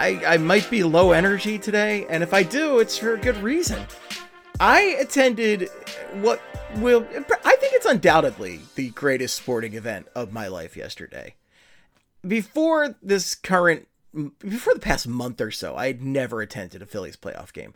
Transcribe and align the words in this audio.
I, 0.00 0.18
I 0.26 0.36
might 0.38 0.70
be 0.70 0.82
low 0.82 1.12
energy 1.12 1.58
today, 1.58 2.06
and 2.08 2.22
if 2.22 2.32
I 2.32 2.42
do, 2.42 2.78
it's 2.78 2.96
for 2.96 3.12
a 3.12 3.18
good 3.18 3.36
reason. 3.36 3.86
I 4.58 4.96
attended 4.98 5.68
what 6.22 6.40
will, 6.76 7.06
I 7.44 7.56
think 7.56 7.74
it's 7.74 7.84
undoubtedly 7.84 8.60
the 8.76 8.88
greatest 8.90 9.36
sporting 9.36 9.74
event 9.74 10.08
of 10.14 10.32
my 10.32 10.48
life 10.48 10.74
yesterday. 10.74 11.34
Before 12.26 12.96
this 13.02 13.34
current, 13.34 13.88
before 14.38 14.72
the 14.72 14.80
past 14.80 15.06
month 15.06 15.38
or 15.38 15.50
so, 15.50 15.76
I 15.76 15.88
had 15.88 16.00
never 16.00 16.40
attended 16.40 16.80
a 16.80 16.86
Phillies 16.86 17.18
playoff 17.18 17.52
game. 17.52 17.74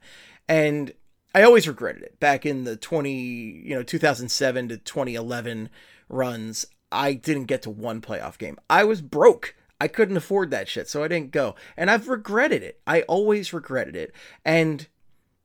And 0.48 0.94
I 1.34 1.42
always 1.42 1.68
regretted 1.68 2.04
it. 2.04 2.20
Back 2.20 2.46
in 2.46 2.64
the 2.64 2.76
20, 2.76 3.12
you 3.12 3.74
know, 3.74 3.82
2007 3.82 4.68
to 4.70 4.78
2011 4.78 5.68
runs, 6.08 6.64
I 6.90 7.12
didn't 7.12 7.44
get 7.44 7.60
to 7.62 7.70
one 7.70 8.00
playoff 8.00 8.38
game. 8.38 8.56
I 8.70 8.84
was 8.84 9.02
broke. 9.02 9.54
I 9.80 9.88
couldn't 9.88 10.16
afford 10.16 10.50
that 10.50 10.68
shit, 10.68 10.88
so 10.88 11.02
I 11.02 11.08
didn't 11.08 11.32
go. 11.32 11.54
And 11.76 11.90
I've 11.90 12.08
regretted 12.08 12.62
it. 12.62 12.80
I 12.86 13.02
always 13.02 13.52
regretted 13.52 13.96
it. 13.96 14.14
And 14.44 14.86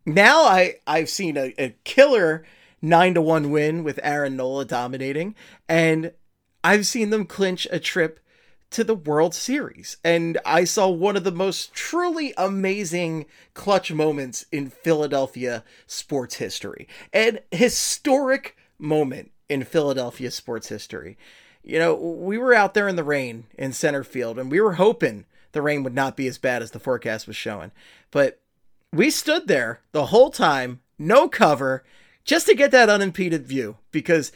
now 0.06 0.44
I 0.44 0.76
I've 0.88 1.10
seen 1.10 1.38
a, 1.38 1.54
a 1.58 1.76
killer 1.84 2.44
9 2.81 3.16
to 3.16 3.22
1 3.22 3.52
win 3.52 3.84
with 3.84 4.00
Aaron 4.02 4.38
Nola 4.38 4.66
dominating 4.66 5.36
and 5.68 6.14
I've 6.64 6.86
seen 6.86 7.09
them 7.09 7.26
clinch 7.26 7.68
a 7.72 7.80
trip 7.80 8.20
to 8.72 8.84
the 8.84 8.95
World 8.95 9.34
Series. 9.34 9.98
And 10.03 10.38
I 10.46 10.64
saw 10.64 10.90
one 10.90 11.18
of 11.18 11.23
the 11.23 11.31
most 11.31 11.73
truly 11.73 12.34
amazing 12.38 13.25
clutch 13.53 13.92
moments 13.92 14.46
in 14.52 14.70
Philadelphia 14.70 15.64
sports 15.88 16.36
history. 16.36 16.88
An 17.14 17.40
historic 17.52 18.56
moment 18.78 19.31
in 19.48 19.64
Philadelphia 19.64 20.31
sports 20.31 20.68
history. 20.70 21.18
You 21.64 21.80
know, 21.80 21.96
we 21.96 22.38
were 22.38 22.54
out 22.54 22.74
there 22.74 22.88
in 22.88 22.96
the 22.96 23.04
rain 23.04 23.46
in 23.58 23.74
center 23.74 24.04
field, 24.04 24.40
and 24.40 24.50
we 24.50 24.62
were 24.62 24.74
hoping 24.74 25.26
the 25.52 25.62
rain 25.62 25.84
would 25.84 25.96
not 25.96 26.16
be 26.18 26.28
as 26.28 26.38
bad 26.38 26.62
as 26.62 26.72
the 26.72 26.80
forecast 26.80 27.28
was 27.28 27.36
showing. 27.36 27.72
But 28.12 28.40
we 28.92 29.10
stood 29.10 29.48
there 29.48 29.82
the 29.92 30.08
whole 30.08 30.30
time, 30.30 30.82
no 30.98 31.28
cover, 31.28 31.84
just 32.24 32.48
to 32.48 32.56
get 32.56 32.72
that 32.72 32.90
unimpeded 32.90 33.48
view 33.48 33.78
because 33.92 34.32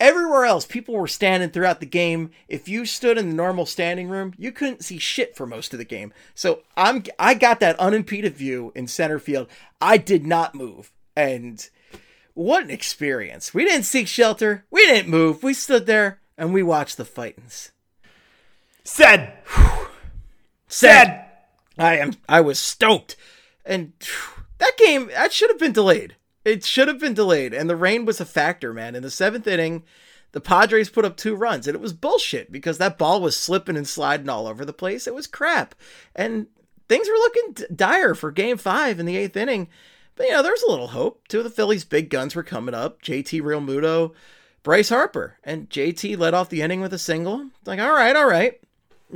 everywhere 0.00 0.44
else 0.44 0.64
people 0.64 0.94
were 0.94 1.06
standing 1.06 1.50
throughout 1.50 1.80
the 1.80 1.86
game. 1.86 2.30
If 2.48 2.68
you 2.68 2.86
stood 2.86 3.18
in 3.18 3.28
the 3.28 3.36
normal 3.36 3.66
standing 3.66 4.08
room 4.08 4.32
you 4.38 4.52
couldn't 4.52 4.84
see 4.84 4.98
shit 4.98 5.36
for 5.36 5.46
most 5.46 5.72
of 5.72 5.78
the 5.78 5.84
game. 5.84 6.12
So 6.34 6.62
i'm 6.76 7.02
i 7.18 7.34
got 7.34 7.60
that 7.60 7.78
unimpeded 7.78 8.36
view 8.36 8.72
in 8.74 8.86
center 8.86 9.18
field. 9.18 9.48
I 9.80 9.98
did 9.98 10.26
not 10.26 10.54
move. 10.54 10.92
And 11.16 11.68
what 12.34 12.62
an 12.62 12.70
experience. 12.70 13.52
We 13.52 13.64
didn't 13.64 13.84
seek 13.84 14.06
shelter. 14.06 14.64
We 14.70 14.86
didn't 14.86 15.10
move. 15.10 15.42
We 15.42 15.52
stood 15.52 15.86
there 15.86 16.20
and 16.38 16.54
we 16.54 16.62
watched 16.62 16.96
the 16.96 17.04
fightings. 17.04 17.72
Said. 18.84 19.34
said. 20.68 21.26
I 21.76 21.96
am 21.98 22.14
i 22.28 22.40
was 22.40 22.58
stoked. 22.58 23.16
And 23.66 23.92
that 24.58 24.78
game 24.78 25.08
that 25.08 25.32
should 25.32 25.50
have 25.50 25.58
been 25.58 25.72
delayed. 25.72 26.16
It 26.44 26.64
should 26.64 26.88
have 26.88 26.98
been 26.98 27.14
delayed. 27.14 27.52
And 27.52 27.68
the 27.68 27.76
rain 27.76 28.06
was 28.06 28.20
a 28.20 28.24
factor 28.24 28.72
man. 28.72 28.94
In 28.94 29.02
the 29.02 29.10
seventh 29.10 29.46
inning 29.46 29.82
the 30.32 30.40
padres 30.40 30.90
put 30.90 31.04
up 31.04 31.16
two 31.16 31.34
runs 31.34 31.66
and 31.66 31.74
it 31.74 31.80
was 31.80 31.92
bullshit 31.92 32.52
because 32.52 32.78
that 32.78 32.98
ball 32.98 33.20
was 33.20 33.36
slipping 33.36 33.76
and 33.76 33.88
sliding 33.88 34.28
all 34.28 34.46
over 34.46 34.64
the 34.64 34.72
place. 34.72 35.06
It 35.06 35.14
was 35.14 35.26
crap. 35.26 35.74
And 36.14 36.46
things 36.88 37.08
were 37.08 37.14
looking 37.14 37.52
d- 37.54 37.64
dire 37.74 38.14
for 38.14 38.30
game 38.30 38.56
five 38.56 39.00
in 39.00 39.06
the 39.06 39.16
eighth 39.16 39.36
inning. 39.36 39.68
But 40.16 40.26
you 40.26 40.32
know 40.32 40.42
there's 40.42 40.62
a 40.62 40.70
little 40.70 40.88
hope. 40.88 41.26
Two 41.28 41.38
of 41.38 41.44
the 41.44 41.50
phillies 41.50 41.84
big 41.84 42.10
guns 42.10 42.34
were 42.34 42.42
coming 42.42 42.74
up. 42.74 43.02
Jt 43.02 43.40
Realmuto 43.40 44.12
bryce 44.68 44.90
harper 44.90 45.38
and 45.42 45.70
jt 45.70 46.18
led 46.18 46.34
off 46.34 46.50
the 46.50 46.60
inning 46.60 46.80
with 46.80 46.92
a 46.92 46.98
single 46.98 47.48
like 47.64 47.80
all 47.80 47.94
right 47.94 48.16
all 48.16 48.28
right 48.28 48.60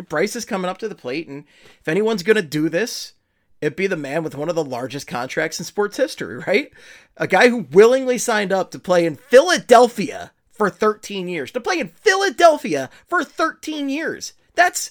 Bryce 0.09 0.37
is 0.37 0.45
coming 0.45 0.71
up 0.71 0.79
to 0.79 0.89
the 0.89 0.95
plate, 0.95 1.29
and 1.29 1.45
if 1.81 1.89
anyone's 1.89 2.23
going 2.23 2.37
to 2.37 2.43
do 2.43 2.69
this, 2.69 3.13
it'd 3.61 3.77
be 3.77 3.87
the 3.87 3.97
man 3.97 4.23
with 4.23 4.35
one 4.35 4.49
of 4.49 4.55
the 4.55 4.65
largest 4.65 5.07
contracts 5.07 5.59
in 5.59 5.65
sports 5.65 5.97
history, 5.97 6.39
right? 6.47 6.73
A 7.17 7.27
guy 7.27 7.49
who 7.49 7.67
willingly 7.71 8.19
signed 8.19 8.53
up 8.53 8.71
to 8.71 8.79
play 8.79 9.05
in 9.05 9.17
Philadelphia 9.17 10.33
for 10.51 10.71
13 10.71 11.29
years. 11.29 11.51
To 11.53 11.61
play 11.61 11.79
in 11.79 11.89
Philadelphia 11.89 12.89
for 13.07 13.23
13 13.23 13.89
years. 13.89 14.33
That's 14.55 14.91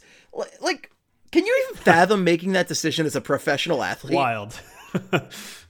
like, 0.59 0.91
can 1.31 1.45
you 1.45 1.65
even 1.69 1.81
fathom 1.81 2.23
making 2.23 2.51
that 2.53 2.67
decision 2.67 3.05
as 3.05 3.15
a 3.15 3.21
professional 3.21 3.83
athlete? 3.83 4.15
Wild. 4.15 4.59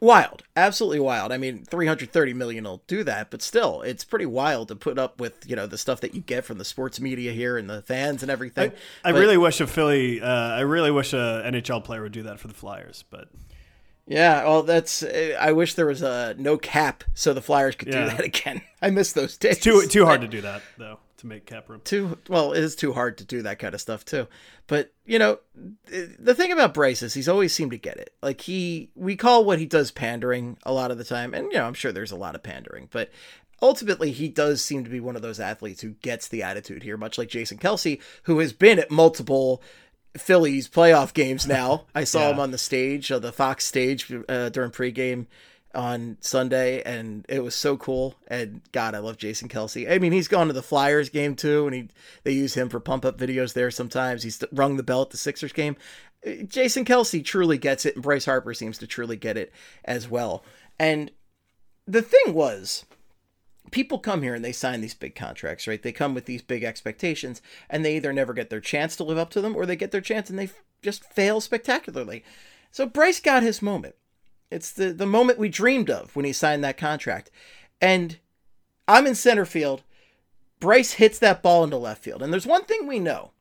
Wild, 0.00 0.44
absolutely 0.54 1.00
wild. 1.00 1.32
I 1.32 1.38
mean, 1.38 1.64
330 1.64 2.32
million 2.32 2.62
will 2.64 2.82
do 2.86 3.02
that, 3.02 3.30
but 3.30 3.42
still, 3.42 3.82
it's 3.82 4.04
pretty 4.04 4.26
wild 4.26 4.68
to 4.68 4.76
put 4.76 4.96
up 4.96 5.20
with, 5.20 5.34
you 5.48 5.56
know, 5.56 5.66
the 5.66 5.76
stuff 5.78 6.00
that 6.02 6.14
you 6.14 6.20
get 6.20 6.44
from 6.44 6.58
the 6.58 6.64
sports 6.64 7.00
media 7.00 7.32
here 7.32 7.56
and 7.58 7.68
the 7.68 7.82
fans 7.82 8.22
and 8.22 8.30
everything. 8.30 8.70
I 9.04 9.10
But- 9.12 9.18
really 9.18 9.36
wish 9.36 9.60
a 9.60 9.66
Philly. 9.66 10.20
Uh, 10.20 10.28
I 10.28 10.60
really 10.60 10.92
wish 10.92 11.12
a 11.12 11.42
NHL 11.44 11.80
player 11.84 12.02
would 12.02 12.12
do 12.12 12.22
that 12.22 12.38
for 12.38 12.46
the 12.46 12.54
Flyers, 12.54 13.04
but 13.10 13.28
Yeah, 14.06 14.44
well, 14.44 14.62
that's. 14.62 15.02
uh, 15.02 15.36
I 15.40 15.50
wish 15.52 15.74
there 15.74 15.86
was 15.86 16.00
a 16.02 16.34
no 16.38 16.56
cap 16.58 17.02
so 17.14 17.34
the 17.34 17.42
Flyers 17.42 17.74
could 17.74 17.88
Yeah. 17.88 18.04
do 18.04 18.16
that 18.16 18.24
again. 18.24 18.62
I 18.80 18.90
miss 18.90 19.12
those 19.12 19.36
days. 19.36 19.58
too 19.58 19.84
too 19.88 20.04
hard 20.06 20.20
to 20.20 20.28
do 20.28 20.40
that 20.42 20.62
though 20.76 21.00
to 21.18 21.26
make 21.26 21.46
cap 21.46 21.68
room. 21.68 21.80
Too 21.84 22.18
well, 22.28 22.52
it 22.52 22.62
is 22.62 22.74
too 22.74 22.92
hard 22.92 23.18
to 23.18 23.24
do 23.24 23.42
that 23.42 23.58
kind 23.58 23.74
of 23.74 23.80
stuff 23.80 24.04
too. 24.04 24.26
But 24.66 24.92
you 25.04 25.18
know, 25.18 25.38
the 25.86 26.34
thing 26.34 26.52
about 26.52 26.74
Bryce 26.74 27.02
is 27.02 27.14
he's 27.14 27.28
always 27.28 27.52
seemed 27.52 27.70
to 27.72 27.78
get 27.78 27.96
it. 27.98 28.14
Like 28.22 28.40
he, 28.42 28.90
we 28.94 29.16
call 29.16 29.44
what 29.44 29.58
he 29.58 29.66
does 29.66 29.90
pandering 29.90 30.56
a 30.64 30.72
lot 30.72 30.90
of 30.90 30.98
the 30.98 31.04
time, 31.04 31.34
and 31.34 31.52
you 31.52 31.58
know, 31.58 31.66
I'm 31.66 31.74
sure 31.74 31.92
there's 31.92 32.12
a 32.12 32.16
lot 32.16 32.34
of 32.34 32.42
pandering, 32.42 32.88
but 32.90 33.10
ultimately 33.60 34.12
he 34.12 34.28
does 34.28 34.62
seem 34.62 34.84
to 34.84 34.90
be 34.90 35.00
one 35.00 35.16
of 35.16 35.22
those 35.22 35.40
athletes 35.40 35.80
who 35.82 35.90
gets 36.02 36.28
the 36.28 36.42
attitude 36.42 36.82
here, 36.82 36.96
much 36.96 37.18
like 37.18 37.28
Jason 37.28 37.58
Kelce, 37.58 38.00
who 38.24 38.38
has 38.38 38.52
been 38.52 38.78
at 38.78 38.90
multiple 38.90 39.62
Phillies 40.16 40.68
playoff 40.68 41.12
games 41.12 41.46
now. 41.46 41.84
I 41.94 42.04
saw 42.04 42.20
Yeah. 42.28 42.30
him 42.34 42.40
on 42.40 42.50
the 42.50 42.58
stage, 42.58 43.10
uh, 43.12 43.18
the 43.18 43.32
Fox 43.32 43.64
stage 43.64 44.12
uh, 44.28 44.48
during 44.48 44.70
pregame 44.70 45.26
on 45.74 46.16
Sunday, 46.20 46.82
and 46.82 47.24
it 47.28 47.42
was 47.42 47.54
so 47.54 47.76
cool. 47.76 48.16
And 48.28 48.62
God, 48.72 48.94
I 48.94 48.98
love 48.98 49.18
Jason 49.18 49.48
Kelce. 49.48 49.90
I 49.90 49.98
mean, 49.98 50.12
he's 50.12 50.28
gone 50.28 50.46
to 50.46 50.52
the 50.52 50.62
Flyers 50.62 51.08
game 51.08 51.36
too, 51.36 51.66
and 51.66 51.74
he 51.74 51.88
they 52.24 52.32
use 52.32 52.54
him 52.54 52.68
for 52.68 52.80
pump 52.80 53.04
up 53.04 53.18
videos 53.18 53.52
there 53.52 53.70
sometimes. 53.70 54.22
He's 54.22 54.42
rung 54.52 54.76
the 54.76 54.82
bell 54.82 55.02
at 55.02 55.10
the 55.10 55.16
Sixers 55.16 55.52
game. 55.52 55.76
Uh, 56.26 56.42
Jason 56.46 56.84
Kelce 56.84 57.24
truly 57.24 57.58
gets 57.58 57.84
it, 57.84 57.94
and 57.94 58.02
Bryce 58.02 58.24
Harper 58.24 58.54
seems 58.54 58.78
to 58.78 58.86
truly 58.86 59.16
get 59.16 59.36
it 59.36 59.52
as 59.84 60.08
well. 60.08 60.44
And 60.78 61.10
the 61.86 62.02
thing 62.02 62.34
was, 62.34 62.84
people 63.70 63.98
come 63.98 64.22
here 64.22 64.34
and 64.34 64.44
they 64.44 64.52
sign 64.52 64.80
these 64.80 64.94
big 64.94 65.14
contracts, 65.14 65.66
right? 65.66 65.82
They 65.82 65.92
come 65.92 66.14
with 66.14 66.24
these 66.24 66.42
big 66.42 66.64
expectations, 66.64 67.42
and 67.68 67.84
they 67.84 67.96
either 67.96 68.12
never 68.12 68.32
get 68.32 68.50
their 68.50 68.60
chance 68.60 68.96
to 68.96 69.04
live 69.04 69.18
up 69.18 69.30
to 69.30 69.40
them, 69.40 69.54
or 69.54 69.66
they 69.66 69.76
get 69.76 69.90
their 69.90 70.00
chance 70.00 70.30
and 70.30 70.38
they 70.38 70.50
just 70.82 71.04
fail 71.04 71.40
spectacularly. 71.40 72.24
So 72.70 72.86
Bryce 72.86 73.20
got 73.20 73.42
his 73.42 73.62
moment. 73.62 73.94
It's 74.50 74.72
the 74.72 74.92
the 74.92 75.06
moment 75.06 75.38
we 75.38 75.48
dreamed 75.48 75.90
of 75.90 76.14
when 76.16 76.24
he 76.24 76.32
signed 76.32 76.64
that 76.64 76.78
contract, 76.78 77.30
and 77.80 78.18
I'm 78.86 79.06
in 79.06 79.14
center 79.14 79.44
field. 79.44 79.82
Bryce 80.60 80.92
hits 80.92 81.18
that 81.20 81.42
ball 81.42 81.62
into 81.62 81.76
left 81.76 82.02
field, 82.02 82.22
and 82.22 82.32
there's 82.32 82.46
one 82.46 82.64
thing 82.64 82.86
we 82.86 82.98
know: 82.98 83.32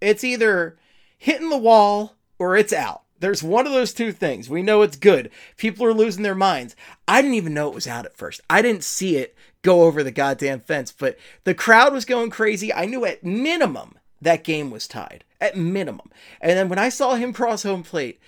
it's 0.00 0.24
either 0.24 0.78
hitting 1.18 1.50
the 1.50 1.58
wall 1.58 2.16
or 2.38 2.56
it's 2.56 2.72
out. 2.72 3.02
There's 3.20 3.42
one 3.42 3.66
of 3.66 3.72
those 3.72 3.92
two 3.92 4.12
things. 4.12 4.48
We 4.48 4.62
know 4.62 4.80
it's 4.80 4.96
good. 4.96 5.30
People 5.58 5.84
are 5.84 5.92
losing 5.92 6.22
their 6.22 6.34
minds. 6.34 6.74
I 7.06 7.20
didn't 7.20 7.36
even 7.36 7.52
know 7.52 7.68
it 7.68 7.74
was 7.74 7.86
out 7.86 8.06
at 8.06 8.16
first. 8.16 8.40
I 8.48 8.62
didn't 8.62 8.82
see 8.82 9.16
it 9.16 9.36
go 9.60 9.82
over 9.82 10.02
the 10.02 10.10
goddamn 10.10 10.60
fence, 10.60 10.90
but 10.90 11.18
the 11.44 11.54
crowd 11.54 11.92
was 11.92 12.06
going 12.06 12.30
crazy. 12.30 12.72
I 12.72 12.86
knew 12.86 13.04
at 13.04 13.22
minimum 13.22 13.98
that 14.22 14.42
game 14.42 14.70
was 14.70 14.88
tied. 14.88 15.24
At 15.38 15.56
minimum. 15.56 16.10
And 16.40 16.58
then 16.58 16.68
when 16.70 16.78
I 16.78 16.88
saw 16.88 17.14
him 17.14 17.34
cross 17.34 17.62
home 17.62 17.82
plate, 17.82 18.20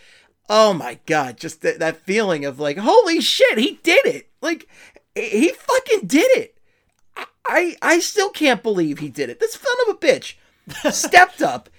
oh 0.53 0.75
my 0.75 0.99
god, 1.07 1.39
just 1.39 1.63
th- 1.63 1.79
that 1.79 2.03
feeling 2.03 2.45
of 2.45 2.61
like, 2.61 2.77
holy 2.77 3.23
shit, 3.23 3.57
he 3.57 3.81
did 3.83 4.05
it. 4.05 4.29
Like 4.43 4.69
he 5.15 5.49
fucking 5.49 6.07
did 6.07 6.31
it. 6.37 6.59
I 7.47 7.77
I, 7.81 7.99
still 7.99 8.31
can't 8.31 8.63
believe 8.63 8.99
he 8.99 9.09
did 9.09 9.31
it. 9.31 9.41
This 9.41 9.55
son 9.55 9.77
of 9.89 9.95
a 9.95 9.99
bitch 9.99 10.35
stepped 10.93 11.41
up 11.41 11.71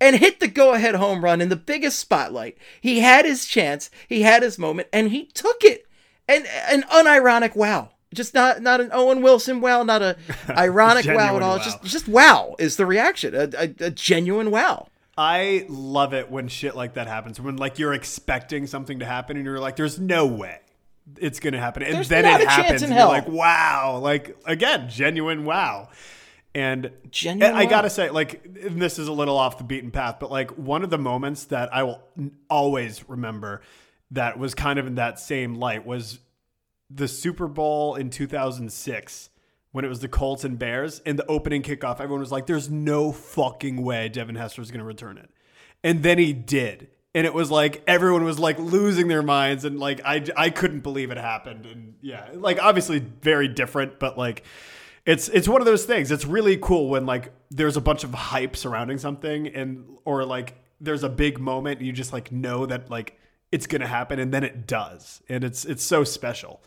and 0.00 0.16
hit 0.16 0.40
the 0.40 0.48
go 0.48 0.74
ahead 0.74 0.96
home 0.96 1.24
run 1.24 1.40
in 1.40 1.50
the 1.50 1.56
biggest 1.56 2.00
spotlight. 2.00 2.58
He 2.80 3.00
had 3.00 3.24
his 3.24 3.46
chance, 3.46 3.90
he 4.08 4.22
had 4.22 4.42
his 4.42 4.58
moment, 4.58 4.88
and 4.92 5.10
he 5.10 5.26
took 5.26 5.62
it. 5.62 5.86
And 6.28 6.46
an 6.68 6.82
unironic 6.92 7.54
wow. 7.54 7.90
Just 8.12 8.34
not 8.34 8.60
not 8.60 8.80
an 8.80 8.90
Owen 8.92 9.22
Wilson 9.22 9.60
wow, 9.60 9.84
not 9.84 10.02
a 10.02 10.16
ironic 10.48 11.06
wow 11.06 11.36
at 11.36 11.42
all. 11.42 11.58
wow. 11.58 11.64
Just 11.64 11.84
just 11.84 12.08
wow 12.08 12.56
is 12.58 12.76
the 12.76 12.86
reaction. 12.86 13.36
A, 13.36 13.48
a, 13.56 13.86
a 13.86 13.90
genuine 13.90 14.50
wow. 14.50 14.88
I 15.20 15.66
love 15.68 16.14
it 16.14 16.30
when 16.30 16.48
shit 16.48 16.74
like 16.74 16.94
that 16.94 17.06
happens. 17.06 17.38
When 17.38 17.56
like 17.56 17.78
you're 17.78 17.92
expecting 17.92 18.66
something 18.66 19.00
to 19.00 19.04
happen 19.04 19.36
and 19.36 19.44
you're 19.44 19.60
like, 19.60 19.76
"There's 19.76 20.00
no 20.00 20.24
way 20.24 20.60
it's 21.18 21.40
gonna 21.40 21.58
happen," 21.58 21.82
and 21.82 21.96
There's 21.96 22.08
then 22.08 22.24
it 22.24 22.48
happens. 22.48 22.82
and. 22.82 22.94
You're 22.94 23.04
like, 23.04 23.28
"Wow!" 23.28 23.98
Like 24.02 24.34
again, 24.46 24.88
genuine 24.88 25.44
wow. 25.44 25.90
And 26.54 26.90
Genuine 27.10 27.54
I 27.54 27.66
gotta 27.66 27.90
say, 27.90 28.08
like, 28.08 28.44
and 28.44 28.80
this 28.80 28.98
is 28.98 29.08
a 29.08 29.12
little 29.12 29.36
off 29.36 29.58
the 29.58 29.64
beaten 29.64 29.90
path, 29.90 30.16
but 30.18 30.30
like 30.30 30.52
one 30.52 30.82
of 30.82 30.88
the 30.88 30.98
moments 30.98 31.44
that 31.44 31.72
I 31.72 31.82
will 31.82 32.02
always 32.48 33.06
remember 33.06 33.60
that 34.12 34.38
was 34.38 34.54
kind 34.54 34.78
of 34.78 34.86
in 34.86 34.94
that 34.94 35.20
same 35.20 35.54
light 35.54 35.84
was 35.84 36.18
the 36.88 37.06
Super 37.06 37.46
Bowl 37.46 37.94
in 37.94 38.08
2006 38.10 39.29
when 39.72 39.84
it 39.84 39.88
was 39.88 40.00
the 40.00 40.08
Colts 40.08 40.44
and 40.44 40.58
Bears 40.58 41.00
and 41.06 41.18
the 41.18 41.26
opening 41.26 41.62
kickoff. 41.62 41.94
Everyone 42.00 42.20
was 42.20 42.32
like, 42.32 42.46
"There's 42.46 42.70
no 42.70 43.12
fucking 43.12 43.82
way 43.82 44.08
Devin 44.08 44.34
Hester 44.34 44.62
is 44.62 44.70
going 44.70 44.80
to 44.80 44.84
return 44.84 45.18
it," 45.18 45.30
and 45.82 46.02
then 46.02 46.18
he 46.18 46.32
did, 46.32 46.88
and 47.14 47.26
it 47.26 47.34
was 47.34 47.50
like 47.50 47.82
everyone 47.86 48.24
was 48.24 48.38
like 48.38 48.58
losing 48.58 49.08
their 49.08 49.22
minds, 49.22 49.64
and 49.64 49.78
like 49.78 50.00
I 50.04 50.24
I 50.36 50.50
couldn't 50.50 50.80
believe 50.80 51.10
it 51.10 51.18
happened, 51.18 51.66
and 51.66 51.94
yeah, 52.00 52.28
like 52.34 52.62
obviously 52.62 52.98
very 52.98 53.48
different, 53.48 53.98
but 53.98 54.18
like. 54.18 54.44
It's 55.06 55.28
it's 55.30 55.48
one 55.48 55.62
of 55.62 55.64
those 55.64 55.86
things. 55.86 56.12
It's 56.12 56.26
really 56.26 56.58
cool 56.58 56.90
when 56.90 57.06
like 57.06 57.32
there's 57.50 57.78
a 57.78 57.80
bunch 57.80 58.04
of 58.04 58.12
hype 58.12 58.54
surrounding 58.54 58.98
something 58.98 59.46
and 59.48 59.96
or 60.04 60.26
like 60.26 60.62
there's 60.78 61.02
a 61.02 61.08
big 61.08 61.40
moment 61.40 61.80
you 61.80 61.90
just 61.90 62.12
like 62.12 62.30
know 62.30 62.66
that 62.66 62.90
like 62.90 63.18
it's 63.50 63.66
gonna 63.66 63.86
happen 63.86 64.18
and 64.18 64.32
then 64.32 64.44
it 64.44 64.66
does 64.66 65.22
and 65.28 65.42
it's 65.42 65.64
it's 65.64 65.82
so 65.82 66.04
special. 66.04 66.62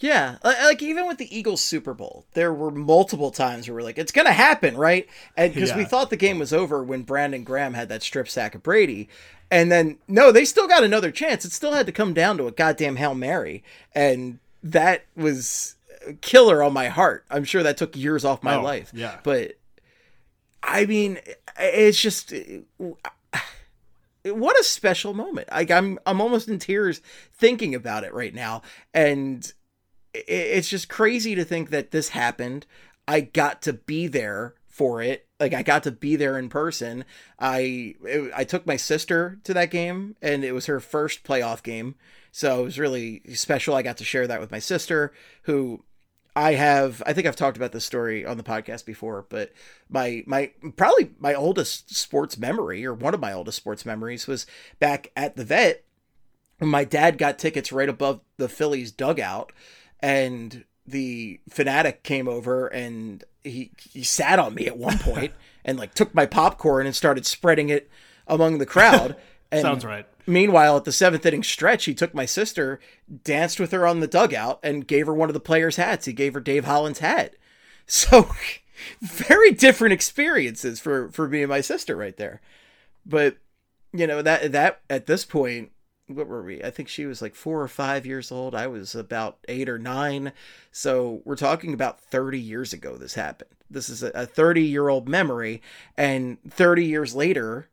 Yeah, 0.00 0.36
like 0.44 0.80
even 0.80 1.08
with 1.08 1.18
the 1.18 1.36
Eagles 1.36 1.60
Super 1.60 1.92
Bowl, 1.92 2.24
there 2.34 2.52
were 2.52 2.70
multiple 2.70 3.32
times 3.32 3.66
where 3.68 3.74
we're 3.74 3.82
like, 3.82 3.98
"It's 3.98 4.12
gonna 4.12 4.32
happen, 4.32 4.76
right?" 4.76 5.08
And 5.36 5.52
because 5.52 5.74
we 5.74 5.84
thought 5.84 6.10
the 6.10 6.16
game 6.16 6.38
was 6.38 6.52
over 6.52 6.84
when 6.84 7.02
Brandon 7.02 7.42
Graham 7.42 7.74
had 7.74 7.88
that 7.88 8.04
strip 8.04 8.28
sack 8.28 8.54
of 8.54 8.62
Brady, 8.62 9.08
and 9.50 9.72
then 9.72 9.98
no, 10.06 10.30
they 10.30 10.44
still 10.44 10.68
got 10.68 10.84
another 10.84 11.10
chance. 11.10 11.44
It 11.44 11.50
still 11.52 11.72
had 11.72 11.86
to 11.86 11.92
come 11.92 12.14
down 12.14 12.38
to 12.38 12.46
a 12.46 12.52
goddamn 12.52 12.94
hail 12.96 13.14
mary, 13.16 13.64
and 13.92 14.38
that 14.62 15.04
was 15.16 15.74
killer 16.20 16.62
on 16.62 16.72
my 16.72 16.86
heart. 16.88 17.24
I'm 17.28 17.42
sure 17.44 17.64
that 17.64 17.76
took 17.76 17.96
years 17.96 18.24
off 18.24 18.42
my 18.42 18.54
Oh, 18.54 18.62
life. 18.62 18.92
yeah. 18.94 19.18
but 19.24 19.58
I 20.62 20.86
mean, 20.86 21.18
it's 21.58 22.00
just 22.00 22.32
what 24.24 24.60
a 24.60 24.64
special 24.64 25.14
moment. 25.14 25.48
Like 25.50 25.70
I'm 25.70 25.98
I'm 26.06 26.20
almost 26.20 26.48
in 26.48 26.58
tears 26.58 27.00
thinking 27.34 27.74
about 27.74 28.04
it 28.04 28.12
right 28.12 28.34
now 28.34 28.62
and 28.92 29.50
it's 30.14 30.68
just 30.68 30.88
crazy 30.88 31.34
to 31.34 31.44
think 31.44 31.70
that 31.70 31.90
this 31.90 32.10
happened. 32.10 32.66
I 33.06 33.20
got 33.20 33.62
to 33.62 33.72
be 33.72 34.06
there 34.06 34.54
for 34.66 35.02
it. 35.02 35.26
Like 35.40 35.54
I 35.54 35.62
got 35.62 35.82
to 35.84 35.90
be 35.90 36.16
there 36.16 36.38
in 36.38 36.48
person. 36.48 37.04
I 37.38 37.94
it- 38.04 38.32
I 38.34 38.44
took 38.44 38.66
my 38.66 38.76
sister 38.76 39.38
to 39.44 39.54
that 39.54 39.70
game 39.70 40.16
and 40.22 40.44
it 40.44 40.52
was 40.52 40.66
her 40.66 40.80
first 40.80 41.24
playoff 41.24 41.62
game. 41.62 41.94
So 42.30 42.60
it 42.60 42.64
was 42.64 42.78
really 42.78 43.22
special. 43.34 43.74
I 43.74 43.82
got 43.82 43.96
to 43.98 44.04
share 44.04 44.26
that 44.26 44.40
with 44.40 44.50
my 44.50 44.58
sister 44.58 45.12
who 45.42 45.84
I 46.36 46.52
have 46.54 47.02
I 47.06 47.12
think 47.12 47.26
I've 47.26 47.34
talked 47.34 47.56
about 47.56 47.72
this 47.72 47.84
story 47.84 48.24
on 48.24 48.36
the 48.36 48.42
podcast 48.44 48.84
before, 48.84 49.26
but 49.28 49.52
my 49.88 50.22
my 50.26 50.52
probably 50.76 51.10
my 51.18 51.34
oldest 51.34 51.94
sports 51.94 52.38
memory 52.38 52.84
or 52.84 52.94
one 52.94 53.14
of 53.14 53.20
my 53.20 53.32
oldest 53.32 53.56
sports 53.56 53.84
memories 53.84 54.26
was 54.28 54.46
back 54.78 55.10
at 55.16 55.34
the 55.36 55.44
vet 55.44 55.84
when 56.58 56.70
my 56.70 56.84
dad 56.84 57.18
got 57.18 57.38
tickets 57.38 57.72
right 57.72 57.88
above 57.88 58.20
the 58.36 58.48
Phillies 58.48 58.92
dugout 58.92 59.52
and 60.00 60.64
the 60.86 61.40
fanatic 61.48 62.02
came 62.02 62.28
over 62.28 62.66
and 62.66 63.24
he 63.44 63.70
he 63.78 64.02
sat 64.02 64.38
on 64.38 64.54
me 64.54 64.66
at 64.66 64.78
one 64.78 64.98
point 64.98 65.32
and 65.64 65.78
like 65.78 65.94
took 65.94 66.14
my 66.14 66.26
popcorn 66.26 66.86
and 66.86 66.96
started 66.96 67.26
spreading 67.26 67.68
it 67.68 67.90
among 68.26 68.58
the 68.58 68.66
crowd. 68.66 69.16
And 69.50 69.62
Sounds 69.62 69.82
right. 69.82 70.06
Meanwhile, 70.26 70.76
at 70.76 70.84
the 70.84 70.92
seventh 70.92 71.24
inning 71.24 71.42
stretch, 71.42 71.86
he 71.86 71.94
took 71.94 72.12
my 72.12 72.26
sister, 72.26 72.80
danced 73.24 73.58
with 73.58 73.72
her 73.72 73.86
on 73.86 74.00
the 74.00 74.06
dugout, 74.06 74.60
and 74.62 74.86
gave 74.86 75.06
her 75.06 75.14
one 75.14 75.30
of 75.30 75.32
the 75.32 75.40
players' 75.40 75.76
hats. 75.76 76.04
He 76.04 76.12
gave 76.12 76.34
her 76.34 76.40
Dave 76.40 76.66
Hollins's 76.66 77.00
hat. 77.00 77.34
So, 77.90 78.30
very 79.00 79.52
different 79.52 79.94
experiences 79.94 80.78
for 80.78 81.08
for 81.10 81.26
me 81.26 81.40
and 81.40 81.48
my 81.48 81.62
sister 81.62 81.96
right 81.96 82.14
there. 82.18 82.42
But 83.06 83.38
you 83.94 84.06
know 84.06 84.20
that 84.20 84.52
that 84.52 84.82
at 84.90 85.06
this 85.06 85.24
point, 85.24 85.72
what 86.08 86.26
were 86.26 86.42
we? 86.42 86.62
I 86.62 86.70
think 86.70 86.88
she 86.88 87.06
was 87.06 87.22
like 87.22 87.34
four 87.34 87.62
or 87.62 87.68
five 87.68 88.06
years 88.06 88.32
old. 88.32 88.54
I 88.54 88.66
was 88.66 88.94
about 88.94 89.38
eight 89.48 89.68
or 89.68 89.78
nine. 89.78 90.32
So 90.72 91.22
we're 91.24 91.36
talking 91.36 91.74
about 91.74 92.00
thirty 92.00 92.40
years 92.40 92.72
ago. 92.72 92.96
This 92.96 93.14
happened. 93.14 93.50
This 93.70 93.88
is 93.88 94.02
a 94.02 94.26
thirty 94.26 94.62
year 94.62 94.88
old 94.88 95.08
memory, 95.08 95.62
and 95.96 96.38
thirty 96.50 96.84
years 96.84 97.14
later, 97.14 97.68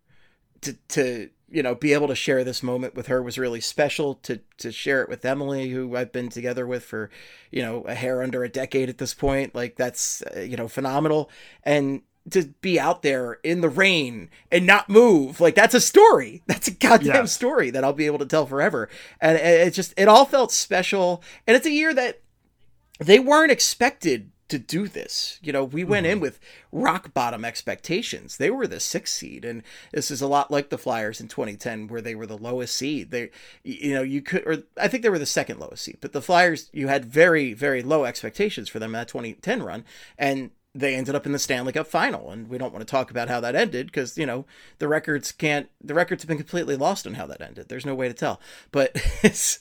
to 0.61 0.73
to 0.89 1.29
you 1.49 1.63
know 1.63 1.75
be 1.75 1.93
able 1.93 2.07
to 2.07 2.15
share 2.15 2.43
this 2.43 2.63
moment 2.63 2.95
with 2.95 3.07
her 3.07 3.21
was 3.21 3.37
really 3.37 3.61
special 3.61 4.15
to 4.15 4.41
to 4.57 4.71
share 4.71 5.01
it 5.01 5.09
with 5.09 5.23
Emily 5.23 5.69
who 5.69 5.95
I've 5.95 6.11
been 6.11 6.29
together 6.29 6.65
with 6.65 6.83
for 6.83 7.09
you 7.51 7.61
know 7.61 7.83
a 7.83 7.93
hair 7.93 8.21
under 8.21 8.43
a 8.43 8.49
decade 8.49 8.89
at 8.89 8.97
this 8.97 9.13
point 9.13 9.53
like 9.55 9.75
that's 9.75 10.21
uh, 10.35 10.41
you 10.41 10.57
know 10.57 10.67
phenomenal 10.67 11.29
and 11.63 12.01
to 12.31 12.43
be 12.61 12.79
out 12.79 13.01
there 13.01 13.33
in 13.43 13.61
the 13.61 13.69
rain 13.69 14.29
and 14.51 14.65
not 14.65 14.89
move. 14.89 15.39
Like 15.39 15.55
that's 15.55 15.73
a 15.73 15.81
story. 15.81 16.41
That's 16.47 16.67
a 16.67 16.71
goddamn 16.71 17.27
story 17.27 17.69
that 17.71 17.83
I'll 17.83 17.93
be 17.93 18.05
able 18.05 18.19
to 18.19 18.25
tell 18.25 18.45
forever. 18.45 18.89
And 19.21 19.37
it 19.37 19.67
it 19.67 19.71
just 19.71 19.93
it 19.97 20.07
all 20.07 20.25
felt 20.25 20.51
special. 20.51 21.21
And 21.45 21.55
it's 21.55 21.65
a 21.65 21.71
year 21.71 21.93
that 21.93 22.21
they 22.99 23.19
weren't 23.19 23.51
expected 23.51 24.31
to 24.47 24.59
do 24.59 24.87
this. 24.87 25.39
You 25.41 25.51
know, 25.51 25.63
we 25.63 25.83
went 25.83 26.05
in 26.05 26.15
mm-hmm. 26.15 26.21
with 26.21 26.39
rock 26.71 27.13
bottom 27.13 27.43
expectations. 27.43 28.37
They 28.37 28.51
were 28.51 28.67
the 28.67 28.79
sixth 28.79 29.15
seed, 29.15 29.43
and 29.43 29.63
this 29.91 30.11
is 30.11 30.21
a 30.21 30.27
lot 30.27 30.51
like 30.51 30.69
the 30.69 30.77
Flyers 30.77 31.19
in 31.19 31.27
2010, 31.27 31.87
where 31.87 32.01
they 32.01 32.15
were 32.15 32.27
the 32.27 32.37
lowest 32.37 32.75
seed. 32.75 33.11
They, 33.11 33.31
you 33.63 33.93
know, 33.93 34.03
you 34.03 34.21
could, 34.21 34.43
or 34.45 34.63
I 34.77 34.87
think 34.87 35.01
they 35.03 35.09
were 35.09 35.19
the 35.19 35.25
second 35.25 35.59
lowest 35.59 35.83
seed, 35.83 35.97
but 35.99 36.13
the 36.13 36.21
Flyers, 36.21 36.69
you 36.73 36.87
had 36.87 37.05
very, 37.05 37.53
very 37.53 37.81
low 37.81 38.05
expectations 38.05 38.69
for 38.69 38.79
them 38.79 38.89
in 38.89 38.99
that 38.99 39.07
2010 39.07 39.63
run, 39.63 39.83
and 40.17 40.51
they 40.75 40.93
ended 40.93 41.15
up 41.15 41.25
in 41.25 41.31
the 41.31 41.39
Stanley 41.39 41.71
Cup 41.71 41.87
final. 41.87 42.29
And 42.29 42.49
we 42.49 42.57
don't 42.57 42.73
want 42.73 42.85
to 42.85 42.91
talk 42.91 43.09
about 43.09 43.29
how 43.29 43.39
that 43.39 43.55
ended 43.55 43.87
because, 43.87 44.17
you 44.17 44.25
know, 44.25 44.45
the 44.77 44.89
records 44.89 45.31
can't, 45.31 45.69
the 45.81 45.93
records 45.93 46.21
have 46.21 46.27
been 46.27 46.37
completely 46.37 46.75
lost 46.75 47.07
on 47.07 47.13
how 47.13 47.25
that 47.27 47.41
ended. 47.41 47.69
There's 47.69 47.85
no 47.85 47.95
way 47.95 48.09
to 48.09 48.13
tell. 48.13 48.41
But 48.71 48.91
it's, 49.23 49.59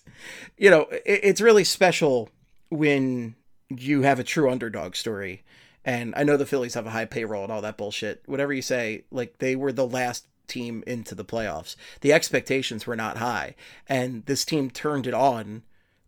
you 0.59 0.69
know, 0.69 0.83
it, 0.91 1.21
it's 1.23 1.41
really 1.41 1.63
special 1.63 2.29
when 2.69 3.37
you 3.69 4.03
have 4.03 4.19
a 4.19 4.25
true 4.25 4.51
underdog 4.51 4.97
story. 4.97 5.45
And 5.85 6.15
I 6.17 6.25
know 6.25 6.37
the 6.37 6.47
Phillies 6.47 6.75
have 6.75 6.87
a 6.87 6.91
high 6.91 7.05
payroll 7.05 7.45
and 7.45 7.53
all 7.53 7.63
that 7.63 7.77
bullshit. 7.77 8.23
Whatever 8.27 8.53
you 8.53 8.63
say, 8.63 9.05
like 9.13 9.39
they 9.39 9.55
were 9.55 9.73
the 9.73 9.87
last 9.87 10.27
team 10.49 10.83
into 10.85 11.15
the 11.15 11.25
playoffs. 11.25 11.77
The 12.01 12.13
expectations 12.13 12.87
were 12.87 12.97
not 12.97 13.19
high. 13.19 13.55
And 13.89 14.27
this 14.27 14.45
team 14.45 14.69
turned 14.69 15.07
it 15.07 15.15
on 15.15 15.63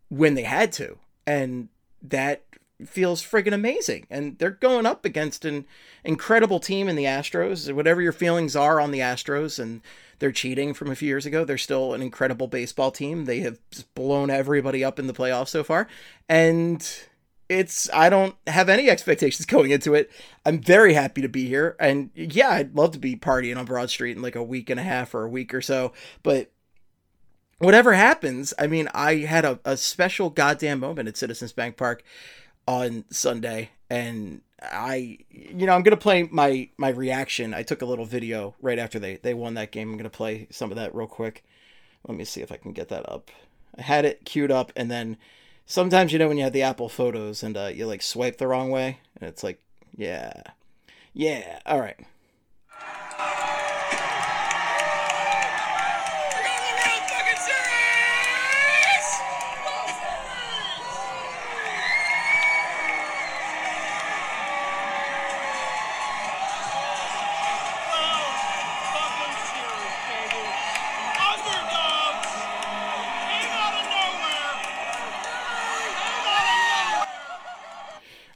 when 0.08 0.34
they 0.34 0.42
had 0.42 0.72
to. 0.72 0.98
And 1.26 1.68
that 2.02 2.42
feels 2.84 3.22
friggin' 3.22 3.54
amazing. 3.54 4.06
And 4.10 4.38
they're 4.38 4.50
going 4.50 4.86
up 4.86 5.04
against 5.04 5.44
an 5.44 5.66
incredible 6.04 6.60
team 6.60 6.88
in 6.88 6.96
the 6.96 7.04
Astros. 7.04 7.72
Whatever 7.72 8.02
your 8.02 8.12
feelings 8.12 8.54
are 8.54 8.80
on 8.80 8.90
the 8.90 8.98
Astros 9.00 9.58
and 9.58 9.80
their 10.18 10.32
cheating 10.32 10.74
from 10.74 10.90
a 10.90 10.96
few 10.96 11.08
years 11.08 11.26
ago, 11.26 11.44
they're 11.44 11.58
still 11.58 11.94
an 11.94 12.02
incredible 12.02 12.48
baseball 12.48 12.90
team. 12.90 13.24
They 13.24 13.40
have 13.40 13.58
blown 13.94 14.30
everybody 14.30 14.84
up 14.84 14.98
in 14.98 15.06
the 15.06 15.12
playoffs 15.12 15.48
so 15.48 15.64
far. 15.64 15.88
And 16.28 16.86
it's 17.48 17.88
I 17.92 18.10
don't 18.10 18.34
have 18.46 18.68
any 18.68 18.90
expectations 18.90 19.46
going 19.46 19.70
into 19.70 19.94
it. 19.94 20.10
I'm 20.44 20.60
very 20.60 20.94
happy 20.94 21.22
to 21.22 21.28
be 21.28 21.46
here. 21.48 21.76
And 21.80 22.10
yeah, 22.14 22.50
I'd 22.50 22.74
love 22.74 22.92
to 22.92 22.98
be 22.98 23.16
partying 23.16 23.56
on 23.56 23.64
Broad 23.64 23.90
Street 23.90 24.16
in 24.16 24.22
like 24.22 24.36
a 24.36 24.42
week 24.42 24.70
and 24.70 24.80
a 24.80 24.84
half 24.84 25.14
or 25.14 25.24
a 25.24 25.30
week 25.30 25.54
or 25.54 25.62
so. 25.62 25.92
But 26.22 26.50
whatever 27.58 27.94
happens, 27.94 28.52
I 28.58 28.66
mean, 28.66 28.88
I 28.94 29.16
had 29.16 29.44
a, 29.44 29.60
a 29.64 29.76
special 29.76 30.30
goddamn 30.30 30.80
moment 30.80 31.08
at 31.08 31.16
Citizens 31.16 31.52
Bank 31.52 31.76
Park 31.76 32.02
on 32.66 33.04
Sunday 33.10 33.70
and 33.90 34.40
I 34.60 35.18
you 35.30 35.66
know, 35.66 35.74
I'm 35.74 35.82
gonna 35.82 35.96
play 35.96 36.24
my 36.24 36.68
my 36.76 36.88
reaction. 36.88 37.54
I 37.54 37.62
took 37.62 37.82
a 37.82 37.86
little 37.86 38.04
video 38.04 38.54
right 38.60 38.78
after 38.78 38.98
they, 38.98 39.16
they 39.16 39.34
won 39.34 39.54
that 39.54 39.70
game. 39.70 39.90
I'm 39.90 39.96
gonna 39.96 40.10
play 40.10 40.46
some 40.50 40.70
of 40.70 40.76
that 40.76 40.94
real 40.94 41.06
quick. 41.06 41.44
Let 42.06 42.16
me 42.16 42.24
see 42.24 42.40
if 42.40 42.52
I 42.52 42.56
can 42.56 42.72
get 42.72 42.88
that 42.88 43.08
up. 43.10 43.30
I 43.78 43.82
had 43.82 44.04
it 44.04 44.24
queued 44.24 44.50
up 44.50 44.72
and 44.74 44.90
then 44.90 45.16
sometimes 45.66 46.12
you 46.12 46.18
know 46.18 46.28
when 46.28 46.38
you 46.38 46.44
have 46.44 46.52
the 46.52 46.62
Apple 46.62 46.88
photos 46.88 47.42
and 47.42 47.56
uh, 47.56 47.66
you 47.66 47.86
like 47.86 48.02
swipe 48.02 48.38
the 48.38 48.46
wrong 48.46 48.70
way 48.70 48.98
and 49.20 49.28
it's 49.28 49.44
like, 49.44 49.60
yeah. 49.96 50.42
Yeah, 51.12 51.60
all 51.64 51.80
right. 51.80 51.98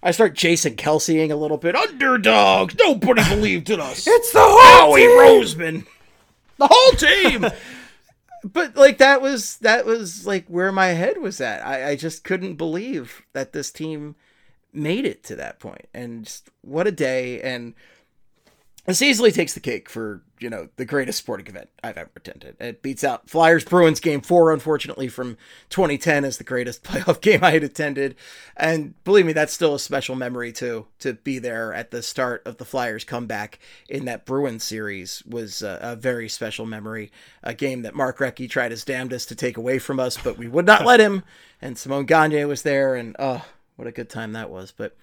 I 0.03 0.13
start 0.13 0.35
Jason 0.35 0.77
Kelseying 0.77 1.31
a 1.31 1.37
little 1.37 1.59
bit. 1.59 1.77
Underdogs. 1.77 2.75
Nobody 2.79 3.23
believed 3.29 3.69
in 3.71 3.81
us. 3.81 4.07
It's 4.09 4.33
the 4.33 4.41
whole 4.41 4.93
Howie 4.93 5.03
Roseman. 5.03 5.87
The 6.57 6.69
whole 6.71 6.93
team. 6.93 7.47
but 8.45 8.77
like 8.77 8.99
that 8.99 9.21
was 9.21 9.57
that 9.59 9.85
was 9.85 10.27
like 10.27 10.47
where 10.47 10.73
my 10.73 10.89
head 10.89 11.19
was 11.19 11.41
at. 11.41 11.67
I, 11.67 11.91
I 11.91 11.97
just 11.97 12.25
couldn't 12.25 12.55
believe 12.55 13.23
that 13.33 13.53
this 13.53 13.71
team 13.71 14.17
made 14.73 15.05
it 15.05 15.23
to 15.25 15.37
that 15.37 15.59
point. 15.59 15.89
And 15.93 16.25
just, 16.25 16.49
what 16.63 16.87
a 16.87 16.93
day. 16.93 17.41
And 17.43 17.75
this 18.87 19.03
easily 19.03 19.31
takes 19.31 19.55
the 19.55 19.61
cake 19.61 19.89
for 19.89 20.23
you 20.39 20.49
know 20.49 20.69
the 20.77 20.85
greatest 20.85 21.19
sporting 21.19 21.47
event 21.47 21.69
I've 21.85 21.99
ever 21.99 22.11
attended. 22.17 22.57
It 22.59 22.83
beats 22.83 23.05
out 23.05 23.29
Flyers 23.29 23.65
Bruins 23.65 24.01
game 24.01 24.23
four, 24.23 24.53
unfortunately 24.53 25.09
from 25.09 25.37
2010 25.69 26.25
as 26.25 26.39
the 26.39 26.45
greatest 26.45 26.83
playoff 26.85 27.21
game 27.21 27.45
I 27.45 27.51
had 27.51 27.63
attended, 27.63 28.17
and 28.57 28.95
believe 29.05 29.27
me, 29.27 29.33
that's 29.33 29.53
still 29.53 29.75
a 29.75 29.79
special 29.79 30.17
memory 30.17 30.53
too. 30.53 30.87
To 31.01 31.15
be 31.15 31.39
there 31.39 31.73
at 31.75 31.91
the 31.91 32.03
start 32.03 32.43
of 32.47 32.57
the 32.57 32.65
Flyers 32.65 33.05
comeback 33.05 33.59
in 33.89 34.07
that 34.07 34.25
Bruins 34.25 34.65
series 34.65 35.23
was 35.27 35.63
a, 35.63 35.79
a 35.83 35.97
very 35.97 36.29
special 36.29 36.67
memory. 36.67 37.13
A 37.43 37.55
game 37.55 37.83
that 37.83 37.95
Mark 37.95 38.19
Recchi 38.19 38.49
tried 38.49 38.71
his 38.71 38.85
damnedest 38.85 39.29
to 39.29 39.35
take 39.35 39.57
away 39.57 39.79
from 39.79 40.01
us, 40.01 40.17
but 40.17 40.39
we 40.39 40.49
would 40.49 40.67
not 40.67 40.87
let 40.87 41.01
him. 41.01 41.23
And 41.61 41.77
Simon 41.77 42.07
Gagne 42.07 42.45
was 42.47 42.63
there, 42.63 42.95
and 42.95 43.15
oh, 43.19 43.45
what 43.77 43.89
a 43.89 43.93
good 43.93 44.09
time 44.09 44.33
that 44.33 44.51
was. 44.51 44.73
But 44.73 44.97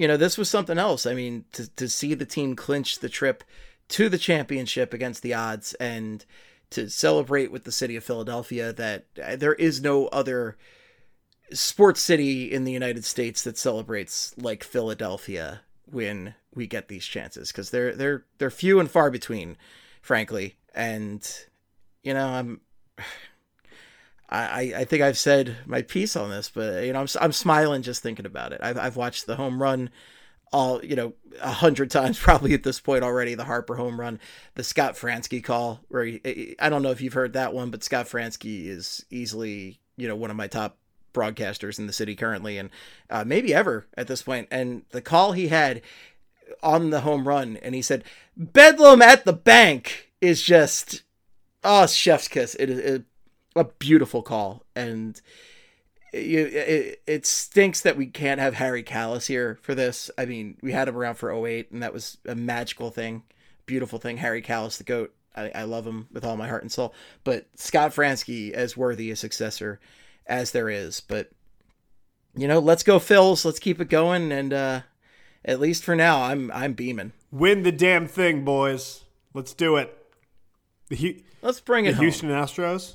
you 0.00 0.08
know, 0.08 0.16
this 0.16 0.38
was 0.38 0.48
something 0.48 0.78
else. 0.78 1.04
I 1.04 1.12
mean, 1.12 1.44
to 1.52 1.68
to 1.76 1.86
see 1.86 2.14
the 2.14 2.24
team 2.24 2.56
clinch 2.56 3.00
the 3.00 3.10
trip 3.10 3.44
to 3.88 4.08
the 4.08 4.16
championship 4.16 4.94
against 4.94 5.22
the 5.22 5.34
odds 5.34 5.74
and 5.74 6.24
to 6.70 6.88
celebrate 6.88 7.52
with 7.52 7.64
the 7.64 7.72
city 7.72 7.96
of 7.96 8.04
Philadelphia 8.04 8.72
that 8.72 9.04
uh, 9.22 9.36
there 9.36 9.52
is 9.54 9.82
no 9.82 10.06
other 10.06 10.56
sports 11.52 12.00
city 12.00 12.50
in 12.50 12.64
the 12.64 12.72
United 12.72 13.04
States 13.04 13.42
that 13.42 13.58
celebrates 13.58 14.32
like 14.38 14.64
Philadelphia 14.64 15.62
when 15.84 16.34
we 16.54 16.66
get 16.66 16.88
these 16.88 17.04
chances 17.04 17.52
because 17.52 17.68
they're 17.68 17.94
they're 17.94 18.24
they're 18.38 18.50
few 18.50 18.80
and 18.80 18.90
far 18.90 19.10
between, 19.10 19.58
frankly. 20.00 20.56
And 20.74 21.30
you 22.02 22.14
know, 22.14 22.26
I'm 22.26 22.60
I 24.30 24.72
I 24.76 24.84
think 24.84 25.02
I've 25.02 25.18
said 25.18 25.56
my 25.66 25.82
piece 25.82 26.14
on 26.16 26.30
this, 26.30 26.50
but 26.50 26.84
you 26.84 26.92
know, 26.92 27.00
I'm 27.00 27.08
I'm 27.20 27.32
smiling 27.32 27.82
just 27.82 28.02
thinking 28.02 28.26
about 28.26 28.52
it. 28.52 28.60
I've 28.62 28.78
I've 28.78 28.96
watched 28.96 29.26
the 29.26 29.36
home 29.36 29.60
run 29.60 29.90
all 30.52 30.84
you 30.84 30.96
know 30.96 31.12
a 31.40 31.50
hundred 31.50 31.90
times 31.90 32.18
probably 32.18 32.54
at 32.54 32.62
this 32.62 32.80
point 32.80 33.02
already. 33.02 33.34
The 33.34 33.44
Harper 33.44 33.76
home 33.76 33.98
run, 34.00 34.20
the 34.54 34.64
Scott 34.64 34.94
Franzke 34.94 35.42
call, 35.42 35.80
where 35.88 36.04
he, 36.04 36.54
I 36.58 36.68
don't 36.68 36.82
know 36.82 36.90
if 36.90 37.00
you've 37.00 37.12
heard 37.12 37.32
that 37.32 37.52
one, 37.52 37.70
but 37.70 37.82
Scott 37.82 38.06
Franzke 38.06 38.66
is 38.66 39.04
easily 39.10 39.80
you 39.96 40.06
know 40.06 40.16
one 40.16 40.30
of 40.30 40.36
my 40.36 40.46
top 40.46 40.76
broadcasters 41.12 41.78
in 41.78 41.86
the 41.86 41.92
city 41.92 42.14
currently, 42.14 42.56
and 42.56 42.70
uh, 43.10 43.24
maybe 43.24 43.52
ever 43.52 43.86
at 43.96 44.06
this 44.06 44.22
point. 44.22 44.46
And 44.50 44.82
the 44.90 45.02
call 45.02 45.32
he 45.32 45.48
had 45.48 45.82
on 46.62 46.90
the 46.90 47.00
home 47.00 47.26
run, 47.26 47.56
and 47.62 47.74
he 47.74 47.82
said, 47.82 48.04
"Bedlam 48.36 49.02
at 49.02 49.24
the 49.24 49.32
bank" 49.32 50.12
is 50.20 50.42
just 50.42 51.02
oh 51.64 51.86
chef's 51.86 52.28
kiss. 52.28 52.54
It 52.54 52.70
is 52.70 53.00
a 53.56 53.64
beautiful 53.64 54.22
call, 54.22 54.64
and 54.74 55.20
it, 56.12 56.18
it, 56.18 57.02
it 57.06 57.26
stinks 57.26 57.80
that 57.82 57.96
we 57.96 58.06
can't 58.06 58.40
have 58.40 58.54
Harry 58.54 58.82
Kalas 58.82 59.26
here 59.26 59.58
for 59.62 59.74
this. 59.74 60.10
I 60.18 60.24
mean, 60.24 60.56
we 60.62 60.72
had 60.72 60.88
him 60.88 60.96
around 60.96 61.16
for 61.16 61.32
08, 61.32 61.70
and 61.70 61.82
that 61.82 61.92
was 61.92 62.18
a 62.26 62.34
magical 62.34 62.90
thing, 62.90 63.22
beautiful 63.66 63.98
thing. 63.98 64.18
Harry 64.18 64.42
Kalas, 64.42 64.78
the 64.78 64.84
GOAT. 64.84 65.14
I, 65.36 65.50
I 65.54 65.62
love 65.62 65.86
him 65.86 66.08
with 66.12 66.24
all 66.24 66.36
my 66.36 66.48
heart 66.48 66.62
and 66.62 66.72
soul. 66.72 66.92
But 67.22 67.46
Scott 67.54 67.92
Franzke 67.92 68.50
as 68.50 68.76
worthy 68.76 69.12
a 69.12 69.16
successor 69.16 69.78
as 70.26 70.50
there 70.50 70.68
is. 70.68 71.00
But, 71.00 71.30
you 72.34 72.48
know, 72.48 72.58
let's 72.58 72.82
go, 72.82 72.98
Phils. 72.98 73.44
Let's 73.44 73.60
keep 73.60 73.80
it 73.80 73.88
going. 73.88 74.32
And 74.32 74.52
uh, 74.52 74.80
at 75.44 75.60
least 75.60 75.84
for 75.84 75.94
now, 75.94 76.22
I'm 76.22 76.50
I'm 76.52 76.74
beaming. 76.74 77.12
Win 77.30 77.62
the 77.62 77.72
damn 77.72 78.06
thing, 78.06 78.44
boys. 78.44 79.04
Let's 79.32 79.54
do 79.54 79.76
it. 79.76 79.96
The, 80.88 81.22
let's 81.42 81.60
bring 81.60 81.86
it 81.86 81.90
the 81.90 81.96
home. 81.96 82.04
Houston 82.04 82.30
Astros, 82.30 82.94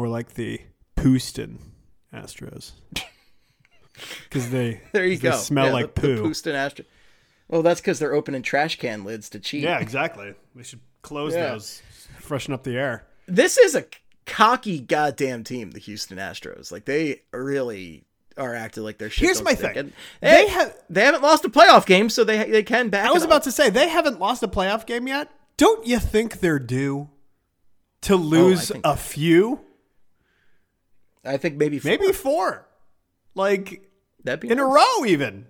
more 0.00 0.08
like 0.08 0.32
the 0.32 0.58
Houston 1.02 1.58
Astros 2.10 2.72
because 4.24 4.48
they 4.48 4.80
there 4.92 5.04
you 5.04 5.18
they 5.18 5.28
go 5.28 5.36
smell 5.36 5.66
yeah, 5.66 5.72
like 5.74 5.94
the, 5.94 6.00
poo. 6.00 6.16
The 6.16 6.22
Houston 6.22 6.54
Astros. 6.54 6.86
Well, 7.48 7.60
that's 7.62 7.82
because 7.82 7.98
they're 7.98 8.14
opening 8.14 8.40
trash 8.40 8.78
can 8.78 9.04
lids 9.04 9.28
to 9.30 9.40
cheat. 9.40 9.62
Yeah, 9.62 9.78
exactly. 9.78 10.32
We 10.54 10.64
should 10.64 10.80
close 11.02 11.34
Yeah. 11.34 11.50
those, 11.50 11.82
freshen 12.18 12.54
up 12.54 12.62
the 12.62 12.78
air. 12.78 13.04
This 13.26 13.58
is 13.58 13.74
a 13.74 13.84
cocky 14.24 14.80
goddamn 14.80 15.44
team, 15.44 15.72
the 15.72 15.80
Houston 15.80 16.16
Astros. 16.16 16.72
Like 16.72 16.86
they 16.86 17.20
really 17.30 18.04
are 18.38 18.54
acting 18.54 18.84
like 18.84 18.96
their 18.96 19.10
shit. 19.10 19.26
Here's 19.26 19.42
my 19.42 19.52
stink. 19.52 19.74
thing. 19.74 19.92
They 20.22 20.30
They, 20.30 20.48
have- 20.48 20.76
they 20.88 21.04
haven't 21.04 21.22
lost 21.22 21.44
a 21.44 21.50
playoff 21.50 21.84
game, 21.84 22.08
so 22.08 22.24
they 22.24 22.50
they 22.50 22.62
can 22.62 22.88
back. 22.88 23.06
I 23.06 23.12
was 23.12 23.22
about 23.22 23.38
up. 23.38 23.42
to 23.42 23.52
say 23.52 23.68
they 23.68 23.90
haven't 23.90 24.18
lost 24.18 24.42
a 24.42 24.48
playoff 24.48 24.86
game 24.86 25.06
yet. 25.08 25.30
Don't 25.58 25.86
you 25.86 25.98
think 25.98 26.40
they're 26.40 26.58
due 26.58 27.10
to 28.00 28.14
oh, 28.14 28.16
lose 28.16 28.70
think- 28.70 28.86
a 28.86 28.96
few? 28.96 29.60
I 31.24 31.36
think 31.36 31.56
maybe 31.56 31.78
four. 31.78 31.90
Maybe 31.90 32.12
four. 32.12 32.68
Like 33.34 33.90
that'd 34.24 34.40
be 34.40 34.50
in 34.50 34.58
a 34.58 34.64
row 34.66 35.04
even. 35.06 35.46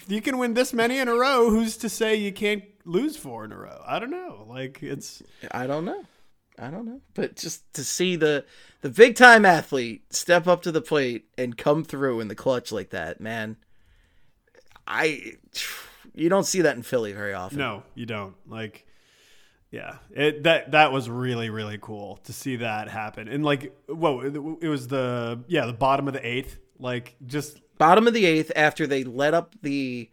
If 0.00 0.10
you 0.10 0.20
can 0.20 0.38
win 0.38 0.54
this 0.54 0.72
many 0.72 0.98
in 0.98 1.08
a 1.08 1.14
row, 1.14 1.48
who's 1.50 1.76
to 1.78 1.88
say 1.88 2.16
you 2.16 2.32
can't 2.32 2.64
lose 2.84 3.16
four 3.16 3.44
in 3.44 3.52
a 3.52 3.56
row? 3.56 3.80
I 3.86 3.98
don't 3.98 4.10
know. 4.10 4.46
Like 4.48 4.82
it's 4.82 5.22
I 5.50 5.66
don't 5.66 5.84
know. 5.84 6.04
I 6.58 6.70
don't 6.70 6.84
know. 6.84 7.00
But 7.14 7.36
just 7.36 7.72
to 7.74 7.84
see 7.84 8.16
the 8.16 8.44
the 8.80 8.90
big 8.90 9.16
time 9.16 9.44
athlete 9.44 10.12
step 10.12 10.46
up 10.46 10.62
to 10.62 10.72
the 10.72 10.82
plate 10.82 11.26
and 11.38 11.56
come 11.56 11.84
through 11.84 12.20
in 12.20 12.28
the 12.28 12.34
clutch 12.34 12.72
like 12.72 12.90
that, 12.90 13.20
man. 13.20 13.56
I 14.86 15.34
you 16.14 16.28
don't 16.28 16.44
see 16.44 16.62
that 16.62 16.76
in 16.76 16.82
Philly 16.82 17.12
very 17.12 17.32
often. 17.32 17.58
no, 17.58 17.84
you 17.94 18.06
don't. 18.06 18.34
Like 18.46 18.86
yeah, 19.72 19.96
it 20.12 20.44
that 20.44 20.70
that 20.70 20.92
was 20.92 21.10
really 21.10 21.50
really 21.50 21.78
cool 21.80 22.20
to 22.24 22.32
see 22.32 22.56
that 22.56 22.88
happen. 22.88 23.26
And 23.26 23.44
like 23.44 23.76
whoa, 23.88 24.20
it, 24.20 24.36
it 24.64 24.68
was 24.68 24.86
the 24.86 25.42
yeah, 25.48 25.66
the 25.66 25.72
bottom 25.72 26.06
of 26.06 26.14
the 26.14 26.20
8th. 26.20 26.58
Like 26.78 27.16
just 27.26 27.60
bottom 27.82 28.06
of 28.06 28.14
the 28.14 28.26
eighth 28.26 28.52
after 28.54 28.86
they 28.86 29.02
let 29.02 29.34
up 29.34 29.56
the 29.60 30.08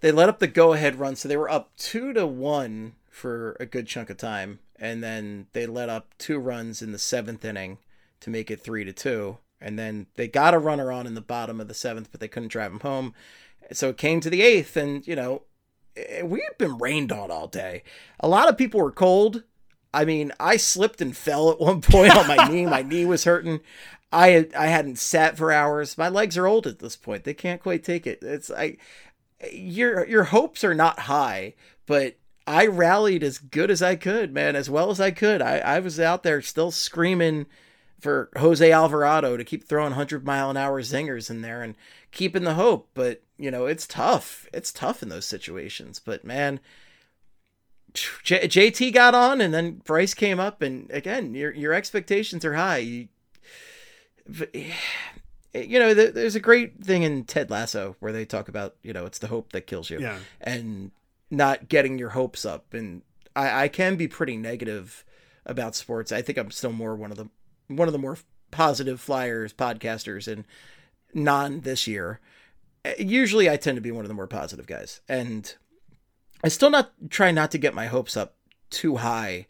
they 0.00 0.12
let 0.12 0.28
up 0.28 0.38
the 0.38 0.46
go 0.46 0.74
ahead 0.74 0.96
run 0.96 1.16
so 1.16 1.26
they 1.26 1.36
were 1.36 1.50
up 1.50 1.74
two 1.78 2.12
to 2.12 2.26
one 2.26 2.94
for 3.08 3.56
a 3.58 3.64
good 3.64 3.86
chunk 3.86 4.10
of 4.10 4.18
time 4.18 4.58
and 4.76 5.02
then 5.02 5.46
they 5.54 5.64
let 5.64 5.88
up 5.88 6.12
two 6.18 6.38
runs 6.38 6.82
in 6.82 6.92
the 6.92 6.98
seventh 6.98 7.42
inning 7.42 7.78
to 8.20 8.28
make 8.28 8.50
it 8.50 8.60
three 8.60 8.84
to 8.84 8.92
two 8.92 9.38
and 9.62 9.78
then 9.78 10.06
they 10.16 10.28
got 10.28 10.52
a 10.52 10.58
runner 10.58 10.92
on 10.92 11.06
in 11.06 11.14
the 11.14 11.22
bottom 11.22 11.58
of 11.58 11.68
the 11.68 11.74
seventh 11.74 12.10
but 12.10 12.20
they 12.20 12.28
couldn't 12.28 12.52
drive 12.52 12.70
him 12.70 12.80
home 12.80 13.14
so 13.72 13.88
it 13.88 13.96
came 13.96 14.20
to 14.20 14.28
the 14.28 14.42
eighth 14.42 14.76
and 14.76 15.06
you 15.06 15.16
know 15.16 15.40
eh, 16.08 16.22
we 16.22 16.40
had 16.40 16.56
been 16.58 16.78
rained 16.78 17.12
on 17.12 17.30
all 17.30 17.46
day 17.46 17.82
a 18.20 18.28
lot 18.28 18.48
of 18.48 18.56
people 18.56 18.80
were 18.80 18.92
cold 18.92 19.42
I 19.92 20.04
mean, 20.04 20.32
I 20.38 20.56
slipped 20.56 21.00
and 21.00 21.16
fell 21.16 21.50
at 21.50 21.60
one 21.60 21.80
point 21.82 22.16
on 22.16 22.26
my 22.26 22.48
knee. 22.48 22.66
My 22.66 22.82
knee 22.82 23.04
was 23.04 23.24
hurting. 23.24 23.60
I 24.12 24.48
I 24.56 24.66
hadn't 24.66 24.98
sat 24.98 25.36
for 25.36 25.52
hours. 25.52 25.98
My 25.98 26.08
legs 26.08 26.36
are 26.36 26.46
old 26.46 26.66
at 26.66 26.78
this 26.78 26.96
point. 26.96 27.24
They 27.24 27.34
can't 27.34 27.62
quite 27.62 27.84
take 27.84 28.06
it. 28.06 28.22
It's 28.22 28.50
I 28.50 28.76
your 29.52 30.06
your 30.06 30.24
hopes 30.24 30.64
are 30.64 30.74
not 30.74 31.00
high, 31.00 31.54
but 31.86 32.16
I 32.46 32.66
rallied 32.66 33.22
as 33.22 33.38
good 33.38 33.70
as 33.70 33.82
I 33.82 33.96
could, 33.96 34.32
man, 34.32 34.56
as 34.56 34.70
well 34.70 34.90
as 34.90 35.00
I 35.00 35.10
could. 35.10 35.42
I, 35.42 35.58
I 35.58 35.80
was 35.80 36.00
out 36.00 36.22
there 36.22 36.40
still 36.40 36.70
screaming 36.70 37.46
for 38.00 38.30
Jose 38.38 38.72
Alvarado 38.72 39.36
to 39.36 39.44
keep 39.44 39.64
throwing 39.64 39.90
100 39.90 40.24
mile 40.24 40.50
an 40.50 40.56
hour 40.56 40.80
zingers 40.80 41.28
in 41.28 41.42
there 41.42 41.62
and 41.62 41.74
keeping 42.12 42.44
the 42.44 42.54
hope. 42.54 42.88
But, 42.94 43.22
you 43.38 43.50
know, 43.50 43.66
it's 43.66 43.86
tough. 43.86 44.46
It's 44.52 44.72
tough 44.72 45.02
in 45.02 45.08
those 45.08 45.26
situations. 45.26 45.98
But, 45.98 46.24
man, 46.24 46.60
J- 47.94 48.48
JT 48.48 48.92
got 48.92 49.14
on 49.14 49.40
and 49.40 49.52
then 49.52 49.82
Bryce 49.84 50.14
came 50.14 50.38
up. 50.40 50.62
And 50.62 50.90
again, 50.90 51.34
your, 51.34 51.52
your 51.52 51.72
expectations 51.72 52.44
are 52.44 52.54
high. 52.54 52.78
You, 52.78 53.08
but, 54.26 54.50
eh, 54.54 54.72
you 55.54 55.78
know, 55.78 55.94
there- 55.94 56.12
there's 56.12 56.36
a 56.36 56.40
great 56.40 56.84
thing 56.84 57.02
in 57.02 57.24
Ted 57.24 57.50
Lasso 57.50 57.96
where 58.00 58.12
they 58.12 58.24
talk 58.24 58.48
about, 58.48 58.76
you 58.82 58.92
know, 58.92 59.06
it's 59.06 59.18
the 59.18 59.28
hope 59.28 59.52
that 59.52 59.66
kills 59.66 59.90
you 59.90 60.00
yeah. 60.00 60.18
and 60.40 60.90
not 61.30 61.68
getting 61.68 61.98
your 61.98 62.10
hopes 62.10 62.44
up. 62.44 62.74
And 62.74 63.02
I, 63.34 63.64
I 63.64 63.68
can 63.68 63.96
be 63.96 64.08
pretty 64.08 64.36
negative 64.36 65.04
about 65.46 65.74
sports. 65.74 66.12
I 66.12 66.22
think 66.22 66.38
I'm 66.38 66.50
still 66.50 66.72
more 66.72 66.94
one 66.94 67.10
of 67.10 67.16
the 67.16 67.28
one 67.68 67.88
of 67.88 67.92
the 67.92 67.98
more 67.98 68.16
positive 68.50 69.00
flyers 69.00 69.52
podcasters 69.52 70.30
and 70.30 70.44
non 71.14 71.60
this 71.60 71.86
year. 71.86 72.20
Uh, 72.84 72.92
Usually, 72.98 73.48
I 73.50 73.56
tend 73.56 73.76
to 73.76 73.82
be 73.82 73.90
one 73.90 74.04
of 74.04 74.08
the 74.08 74.14
more 74.14 74.26
positive 74.26 74.66
guys, 74.66 75.00
and 75.08 75.54
I 76.42 76.48
still 76.48 76.70
not 76.70 76.92
try 77.10 77.30
not 77.30 77.50
to 77.52 77.58
get 77.58 77.74
my 77.74 77.86
hopes 77.86 78.16
up 78.16 78.36
too 78.70 78.96
high 78.96 79.46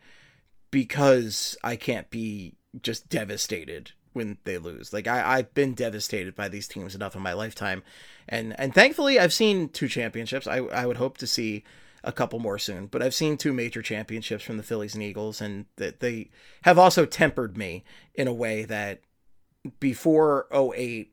because 0.71 1.57
I 1.63 1.77
can't 1.77 2.11
be 2.11 2.55
just 2.83 3.09
devastated 3.09 3.93
when 4.13 4.39
they 4.45 4.59
lose. 4.59 4.93
Like 4.93 5.07
I, 5.07 5.39
I've 5.39 5.55
been 5.55 5.75
devastated 5.75 6.35
by 6.35 6.49
these 6.49 6.69
teams 6.69 6.95
enough 6.95 7.17
in 7.17 7.23
my 7.23 7.33
lifetime, 7.33 7.83
and 8.29 8.59
and 8.59 8.75
thankfully 8.75 9.19
I've 9.19 9.33
seen 9.33 9.69
two 9.69 9.89
championships. 9.89 10.47
I 10.47 10.59
I 10.59 10.87
would 10.87 10.97
hope 10.97 11.19
to 11.19 11.27
see 11.27 11.65
a 12.05 12.13
couple 12.13 12.39
more 12.39 12.59
soon, 12.59 12.87
but 12.87 13.03
I've 13.03 13.15
seen 13.15 13.37
two 13.37 13.53
major 13.53 13.83
championships 13.83 14.45
from 14.45 14.57
the 14.57 14.63
Phillies 14.63 14.95
and 14.95 15.03
Eagles, 15.03 15.41
and 15.41 15.67
that 15.77 16.01
they 16.01 16.31
have 16.63 16.79
also 16.79 17.07
tempered 17.07 17.57
me 17.57 17.85
in 18.15 18.29
a 18.29 18.33
way 18.33 18.65
that 18.65 19.01
before 19.81 20.47
08 20.53 21.13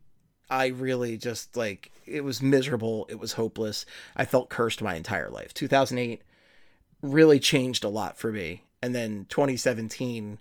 I 0.49 0.67
really 0.67 1.17
just 1.17 1.55
like 1.57 1.91
it 2.05 2.23
was 2.23 2.41
miserable. 2.41 3.07
It 3.09 3.19
was 3.19 3.33
hopeless. 3.33 3.85
I 4.15 4.25
felt 4.25 4.49
cursed 4.49 4.81
my 4.81 4.95
entire 4.95 5.29
life. 5.29 5.53
2008 5.53 6.21
really 7.01 7.39
changed 7.39 7.83
a 7.83 7.89
lot 7.89 8.17
for 8.17 8.31
me, 8.31 8.63
and 8.81 8.93
then 8.93 9.25
2017 9.29 10.39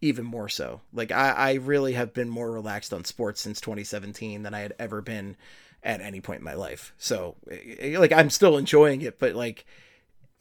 even 0.00 0.24
more 0.24 0.48
so. 0.48 0.80
Like 0.92 1.12
I, 1.12 1.30
I 1.30 1.52
really 1.54 1.92
have 1.94 2.14
been 2.14 2.28
more 2.28 2.50
relaxed 2.50 2.92
on 2.92 3.04
sports 3.04 3.40
since 3.40 3.60
2017 3.60 4.42
than 4.42 4.54
I 4.54 4.60
had 4.60 4.74
ever 4.78 5.02
been 5.02 5.36
at 5.82 6.00
any 6.00 6.20
point 6.20 6.40
in 6.40 6.44
my 6.44 6.54
life. 6.54 6.94
So 6.98 7.36
eh, 7.50 7.98
like 7.98 8.12
I'm 8.12 8.30
still 8.30 8.56
enjoying 8.56 9.02
it, 9.02 9.18
but 9.18 9.34
like 9.34 9.66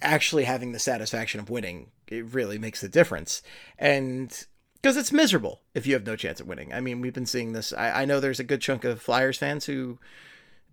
actually 0.01 0.45
having 0.45 0.71
the 0.71 0.79
satisfaction 0.79 1.39
of 1.39 1.49
winning, 1.49 1.87
it 2.07 2.25
really 2.33 2.57
makes 2.57 2.83
a 2.83 2.89
difference. 2.89 3.41
And 3.77 4.45
because 4.81 4.97
it's 4.97 5.11
miserable 5.11 5.61
if 5.73 5.85
you 5.85 5.93
have 5.93 6.05
no 6.05 6.15
chance 6.15 6.39
at 6.39 6.47
winning. 6.47 6.73
I 6.73 6.79
mean, 6.79 7.01
we've 7.01 7.13
been 7.13 7.25
seeing 7.25 7.53
this. 7.53 7.73
I, 7.73 8.01
I 8.01 8.05
know 8.05 8.19
there's 8.19 8.39
a 8.39 8.45
good 8.45 8.61
chunk 8.61 8.83
of 8.83 9.01
Flyers 9.01 9.37
fans 9.37 9.65
who 9.65 9.99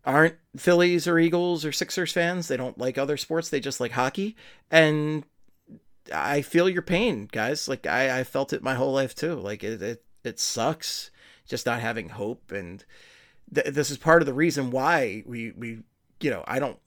aren't 0.05 0.37
Phillies 0.57 1.09
or 1.09 1.19
Eagles 1.19 1.65
or 1.65 1.73
Sixers 1.73 2.13
fans. 2.13 2.49
They 2.49 2.57
don't 2.57 2.79
like 2.79 2.97
other 2.97 3.17
sports. 3.17 3.49
They 3.49 3.61
just 3.61 3.81
like 3.81 3.93
hockey. 3.93 4.37
And 4.71 5.25
I 6.15 6.43
feel 6.43 6.69
your 6.69 6.83
pain, 6.83 7.29
guys. 7.31 7.69
Like 7.69 7.87
I, 7.87 8.21
I 8.21 8.25
felt 8.25 8.53
it 8.53 8.63
my 8.63 8.75
whole 8.75 8.93
life 8.93 9.15
too. 9.15 9.35
Like 9.35 9.65
it, 9.65 9.83
it, 9.83 10.05
it 10.23 10.39
sucks 10.39 11.11
just 11.49 11.67
not 11.67 11.81
having 11.81 12.11
hope. 12.11 12.53
And 12.53 12.85
th- 13.53 13.75
this 13.75 13.91
is 13.91 13.99
part 13.99 14.23
of 14.23 14.27
the 14.27 14.35
reason 14.35 14.71
why 14.71 15.25
we, 15.27 15.51
we, 15.53 15.79
you 16.21 16.31
know, 16.31 16.45
I 16.47 16.61
don't 16.61 16.79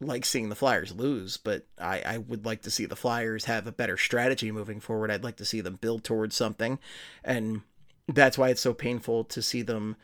like 0.00 0.24
seeing 0.24 0.48
the 0.48 0.54
Flyers 0.54 0.94
lose, 0.94 1.36
but 1.36 1.66
I, 1.78 2.02
I 2.04 2.18
would 2.18 2.44
like 2.46 2.62
to 2.62 2.70
see 2.70 2.86
the 2.86 2.96
Flyers 2.96 3.46
have 3.46 3.66
a 3.66 3.72
better 3.72 3.96
strategy 3.96 4.52
moving 4.52 4.80
forward. 4.80 5.10
I'd 5.10 5.24
like 5.24 5.36
to 5.36 5.44
see 5.44 5.60
them 5.60 5.76
build 5.80 6.04
towards 6.04 6.36
something. 6.36 6.78
And 7.24 7.62
that's 8.06 8.38
why 8.38 8.50
it's 8.50 8.60
so 8.60 8.74
painful 8.74 9.24
to 9.24 9.42
see 9.42 9.62
them 9.62 9.96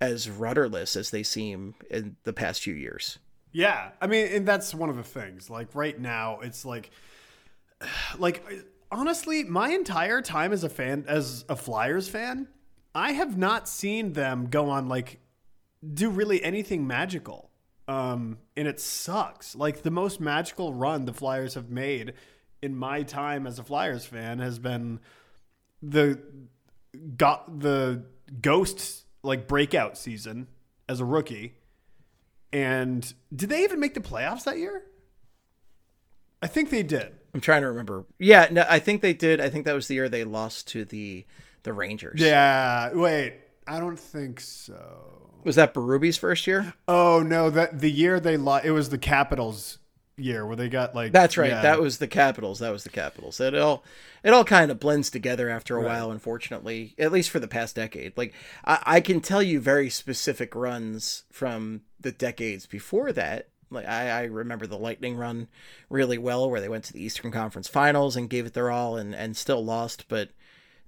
as 0.00 0.28
rudderless 0.30 0.96
as 0.96 1.10
they 1.10 1.22
seem 1.22 1.74
in 1.90 2.16
the 2.24 2.32
past 2.32 2.62
few 2.62 2.74
years. 2.74 3.18
Yeah. 3.52 3.90
I 4.00 4.06
mean, 4.06 4.26
and 4.28 4.46
that's 4.46 4.74
one 4.74 4.90
of 4.90 4.96
the 4.96 5.02
things. 5.02 5.50
Like 5.50 5.74
right 5.74 5.98
now, 5.98 6.40
it's 6.40 6.64
like, 6.64 6.90
like 8.18 8.42
honestly, 8.90 9.44
my 9.44 9.70
entire 9.70 10.22
time 10.22 10.52
as 10.52 10.64
a 10.64 10.68
fan, 10.68 11.04
as 11.08 11.44
a 11.48 11.56
Flyers 11.56 12.08
fan, 12.08 12.48
I 12.94 13.12
have 13.12 13.36
not 13.36 13.68
seen 13.68 14.14
them 14.14 14.46
go 14.48 14.70
on 14.70 14.88
like 14.88 15.20
do 15.94 16.08
really 16.08 16.42
anything 16.42 16.86
magical. 16.86 17.50
Um, 17.88 18.38
and 18.56 18.66
it 18.66 18.80
sucks. 18.80 19.54
Like 19.54 19.82
the 19.82 19.90
most 19.90 20.20
magical 20.20 20.74
run 20.74 21.04
the 21.04 21.12
Flyers 21.12 21.54
have 21.54 21.70
made 21.70 22.14
in 22.62 22.76
my 22.76 23.02
time 23.02 23.46
as 23.46 23.58
a 23.58 23.64
Flyers 23.64 24.04
fan 24.04 24.38
has 24.40 24.58
been 24.58 25.00
the 25.82 26.20
got 27.16 27.60
the 27.60 28.04
ghosts 28.40 29.04
like 29.22 29.46
breakout 29.46 29.96
season 29.96 30.48
as 30.88 31.00
a 31.00 31.04
rookie. 31.04 31.54
And 32.52 33.12
did 33.34 33.50
they 33.50 33.64
even 33.64 33.80
make 33.80 33.94
the 33.94 34.00
playoffs 34.00 34.44
that 34.44 34.58
year? 34.58 34.84
I 36.42 36.46
think 36.46 36.70
they 36.70 36.82
did. 36.82 37.12
I'm 37.34 37.40
trying 37.40 37.62
to 37.62 37.68
remember. 37.68 38.06
Yeah, 38.18 38.48
no, 38.50 38.64
I 38.68 38.78
think 38.78 39.02
they 39.02 39.12
did. 39.12 39.40
I 39.40 39.48
think 39.48 39.64
that 39.66 39.74
was 39.74 39.88
the 39.88 39.94
year 39.94 40.08
they 40.08 40.24
lost 40.24 40.68
to 40.68 40.84
the 40.84 41.26
the 41.64 41.72
Rangers. 41.72 42.20
Yeah. 42.20 42.94
Wait, 42.94 43.34
I 43.66 43.80
don't 43.80 43.98
think 43.98 44.40
so. 44.40 45.30
Was 45.44 45.56
that 45.56 45.74
Berube's 45.74 46.16
first 46.16 46.46
year? 46.46 46.74
Oh 46.88 47.22
no, 47.24 47.50
that 47.50 47.80
the 47.80 47.90
year 47.90 48.20
they 48.20 48.36
lost, 48.36 48.64
it 48.64 48.72
was 48.72 48.88
the 48.88 48.98
Capitals 48.98 49.78
year 50.18 50.46
where 50.46 50.56
they 50.56 50.68
got 50.68 50.94
like. 50.94 51.12
That's 51.12 51.36
right. 51.36 51.50
yeah. 51.50 51.62
That 51.62 51.80
was 51.80 51.98
the 51.98 52.08
Capitals. 52.08 52.58
That 52.60 52.72
was 52.72 52.84
the 52.84 52.90
Capitals. 52.90 53.40
It 53.40 53.54
all 53.54 53.84
it 54.22 54.32
all 54.32 54.44
kind 54.44 54.70
of 54.70 54.80
blends 54.80 55.10
together 55.10 55.48
after 55.48 55.76
a 55.76 55.82
while. 55.82 56.10
Unfortunately, 56.10 56.94
at 56.98 57.12
least 57.12 57.30
for 57.30 57.38
the 57.38 57.48
past 57.48 57.76
decade. 57.76 58.16
Like 58.16 58.34
I, 58.64 58.82
I 58.84 59.00
can 59.00 59.20
tell 59.20 59.42
you 59.42 59.60
very 59.60 59.90
specific 59.90 60.54
runs 60.54 61.24
from 61.30 61.82
the 62.00 62.12
decades 62.12 62.66
before 62.66 63.12
that. 63.12 63.48
Like 63.70 63.86
I, 63.86 64.10
I 64.10 64.22
remember 64.24 64.66
the 64.66 64.78
Lightning 64.78 65.16
run 65.16 65.48
really 65.90 66.18
well, 66.18 66.48
where 66.48 66.60
they 66.60 66.68
went 66.68 66.84
to 66.84 66.92
the 66.92 67.02
Eastern 67.02 67.32
Conference 67.32 67.68
Finals 67.68 68.16
and 68.16 68.30
gave 68.30 68.46
it 68.46 68.54
their 68.54 68.70
all, 68.70 68.96
and 68.96 69.14
and 69.14 69.36
still 69.36 69.64
lost. 69.64 70.06
But 70.08 70.30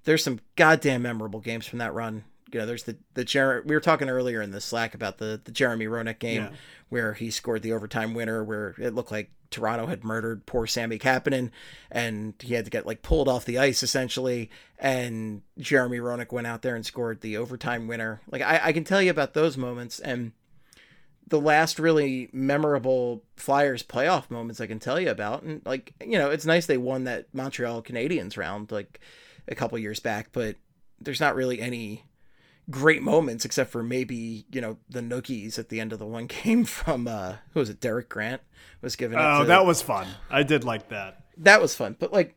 there's 0.05 0.23
some 0.23 0.39
goddamn 0.55 1.01
memorable 1.01 1.41
games 1.41 1.65
from 1.65 1.79
that 1.79 1.93
run. 1.93 2.23
You 2.51 2.59
know, 2.59 2.65
there's 2.65 2.83
the 2.83 2.97
the 3.13 3.23
Jer- 3.25 3.63
we 3.65 3.75
were 3.75 3.81
talking 3.81 4.09
earlier 4.09 4.41
in 4.41 4.51
the 4.51 4.61
Slack 4.61 4.93
about 4.95 5.17
the 5.17 5.39
the 5.43 5.51
Jeremy 5.51 5.85
Roenick 5.85 6.19
game 6.19 6.43
Yeah. 6.43 6.49
where 6.89 7.13
he 7.13 7.29
scored 7.31 7.61
the 7.61 7.73
overtime 7.73 8.13
winner, 8.13 8.43
where 8.43 8.75
it 8.79 8.93
looked 8.95 9.11
like 9.11 9.29
Toronto 9.51 9.87
had 9.87 10.03
murdered 10.03 10.45
poor 10.45 10.67
Sami 10.67 10.99
Kapanen, 10.99 11.49
and 11.91 12.33
he 12.39 12.53
had 12.53 12.65
to 12.65 12.71
get 12.71 12.85
like 12.85 13.01
pulled 13.01 13.27
off 13.27 13.45
the 13.45 13.57
ice 13.59 13.81
essentially, 13.83 14.49
and 14.77 15.41
Jeremy 15.57 15.97
Roenick 15.99 16.31
went 16.31 16.47
out 16.47 16.61
there 16.61 16.75
and 16.75 16.85
scored 16.85 17.21
the 17.21 17.37
overtime 17.37 17.87
winner. 17.87 18.21
Like 18.31 18.41
I, 18.41 18.59
I 18.65 18.73
can 18.73 18.83
tell 18.83 19.01
you 19.01 19.11
about 19.11 19.33
those 19.33 19.57
moments 19.57 19.99
and 19.99 20.31
the 21.27 21.39
last 21.39 21.77
really 21.77 22.27
memorable 22.33 23.23
Flyers 23.35 23.83
playoff 23.83 24.31
moments 24.31 24.59
I 24.59 24.65
can 24.65 24.79
tell 24.79 24.99
you 24.99 25.11
about. 25.11 25.43
And 25.43 25.61
like, 25.63 25.93
you 26.03 26.17
know, 26.17 26.31
it's 26.31 26.45
nice 26.45 26.65
they 26.65 26.77
won 26.77 27.03
that 27.03 27.27
Montreal 27.33 27.83
Canadiens 27.83 28.35
round 28.35 28.71
like 28.71 28.99
a 29.47 29.53
couple 29.53 29.77
years 29.77 29.99
back, 29.99 30.29
but 30.31 30.55
there's 30.99 31.19
not 31.19 31.35
really 31.35 31.61
any 31.61 32.03
great 32.69 33.01
moments 33.01 33.45
except 33.45 33.71
for 33.71 33.81
maybe, 33.83 34.45
you 34.51 34.61
know, 34.61 34.77
the 34.89 35.01
nookies 35.01 35.57
at 35.57 35.69
the 35.69 35.79
end 35.79 35.91
of 35.93 35.99
the 35.99 36.05
one 36.05 36.27
game 36.43 36.65
from 36.65 37.07
uh 37.07 37.35
who 37.53 37.59
was 37.59 37.69
it, 37.69 37.79
Derek 37.79 38.09
Grant 38.09 38.41
was 38.81 38.95
given 38.95 39.17
Oh, 39.19 39.39
to- 39.41 39.45
that 39.47 39.65
was 39.65 39.81
fun. 39.81 40.07
I 40.29 40.43
did 40.43 40.63
like 40.63 40.89
that. 40.89 41.23
that 41.37 41.61
was 41.61 41.75
fun. 41.75 41.95
But 41.99 42.11
like 42.13 42.35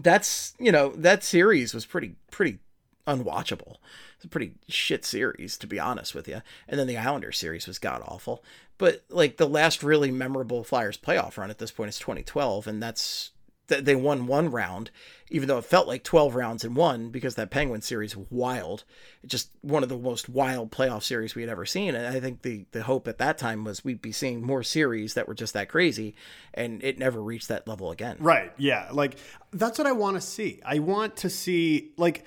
that's 0.00 0.54
you 0.58 0.70
know, 0.72 0.90
that 0.96 1.24
series 1.24 1.74
was 1.74 1.86
pretty 1.86 2.16
pretty 2.30 2.58
unwatchable. 3.06 3.76
It's 4.16 4.24
a 4.24 4.28
pretty 4.28 4.52
shit 4.68 5.04
series, 5.04 5.56
to 5.58 5.66
be 5.66 5.78
honest 5.78 6.14
with 6.14 6.28
you. 6.28 6.42
And 6.68 6.78
then 6.78 6.86
the 6.86 6.96
Islanders 6.96 7.38
series 7.38 7.66
was 7.66 7.78
god 7.78 8.02
awful. 8.04 8.44
But 8.76 9.04
like 9.08 9.36
the 9.38 9.48
last 9.48 9.82
really 9.82 10.10
memorable 10.10 10.62
Flyers 10.64 10.96
playoff 10.98 11.36
run 11.36 11.50
at 11.50 11.58
this 11.58 11.70
point 11.72 11.88
is 11.88 11.98
2012, 11.98 12.66
and 12.66 12.82
that's 12.82 13.30
th- 13.68 13.84
they 13.84 13.94
won 13.94 14.26
one 14.26 14.50
round, 14.50 14.90
even 15.30 15.48
though 15.48 15.58
it 15.58 15.64
felt 15.64 15.86
like 15.86 16.02
12 16.02 16.34
rounds 16.34 16.64
in 16.64 16.74
one 16.74 17.10
because 17.10 17.34
that 17.36 17.50
Penguin 17.50 17.82
series 17.82 18.16
was 18.16 18.26
wild. 18.30 18.84
Just 19.26 19.50
one 19.60 19.82
of 19.82 19.88
the 19.88 19.96
most 19.96 20.28
wild 20.28 20.70
playoff 20.70 21.02
series 21.02 21.34
we 21.34 21.42
had 21.42 21.50
ever 21.50 21.64
seen. 21.64 21.94
And 21.94 22.06
I 22.06 22.20
think 22.20 22.42
the 22.42 22.66
the 22.72 22.82
hope 22.82 23.06
at 23.06 23.18
that 23.18 23.38
time 23.38 23.64
was 23.64 23.84
we'd 23.84 24.02
be 24.02 24.12
seeing 24.12 24.42
more 24.42 24.62
series 24.62 25.14
that 25.14 25.28
were 25.28 25.34
just 25.34 25.54
that 25.54 25.68
crazy, 25.68 26.14
and 26.54 26.82
it 26.82 26.98
never 26.98 27.22
reached 27.22 27.48
that 27.48 27.68
level 27.68 27.90
again. 27.90 28.16
Right. 28.18 28.52
Yeah. 28.56 28.88
Like 28.92 29.16
that's 29.52 29.78
what 29.78 29.86
I 29.86 29.92
want 29.92 30.16
to 30.16 30.20
see. 30.20 30.60
I 30.64 30.80
want 30.80 31.16
to 31.18 31.30
see 31.30 31.92
like 31.96 32.24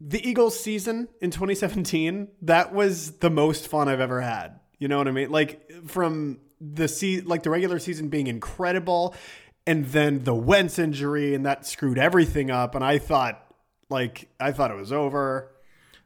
the 0.00 0.26
Eagles 0.28 0.58
season 0.58 1.08
in 1.20 1.30
2017. 1.30 2.28
That 2.42 2.74
was 2.74 3.12
the 3.18 3.30
most 3.30 3.68
fun 3.68 3.88
I've 3.88 4.00
ever 4.00 4.20
had. 4.20 4.58
You 4.78 4.88
know 4.88 4.98
what 4.98 5.06
I 5.06 5.12
mean? 5.12 5.30
Like 5.30 5.70
from 5.86 6.40
the 6.60 6.88
se- 6.88 7.22
like 7.22 7.42
the 7.42 7.50
regular 7.50 7.78
season 7.78 8.08
being 8.08 8.26
incredible 8.26 9.14
and 9.66 9.86
then 9.86 10.24
the 10.24 10.34
Wentz 10.34 10.78
injury 10.78 11.34
and 11.34 11.46
that 11.46 11.66
screwed 11.66 11.98
everything 11.98 12.50
up 12.50 12.74
and 12.74 12.84
I 12.84 12.98
thought 12.98 13.44
like 13.88 14.28
I 14.40 14.52
thought 14.52 14.70
it 14.70 14.76
was 14.76 14.92
over. 14.92 15.50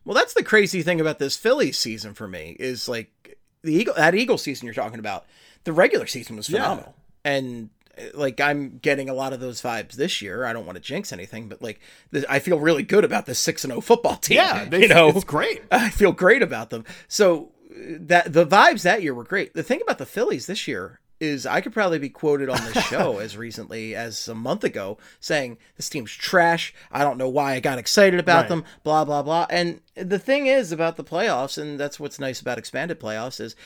Well, 0.05 0.15
that's 0.15 0.35
the 0.35 0.43
crazy 0.45 0.83
thing 0.83 1.01
about 1.01 1.19
this 1.19 1.37
Phillies 1.37 1.79
season 1.79 2.15
for 2.15 2.29
me 2.29 2.57
is 2.61 2.89
like 2.89 3.39
the 3.63 3.73
Eagle 3.75 3.95
that 3.95 4.15
Eagle 4.15 4.39
season 4.39 4.67
you're 4.67 4.75
talking 4.75 4.99
about. 5.01 5.25
The 5.65 5.73
regular 5.73 6.07
season 6.07 6.37
was 6.37 6.49
Yeah. 6.49 6.63
phenomenal, 6.63 6.95
and 7.25 7.71
uh, 7.99 8.03
like 8.15 8.41
I'm 8.41 8.79
getting 8.79 9.09
a 9.09 9.15
lot 9.15 9.33
of 9.33 9.41
those 9.41 9.61
vibes 9.61 9.93
this 9.95 10.23
year. 10.23 10.45
I 10.45 10.53
don't 10.53 10.65
want 10.67 10.77
to 10.77 10.83
jinx 10.83 11.13
anything, 11.13 11.49
but 11.49 11.61
like 11.61 11.81
this, 12.13 12.25
I 12.29 12.39
feel 12.39 12.61
really 12.61 12.85
good 12.85 13.03
about 13.05 13.27
this 13.27 13.39
six 13.41 13.65
and 13.65 13.73
zero 13.73 13.81
football 13.81 14.17
team. 14.17 14.37
Yeah, 14.37 14.65
they, 14.69 14.83
you 14.83 14.89
know, 14.89 15.09
it's 15.09 15.25
great. 15.25 15.63
I 15.73 15.91
feel 15.91 16.13
great 16.13 16.43
about 16.43 16.71
them. 16.71 16.85
So 17.09 17.51
uh, 17.73 17.75
that 18.01 18.33
the 18.33 18.47
vibes 18.47 18.83
that 18.83 19.03
year 19.03 19.15
were 19.15 19.25
great. 19.25 19.55
The 19.55 19.65
thing 19.65 19.81
about 19.83 19.99
the 19.99 20.07
Phillies 20.07 20.47
this 20.47 20.69
year 20.69 21.01
is 21.21 21.47
I 21.47 21.61
could 21.61 21.73
probably 21.73 21.99
be 21.99 22.09
quoted 22.11 22.49
on 22.49 22.63
this 22.65 22.85
show 22.85 23.19
as 23.19 23.37
recently 23.37 23.95
as 23.95 24.29
a 24.29 24.35
month 24.35 24.65
ago 24.65 24.99
saying 25.21 25.57
this 25.77 25.89
team's 25.89 26.13
trash. 26.13 26.75
I 26.93 27.03
don't 27.05 27.17
know 27.19 27.29
why 27.29 27.55
I 27.55 27.61
got 27.61 27.79
excited 27.79 28.21
about 28.21 28.43
Right. 28.43 28.49
them. 28.49 28.65
Blah 28.83 29.05
blah 29.05 29.23
blah. 29.23 29.47
And 29.51 29.81
the 29.95 30.19
thing 30.19 30.47
is 30.47 30.73
about 30.73 30.97
the 30.97 31.05
playoffs, 31.05 31.57
and 31.57 31.81
that's 31.81 31.99
what's 31.99 32.19
nice 32.19 32.41
about 32.41 32.59
expanded 32.59 33.01
playoffs 33.01 33.41
is 33.41 33.57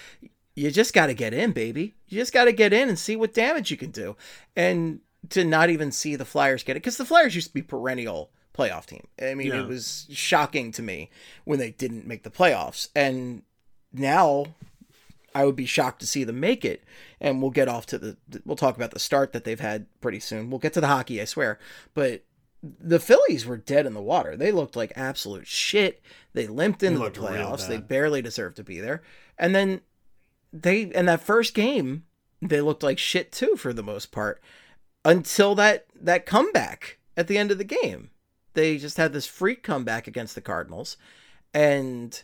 you 0.55 0.71
just 0.71 0.93
got 0.95 1.07
to 1.07 1.15
get 1.15 1.33
in, 1.33 1.53
baby. 1.53 1.95
You 2.09 2.19
just 2.19 2.33
got 2.33 2.45
to 2.45 2.53
get 2.53 2.73
in 2.73 2.89
and 2.89 2.99
see 2.99 3.17
what 3.17 3.33
damage 3.35 3.71
you 3.71 3.77
can 3.77 3.91
do. 3.91 4.17
And 4.57 5.01
to 5.31 5.45
not 5.45 5.71
even 5.71 5.93
see 5.93 6.17
the 6.17 6.25
Flyers 6.25 6.63
get 6.63 6.77
it, 6.77 6.81
because 6.81 6.97
the 6.97 7.05
Flyers 7.05 7.35
used 7.35 7.49
to 7.49 7.55
be 7.55 7.63
perennial 7.63 8.31
playoff 8.57 8.87
team. 8.87 9.07
I 9.23 9.35
mean, 9.35 9.49
Yeah. 9.49 9.61
it 9.61 9.69
was 9.69 10.07
shocking 10.11 10.73
to 10.73 10.83
me 10.83 11.11
when 11.45 11.59
they 11.59 11.71
didn't 11.71 12.07
make 12.07 12.23
the 12.25 12.31
playoffs. 12.31 12.89
And 12.97 13.43
now 13.93 14.47
I 15.35 15.45
would 15.45 15.57
be 15.57 15.67
shocked 15.67 16.01
to 16.01 16.07
see 16.07 16.25
them 16.25 16.41
make 16.41 16.65
it. 16.65 16.85
And 17.21 17.41
we'll 17.41 17.51
get 17.51 17.69
off 17.69 17.87
to 17.87 17.99
the, 17.99 18.17
we'll 18.45 18.57
talk 18.57 18.77
about 18.77 18.91
the 18.91 18.99
start 18.99 19.33
that 19.33 19.45
they've 19.45 19.61
had 19.61 19.87
pretty 20.01 20.21
soon. 20.21 20.51
We'll 20.51 20.59
get 20.59 20.73
to 20.75 20.81
the 20.81 20.87
hockey, 20.87 21.21
I 21.21 21.25
swear. 21.25 21.59
But 21.95 22.25
the 22.63 23.01
Phillies 23.01 23.47
were 23.47 23.57
dead 23.57 23.87
in 23.87 23.95
the 23.95 24.03
water. 24.03 24.37
They 24.37 24.53
looked 24.53 24.77
like 24.77 24.93
absolute 24.97 25.47
shit. 25.47 26.03
They 26.33 26.47
limped 26.47 26.83
into 26.83 26.99
the 26.99 27.11
playoffs. 27.11 27.69
They 27.69 27.79
barely 27.79 28.23
deserved 28.23 28.57
to 28.57 28.65
be 28.65 28.81
there. 28.81 29.03
And 29.39 29.55
then 29.55 29.81
they, 30.53 30.83
in 30.83 31.07
that 31.07 31.23
first 31.23 31.55
game, 31.55 32.05
they 32.43 32.61
looked 32.61 32.83
like 32.83 32.99
shit 32.99 33.33
too 33.33 33.57
for 33.57 33.73
the 33.73 33.83
most 33.83 34.13
part 34.13 34.43
until 35.05 35.55
that 35.55 35.87
that 35.95 36.27
comeback 36.27 36.99
at 37.17 37.27
the 37.27 37.39
end 37.39 37.51
of 37.51 37.59
the 37.59 37.65
game. 37.65 38.11
They 38.55 38.79
just 38.79 38.97
had 38.97 39.13
this 39.13 39.27
freak 39.27 39.63
comeback 39.63 40.07
against 40.07 40.35
the 40.35 40.41
Cardinals 40.41 40.97
and 41.55 42.23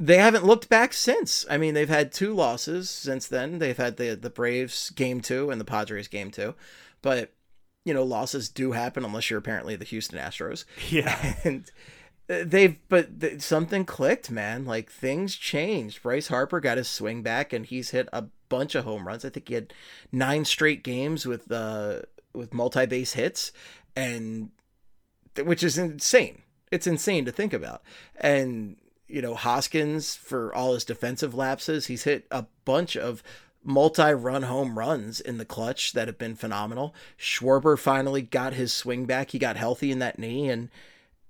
they 0.00 0.18
haven't 0.18 0.44
looked 0.44 0.68
back 0.68 0.92
since. 0.92 1.46
I 1.48 1.56
mean, 1.56 1.74
they've 1.74 1.88
had 1.88 2.12
two 2.12 2.34
losses 2.34 2.90
since 2.90 3.26
then. 3.26 3.58
They've 3.58 3.76
had 3.76 3.96
the 3.96 4.14
the 4.14 4.30
Braves 4.30 4.90
game 4.90 5.20
two 5.20 5.50
and 5.50 5.60
the 5.60 5.64
Padres 5.64 6.08
game 6.08 6.30
two, 6.30 6.54
but 7.02 7.32
you 7.84 7.94
know 7.94 8.02
losses 8.02 8.48
do 8.48 8.72
happen 8.72 9.04
unless 9.04 9.30
you're 9.30 9.38
apparently 9.38 9.76
the 9.76 9.84
Houston 9.84 10.18
Astros. 10.18 10.64
Yeah. 10.90 11.34
And 11.44 11.70
they've 12.26 12.76
but 12.88 13.20
th- 13.20 13.40
something 13.40 13.84
clicked, 13.84 14.30
man. 14.30 14.64
Like 14.64 14.90
things 14.90 15.36
changed. 15.36 16.02
Bryce 16.02 16.28
Harper 16.28 16.60
got 16.60 16.78
his 16.78 16.88
swing 16.88 17.22
back, 17.22 17.52
and 17.52 17.64
he's 17.64 17.90
hit 17.90 18.08
a 18.12 18.24
bunch 18.48 18.74
of 18.74 18.84
home 18.84 19.06
runs. 19.06 19.24
I 19.24 19.30
think 19.30 19.48
he 19.48 19.54
had 19.54 19.72
nine 20.10 20.44
straight 20.44 20.82
games 20.82 21.26
with 21.26 21.50
uh 21.52 22.00
with 22.32 22.52
multi 22.52 22.86
base 22.86 23.12
hits, 23.12 23.52
and 23.94 24.50
which 25.42 25.62
is 25.62 25.78
insane. 25.78 26.42
It's 26.72 26.86
insane 26.86 27.24
to 27.26 27.32
think 27.32 27.52
about. 27.52 27.82
And 28.16 28.76
you 29.08 29.22
know, 29.22 29.34
Hoskins, 29.34 30.14
for 30.14 30.54
all 30.54 30.74
his 30.74 30.84
defensive 30.84 31.34
lapses, 31.34 31.86
he's 31.86 32.04
hit 32.04 32.26
a 32.30 32.46
bunch 32.64 32.96
of 32.96 33.22
multi-run 33.62 34.42
home 34.42 34.78
runs 34.78 35.20
in 35.20 35.38
the 35.38 35.44
clutch 35.44 35.92
that 35.92 36.08
have 36.08 36.18
been 36.18 36.34
phenomenal. 36.34 36.94
Schwarber 37.18 37.78
finally 37.78 38.22
got 38.22 38.54
his 38.54 38.72
swing 38.72 39.06
back. 39.06 39.30
He 39.30 39.38
got 39.38 39.56
healthy 39.56 39.90
in 39.90 39.98
that 40.00 40.18
knee 40.18 40.50
and 40.50 40.68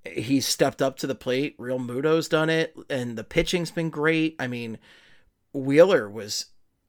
he 0.05 0.41
stepped 0.41 0.83
up 0.83 0.97
to 0.99 1.07
the 1.07 1.15
plate. 1.15 1.57
Realmuto's 1.59 2.29
done 2.29 2.51
it, 2.51 2.77
and 2.91 3.17
the 3.17 3.25
pitching's 3.25 3.71
been 3.71 3.91
great. 3.91 4.37
I 4.39 4.47
mean, 4.47 4.79
Wheeler 5.53 6.11
was 6.11 6.47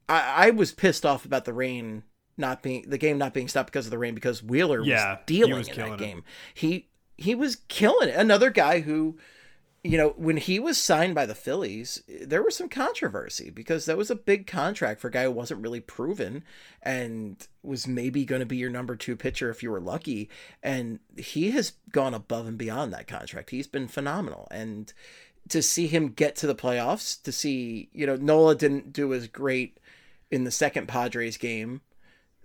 I, 0.09 0.47
I 0.47 0.49
was 0.49 0.71
pissed 0.71 1.05
off 1.05 1.25
about 1.25 1.45
the 1.45 1.53
rain 1.53 2.03
not 2.37 2.61
being 2.61 2.89
the 2.89 2.97
game 2.97 3.17
not 3.17 3.33
being 3.33 3.47
stopped 3.47 3.71
because 3.71 3.85
of 3.85 3.91
the 3.91 3.97
rain 3.97 4.15
because 4.15 4.43
Wheeler 4.43 4.81
Yeah, 4.83 5.11
was 5.11 5.19
dealing 5.25 5.53
was 5.53 5.67
in 5.69 5.77
that 5.77 5.97
game. 5.97 6.23
He 6.53 6.89
he 7.17 7.35
was 7.35 7.57
killing 7.67 8.09
it. 8.09 8.15
Another 8.15 8.49
guy 8.49 8.81
who, 8.81 9.17
you 9.85 9.99
know, 9.99 10.15
when 10.17 10.37
he 10.37 10.57
was 10.57 10.79
signed 10.79 11.13
by 11.13 11.27
the 11.27 11.35
Phillies, 11.35 12.01
there 12.07 12.41
was 12.41 12.55
some 12.55 12.69
controversy 12.69 13.51
because 13.51 13.85
that 13.85 13.97
was 13.97 14.09
a 14.09 14.15
big 14.15 14.47
contract 14.47 14.99
for 14.99 15.09
a 15.09 15.11
guy 15.11 15.25
who 15.25 15.31
wasn't 15.31 15.61
really 15.61 15.79
proven 15.79 16.43
and 16.81 17.47
was 17.61 17.85
maybe 17.85 18.25
going 18.25 18.39
to 18.39 18.47
be 18.47 18.57
your 18.57 18.71
number 18.71 18.95
two 18.95 19.15
pitcher 19.15 19.51
if 19.51 19.61
you 19.61 19.69
were 19.69 19.79
lucky. 19.79 20.27
And 20.63 21.01
he 21.15 21.51
has 21.51 21.73
gone 21.91 22.15
above 22.15 22.47
and 22.47 22.57
beyond 22.57 22.93
that 22.93 23.05
contract. 23.05 23.51
He's 23.51 23.67
been 23.67 23.87
phenomenal. 23.87 24.47
And 24.49 24.91
to 25.49 25.61
see 25.61 25.85
him 25.85 26.09
get 26.09 26.35
to 26.37 26.47
the 26.47 26.55
playoffs, 26.55 27.21
to 27.21 27.31
see, 27.31 27.89
you 27.93 28.07
know, 28.07 28.15
Nola 28.15 28.55
didn't 28.55 28.91
do 28.91 29.13
as 29.13 29.27
great 29.27 29.77
in 30.31 30.45
the 30.45 30.51
second 30.51 30.87
Padres 30.87 31.37
game 31.37 31.81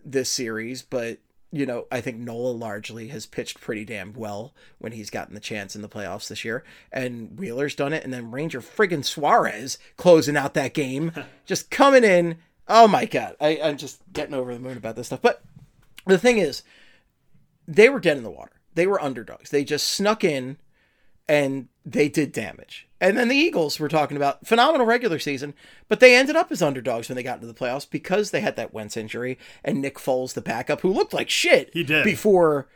this 0.05 0.29
series, 0.29 0.83
but 0.83 1.20
you 1.52 1.66
know, 1.66 1.86
I 1.90 2.00
think 2.00 2.18
Nola 2.18 2.50
largely 2.50 3.08
has 3.08 3.26
pitched 3.26 3.60
pretty 3.60 3.84
damn 3.84 4.12
well 4.12 4.54
when 4.78 4.92
he's 4.92 5.10
gotten 5.10 5.34
the 5.34 5.40
chance 5.40 5.74
in 5.74 5.82
the 5.82 5.88
playoffs 5.88 6.28
this 6.28 6.44
year. 6.44 6.64
And 6.92 7.38
Wheeler's 7.38 7.74
done 7.74 7.92
it. 7.92 8.04
And 8.04 8.12
then 8.12 8.30
Ranger 8.30 8.60
friggin' 8.60 9.04
Suarez 9.04 9.78
closing 9.96 10.36
out 10.36 10.54
that 10.54 10.74
game, 10.74 11.12
just 11.46 11.70
coming 11.70 12.04
in. 12.04 12.38
Oh 12.68 12.86
my 12.86 13.04
God. 13.04 13.36
I, 13.40 13.60
I'm 13.62 13.76
just 13.76 14.00
getting 14.12 14.34
over 14.34 14.54
the 14.54 14.60
moon 14.60 14.76
about 14.76 14.94
this 14.94 15.08
stuff. 15.08 15.22
But 15.22 15.42
the 16.06 16.18
thing 16.18 16.38
is, 16.38 16.62
they 17.66 17.88
were 17.88 18.00
dead 18.00 18.16
in 18.16 18.22
the 18.22 18.30
water. 18.30 18.52
They 18.74 18.86
were 18.86 19.02
underdogs. 19.02 19.50
They 19.50 19.64
just 19.64 19.88
snuck 19.88 20.22
in 20.22 20.56
and 21.30 21.68
they 21.86 22.08
did 22.08 22.32
damage. 22.32 22.88
And 23.00 23.16
then 23.16 23.28
the 23.28 23.36
Eagles 23.36 23.78
were 23.80 23.88
talking 23.88 24.16
about 24.16 24.46
phenomenal 24.46 24.86
regular 24.86 25.18
season, 25.18 25.54
but 25.88 26.00
they 26.00 26.14
ended 26.16 26.36
up 26.36 26.50
as 26.52 26.60
underdogs 26.60 27.08
when 27.08 27.16
they 27.16 27.22
got 27.22 27.36
into 27.36 27.46
the 27.46 27.54
playoffs 27.54 27.88
because 27.88 28.30
they 28.30 28.40
had 28.42 28.56
that 28.56 28.74
Wentz 28.74 28.96
injury 28.96 29.38
and 29.64 29.80
Nick 29.80 29.96
Foles, 29.96 30.34
the 30.34 30.42
backup, 30.42 30.82
who 30.82 30.92
looked 30.92 31.14
like 31.14 31.30
shit. 31.30 31.70
He 31.72 31.82
did. 31.84 32.04
before. 32.04 32.66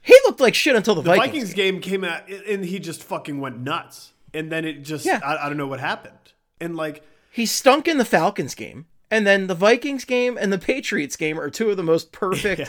He 0.00 0.14
looked 0.24 0.40
like 0.40 0.54
shit 0.54 0.74
until 0.74 0.94
the, 0.96 1.02
The 1.02 1.10
Vikings. 1.10 1.26
Vikings 1.32 1.54
game 1.54 1.80
came 1.80 2.02
out 2.02 2.28
and 2.28 2.64
he 2.64 2.78
just 2.78 3.04
fucking 3.04 3.40
went 3.40 3.60
nuts. 3.60 4.12
And 4.34 4.50
then 4.50 4.64
it 4.64 4.82
just 4.82 5.04
Yeah. 5.06 5.20
I, 5.24 5.44
I 5.46 5.48
don't 5.48 5.58
know 5.58 5.66
what 5.66 5.80
happened. 5.80 6.32
And 6.60 6.76
like 6.76 7.02
He 7.30 7.46
stunk 7.46 7.86
in 7.86 7.98
the 7.98 8.04
Falcons 8.04 8.54
game, 8.56 8.86
and 9.12 9.26
then 9.26 9.46
the 9.46 9.54
Vikings 9.54 10.04
game 10.04 10.36
and 10.40 10.52
the 10.52 10.58
Patriots 10.58 11.14
game 11.16 11.38
are 11.38 11.50
two 11.50 11.70
of 11.70 11.76
the 11.76 11.82
most 11.84 12.10
perfect 12.10 12.58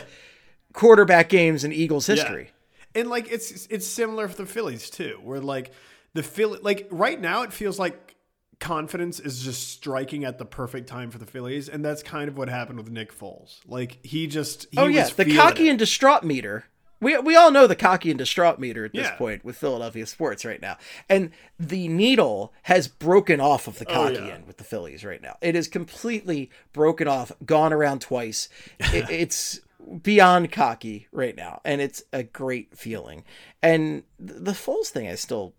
quarterback 0.74 1.28
games 1.28 1.64
in 1.64 1.72
Eagles 1.72 2.06
history. 2.06 2.50
And 2.94 3.08
like 3.08 3.30
it's 3.30 3.66
it's 3.66 3.86
similar 3.86 4.28
for 4.28 4.36
the 4.36 4.46
Phillies 4.46 4.90
too, 4.90 5.18
where 5.22 5.40
like 5.40 5.72
the 6.14 6.22
Philly 6.22 6.58
like 6.62 6.88
right 6.90 7.20
now 7.20 7.42
it 7.42 7.52
feels 7.52 7.78
like 7.78 8.16
confidence 8.58 9.18
is 9.20 9.42
just 9.42 9.68
striking 9.68 10.24
at 10.24 10.38
the 10.38 10.44
perfect 10.44 10.86
time 10.88 11.10
for 11.10 11.18
the 11.18 11.26
Phillies, 11.26 11.68
and 11.68 11.84
that's 11.84 12.02
kind 12.02 12.28
of 12.28 12.36
what 12.36 12.48
happened 12.48 12.78
with 12.78 12.90
Nick 12.90 13.16
Foles. 13.16 13.60
Like 13.66 13.98
he 14.04 14.26
just 14.26 14.66
he 14.70 14.78
oh 14.78 14.86
yeah, 14.86 15.08
the 15.08 15.34
cocky 15.36 15.66
it. 15.68 15.70
and 15.70 15.78
distraught 15.78 16.24
meter. 16.24 16.64
We 17.00 17.16
we 17.18 17.34
all 17.34 17.50
know 17.50 17.66
the 17.66 17.74
cocky 17.76 18.10
and 18.10 18.18
distraught 18.18 18.58
meter 18.58 18.84
at 18.84 18.92
this 18.92 19.06
Yeah. 19.06 19.16
point 19.16 19.42
with 19.42 19.56
Philadelphia 19.56 20.04
sports 20.04 20.44
right 20.44 20.60
now, 20.60 20.76
and 21.08 21.30
the 21.58 21.88
needle 21.88 22.52
has 22.64 22.88
broken 22.88 23.40
off 23.40 23.66
of 23.66 23.78
the 23.78 23.86
oh, 23.88 23.94
cocky 23.94 24.18
Oh, 24.18 24.26
yeah. 24.26 24.34
end 24.34 24.46
with 24.46 24.58
the 24.58 24.64
Phillies 24.64 25.02
right 25.04 25.22
now. 25.22 25.36
It 25.40 25.56
is 25.56 25.66
completely 25.66 26.50
broken 26.74 27.08
off, 27.08 27.32
gone 27.46 27.72
around 27.72 28.02
twice. 28.02 28.48
It, 28.92 29.08
it's 29.08 29.60
beyond 30.02 30.52
cocky 30.52 31.08
right 31.12 31.36
now, 31.36 31.60
and 31.64 31.80
it's 31.80 32.02
a 32.12 32.22
great 32.22 32.76
feeling. 32.76 33.24
And 33.62 34.04
the 34.18 34.52
Foles 34.52 34.86
thing, 34.88 35.08
I 35.08 35.14
still, 35.14 35.54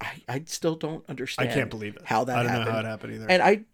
I, 0.00 0.22
I 0.28 0.42
still 0.46 0.74
don't 0.76 1.04
understand 1.08 1.50
I 1.50 1.52
can't 1.54 1.70
believe 1.70 1.96
it. 1.96 2.02
how 2.04 2.24
that 2.24 2.36
I 2.36 2.42
don't 2.42 2.50
happened. 2.50 2.66
know 2.66 2.72
how 2.72 2.78
it 2.80 2.84
happened 2.86 3.14
either. 3.14 3.26
And 3.28 3.42
I, 3.42 3.64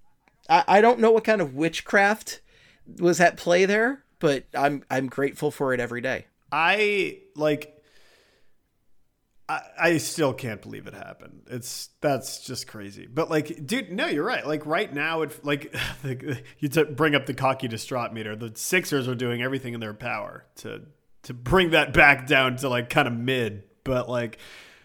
I, 0.48 0.64
I 0.78 0.80
don't 0.80 1.00
know 1.00 1.10
what 1.10 1.24
kind 1.24 1.40
of 1.40 1.54
witchcraft 1.54 2.40
was 2.98 3.20
at 3.20 3.36
play 3.36 3.64
there, 3.66 4.04
but 4.18 4.44
I'm 4.54 4.82
I'm 4.90 5.08
grateful 5.08 5.50
for 5.50 5.74
it 5.74 5.80
every 5.80 6.00
day. 6.00 6.26
I 6.50 7.18
like. 7.34 7.74
I, 9.48 9.60
I 9.80 9.96
still 9.98 10.34
can't 10.34 10.60
believe 10.60 10.86
it 10.86 10.94
happened. 10.94 11.42
It's 11.46 11.88
that's 12.00 12.44
just 12.44 12.66
crazy. 12.66 13.06
But 13.06 13.30
like, 13.30 13.66
dude, 13.66 13.90
no, 13.92 14.06
you're 14.06 14.24
right. 14.24 14.46
Like 14.46 14.66
right 14.66 14.92
now, 14.92 15.22
it 15.22 15.44
like 15.44 15.74
you 16.58 16.68
t- 16.68 16.82
bring 16.84 17.14
up 17.14 17.26
the 17.26 17.34
cocky 17.34 17.66
distraught 17.68 18.12
meter. 18.12 18.36
The 18.36 18.52
Sixers 18.54 19.08
are 19.08 19.14
doing 19.14 19.42
everything 19.42 19.74
in 19.74 19.80
their 19.80 19.94
power 19.94 20.44
to 20.56 20.82
to 21.22 21.34
bring 21.34 21.70
that 21.70 21.92
back 21.92 22.26
down 22.26 22.56
to 22.56 22.68
like 22.68 22.90
kind 22.90 23.08
of 23.08 23.14
mid. 23.14 23.62
But 23.84 24.08
like 24.08 24.38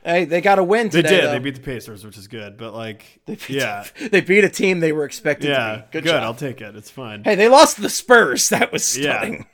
Hey, 0.06 0.26
they 0.26 0.41
got 0.41 0.60
a 0.60 0.63
win 0.65 0.89
today. 0.89 1.10
they 1.10 1.15
did, 1.15 1.23
though. 1.26 1.32
they 1.32 1.39
beat 1.39 1.56
the 1.56 1.62
Pacers, 1.62 2.04
which 2.06 2.17
is 2.17 2.28
good. 2.28 2.58
But 2.58 2.73
like, 2.73 3.21
They 3.26 3.36
beat- 3.36 3.49
yeah, 3.52 3.86
they 4.12 4.19
beat 4.19 4.43
a 4.43 4.49
team 4.49 4.82
they 4.82 4.91
were 4.91 5.06
expected 5.06 5.47
yeah, 5.49 5.58
to 5.58 5.78
beat. 5.78 5.91
Good, 5.91 6.04
good. 6.04 6.10
job. 6.10 6.23
I'll 6.23 6.34
take 6.36 6.60
it. 6.62 6.76
It's 6.76 6.89
fine. 6.91 7.23
Hey, 7.23 7.36
they 7.36 7.47
lost 7.47 7.82
the 7.82 7.89
Spurs. 7.89 8.49
That 8.49 8.71
was 8.73 8.97
Yeah. 8.97 9.17
stunning. 9.19 9.45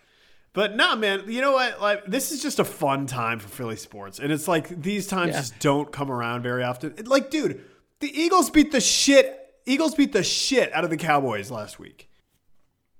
But 0.60 0.76
nah, 0.76 0.98
man, 0.98 1.24
you 1.28 1.40
know 1.40 1.54
what? 1.54 1.80
Like 1.80 2.04
this 2.06 2.34
is 2.34 2.42
just 2.42 2.60
a 2.60 2.66
fun 2.66 3.06
time 3.06 3.40
for 3.40 3.48
Philly 3.48 3.78
sports, 3.78 4.20
and 4.20 4.30
it's 4.30 4.46
like 4.46 4.68
these 4.82 5.08
times 5.08 5.32
Yeah. 5.32 5.40
just 5.40 5.58
don't 5.60 5.90
come 5.90 6.12
around 6.12 6.42
very 6.42 6.66
often. 6.66 6.94
Like, 7.06 7.30
dude, 7.30 7.64
the 8.02 8.12
Eagles 8.22 8.50
beat 8.50 8.74
the 8.74 8.82
shit. 8.82 9.40
Eagles 9.66 9.96
beat 9.96 10.12
the 10.12 10.22
shit 10.22 10.74
out 10.74 10.84
of 10.84 10.90
the 10.90 10.98
Cowboys 10.98 11.50
last 11.50 11.80
week. 11.80 12.10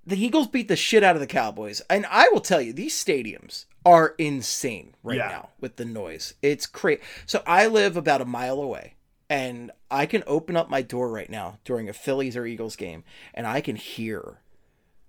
The 0.08 0.16
Eagles 0.16 0.48
beat 0.48 0.70
the 0.70 0.78
shit 0.78 1.04
out 1.04 1.18
of 1.18 1.20
the 1.20 1.28
Cowboys, 1.28 1.82
and 1.90 2.06
I 2.10 2.30
will 2.30 2.40
tell 2.40 2.62
you, 2.62 2.72
these 2.72 2.96
stadiums 2.96 3.66
are 3.86 4.16
insane 4.18 4.96
right 5.04 5.18
Yeah. 5.18 5.28
now 5.28 5.50
with 5.60 5.76
the 5.76 5.84
noise. 5.84 6.36
It's 6.42 6.66
crazy. 6.66 7.02
So 7.26 7.44
I 7.46 7.68
live 7.68 7.98
about 7.98 8.22
a 8.22 8.26
mile 8.26 8.62
away, 8.62 8.94
and 9.30 9.70
I 9.92 10.06
can 10.06 10.24
open 10.28 10.56
up 10.56 10.70
my 10.70 10.82
door 10.82 11.12
right 11.12 11.30
now 11.30 11.60
during 11.66 11.90
a 11.90 11.94
Phillies 11.94 12.38
or 12.38 12.46
Eagles 12.46 12.78
game, 12.78 13.04
and 13.34 13.46
I 13.46 13.60
can 13.60 13.76
hear 13.76 14.40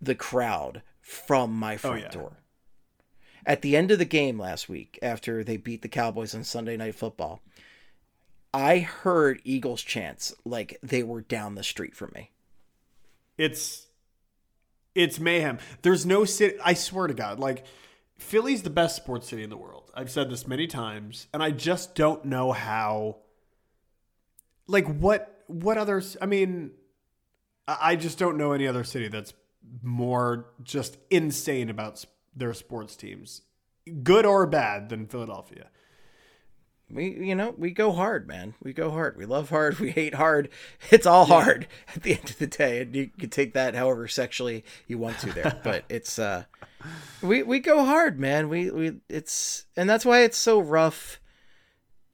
the 0.01 0.17
crowd 0.17 0.83
from 1.01 1.53
my 1.55 1.75
oh, 1.75 1.79
front 1.79 1.97
Oh, 2.01 2.03
yeah. 2.03 2.09
door. 2.09 2.33
At 3.47 3.63
the 3.63 3.77
end 3.77 3.91
of 3.91 3.99
the 3.99 4.05
game 4.05 4.39
last 4.39 4.69
week, 4.69 4.99
after 5.03 5.43
they 5.43 5.57
beat 5.57 5.83
the 5.83 5.89
Cowboys 5.89 6.35
on 6.35 6.45
Sunday 6.45 6.77
Night 6.77 6.95
Football, 6.95 7.41
I 8.53 8.79
heard 8.81 9.41
Eagles 9.45 9.83
chants 9.83 10.35
like 10.45 10.79
they 10.83 11.03
were 11.03 11.21
down 11.21 11.55
the 11.55 11.63
street 11.63 11.95
from 11.95 12.13
me. 12.15 12.31
It's 13.39 13.87
it's 14.95 15.21
mayhem. 15.21 15.59
There's 15.83 16.05
no 16.05 16.25
city. 16.25 16.57
I 16.65 16.75
swear 16.75 17.07
to 17.07 17.15
God, 17.15 17.39
like 17.39 17.65
Philly's 18.19 18.63
the 18.63 18.71
best 18.71 18.97
sports 18.97 19.29
city 19.29 19.43
in 19.43 19.51
the 19.51 19.57
world. 19.57 19.91
I've 19.95 20.11
said 20.11 20.31
this 20.31 20.47
many 20.47 20.67
times, 20.67 21.27
and 21.33 21.43
I 21.43 21.51
just 21.51 21.95
don't 21.95 22.25
know 22.25 22.53
how. 22.53 23.17
Like 24.67 24.87
what? 24.87 25.45
What 25.47 25.79
others? 25.79 26.17
I 26.21 26.27
mean, 26.27 26.73
I 27.67 27.97
just 27.97 28.19
don't 28.19 28.37
know 28.37 28.53
any 28.53 28.67
other 28.67 28.85
city 28.85 29.09
that's 29.09 29.33
more 29.83 30.47
just 30.63 30.97
insane 31.11 31.71
about 31.71 32.05
their 32.35 32.55
sports 32.55 32.97
teams, 32.97 33.43
good 34.03 34.27
or 34.27 34.47
bad, 34.47 34.89
than 34.89 35.07
Philadelphia. 35.07 35.69
We, 36.93 37.11
you 37.11 37.35
know, 37.35 37.55
we 37.57 37.71
go 37.71 37.93
hard, 37.93 38.27
man. 38.27 38.55
We 38.63 38.73
go 38.73 38.91
hard. 38.91 39.17
We 39.17 39.25
love 39.25 39.51
hard. 39.51 39.79
We 39.81 39.91
hate 39.91 40.15
hard. 40.15 40.49
It's 40.91 41.07
all 41.07 41.25
hard 41.25 41.69
at 41.95 42.03
the 42.03 42.13
end 42.13 42.31
of 42.31 42.39
the 42.39 42.47
day, 42.47 42.83
and 42.83 42.95
you 42.95 43.11
can 43.19 43.31
take 43.31 43.55
that 43.55 43.75
however 43.75 44.09
sexually 44.09 44.65
you 44.87 44.99
want 44.99 45.19
to 45.21 45.33
there. 45.33 45.61
but 45.65 45.85
it's, 45.89 46.19
uh, 46.19 46.45
we 47.23 47.43
we 47.43 47.61
go 47.61 47.85
hard, 47.85 48.19
man. 48.19 48.49
We 48.49 48.71
we 48.71 49.01
it's, 49.09 49.67
and 49.77 49.89
that's 49.89 50.05
why 50.05 50.23
it's 50.23 50.39
so 50.39 50.61
rough. 50.61 51.21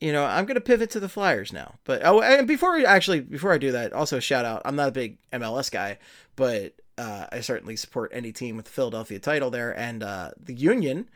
You 0.01 0.13
know, 0.13 0.25
I'm 0.25 0.45
gonna 0.45 0.61
pivot 0.61 0.91
to 0.91 1.01
the 1.01 1.09
Flyers 1.09 1.53
now. 1.53 1.77
But 1.85 2.05
oh, 2.05 2.21
and 2.21 2.47
before 2.47 2.75
we 2.75 2.85
actually 2.85 3.21
before 3.21 3.53
I 3.53 3.59
do 3.59 3.73
that, 3.73 3.93
also 3.93 4.21
shout 4.21 4.45
out. 4.45 4.63
I'm 4.65 4.77
not 4.77 4.89
a 4.89 4.93
big 4.93 5.19
MLS 5.33 5.71
guy, 5.71 5.99
but 6.37 6.75
uh, 6.99 7.27
I 7.33 7.41
certainly 7.41 7.77
support 7.77 8.11
any 8.15 8.33
team 8.33 8.57
with 8.57 8.67
the 8.67 8.71
Philadelphia 8.73 9.19
title 9.19 9.51
there, 9.51 9.77
and 9.79 10.03
uh, 10.03 10.31
the 10.43 10.55
Union 10.55 11.09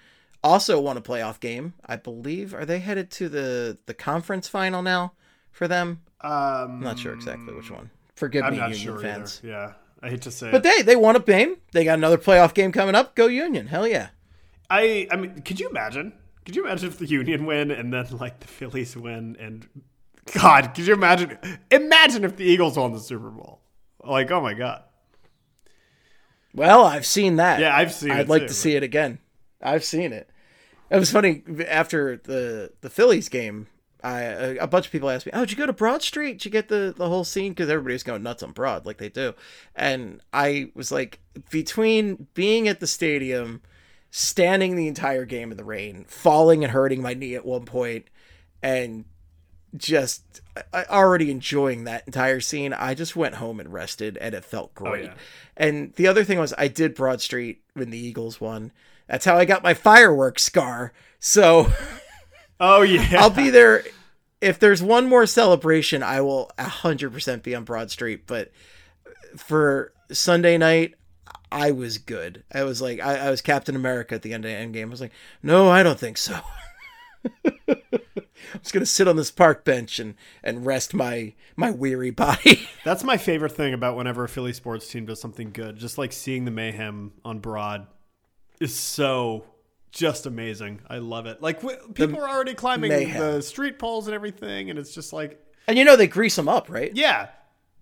also 0.42 0.80
won 0.80 0.96
a 0.96 1.00
playoff 1.02 1.40
game. 1.40 1.74
I 1.86 1.96
believe 1.96 2.54
are 2.54 2.64
they 2.64 2.78
headed 2.80 3.10
to 3.12 3.28
the 3.28 3.78
the 3.86 3.94
conference 3.94 4.48
final 4.48 4.82
now 4.82 5.12
for 5.50 5.68
them? 5.68 6.00
Um, 6.22 6.32
I'm 6.32 6.80
not 6.80 6.98
sure 6.98 7.14
exactly 7.14 7.54
which 7.54 7.70
one. 7.70 7.90
Forgive 8.16 8.44
I'm 8.44 8.52
me, 8.52 8.58
not 8.58 8.70
Union 8.70 8.84
sure 8.86 8.98
fans. 9.00 9.40
either. 9.42 9.52
Yeah, 9.52 9.72
I 10.02 10.10
hate 10.10 10.22
to 10.22 10.30
say 10.30 10.50
But 10.50 10.58
it. 10.58 10.62
they 10.76 10.82
they 10.82 10.96
won 10.96 11.16
a 11.16 11.20
game. 11.20 11.56
They 11.72 11.84
got 11.84 11.98
another 11.98 12.18
playoff 12.18 12.52
game 12.54 12.72
coming 12.72 12.94
up. 12.94 13.14
Go 13.14 13.26
Union. 13.26 13.66
Hell 13.68 13.86
yeah. 13.88 14.08
I 14.68 15.08
I 15.10 15.16
mean, 15.16 15.40
could 15.42 15.58
you 15.60 15.68
imagine? 15.68 16.12
Could 16.44 16.56
you 16.56 16.64
imagine 16.64 16.88
if 16.88 16.98
the 16.98 17.06
Union 17.06 17.46
win 17.46 17.70
and 17.70 17.92
then 17.92 18.06
like 18.18 18.40
the 18.40 18.46
Phillies 18.48 18.96
win 18.96 19.36
and 19.40 19.66
God, 20.34 20.74
could 20.74 20.86
you 20.86 20.94
imagine? 20.94 21.38
Imagine 21.70 22.24
if 22.24 22.36
the 22.36 22.44
Eagles 22.44 22.76
won 22.76 22.92
the 22.92 23.00
Super 23.00 23.30
Bowl. 23.30 23.60
Like, 24.04 24.30
oh 24.30 24.40
my 24.40 24.54
God. 24.54 24.82
Well, 26.54 26.84
I've 26.84 27.06
seen 27.06 27.36
that. 27.36 27.60
Yeah, 27.60 27.76
I've 27.76 27.92
seen 27.92 28.10
I'd 28.10 28.28
like 28.28 28.42
too, 28.42 28.46
to 28.48 28.50
but- 28.50 28.56
see 28.56 28.74
it 28.76 28.82
again. 28.82 29.18
I've 29.62 29.84
seen 29.84 30.12
it. 30.12 30.28
It 30.90 30.98
was 30.98 31.12
funny 31.12 31.42
after 31.68 32.16
the 32.16 32.72
the 32.80 32.90
Phillies 32.90 33.28
game. 33.28 33.68
I 34.02 34.22
a, 34.22 34.56
a 34.56 34.66
bunch 34.66 34.86
of 34.86 34.92
people 34.92 35.10
asked 35.10 35.26
me, 35.26 35.32
"Oh, 35.34 35.40
did 35.40 35.52
you 35.52 35.56
go 35.58 35.66
to 35.66 35.72
Broad 35.72 36.02
Street? 36.02 36.38
Did 36.38 36.46
you 36.46 36.50
get 36.50 36.68
the 36.68 36.92
the 36.96 37.08
whole 37.08 37.22
scene?" 37.22 37.52
Because 37.52 37.68
everybody's 37.68 38.02
going 38.02 38.22
nuts 38.22 38.42
on 38.42 38.52
Broad, 38.52 38.86
like 38.86 38.96
they 38.98 39.08
do. 39.10 39.34
And 39.76 40.20
I 40.32 40.72
was 40.74 40.90
like, 40.90 41.20
between 41.50 42.26
being 42.34 42.66
at 42.66 42.80
the 42.80 42.86
stadium, 42.86 43.60
standing 44.10 44.74
the 44.74 44.88
entire 44.88 45.26
game 45.26 45.50
in 45.52 45.58
the 45.58 45.64
rain, 45.64 46.06
falling 46.08 46.64
and 46.64 46.72
hurting 46.72 47.02
my 47.02 47.14
knee 47.14 47.34
at 47.34 47.44
one 47.44 47.66
point, 47.66 48.06
and 48.62 49.04
just 49.76 50.40
I, 50.72 50.84
already 50.84 51.30
enjoying 51.30 51.84
that 51.84 52.04
entire 52.06 52.40
scene. 52.40 52.72
I 52.72 52.94
just 52.94 53.16
went 53.16 53.36
home 53.36 53.60
and 53.60 53.72
rested, 53.72 54.16
and 54.18 54.34
it 54.34 54.44
felt 54.44 54.72
oh, 54.78 54.84
great. 54.84 55.04
yeah. 55.04 55.14
And 55.56 55.92
the 55.94 56.06
other 56.06 56.24
thing 56.24 56.38
was, 56.38 56.54
I 56.56 56.68
did 56.68 56.94
Broad 56.94 57.20
Street 57.20 57.62
when 57.74 57.90
the 57.90 57.98
Eagles 57.98 58.40
won. 58.40 58.72
That's 59.06 59.24
how 59.24 59.36
I 59.36 59.44
got 59.44 59.62
my 59.62 59.74
fireworks 59.74 60.42
scar. 60.42 60.92
So 61.18 61.70
Oh 62.60 62.82
yeah. 62.82 63.08
I'll 63.18 63.30
be 63.30 63.50
there. 63.50 63.84
If 64.40 64.58
there's 64.58 64.82
one 64.82 65.08
more 65.08 65.26
celebration, 65.26 66.02
I 66.02 66.20
will 66.20 66.50
100% 66.58 67.42
be 67.42 67.54
on 67.54 67.64
Broad 67.64 67.90
Street. 67.90 68.26
But 68.26 68.52
for 69.36 69.92
Sunday 70.12 70.56
night, 70.58 70.94
I 71.50 71.72
was 71.72 71.98
good. 71.98 72.44
I 72.52 72.62
was 72.62 72.80
like, 72.80 73.00
I, 73.00 73.16
I 73.16 73.30
was 73.30 73.42
Captain 73.42 73.76
America 73.76 74.14
at 74.14 74.22
the 74.22 74.32
end 74.32 74.44
of 74.44 74.50
the 74.50 74.56
end 74.56 74.72
game. 74.72 74.88
I 74.88 74.90
was 74.90 75.00
like, 75.00 75.12
no, 75.42 75.68
I 75.68 75.82
don't 75.82 75.98
think 75.98 76.16
so. 76.16 76.38
I'm 77.68 78.60
just 78.62 78.72
gonna 78.72 78.86
sit 78.86 79.06
on 79.06 79.16
this 79.16 79.30
park 79.30 79.64
bench 79.64 79.98
and 79.98 80.14
and 80.42 80.64
rest 80.66 80.94
my 80.94 81.34
my 81.56 81.70
weary 81.70 82.10
body. 82.10 82.68
That's 82.84 83.04
my 83.04 83.16
favorite 83.16 83.52
thing 83.52 83.74
about 83.74 83.96
whenever 83.96 84.24
a 84.24 84.28
Philly 84.28 84.52
sports 84.52 84.88
team 84.88 85.06
does 85.06 85.20
something 85.20 85.52
good. 85.52 85.76
Just 85.76 85.98
like 85.98 86.12
seeing 86.12 86.44
the 86.44 86.50
mayhem 86.50 87.12
on 87.24 87.38
Broad 87.38 87.86
is 88.60 88.74
so 88.74 89.44
just 89.92 90.26
amazing. 90.26 90.80
I 90.88 90.98
love 90.98 91.26
it. 91.26 91.42
Like 91.42 91.62
wh- 91.62 91.92
people 91.94 92.20
are 92.20 92.28
already 92.28 92.54
climbing 92.54 92.90
mayhem. 92.90 93.20
the 93.20 93.42
street 93.42 93.78
poles 93.78 94.06
and 94.06 94.14
everything, 94.14 94.70
and 94.70 94.78
it's 94.78 94.94
just 94.94 95.12
like, 95.12 95.40
and 95.68 95.78
you 95.78 95.84
know 95.84 95.96
they 95.96 96.06
grease 96.08 96.36
them 96.36 96.48
up, 96.48 96.68
right? 96.70 96.90
yeah, 96.94 97.28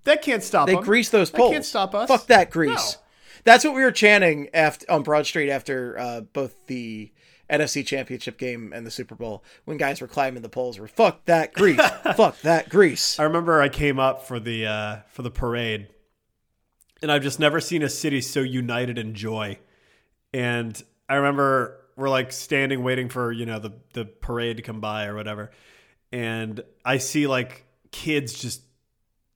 that 0.04 0.22
can't 0.22 0.42
stop. 0.42 0.66
They 0.66 0.74
them. 0.74 0.84
grease 0.84 1.08
those 1.10 1.30
That 1.30 1.38
poles. 1.38 1.52
can't 1.52 1.64
stop 1.64 1.94
us. 1.94 2.08
Fuck 2.08 2.26
that 2.26 2.50
grease. 2.50 2.94
No. 2.94 3.00
That's 3.44 3.64
what 3.64 3.74
we 3.74 3.82
were 3.82 3.92
chanting 3.92 4.48
after 4.52 4.90
on 4.90 5.02
Broad 5.02 5.24
Street 5.26 5.50
after 5.50 5.98
uh, 5.98 6.20
both 6.22 6.66
the 6.66 7.12
NFC 7.50 7.86
Championship 7.86 8.38
game 8.38 8.72
and 8.74 8.86
the 8.86 8.90
Super 8.90 9.14
Bowl 9.14 9.42
when 9.64 9.76
guys 9.76 10.00
were 10.00 10.08
climbing 10.08 10.42
the 10.42 10.48
poles. 10.48 10.78
Were 10.78 10.88
fuck 10.88 11.24
that 11.24 11.52
grease. 11.52 11.80
fuck 12.16 12.40
that 12.42 12.68
grease. 12.68 13.18
I 13.18 13.24
remember 13.24 13.60
I 13.60 13.68
came 13.68 13.98
up 13.98 14.26
for 14.26 14.38
the 14.38 14.66
uh, 14.66 14.96
for 15.08 15.22
the 15.22 15.30
parade, 15.30 15.88
and 17.02 17.10
I've 17.10 17.22
just 17.22 17.40
never 17.40 17.60
seen 17.60 17.82
a 17.82 17.88
city 17.88 18.20
so 18.20 18.40
united 18.40 18.98
in 18.98 19.14
joy. 19.14 19.58
And 20.32 20.80
I 21.08 21.14
remember 21.14 21.80
we're 21.96 22.10
like 22.10 22.32
standing 22.32 22.82
waiting 22.82 23.08
for 23.08 23.32
you 23.32 23.46
know 23.46 23.58
the 23.58 23.72
the 23.94 24.04
parade 24.04 24.58
to 24.58 24.62
come 24.62 24.80
by 24.80 25.06
or 25.06 25.14
whatever, 25.14 25.50
and 26.12 26.62
I 26.84 26.98
see 26.98 27.26
like 27.26 27.64
kids 27.90 28.38
just 28.38 28.62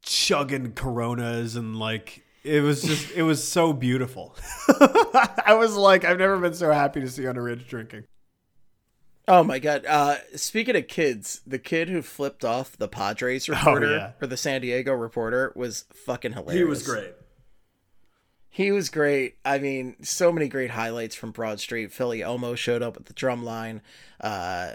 chugging 0.03 0.73
Coronas 0.73 1.57
and 1.57 1.79
like 1.79 2.25
it 2.45 2.63
was 2.63 2.83
just 2.83 3.11
it 3.13 3.23
was 3.23 3.47
so 3.47 3.73
beautiful. 3.73 4.37
I 4.69 5.55
was 5.59 5.77
like 5.77 6.05
I've 6.05 6.19
never 6.19 6.39
been 6.39 6.55
so 6.55 6.73
happy 6.73 7.01
to 7.01 7.09
see 7.09 7.23
underage 7.23 7.67
drinking. 7.67 8.05
Oh 9.29 9.45
my 9.45 9.59
god. 9.61 9.87
Uh, 9.87 10.17
speaking 10.35 10.75
of 10.77 10.89
kids, 10.89 11.43
the 11.47 11.59
kid 11.59 11.89
who 11.89 12.03
flipped 12.03 12.45
off 12.45 12.77
the 12.77 12.89
Padres 12.89 13.49
reporter 13.49 13.87
Oh, 13.87 13.91
yeah. 13.97 14.13
or 14.21 14.27
the 14.27 14.37
San 14.37 14.61
Diego 14.61 14.93
reporter 14.93 15.53
was 15.55 15.85
fucking 15.93 16.33
hilarious. 16.33 16.59
He 16.59 16.65
was 16.65 16.83
great. 16.83 17.13
He 18.51 18.71
was 18.71 18.91
great. 18.91 19.37
I 19.45 19.59
mean, 19.59 19.97
so 20.03 20.31
many 20.31 20.49
great 20.49 20.71
highlights 20.73 21.15
from 21.15 21.31
Broad 21.31 21.59
Street. 21.61 21.91
Philly 21.93 22.21
Elmo 22.21 22.55
showed 22.55 22.83
up 22.83 22.97
at 22.97 23.07
the 23.07 23.15
drum 23.15 23.45
line. 23.45 23.81
Uh, 24.21 24.73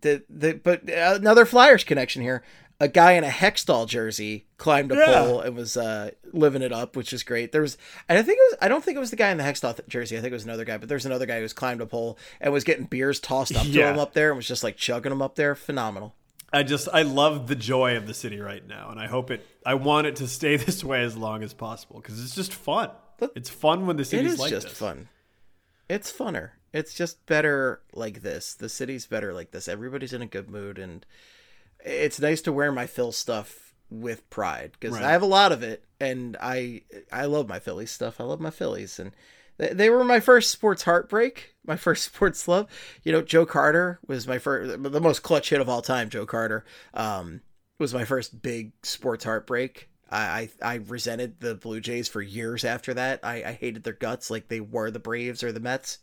the 0.00 0.22
the 0.30 0.54
but 0.54 0.88
another 0.88 1.44
Flyers 1.44 1.84
connection 1.84 2.22
here. 2.22 2.42
A 2.82 2.88
guy 2.88 3.12
in 3.12 3.24
a 3.24 3.28
Hextall 3.28 3.86
jersey 3.86 4.46
climbed 4.56 4.90
a 4.90 4.94
Yeah. 4.96 5.04
pole 5.22 5.40
and 5.42 5.54
was 5.54 5.76
uh, 5.76 6.12
living 6.32 6.62
it 6.62 6.72
up, 6.72 6.96
which 6.96 7.12
is 7.12 7.22
great. 7.22 7.52
There 7.52 7.60
was, 7.60 7.76
and 8.08 8.18
I 8.18 8.22
think 8.22 8.38
it 8.38 8.52
was, 8.52 8.58
I 8.62 8.68
don't 8.68 8.82
think 8.82 8.96
it 8.96 9.00
was 9.00 9.10
the 9.10 9.16
guy 9.16 9.28
in 9.30 9.36
the 9.36 9.44
Hextall 9.44 9.76
th- 9.76 9.86
jersey. 9.88 10.16
I 10.16 10.20
think 10.22 10.30
it 10.30 10.34
was 10.34 10.44
another 10.44 10.64
guy. 10.64 10.78
But 10.78 10.88
there's 10.88 11.04
another 11.04 11.26
guy 11.26 11.40
who's 11.40 11.52
climbed 11.52 11.82
a 11.82 11.86
pole 11.86 12.16
and 12.40 12.52
was 12.54 12.64
getting 12.64 12.86
beers 12.86 13.20
tossed 13.20 13.54
up 13.54 13.64
to 13.64 13.68
him 13.86 13.98
up 13.98 14.14
there 14.14 14.30
and 14.30 14.36
was 14.38 14.46
just 14.48 14.64
like 14.64 14.76
chugging 14.76 15.10
them 15.10 15.20
up 15.20 15.34
there. 15.34 15.54
Phenomenal. 15.54 16.14
I 16.52 16.62
just 16.62 16.88
I 16.92 17.02
love 17.02 17.46
the 17.48 17.54
joy 17.54 17.96
of 17.96 18.06
the 18.06 18.14
city 18.14 18.40
right 18.40 18.66
now, 18.66 18.88
and 18.90 18.98
I 18.98 19.06
hope 19.06 19.30
it. 19.30 19.46
I 19.64 19.74
want 19.74 20.06
it 20.06 20.16
to 20.16 20.26
stay 20.26 20.56
this 20.64 20.82
way 20.82 21.02
as 21.02 21.16
long 21.16 21.42
as 21.44 21.52
possible 21.52 22.00
because 22.00 22.20
it's 22.24 22.34
just 22.34 22.52
fun. 22.54 22.90
It's 23.36 23.50
fun 23.50 23.86
when 23.86 23.96
the 23.96 24.02
It 24.02 24.06
city's 24.06 24.32
is 24.32 24.38
like 24.40 24.50
just 24.50 24.68
this. 24.68 24.78
fun. 24.78 25.08
It's 25.88 26.10
funner. 26.10 26.52
It's 26.72 26.94
just 26.94 27.26
better 27.26 27.82
like 27.92 28.22
this. 28.22 28.54
The 28.54 28.68
city's 28.68 29.04
better 29.06 29.34
like 29.34 29.50
this. 29.50 29.68
Everybody's 29.68 30.12
in 30.14 30.22
a 30.22 30.26
good 30.26 30.48
mood, 30.48 30.78
and 30.78 31.04
it's 31.84 32.20
nice 32.20 32.42
to 32.42 32.52
wear 32.52 32.72
my 32.72 32.86
Phil 32.86 33.12
stuff 33.12 33.74
with 33.90 34.28
pride 34.30 34.72
because 34.78 34.94
Right. 34.94 35.04
I 35.04 35.12
have 35.12 35.22
a 35.22 35.26
lot 35.26 35.52
of 35.52 35.62
it, 35.62 35.84
and 36.00 36.36
I 36.40 36.82
I 37.12 37.26
love 37.26 37.48
my 37.48 37.58
Phillies 37.58 37.90
stuff. 37.90 38.20
I 38.20 38.24
love 38.24 38.40
my 38.40 38.50
Phillies, 38.50 38.98
and 38.98 39.12
they, 39.58 39.68
they 39.68 39.90
were 39.90 40.04
my 40.04 40.20
first 40.20 40.50
sports 40.50 40.84
heartbreak, 40.84 41.54
my 41.66 41.76
first 41.86 42.04
sports 42.04 42.46
love. 42.48 42.66
You 43.02 43.12
know, 43.12 43.22
Joe 43.22 43.46
Carter 43.46 44.00
was 44.06 44.26
my 44.26 44.38
first, 44.38 44.82
the 44.82 45.00
most 45.00 45.22
clutch 45.22 45.50
hit 45.50 45.60
of 45.60 45.68
all 45.68 45.82
time. 45.82 46.08
Joe 46.08 46.26
Carter 46.26 46.64
um, 46.94 47.40
was 47.78 47.92
my 47.94 48.04
first 48.04 48.42
big 48.42 48.72
sports 48.82 49.24
heartbreak. 49.24 49.88
I, 50.10 50.48
I 50.62 50.72
I 50.72 50.74
resented 50.86 51.40
the 51.40 51.54
Blue 51.54 51.80
Jays 51.80 52.08
for 52.08 52.22
years 52.22 52.64
after 52.64 52.94
that. 52.94 53.20
I, 53.22 53.42
I 53.44 53.52
hated 53.52 53.84
their 53.84 53.92
guts 53.92 54.30
like 54.30 54.48
they 54.48 54.60
were 54.60 54.90
the 54.90 54.98
Braves 54.98 55.42
or 55.42 55.52
the 55.52 55.60
Mets. 55.60 55.98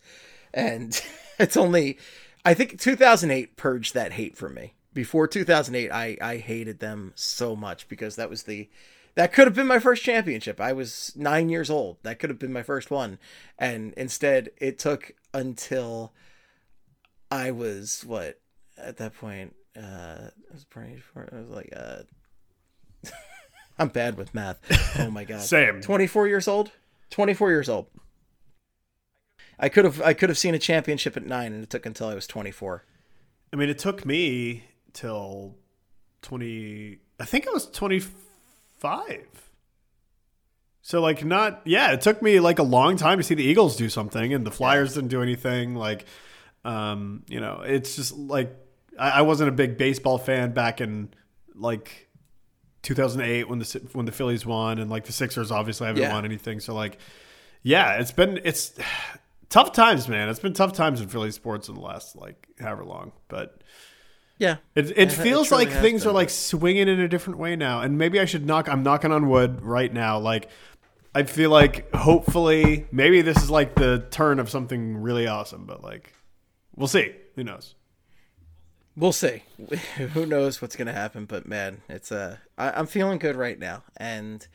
And 0.54 0.98
it's 1.38 1.56
only 1.56 1.98
I 2.44 2.54
think 2.54 2.80
2008 2.80 3.56
purged 3.56 3.94
that 3.94 4.12
hate 4.12 4.36
from 4.36 4.54
me. 4.54 4.74
Before 4.94 5.28
2008 5.28 5.90
I 5.90 6.16
I 6.20 6.36
hated 6.38 6.80
them 6.80 7.12
so 7.14 7.54
much 7.54 7.88
because 7.88 8.16
that 8.16 8.30
was 8.30 8.44
the 8.44 8.68
that 9.14 9.32
could 9.32 9.46
have 9.46 9.54
been 9.54 9.66
my 9.66 9.80
first 9.80 10.04
championship. 10.04 10.60
I 10.60 10.72
was 10.72 11.12
9 11.16 11.48
years 11.48 11.70
old. 11.70 11.96
That 12.04 12.18
could 12.20 12.30
have 12.30 12.38
been 12.38 12.52
my 12.52 12.62
first 12.62 12.90
one. 12.90 13.18
And 13.58 13.92
instead 13.94 14.50
it 14.58 14.78
took 14.78 15.12
until 15.34 16.12
I 17.30 17.50
was 17.50 18.04
what 18.06 18.40
at 18.76 18.96
that 18.98 19.14
point 19.16 19.54
uh 19.76 20.30
I 20.30 20.52
was 20.52 20.64
pretty 20.64 21.02
I 21.14 21.36
was 21.36 21.48
like 21.48 21.72
uh 21.76 22.02
I'm 23.78 23.88
bad 23.88 24.16
with 24.16 24.34
math. 24.34 24.58
Oh 24.98 25.10
my 25.10 25.24
god. 25.24 25.40
Same. 25.42 25.80
24 25.80 26.28
years 26.28 26.48
old? 26.48 26.72
24 27.10 27.50
years 27.50 27.68
old. 27.68 27.86
I 29.58 29.68
could 29.68 29.84
have 29.84 30.00
I 30.02 30.14
could 30.14 30.28
have 30.28 30.38
seen 30.38 30.54
a 30.54 30.58
championship 30.58 31.16
at 31.16 31.26
9 31.26 31.52
and 31.52 31.62
it 31.62 31.70
took 31.70 31.86
until 31.86 32.08
I 32.08 32.14
was 32.14 32.26
24. 32.26 32.84
I 33.52 33.56
mean, 33.56 33.68
it 33.68 33.78
took 33.78 34.04
me 34.04 34.64
till 34.98 35.54
twenty. 36.22 36.98
I 37.20 37.24
think 37.24 37.46
I 37.46 37.50
was 37.50 37.66
twenty 37.70 38.00
five. 38.78 39.26
So 40.82 41.00
like 41.00 41.24
not 41.24 41.60
yeah, 41.64 41.92
it 41.92 42.00
took 42.00 42.22
me 42.22 42.40
like 42.40 42.58
a 42.58 42.62
long 42.62 42.96
time 42.96 43.18
to 43.18 43.22
see 43.24 43.34
the 43.34 43.44
Eagles 43.44 43.76
do 43.76 43.88
something, 43.88 44.32
and 44.32 44.46
the 44.46 44.50
Flyers 44.50 44.94
didn't 44.94 45.08
do 45.10 45.22
anything. 45.22 45.74
Like, 45.74 46.06
um, 46.64 47.22
you 47.28 47.40
know, 47.40 47.62
it's 47.64 47.96
just 47.96 48.16
like 48.16 48.54
I, 48.98 49.10
I 49.10 49.22
wasn't 49.22 49.50
a 49.50 49.52
big 49.52 49.76
baseball 49.76 50.18
fan 50.18 50.52
back 50.52 50.80
in 50.80 51.10
like 51.54 52.08
2008 52.82 53.48
when 53.48 53.58
the 53.58 53.88
when 53.92 54.06
the 54.06 54.12
Phillies 54.12 54.46
won, 54.46 54.78
and 54.78 54.90
like 54.90 55.04
the 55.04 55.12
Sixers 55.12 55.50
obviously 55.50 55.88
haven't 55.88 56.02
Yeah. 56.02 56.12
won 56.14 56.24
anything. 56.24 56.58
So 56.60 56.74
like, 56.74 56.98
yeah, 57.62 57.94
it's 58.00 58.12
been 58.12 58.40
it's 58.44 58.72
tough 59.50 59.72
times, 59.72 60.08
man. 60.08 60.28
It's 60.30 60.40
been 60.40 60.54
tough 60.54 60.72
times 60.72 61.00
in 61.02 61.08
Philly 61.08 61.30
sports 61.32 61.68
in 61.68 61.74
the 61.74 61.82
last 61.82 62.16
like 62.16 62.48
however 62.58 62.84
long, 62.84 63.12
but. 63.28 63.62
Yeah. 64.38 64.56
It, 64.74 64.90
it 64.90 64.98
it 64.98 65.12
feels 65.12 65.48
truly 65.48 65.66
like 65.66 65.74
things 65.74 66.02
been, 66.02 66.10
are 66.10 66.14
like 66.14 66.30
swinging 66.30 66.88
in 66.88 67.00
a 67.00 67.08
different 67.08 67.38
way 67.38 67.56
now, 67.56 67.80
and 67.80 67.98
maybe 67.98 68.20
I 68.20 68.24
should 68.24 68.46
knock. 68.46 68.68
I'm 68.68 68.82
knocking 68.82 69.12
on 69.12 69.28
wood 69.28 69.62
right 69.62 69.92
now. 69.92 70.18
Like, 70.18 70.48
I 71.14 71.24
feel 71.24 71.50
like 71.50 71.92
hopefully, 71.94 72.86
maybe 72.92 73.20
this 73.22 73.42
is 73.42 73.50
like 73.50 73.74
the 73.74 74.06
turn 74.10 74.38
of 74.38 74.48
something 74.48 74.98
really 74.98 75.26
awesome. 75.26 75.66
But 75.66 75.82
like, 75.82 76.12
we'll 76.76 76.88
see. 76.88 77.14
Who 77.34 77.44
knows? 77.44 77.74
We'll 78.96 79.12
see. 79.12 79.42
Who 80.14 80.26
knows 80.26 80.60
what's 80.62 80.76
going 80.76 80.86
to 80.86 80.92
happen, 80.92 81.24
but 81.24 81.46
man, 81.46 81.82
it's 81.88 82.10
uh 82.12 82.38
I, 82.56 82.70
I'm 82.70 82.86
feeling 82.86 83.18
good 83.18 83.36
right 83.36 83.58
now 83.58 83.82
and 83.96 84.46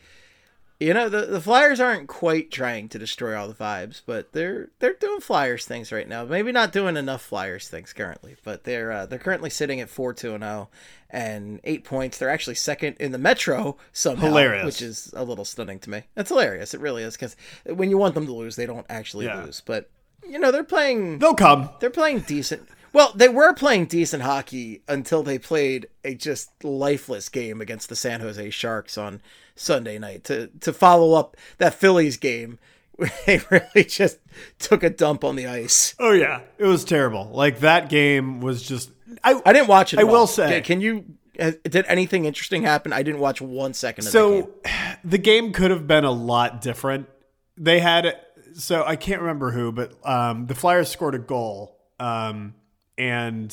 You 0.84 0.94
know, 0.94 1.08
the, 1.08 1.22
the 1.28 1.40
Flyers 1.40 1.80
aren't 1.80 2.10
quite 2.10 2.52
trying 2.52 2.90
to 2.90 3.00
destroy 3.00 3.38
all 3.40 3.48
the 3.48 3.54
vibes, 3.54 4.02
but 4.06 4.34
they're 4.34 4.70
they're 4.80 4.94
doing 4.94 5.22
Flyers 5.22 5.66
things 5.66 5.92
right 5.94 6.08
now. 6.10 6.26
Maybe 6.26 6.52
not 6.52 6.74
doing 6.74 6.98
enough 6.98 7.22
Flyers 7.22 7.70
things 7.70 7.94
currently, 7.94 8.36
but 8.44 8.66
they're 8.66 8.92
uh, 8.92 9.06
they're 9.06 9.18
currently 9.20 9.50
sitting 9.50 9.80
at 9.80 9.90
four 9.90 10.14
two 10.14 10.34
and 10.34 10.44
zero 10.44 10.70
and 11.10 11.62
eight 11.64 11.86
points. 11.86 12.18
They're 12.18 12.30
actually 12.30 12.56
second 12.56 12.98
in 13.00 13.14
the 13.14 13.18
Metro 13.18 13.78
somehow, 13.94 14.28
Hilarious. 14.28 14.66
which 14.66 14.82
is 14.82 15.14
a 15.16 15.24
little 15.24 15.46
stunning 15.46 15.80
to 15.80 15.90
me. 15.90 16.04
It's 16.18 16.30
hilarious. 16.30 16.74
It 16.74 16.82
really 16.82 17.04
is 17.04 17.16
because 17.16 17.38
when 17.66 17.90
you 17.90 17.98
want 17.98 18.14
them 18.14 18.26
to 18.26 18.34
lose, 18.34 18.58
they 18.58 18.66
don't 18.66 18.86
actually 18.90 19.26
Yeah. 19.28 19.42
lose. 19.44 19.62
But 19.66 19.90
you 20.28 20.38
know, 20.38 20.52
they're 20.52 20.64
playing 20.66 21.20
They'll 21.20 21.34
come. 21.34 21.70
they're 21.80 21.90
playing 21.92 22.22
decent. 22.22 22.68
Well, 22.92 23.12
they 23.16 23.30
were 23.30 23.54
playing 23.54 23.86
decent 23.86 24.22
hockey 24.24 24.84
until 24.88 25.24
they 25.24 25.40
played 25.40 25.88
a 26.04 26.14
just 26.14 26.52
lifeless 26.64 27.28
game 27.30 27.62
against 27.62 27.90
the 27.90 27.96
San 27.96 28.20
Jose 28.20 28.50
Sharks 28.52 28.98
on 28.98 29.22
Sunday 29.56 30.00
night 30.00 30.24
to 30.26 30.48
to 30.62 30.74
follow 30.74 31.14
up 31.14 31.38
that 31.58 31.74
Phillies 31.74 32.18
game. 32.18 32.60
They 33.26 33.42
really 33.50 33.86
just 33.86 34.20
took 34.60 34.84
a 34.84 34.90
dump 34.90 35.24
on 35.24 35.36
the 35.36 35.48
ice. 35.48 35.96
Oh 36.00 36.12
yeah, 36.12 36.42
it 36.60 36.66
was 36.66 36.86
terrible. 36.86 37.30
Like 37.34 37.60
that 37.62 37.90
game 37.90 38.40
was 38.40 38.62
just. 38.62 38.92
I, 39.24 39.42
I 39.46 39.52
didn't 39.52 39.68
watch 39.68 39.94
it. 39.94 40.00
I 40.00 40.04
will 40.04 40.16
all. 40.16 40.28
say- 40.28 40.62
Can- 40.62 40.80
you? 40.80 41.06
Did 41.36 41.86
anything 41.88 42.26
interesting 42.26 42.62
happen? 42.62 42.94
I 42.94 43.02
didn't 43.02 43.20
watch 43.20 43.42
one 43.42 43.74
second 43.74 44.06
of 44.06 44.14
the 44.14 44.20
game. 44.20 44.44
so 44.44 44.70
the 45.04 45.18
game 45.18 45.52
could 45.52 45.72
have 45.72 45.88
been 45.88 46.04
a 46.04 46.12
lot 46.12 46.62
different. 46.62 47.10
They 47.58 47.80
had 47.80 48.16
so 48.54 48.84
I 48.86 48.96
can't 48.96 49.22
remember 49.22 49.50
who, 49.52 49.72
but 49.72 49.94
um, 50.08 50.46
the 50.46 50.54
Flyers 50.56 50.90
scored 50.90 51.16
a 51.16 51.20
goal, 51.20 51.76
um, 52.00 52.54
and 52.98 53.52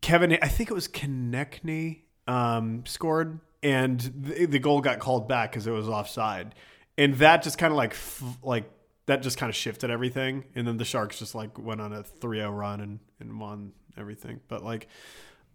Kevin, 0.00 0.38
I 0.40 0.48
think 0.48 0.70
it 0.70 0.74
was 0.74 0.86
Konecny, 0.86 2.02
um, 2.28 2.84
scored, 2.86 3.40
and 3.64 3.98
the, 4.00 4.46
the 4.46 4.58
goal 4.60 4.80
got 4.80 5.00
called 5.00 5.26
back 5.26 5.50
because 5.50 5.66
it 5.66 5.72
was 5.72 5.88
offside, 5.88 6.54
and 6.96 7.14
that 7.16 7.42
just 7.42 7.58
kind 7.58 7.72
of 7.72 7.76
like 7.76 7.92
f- 7.92 8.22
like 8.42 8.70
that 9.06 9.22
just 9.22 9.38
kind 9.38 9.50
of 9.50 9.56
shifted 9.56 9.90
everything, 9.90 10.44
and 10.54 10.66
then 10.68 10.76
the 10.76 10.84
Sharks 10.84 11.18
just 11.18 11.34
like 11.34 11.58
went 11.58 11.80
on 11.80 11.92
a 11.92 12.02
3-0 12.02 12.56
run 12.56 12.80
and 12.80 13.00
and 13.18 13.40
won 13.40 13.72
everything, 13.96 14.40
but 14.48 14.62
like. 14.62 14.86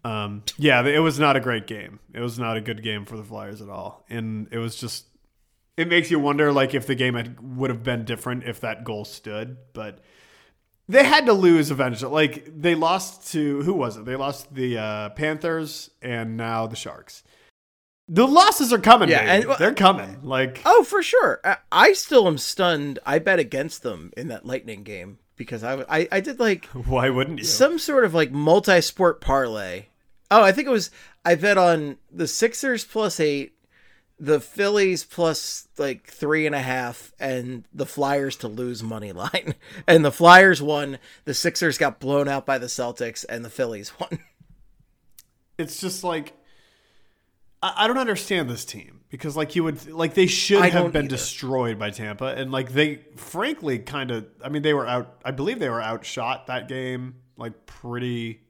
Um, 0.05 0.43
yeah, 0.57 0.85
it 0.87 0.99
was 0.99 1.19
not 1.19 1.35
a 1.35 1.41
great 1.41 1.67
game. 1.67 1.99
It 2.13 2.21
was 2.21 2.39
not 2.39 2.55
a 2.55 2.61
good 2.61 2.81
game 2.81 3.03
for 3.03 3.17
the 3.17 3.23
Flyers 3.23 3.61
at 3.61 3.67
all, 3.67 4.05
and 4.09 4.47
it 4.49 4.57
was 4.57 4.77
just. 4.77 5.05
It 5.75 5.89
makes 5.89 6.09
you 6.09 6.19
wonder, 6.19 6.53
like, 6.53 6.73
if 6.73 6.87
the 6.87 6.95
game 6.95 7.15
had, 7.15 7.57
would 7.57 7.69
have 7.69 7.83
been 7.83 8.05
different 8.05 8.45
if 8.45 8.61
that 8.61 8.85
goal 8.85 9.03
stood, 9.03 9.57
but 9.73 9.99
they 10.89 11.03
had 11.03 11.27
to 11.27 11.33
lose 11.33 11.69
eventually. 11.69 12.11
Like 12.11 12.49
they 12.53 12.75
lost 12.75 13.31
to 13.31 13.61
who 13.61 13.73
was 13.73 13.95
it? 13.95 14.05
They 14.05 14.15
lost 14.15 14.53
the 14.53 14.77
uh, 14.77 15.09
Panthers 15.09 15.91
and 16.01 16.35
now 16.35 16.65
the 16.65 16.75
Sharks. 16.75 17.23
The 18.11 18.27
losses 18.27 18.73
are 18.73 18.79
coming. 18.79 19.09
Yeah, 19.09 19.19
and- 19.21 19.45
uh, 19.45 19.55
they're 19.57 19.73
coming. 19.73 20.19
Like 20.23 20.61
Oh, 20.65 20.83
for 20.83 21.03
sure. 21.03 21.39
I, 21.43 21.57
I 21.71 21.93
still 21.93 22.27
am 22.27 22.37
stunned. 22.39 22.97
I 23.05 23.19
bet 23.19 23.37
against 23.39 23.83
them 23.83 24.11
in 24.17 24.29
that 24.29 24.45
Lightning 24.45 24.83
game 24.83 25.19
because 25.35 25.63
I 25.63 25.85
I, 25.87 26.07
I 26.11 26.19
did 26.19 26.39
like 26.39 26.65
why 26.73 27.09
wouldn't 27.09 27.39
you? 27.39 27.45
some 27.45 27.77
sort 27.77 28.05
of 28.05 28.13
like 28.15 28.31
multi-sport 28.31 29.21
parlay. 29.21 29.85
Oh, 30.31 30.43
I 30.43 30.51
think 30.51 30.67
it 30.67 30.71
was 30.71 30.89
I 31.23 31.35
bet 31.35 31.57
on 31.57 31.97
the 32.11 32.27
Sixers 32.27 32.83
plus 32.83 33.19
eight, 33.19 33.53
the 34.19 34.39
Phillies 34.39 35.03
plus 35.03 35.67
like 35.77 36.07
three 36.07 36.45
and 36.47 36.55
a 36.55 36.61
half, 36.61 37.13
and 37.19 37.63
the 37.73 37.85
Flyers 37.85 38.35
to 38.37 38.47
lose 38.47 38.81
money 38.81 39.11
line. 39.11 39.53
And 39.87 40.03
the 40.03 40.11
Flyers 40.11 40.61
won. 40.63 40.97
The 41.25 41.33
Sixers 41.35 41.77
got 41.77 41.99
blown 41.99 42.27
out 42.27 42.45
by 42.45 42.57
the 42.57 42.67
Celtics, 42.67 43.23
and 43.29 43.45
the 43.45 43.49
Phillies 43.49 43.91
won. 43.99 44.19
it's 45.57 45.79
just 45.79 46.03
like 46.03 46.33
I, 47.61 47.73
I 47.77 47.87
don't 47.87 47.97
understand 47.97 48.49
this 48.49 48.65
team 48.65 49.01
because 49.09 49.35
like 49.35 49.55
you 49.55 49.63
would 49.63 49.89
like 49.91 50.13
they 50.13 50.27
should 50.27 50.61
I 50.61 50.69
have 50.69 50.91
been 50.93 51.05
either. 51.05 51.15
destroyed 51.15 51.79
by 51.79 51.89
Tampa 51.89 52.25
and 52.27 52.51
like 52.51 52.73
they 52.73 53.01
frankly 53.15 53.79
kind 53.79 54.11
of 54.11 54.27
I 54.43 54.49
mean 54.49 54.61
they 54.61 54.73
were 54.73 54.87
out 54.87 55.21
I 55.25 55.31
believe 55.31 55.59
they 55.59 55.69
were 55.69 55.81
outshot 55.81 56.47
that 56.47 56.67
game 56.67 57.15
like 57.37 57.65
pretty 57.65 58.41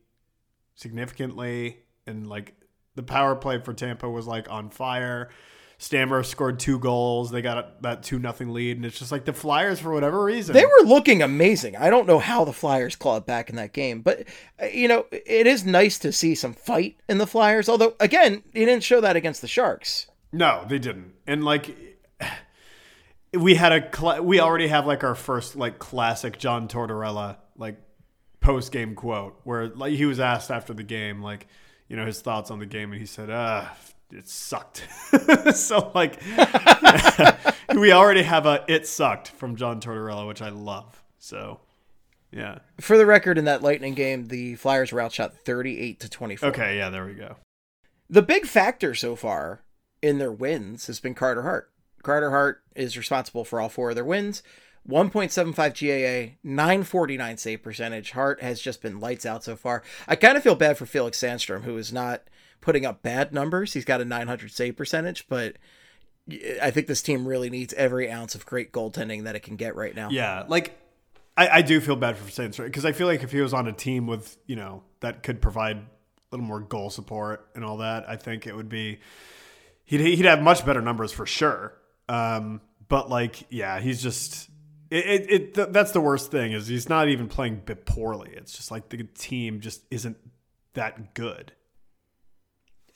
significantly 0.76 1.80
and 2.08 2.28
like 2.28 2.56
the 2.95 3.04
power 3.04 3.36
play 3.36 3.60
for 3.60 3.74
Tampa 3.74 4.10
was 4.10 4.28
like 4.28 4.50
on 4.50 4.69
fire. 4.69 5.30
Stammer 5.82 6.24
scored 6.24 6.60
two 6.60 6.78
goals. 6.78 7.32
They 7.32 7.42
got 7.42 7.82
that 7.84 8.04
two 8.04 8.20
nothing 8.20 8.50
lead, 8.50 8.76
and 8.76 8.86
it's 8.86 9.00
just 9.00 9.13
like 9.13 9.24
the 9.24 9.32
Flyers 9.32 9.80
for 9.80 9.94
whatever 9.94 10.22
reason. 10.22 10.54
They 10.54 10.65
were 10.65 10.84
looking 10.86 11.22
amazing. 11.22 11.78
I 11.78 11.89
don't 11.89 12.06
know 12.06 12.20
how 12.20 12.44
the 12.44 12.52
Flyers 12.52 12.98
clawed 12.98 13.26
back 13.26 13.50
in 13.50 13.56
that 13.56 13.72
game, 13.72 14.02
but 14.02 14.26
uh, 14.62 14.65
you 14.65 14.89
know 14.89 15.06
it 15.12 15.48
is 15.48 15.65
nice 15.65 15.98
to 16.00 16.12
see 16.12 16.36
some 16.36 16.54
fight 16.54 16.98
in 17.08 17.18
the 17.18 17.26
Flyers. 17.26 17.70
Although 17.70 17.96
again, 18.02 18.44
they 18.52 18.65
didn't 18.65 18.84
show 18.84 19.00
that 19.00 19.15
against 19.15 19.39
the 19.42 19.48
Sharks. 19.48 20.08
No, 20.34 20.65
they 20.68 20.80
didn't. 20.80 21.13
And 21.26 21.46
like 21.46 21.74
we 23.34 23.56
had 23.56 23.72
a 23.72 24.22
we 24.22 24.42
already 24.42 24.68
have 24.68 24.86
like 24.86 25.06
our 25.06 25.15
first 25.15 25.56
like 25.56 25.80
classic 25.80 26.38
John 26.38 26.68
Tortorella 26.68 27.38
like 27.56 27.78
post 28.42 28.74
game 28.74 28.96
quote 28.96 29.39
where 29.46 29.70
like 29.70 29.94
he 29.94 30.06
was 30.06 30.20
asked 30.20 30.52
after 30.52 30.74
the 30.74 30.84
game 30.84 31.22
like 31.22 31.48
you 31.88 31.96
know 31.96 32.06
his 32.06 32.20
thoughts 32.20 32.52
on 32.52 32.60
the 32.60 32.65
game 32.65 32.92
and 32.92 33.00
he 33.00 33.06
said 33.06 33.30
uh 33.30 33.65
it 34.12 34.28
sucked. 34.28 34.88
so 35.56 35.91
like 35.93 36.22
we 37.76 37.91
already 37.91 38.24
have 38.24 38.45
a 38.45 38.63
it 38.67 38.88
sucked 38.88 39.30
from 39.30 39.56
John 39.56 39.80
Tortorella 39.80 40.28
which 40.28 40.41
I 40.41 40.50
love. 40.50 41.04
So 41.17 41.60
yeah. 42.32 42.60
For 42.80 42.98
the 42.98 43.06
record, 43.06 43.38
in 43.38 43.45
that 43.45 43.63
Lightning 43.63 43.95
game, 43.95 44.28
the 44.28 44.56
Flyers 44.56 44.91
were 44.91 45.02
outshot 45.02 45.36
thirty-eight 45.36 46.00
to 46.02 46.10
twenty-four. 46.10 46.50
Okay, 46.50 46.78
yeah, 46.78 46.89
there 46.89 47.06
we 47.06 47.13
go. 47.13 47.38
The 48.10 48.22
big 48.22 48.45
factor 48.45 48.93
so 48.95 49.15
far 49.15 49.63
in 50.02 50.17
their 50.17 50.32
wins 50.32 50.88
has 50.88 51.00
been 51.00 51.15
Carter 51.15 51.43
Hart. 51.43 51.72
Carter 52.04 52.30
Hart 52.30 52.62
is 52.76 52.98
responsible 52.98 53.43
for 53.43 53.60
all 53.60 53.69
four 53.69 53.89
of 53.89 53.95
their 53.95 54.06
wins. 54.06 54.41
1.75 54.88 55.56
GAA, 55.56 56.36
949 56.41 57.38
save 57.38 57.62
percentage. 57.62 58.12
Hart 58.12 58.41
has 58.41 58.62
just 58.62 58.82
been 58.82 59.00
lights 59.00 59.26
out 59.26 59.43
so 59.43 59.56
far. 59.56 59.84
I 60.08 60.15
kind 60.15 60.38
of 60.38 60.41
feel 60.41 60.56
bad 60.56 60.78
for 60.78 60.86
Felix 60.86 61.19
Sandstrom, 61.19 61.63
who 61.63 61.78
is 61.78 61.93
not 61.93 62.24
putting 62.62 62.86
up 62.86 63.02
bad 63.02 63.34
numbers. 63.34 63.74
He's 63.74 63.86
got 63.86 64.02
a 64.02 64.06
900 64.06 64.52
save 64.52 64.76
percentage, 64.76 65.28
but 65.28 65.56
I 66.62 66.72
think 66.72 66.88
this 66.88 67.02
team 67.02 67.28
really 67.28 67.50
needs 67.50 67.74
every 67.74 68.10
ounce 68.12 68.36
of 68.36 68.45
great 68.45 68.72
goaltending 68.72 69.24
that 69.24 69.36
it 69.36 69.41
can 69.41 69.56
get 69.56 69.76
right 69.76 69.95
now. 69.95 70.10
Yeah, 70.10 70.45
like 70.48 70.78
I, 71.38 71.50
I 71.50 71.62
do 71.62 71.80
feel 71.80 71.95
bad 71.95 72.17
for 72.17 72.30
Saints 72.30 72.58
because 72.58 72.86
I 72.86 72.91
feel 72.91 73.08
like 73.08 73.24
if 73.24 73.32
he 73.32 73.41
was 73.41 73.54
on 73.54 73.67
a 73.67 73.74
team 73.74 74.08
with 74.08 74.38
you 74.45 74.56
know 74.56 74.84
that 75.00 75.24
could 75.24 75.41
provide 75.41 75.78
a 75.78 75.86
little 76.32 76.45
more 76.45 76.60
goal 76.60 76.89
support 76.89 77.48
and 77.56 77.63
all 77.63 77.78
that, 77.78 78.08
I 78.08 78.15
think 78.15 78.45
it 78.45 78.56
would 78.56 78.69
be 78.69 79.00
he'd 79.86 80.02
he'd 80.02 80.26
have 80.26 80.41
much 80.41 80.65
better 80.65 80.82
numbers 80.82 81.12
for 81.12 81.26
sure. 81.26 81.74
Um, 82.08 82.62
but 82.88 83.10
like, 83.10 83.45
yeah, 83.50 83.80
he's 83.80 84.02
just 84.02 84.50
it. 84.89 85.06
it, 85.06 85.32
it 85.32 85.54
th- 85.54 85.69
that's 85.72 85.91
the 85.91 86.02
worst 86.02 86.32
thing 86.32 86.52
is 86.52 86.67
he's 86.67 86.89
not 86.89 87.08
even 87.08 87.28
playing 87.28 87.62
bit 87.65 87.86
poorly. 87.86 88.32
It's 88.34 88.54
just 88.56 88.69
like 88.72 88.89
the 88.89 89.04
team 89.04 89.62
just 89.62 89.82
isn't 89.89 90.17
that 90.74 91.13
good. 91.13 91.54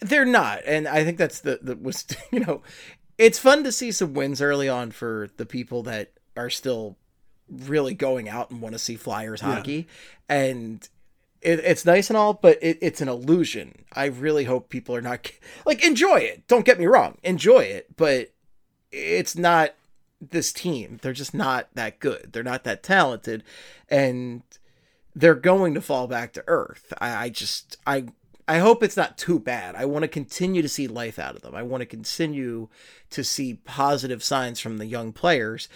They're 0.04 0.26
not, 0.26 0.62
and 0.66 0.88
I 0.88 1.04
think 1.04 1.18
that's 1.18 1.40
the 1.42 1.60
the 1.62 1.76
was 1.76 2.06
you 2.32 2.40
know, 2.40 2.62
it's 3.18 3.40
fun 3.40 3.64
to 3.64 3.72
see 3.72 3.92
some 3.92 4.14
wins 4.14 4.42
early 4.42 4.70
on 4.70 4.92
for 4.92 5.30
the 5.38 5.46
people 5.46 5.84
that 5.84 6.14
are 6.36 6.50
still 6.50 6.98
really 7.50 7.94
going 7.94 8.28
out 8.30 8.52
and 8.52 8.62
want 8.62 8.74
to 8.74 8.80
see 8.80 8.96
Flyers 8.96 9.42
hockey, 9.42 9.88
and 10.30 10.88
it, 11.42 11.60
it's 11.60 11.86
nice 11.86 12.10
and 12.10 12.18
all, 12.18 12.34
but 12.34 12.58
it, 12.62 12.78
it's 12.82 13.02
an 13.02 13.10
illusion. 13.10 13.86
I 13.94 14.06
really 14.06 14.46
hope 14.46 14.70
people 14.70 14.96
are 14.96 15.02
not 15.02 15.32
like 15.66 15.86
enjoy 15.86 16.18
it. 16.18 16.48
Don't 16.48 16.66
get 16.66 16.80
me 16.80 16.86
wrong, 16.86 17.18
enjoy 17.24 17.60
it, 17.60 17.96
but 17.96 18.32
it's 18.92 19.36
not 19.36 19.76
this 20.22 20.54
team. 20.54 21.00
They're 21.02 21.14
just 21.14 21.34
not 21.34 21.68
that 21.74 22.00
good. 22.00 22.30
They're 22.32 22.44
not 22.44 22.64
that 22.64 22.84
talented, 22.84 23.44
and 23.90 24.44
they're 25.16 25.36
going 25.36 25.74
to 25.74 25.82
fall 25.82 26.08
back 26.08 26.34
to 26.34 26.44
earth. 26.48 26.94
I, 27.00 27.26
I 27.26 27.30
just 27.30 27.78
I 27.86 28.06
I 28.48 28.60
hope 28.60 28.84
it's 28.84 28.98
not 28.98 29.18
too 29.18 29.40
bad. 29.40 29.76
I 29.76 29.86
want 29.86 30.04
to 30.04 30.10
continue 30.10 30.62
to 30.62 30.70
see 30.70 30.88
life 30.88 31.18
out 31.18 31.36
of 31.36 31.42
them. 31.42 31.56
I 31.56 31.64
want 31.64 31.82
to 31.82 31.86
continue 31.86 32.68
to 33.12 33.24
see 33.24 33.56
positive 33.64 34.24
signs 34.24 34.60
from 34.60 34.78
the 34.78 34.86
young 34.86 35.14
players. 35.14 35.70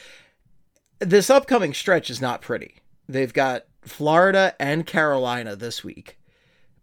This 1.00 1.30
upcoming 1.30 1.74
stretch 1.74 2.10
is 2.10 2.22
not 2.22 2.42
pretty. 2.42 2.76
They've 3.08 3.34
got 3.34 3.66
Florida 3.84 4.56
and 4.60 4.86
Carolina 4.86 5.56
this 5.56 5.84
week, 5.84 6.18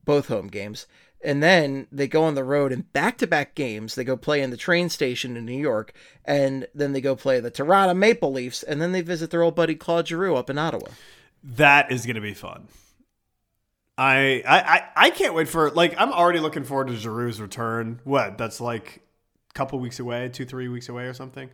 both 0.05 0.29
home 0.29 0.49
games. 0.49 0.87
And 1.23 1.43
then 1.43 1.87
they 1.91 2.07
go 2.07 2.25
on 2.25 2.35
the 2.35 2.45
road 2.45 2.71
in 2.71 2.83
back 2.93 3.19
to 3.19 3.27
back 3.27 3.55
games. 3.55 3.95
They 3.95 4.05
go 4.05 4.17
play 4.17 4.43
in 4.43 4.51
the 4.51 4.57
train 4.59 4.91
station 4.91 5.37
in 5.37 5.47
New 5.47 5.59
York, 5.59 5.95
and 6.25 6.67
then 6.75 6.93
they 6.93 7.01
go 7.01 7.17
play 7.17 7.41
the 7.41 7.51
Toronto 7.51 7.95
Maple 7.95 8.31
Leafs, 8.31 8.63
and 8.63 8.81
then 8.81 8.93
they 8.93 9.01
visit 9.01 9.31
their 9.31 9.43
old 9.43 9.55
buddy 9.55 9.75
Claude 9.75 10.09
Giroux 10.09 10.37
up 10.37 10.51
in 10.51 10.59
Ottawa. 10.59 10.89
That 11.43 11.91
is 11.91 12.05
going 12.05 12.17
to 12.17 12.23
be 12.23 12.35
fun. 12.35 12.69
I, 13.97 14.43
I 14.47 14.83
I 14.97 15.11
can't 15.11 15.35
wait 15.35 15.49
for 15.49 15.71
like 15.71 15.95
I'm 15.97 16.13
already 16.13 16.41
looking 16.41 16.65
forward 16.65 16.89
to 16.89 16.95
Giroux's 16.95 17.41
return. 17.41 18.01
What? 18.05 18.39
That's 18.39 18.61
like 18.61 19.03
a 19.51 19.55
couple 19.55 19.79
weeks 19.79 20.01
away, 20.01 20.29
two 20.29 20.45
three 20.45 20.69
weeks 20.69 20.89
away 20.89 21.05
or 21.05 21.15
something. 21.15 21.51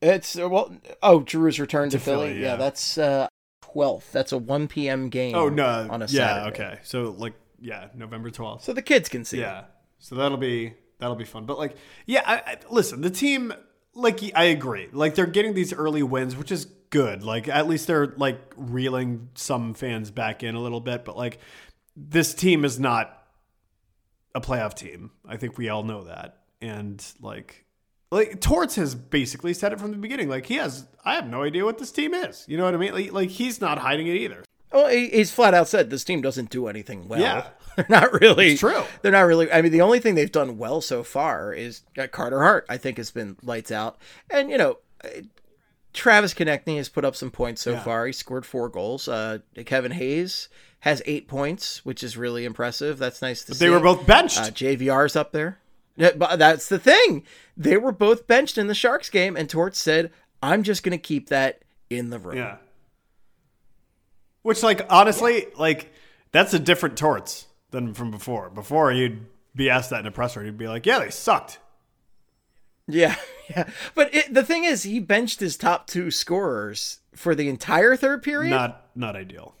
It's 0.00 0.38
uh, 0.38 0.48
well, 0.48 0.74
oh, 1.02 1.20
Giroux's 1.20 1.60
return 1.60 1.90
to, 1.90 1.98
To 1.98 2.02
Philly. 2.02 2.28
Philly, 2.28 2.42
yeah. 2.42 2.52
yeah. 2.52 2.56
that's 2.56 2.98
uh, 2.98 3.28
12th. 3.62 4.10
That's 4.12 4.32
a 4.32 4.38
1 4.38 4.68
p.m. 4.68 5.08
game. 5.08 5.34
Oh 5.34 5.48
no! 5.48 5.86
on 5.90 6.02
a 6.02 6.06
yeah, 6.06 6.46
Saturday. 6.46 6.62
okay. 6.62 6.78
So 6.82 7.14
like 7.18 7.34
yeah, 7.60 7.88
November 7.94 8.30
twelfth. 8.30 8.64
So 8.64 8.72
the 8.72 8.82
kids 8.82 9.08
can 9.08 9.24
see. 9.24 9.38
it. 9.38 9.42
Yeah, 9.42 9.64
so 9.98 10.14
that'll 10.14 10.38
be 10.38 10.74
that'll 10.98 11.16
be 11.16 11.24
fun. 11.24 11.44
But 11.44 11.58
like 11.58 11.76
yeah, 12.06 12.22
I, 12.24 12.52
I, 12.52 12.56
listen, 12.70 13.02
the 13.02 13.10
team 13.10 13.52
like 13.96 14.20
I 14.34 14.44
agree. 14.44 14.88
Like 14.92 15.14
they're 15.14 15.26
getting 15.26 15.54
these 15.54 15.72
early 15.72 16.02
wins, 16.02 16.36
which 16.36 16.52
is 16.52 16.66
good. 16.90 17.22
Like 17.22 17.48
at 17.48 17.66
least 17.66 17.86
they're 17.86 18.14
like 18.16 18.40
reeling 18.56 19.30
some 19.34 19.74
fans 19.74 20.10
back 20.10 20.42
in 20.42 20.54
a 20.54 20.60
little 20.60 20.80
bit. 20.80 21.04
But 21.04 21.16
like 21.16 21.38
this 21.96 22.34
team 22.34 22.64
is 22.64 22.78
not 22.78 23.26
a 24.34 24.40
playoff 24.40 24.74
team. 24.74 25.10
I 25.26 25.36
think 25.36 25.58
we 25.58 25.68
all 25.68 25.82
know 25.82 26.04
that. 26.04 26.42
And 26.60 27.04
like 27.20 27.64
like 28.10 28.40
Torts 28.40 28.76
has 28.76 28.94
basically 28.94 29.54
said 29.54 29.72
it 29.72 29.80
from 29.80 29.90
the 29.90 29.96
beginning. 29.96 30.28
Like 30.28 30.46
he 30.46 30.54
has, 30.54 30.86
I 31.04 31.14
have 31.14 31.28
no 31.28 31.42
idea 31.42 31.64
what 31.64 31.78
this 31.78 31.90
team 31.90 32.14
is. 32.14 32.44
You 32.48 32.56
know 32.56 32.64
what 32.64 32.74
I 32.74 32.76
mean? 32.76 32.92
Like, 32.92 33.12
like 33.12 33.30
he's 33.30 33.60
not 33.60 33.78
hiding 33.78 34.06
it 34.06 34.16
either. 34.16 34.44
Oh, 34.72 34.84
well, 34.84 34.90
he's 34.90 35.30
flat 35.30 35.54
out 35.54 35.68
said 35.68 35.90
this 35.90 36.04
team 36.04 36.20
doesn't 36.20 36.50
do 36.50 36.66
anything 36.68 37.08
well. 37.08 37.20
Yeah. 37.20 37.48
They're 37.86 37.86
not 37.88 38.12
really. 38.20 38.52
It's 38.52 38.60
true. 38.60 38.82
They're 39.02 39.12
not 39.12 39.22
really. 39.22 39.50
I 39.52 39.62
mean, 39.62 39.72
the 39.72 39.82
only 39.82 40.00
thing 40.00 40.14
they've 40.14 40.30
done 40.32 40.58
well 40.58 40.80
so 40.80 41.02
far 41.02 41.52
is 41.52 41.82
uh, 41.98 42.06
Carter 42.06 42.40
Hart. 42.42 42.66
I 42.68 42.76
think 42.78 42.96
has 42.96 43.10
been 43.10 43.36
lights 43.42 43.70
out, 43.70 43.98
and 44.30 44.50
you 44.50 44.58
know, 44.58 44.78
uh, 45.04 45.08
Travis 45.92 46.34
Konecny 46.34 46.76
has 46.76 46.88
put 46.88 47.04
up 47.04 47.14
some 47.16 47.30
points 47.30 47.62
so 47.62 47.72
Yeah. 47.72 47.82
far. 47.82 48.06
He 48.06 48.12
scored 48.12 48.46
four 48.46 48.68
goals. 48.68 49.08
Uh, 49.08 49.38
Kevin 49.64 49.92
Hayes 49.92 50.48
has 50.80 51.02
eight 51.06 51.26
points, 51.28 51.84
which 51.84 52.02
is 52.02 52.16
really 52.16 52.44
impressive. 52.44 52.98
That's 52.98 53.20
nice 53.22 53.42
to 53.44 53.54
see. 53.54 53.64
They 53.64 53.70
were 53.70 53.80
both 53.80 54.06
benched. 54.06 54.38
Uh, 54.38 54.50
JVR's 54.50 55.16
up 55.16 55.32
there. 55.32 55.58
Yeah, 55.96 56.10
but 56.16 56.38
that's 56.38 56.68
the 56.68 56.78
thing. 56.78 57.24
They 57.56 57.76
were 57.78 57.92
both 57.92 58.26
benched 58.26 58.58
in 58.58 58.66
the 58.66 58.74
Sharks 58.74 59.08
game, 59.10 59.36
and 59.36 59.48
Torts 59.48 59.78
said, 59.78 60.10
"I'm 60.42 60.62
just 60.62 60.82
going 60.82 60.92
to 60.96 61.02
keep 61.02 61.28
that 61.30 61.62
in 61.90 62.10
the 62.10 62.18
room." 62.18 62.36
yeah. 62.36 62.56
Which, 64.42 64.62
like, 64.62 64.86
honestly, 64.90 65.46
like 65.58 65.92
that's 66.32 66.54
a 66.54 66.58
different 66.58 66.96
Torts 66.96 67.45
than 67.70 67.94
from 67.94 68.10
before. 68.10 68.50
Before 68.50 68.92
you'd 68.92 69.26
be 69.54 69.70
asked 69.70 69.90
that 69.90 70.00
in 70.00 70.06
a 70.06 70.10
presser, 70.10 70.44
you'd 70.44 70.58
be 70.58 70.68
like, 70.68 70.86
"Yeah, 70.86 70.98
they 70.98 71.10
sucked." 71.10 71.58
Yeah, 72.88 73.16
yeah. 73.50 73.68
But 73.94 74.14
it, 74.14 74.32
the 74.32 74.44
thing 74.44 74.64
is, 74.64 74.84
he 74.84 75.00
benched 75.00 75.40
his 75.40 75.56
top 75.56 75.86
two 75.86 76.10
scorers 76.10 77.00
for 77.14 77.34
the 77.34 77.48
entire 77.48 77.96
third 77.96 78.22
period 78.22 78.50
Not, 78.50 78.86
not 78.94 79.16
ideal. 79.16 79.56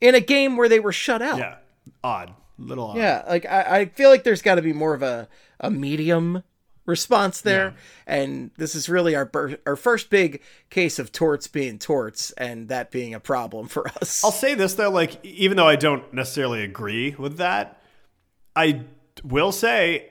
in 0.00 0.14
a 0.14 0.20
game 0.20 0.56
where 0.56 0.68
they 0.68 0.80
were 0.80 0.92
shut 0.92 1.20
out. 1.22 1.38
Yeah, 1.38 1.56
odd, 2.02 2.32
little 2.56 2.88
odd. 2.88 2.96
Yeah, 2.96 3.24
like 3.28 3.44
I, 3.46 3.80
I 3.80 3.84
feel 3.86 4.08
like 4.10 4.24
there's 4.24 4.42
got 4.42 4.54
to 4.54 4.62
be 4.62 4.72
more 4.72 4.94
of 4.94 5.02
a, 5.02 5.28
a 5.58 5.70
medium 5.70 6.42
response 6.86 7.40
there, 7.40 7.74
and 8.06 8.50
this 8.56 8.74
is 8.74 8.88
really 8.88 9.14
our 9.14 9.24
bir- 9.24 9.58
our 9.66 9.76
first 9.76 10.10
big 10.10 10.40
case 10.70 10.98
of 10.98 11.12
torts 11.12 11.46
being 11.46 11.78
torts, 11.78 12.30
and 12.32 12.68
that 12.68 12.90
being 12.90 13.14
a 13.14 13.20
problem 13.20 13.68
for 13.68 13.88
us. 13.88 14.22
I'll 14.24 14.30
say 14.32 14.54
this 14.54 14.74
though, 14.74 14.90
like 14.90 15.24
even 15.24 15.56
though 15.56 15.68
I 15.68 15.76
don't 15.76 16.12
necessarily 16.12 16.62
agree 16.62 17.14
with 17.18 17.38
that, 17.38 17.80
I 18.56 18.84
will 19.24 19.52
say 19.52 20.10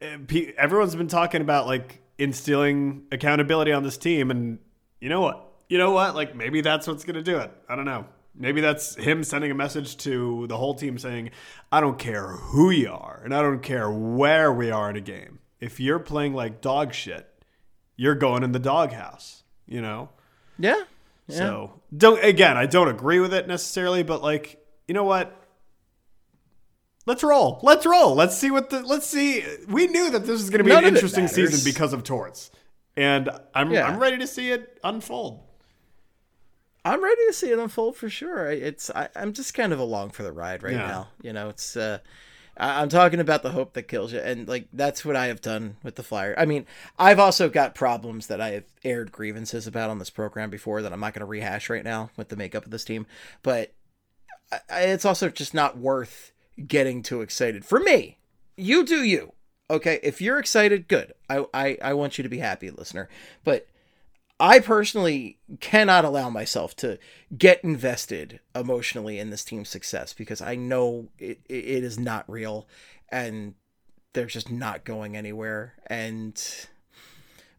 eh, 0.00 0.16
everyone's 0.58 0.94
been 0.94 1.08
talking 1.08 1.40
about 1.40 1.66
like 1.66 2.00
instilling 2.18 3.04
accountability 3.12 3.72
on 3.72 3.82
this 3.82 3.96
team, 3.96 4.30
and 4.30 4.58
you 5.00 5.08
know 5.08 5.20
what? 5.20 5.42
You 5.68 5.78
know 5.78 5.90
what? 5.90 6.14
Like 6.14 6.36
maybe 6.36 6.60
that's 6.60 6.86
what's 6.86 7.04
gonna 7.04 7.22
do 7.22 7.38
it. 7.38 7.50
I 7.68 7.76
don't 7.76 7.84
know. 7.86 8.06
Maybe 8.38 8.60
that's 8.60 8.94
him 8.96 9.24
sending 9.24 9.50
a 9.50 9.54
message 9.54 9.96
to 9.98 10.46
the 10.48 10.58
whole 10.58 10.74
team 10.74 10.98
saying, 10.98 11.30
"I 11.72 11.80
don't 11.80 11.98
care 11.98 12.26
who 12.26 12.70
you 12.70 12.92
are, 12.92 13.22
and 13.24 13.34
I 13.34 13.40
don't 13.40 13.62
care 13.62 13.90
where 13.90 14.52
we 14.52 14.70
are 14.70 14.90
in 14.90 14.96
a 14.96 15.00
game. 15.00 15.35
If 15.60 15.80
you're 15.80 15.98
playing 15.98 16.34
like 16.34 16.60
dog 16.60 16.92
shit, 16.94 17.26
you're 17.96 18.14
going 18.14 18.42
in 18.42 18.52
the 18.52 18.58
doghouse." 18.58 19.42
You 19.66 19.80
know. 19.82 20.10
yeah, 20.58 20.84
yeah. 21.26 21.36
So 21.36 21.80
don't 21.96 22.22
again, 22.24 22.56
I 22.56 22.66
don't 22.66 22.88
agree 22.88 23.18
with 23.20 23.34
it 23.34 23.48
necessarily, 23.48 24.02
but 24.02 24.22
like, 24.22 24.64
you 24.86 24.94
know 24.94 25.04
what? 25.04 25.34
Let's 27.06 27.22
roll. 27.22 27.60
Let's 27.62 27.86
roll. 27.86 28.14
Let's 28.14 28.36
see 28.36 28.50
what 28.50 28.70
the 28.70 28.82
let's 28.82 29.06
see. 29.06 29.44
We 29.68 29.86
knew 29.86 30.10
that 30.10 30.20
this 30.20 30.30
was 30.40 30.50
going 30.50 30.58
to 30.58 30.64
be 30.64 30.70
None 30.70 30.84
an 30.84 30.94
interesting 30.94 31.28
season 31.28 31.60
because 31.64 31.92
of 31.92 32.02
torts. 32.02 32.50
And 32.96 33.30
I'm 33.54 33.70
Yeah. 33.70 33.86
I'm 33.86 33.98
ready 34.00 34.18
to 34.18 34.26
see 34.26 34.50
it 34.50 34.78
unfold. 34.82 35.42
I'm 36.84 37.02
ready 37.02 37.26
to 37.26 37.32
see 37.32 37.50
it 37.50 37.58
unfold 37.58 37.96
for 37.96 38.08
sure. 38.08 38.50
It's 38.50 38.90
I, 38.90 39.08
I'm 39.16 39.32
just 39.32 39.54
kind 39.54 39.72
of 39.72 39.78
along 39.78 40.10
for 40.10 40.22
the 40.22 40.32
ride 40.32 40.62
right 40.62 40.72
Yeah. 40.74 40.86
now. 40.86 41.08
You 41.22 41.32
know, 41.32 41.48
it's 41.48 41.76
uh, 41.76 41.98
I- 42.56 42.80
I'm 42.80 42.88
talking 42.88 43.20
about 43.20 43.42
the 43.42 43.50
hope 43.50 43.74
that 43.74 43.84
kills 43.84 44.12
you, 44.12 44.18
and 44.20 44.48
like 44.48 44.68
that's 44.72 45.04
what 45.04 45.16
I 45.16 45.26
have 45.26 45.40
done 45.40 45.76
with 45.82 45.96
the 45.96 46.02
Flyer. 46.02 46.34
I 46.38 46.46
mean, 46.46 46.66
I've 46.98 47.18
also 47.18 47.48
got 47.48 47.74
problems 47.74 48.26
that 48.28 48.40
I 48.40 48.50
have 48.50 48.64
aired 48.84 49.12
grievances 49.12 49.66
about 49.66 49.90
on 49.90 49.98
this 49.98 50.10
program 50.10 50.50
before 50.50 50.82
that 50.82 50.92
I'm 50.92 51.00
not 51.00 51.12
going 51.14 51.20
to 51.20 51.26
rehash 51.26 51.68
right 51.68 51.84
now 51.84 52.10
with 52.16 52.28
the 52.28 52.36
makeup 52.36 52.64
of 52.64 52.70
this 52.70 52.84
team, 52.84 53.06
but 53.42 53.72
I- 54.70 54.82
it's 54.82 55.04
also 55.04 55.28
just 55.28 55.54
not 55.54 55.76
worth 55.78 56.32
getting 56.66 57.02
too 57.02 57.20
excited 57.20 57.64
for 57.64 57.78
me. 57.80 58.18
You 58.56 58.84
do 58.84 59.02
you. 59.04 59.32
Okay, 59.68 59.98
if 60.02 60.20
you're 60.20 60.38
excited, 60.38 60.86
good. 60.88 61.12
I, 61.28 61.44
I, 61.52 61.78
I 61.82 61.94
want 61.94 62.16
you 62.18 62.22
to 62.22 62.28
be 62.30 62.38
happy, 62.38 62.70
listener. 62.70 63.08
But 63.42 63.66
I 64.38 64.58
personally 64.58 65.38
cannot 65.60 66.04
allow 66.04 66.28
myself 66.28 66.76
to 66.76 66.98
get 67.36 67.64
invested 67.64 68.40
emotionally 68.54 69.18
in 69.18 69.30
this 69.30 69.44
team's 69.44 69.68
success 69.70 70.12
because 70.12 70.42
I 70.42 70.56
know 70.56 71.08
it, 71.18 71.40
it 71.48 71.84
is 71.84 71.98
not 71.98 72.28
real 72.28 72.68
and 73.08 73.54
they're 74.12 74.26
just 74.26 74.50
not 74.50 74.84
going 74.84 75.16
anywhere. 75.16 75.74
And 75.86 76.42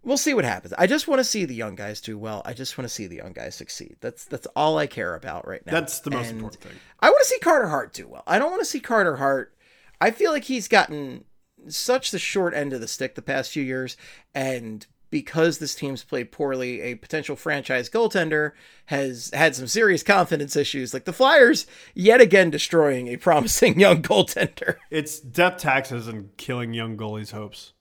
we'll 0.03 0.17
see 0.17 0.35
what 0.35 0.45
happens. 0.45 0.73
I 0.77 0.85
just 0.85 1.07
want 1.07 1.19
to 1.19 1.23
see 1.23 1.45
the 1.45 1.55
young 1.55 1.75
guys 1.75 1.99
do 1.99 2.17
well. 2.17 2.43
I 2.45 2.53
just 2.53 2.77
want 2.77 2.87
to 2.87 2.93
see 2.93 3.07
the 3.07 3.17
young 3.17 3.33
guys 3.33 3.55
succeed. 3.55 3.97
That's 3.99 4.25
that's 4.25 4.47
all 4.55 4.77
I 4.77 4.85
care 4.85 5.15
about 5.15 5.47
right 5.47 5.65
now. 5.65 5.71
That's 5.71 6.01
the 6.01 6.11
most 6.11 6.29
And 6.29 6.37
important 6.37 6.63
thing. 6.63 6.79
I 6.99 7.09
want 7.09 7.21
to 7.23 7.29
see 7.29 7.39
Carter 7.39 7.67
Hart 7.67 7.93
do 7.93 8.07
well. 8.07 8.23
I 8.27 8.37
don't 8.37 8.51
want 8.51 8.61
to 8.61 8.65
see 8.65 8.79
Carter 8.79 9.15
Hart. 9.15 9.55
I 9.99 10.11
feel 10.11 10.31
like 10.31 10.43
he's 10.43 10.67
gotten 10.67 11.23
such 11.67 12.11
the 12.11 12.19
short 12.19 12.53
end 12.53 12.71
of 12.71 12.81
the 12.81 12.87
stick 12.87 13.15
the 13.15 13.21
past 13.21 13.51
few 13.51 13.63
years, 13.63 13.97
and 14.35 14.85
because 15.09 15.57
this 15.57 15.75
team's 15.75 16.03
played 16.03 16.31
poorly, 16.31 16.81
a 16.81 16.95
potential 16.95 17.35
franchise 17.35 17.89
goaltender 17.89 18.51
has 18.87 19.31
had 19.33 19.55
some 19.55 19.67
serious 19.67 20.03
confidence 20.03 20.55
issues. 20.55 20.93
Like 20.93 21.05
the 21.05 21.13
Flyers, 21.13 21.65
yet 21.93 22.21
again 22.21 22.49
destroying 22.49 23.07
a 23.07 23.17
promising 23.17 23.79
young 23.79 24.01
goaltender. 24.01 24.77
It's 24.89 25.19
death 25.19 25.57
taxes 25.57 26.07
and 26.07 26.35
killing 26.37 26.73
young 26.73 26.97
goalies' 26.97 27.31
hopes. 27.31 27.73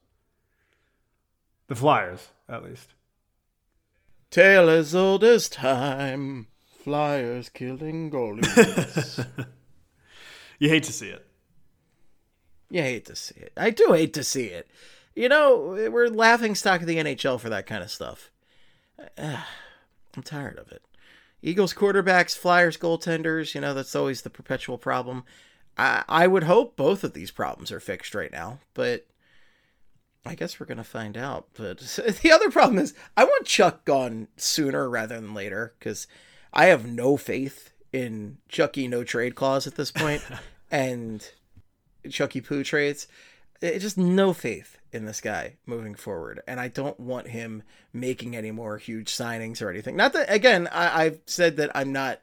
The 1.69 1.75
Flyers, 1.75 2.29
at 2.49 2.63
least. 2.63 2.95
Tale 4.31 4.69
as 4.69 4.95
old 4.95 5.25
as 5.25 5.49
time. 5.49 6.47
Flyers 6.85 7.49
killing 7.49 8.11
goalies. 8.11 9.27
You 10.59 10.69
hate 10.69 10.85
to 10.85 10.93
see 10.93 11.09
it. 11.09 11.27
You 12.71 12.83
hate 12.83 13.05
to 13.07 13.17
see 13.17 13.35
it. 13.37 13.53
I 13.57 13.71
do 13.71 13.93
hate 13.93 14.15
to 14.15 14.25
see 14.25 14.47
it. 14.47 14.69
You 15.17 15.31
know, 15.31 15.89
we're 15.91 16.09
laughing 16.09 16.55
stock 16.55 16.83
of 16.83 16.87
the 16.87 16.99
NHL 16.99 17.41
for 17.41 17.49
that 17.49 17.67
kind 17.67 17.83
of 17.83 17.91
stuff. 17.91 18.31
I'm 19.19 20.23
tired 20.23 20.59
of 20.59 20.71
it. 20.71 20.83
Eagles 21.43 21.75
quarterbacks, 21.75 22.37
Flyers 22.37 22.77
goaltenders, 22.77 23.55
you 23.55 23.61
know, 23.61 23.75
that's 23.75 23.97
always 23.97 24.23
the 24.23 24.31
perpetual 24.31 24.79
problem. 24.79 25.25
I, 25.79 26.05
I 26.09 26.27
would 26.27 26.45
hope 26.45 26.77
both 26.77 27.03
of 27.03 27.15
these 27.15 27.31
problems 27.31 27.73
are 27.73 27.81
fixed 27.81 28.15
right 28.15 28.33
now, 28.33 28.59
but 28.75 29.07
I 30.25 30.35
guess 30.35 30.59
we're 30.59 30.67
going 30.67 30.79
to 30.79 30.85
find 30.85 31.17
out. 31.17 31.49
But 31.55 31.79
the 32.23 32.33
other 32.33 32.51
problem 32.51 32.79
is 32.79 32.95
I 33.17 33.25
want 33.25 33.47
Chuck 33.47 33.85
gone 33.85 34.29
sooner 34.37 34.89
rather 34.89 35.19
than 35.19 35.35
later 35.35 35.75
because 35.79 36.07
I 36.53 36.67
have 36.67 36.87
no 36.87 37.17
faith 37.17 37.71
in 37.93 38.39
Chucky 38.49 38.89
no 38.89 39.05
trade 39.05 39.35
clause 39.35 39.67
at 39.67 39.77
this 39.77 39.91
point 39.91 40.23
and 40.71 41.27
Chucky 42.11 42.41
Poo 42.41 42.65
trades. 42.65 43.07
It, 43.63 43.79
just 43.79 43.97
no 43.97 44.35
faith 44.35 44.77
in 44.97 45.05
this 45.05 45.21
guy 45.21 45.55
moving 45.67 45.95
forward, 45.95 46.43
and 46.49 46.59
I 46.59 46.69
don't 46.69 46.99
want 46.99 47.29
him 47.29 47.63
making 47.93 48.35
any 48.35 48.51
more 48.51 48.79
huge 48.79 49.13
signings 49.13 49.63
or 49.63 49.71
anything. 49.71 49.97
Not 49.97 50.13
that 50.15 50.33
again, 50.33 50.69
I, 50.73 51.05
I've 51.05 51.21
said 51.27 51.57
that 51.59 51.71
I'm 51.75 51.93
not 51.93 52.21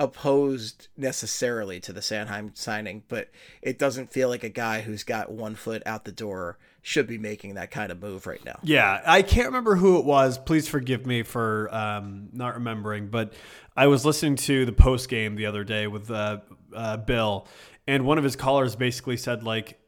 opposed 0.00 0.88
necessarily 0.96 1.78
to 1.78 1.92
the 1.92 2.00
Sanheim 2.00 2.56
signing, 2.56 3.02
but 3.08 3.30
it 3.60 3.78
doesn't 3.78 4.10
feel 4.10 4.28
like 4.28 4.42
a 4.42 4.48
guy 4.48 4.80
who's 4.80 5.04
got 5.04 5.30
one 5.30 5.54
foot 5.54 5.82
out 5.84 6.04
the 6.04 6.12
door 6.12 6.58
should 6.82 7.06
be 7.06 7.18
making 7.18 7.54
that 7.54 7.70
kind 7.70 7.92
of 7.92 8.00
move 8.00 8.26
right 8.26 8.42
now. 8.42 8.58
Yeah, 8.62 9.02
I 9.06 9.20
can't 9.20 9.46
remember 9.46 9.76
who 9.76 9.98
it 9.98 10.04
was. 10.06 10.38
Please 10.38 10.66
forgive 10.66 11.04
me 11.04 11.22
for 11.22 11.68
um, 11.74 12.30
not 12.32 12.54
remembering, 12.54 13.08
but 13.08 13.34
I 13.76 13.88
was 13.88 14.06
listening 14.06 14.36
to 14.36 14.64
the 14.64 14.72
post 14.72 15.10
game 15.10 15.36
the 15.36 15.44
other 15.46 15.64
day 15.64 15.86
with 15.86 16.10
uh, 16.10 16.38
uh, 16.74 16.96
Bill, 16.96 17.46
and 17.86 18.06
one 18.06 18.16
of 18.18 18.24
his 18.24 18.36
callers 18.36 18.76
basically 18.76 19.18
said 19.18 19.42
like 19.42 19.79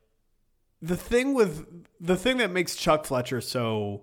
the 0.83 0.97
thing 0.97 1.33
with 1.33 1.87
the 2.01 2.17
thing 2.17 2.39
that 2.39 2.51
makes 2.51 2.75
Chuck 2.77 3.07
Fletcher 3.07 3.41
so 3.41 4.03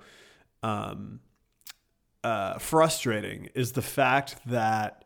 um, 0.63 1.19
uh, 2.23 2.57
frustrating 2.57 3.49
is 3.53 3.73
the 3.73 3.81
fact 3.81 4.37
that 4.45 5.05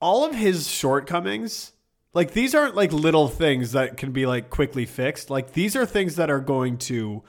all 0.00 0.24
of 0.24 0.34
his 0.34 0.68
shortcomings 0.68 1.72
like 2.12 2.32
these 2.32 2.54
aren't 2.54 2.74
like 2.74 2.92
little 2.92 3.28
things 3.28 3.72
that 3.72 3.96
can 3.96 4.12
be 4.12 4.26
like 4.26 4.50
quickly 4.50 4.84
fixed. 4.84 5.30
Like 5.30 5.52
these 5.52 5.76
are 5.76 5.86
things 5.86 6.16
that 6.16 6.30
are 6.30 6.40
going 6.40 6.78
to 6.78 7.22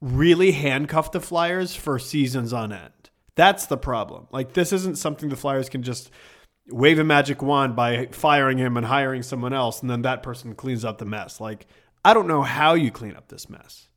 really 0.00 0.52
handcuff 0.52 1.12
the 1.12 1.20
flyers 1.20 1.74
for 1.74 1.98
seasons 1.98 2.52
on 2.52 2.72
end. 2.72 2.92
That's 3.34 3.66
the 3.66 3.76
problem. 3.76 4.26
Like 4.32 4.54
this 4.54 4.72
isn't 4.72 4.98
something 4.98 5.28
the 5.28 5.36
flyers 5.36 5.68
can 5.68 5.82
just 5.82 6.10
wave 6.70 6.98
a 6.98 7.04
magic 7.04 7.40
wand 7.42 7.74
by 7.74 8.06
firing 8.12 8.58
him 8.58 8.76
and 8.76 8.86
hiring 8.86 9.22
someone 9.22 9.52
else 9.52 9.80
and 9.80 9.90
then 9.90 10.02
that 10.02 10.22
person 10.22 10.54
cleans 10.54 10.84
up 10.84 10.98
the 10.98 11.04
mess 11.04 11.40
like 11.40 11.66
i 12.04 12.12
don't 12.12 12.26
know 12.28 12.42
how 12.42 12.74
you 12.74 12.90
clean 12.90 13.16
up 13.16 13.28
this 13.28 13.48
mess 13.48 13.88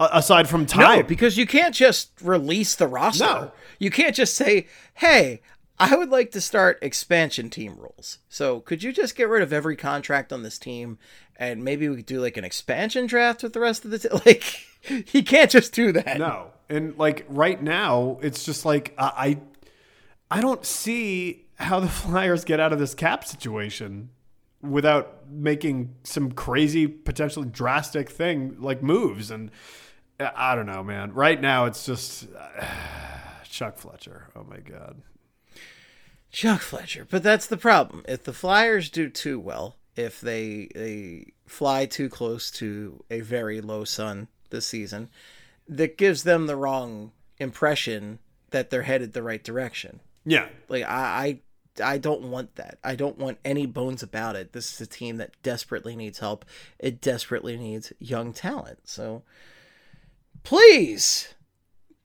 A- 0.00 0.08
aside 0.14 0.48
from 0.48 0.62
No, 0.62 0.66
time. 0.66 1.06
because 1.06 1.38
you 1.38 1.46
can't 1.46 1.74
just 1.74 2.10
release 2.20 2.74
the 2.74 2.88
roster. 2.88 3.24
No. 3.24 3.52
You 3.78 3.90
can't 3.90 4.16
just 4.16 4.34
say, 4.34 4.66
"Hey, 4.94 5.42
I 5.78 5.94
would 5.96 6.08
like 6.10 6.30
to 6.32 6.40
start 6.40 6.78
expansion 6.82 7.50
team 7.50 7.76
rules." 7.78 8.18
So, 8.28 8.60
could 8.60 8.82
you 8.82 8.92
just 8.92 9.14
get 9.16 9.28
rid 9.28 9.42
of 9.42 9.52
every 9.52 9.76
contract 9.76 10.32
on 10.32 10.42
this 10.42 10.58
team 10.58 10.98
and 11.36 11.62
maybe 11.64 11.88
we 11.88 11.96
could 11.96 12.06
do 12.06 12.20
like 12.20 12.36
an 12.36 12.44
expansion 12.44 13.06
draft 13.06 13.42
with 13.42 13.52
the 13.52 13.60
rest 13.60 13.84
of 13.84 13.90
the 13.92 13.98
t- 14.00 14.08
like 14.26 14.42
he 15.06 15.22
can't 15.22 15.50
just 15.50 15.72
do 15.72 15.92
that. 15.92 16.18
No, 16.18 16.48
and 16.68 16.98
like 16.98 17.24
right 17.28 17.62
now, 17.62 18.18
it's 18.22 18.44
just 18.44 18.64
like 18.64 18.94
I, 18.98 19.38
I 20.30 20.38
I 20.38 20.40
don't 20.40 20.64
see 20.64 21.41
how 21.56 21.80
the 21.80 21.88
Flyers 21.88 22.44
get 22.44 22.60
out 22.60 22.72
of 22.72 22.78
this 22.78 22.94
cap 22.94 23.24
situation 23.24 24.10
without 24.60 25.28
making 25.28 25.94
some 26.04 26.32
crazy, 26.32 26.86
potentially 26.86 27.48
drastic 27.48 28.08
thing 28.08 28.56
like 28.58 28.82
moves. 28.82 29.30
And 29.30 29.50
I 30.20 30.54
don't 30.54 30.66
know, 30.66 30.84
man. 30.84 31.12
Right 31.12 31.40
now, 31.40 31.64
it's 31.66 31.84
just 31.84 32.28
Chuck 33.44 33.78
Fletcher. 33.78 34.28
Oh 34.36 34.44
my 34.44 34.58
god. 34.58 35.02
Chuck 36.30 36.60
Fletcher. 36.60 37.06
But 37.08 37.22
that's 37.22 37.46
the 37.46 37.56
problem. 37.56 38.04
If 38.08 38.24
the 38.24 38.32
Flyers 38.32 38.88
do 38.88 39.10
too 39.10 39.38
well, 39.38 39.76
if 39.96 40.20
they 40.20 40.68
they 40.74 41.32
fly 41.46 41.84
too 41.84 42.08
close 42.08 42.50
to 42.52 43.04
a 43.10 43.20
very 43.20 43.60
low 43.60 43.84
sun 43.84 44.28
this 44.50 44.66
season, 44.66 45.10
that 45.68 45.98
gives 45.98 46.22
them 46.22 46.46
the 46.46 46.56
wrong 46.56 47.12
impression 47.38 48.18
that 48.50 48.70
they're 48.70 48.82
headed 48.82 49.12
the 49.12 49.22
right 49.22 49.42
direction. 49.42 50.00
Yeah. 50.24 50.48
Like 50.68 50.84
I, 50.84 51.40
I 51.78 51.92
I 51.94 51.98
don't 51.98 52.22
want 52.22 52.56
that. 52.56 52.78
I 52.84 52.94
don't 52.94 53.18
want 53.18 53.38
any 53.44 53.66
bones 53.66 54.02
about 54.02 54.36
it. 54.36 54.52
This 54.52 54.74
is 54.74 54.80
a 54.80 54.86
team 54.86 55.16
that 55.16 55.30
desperately 55.42 55.96
needs 55.96 56.18
help. 56.18 56.44
It 56.78 57.00
desperately 57.00 57.56
needs 57.56 57.92
young 57.98 58.32
talent. 58.32 58.80
So 58.84 59.22
please 60.44 61.34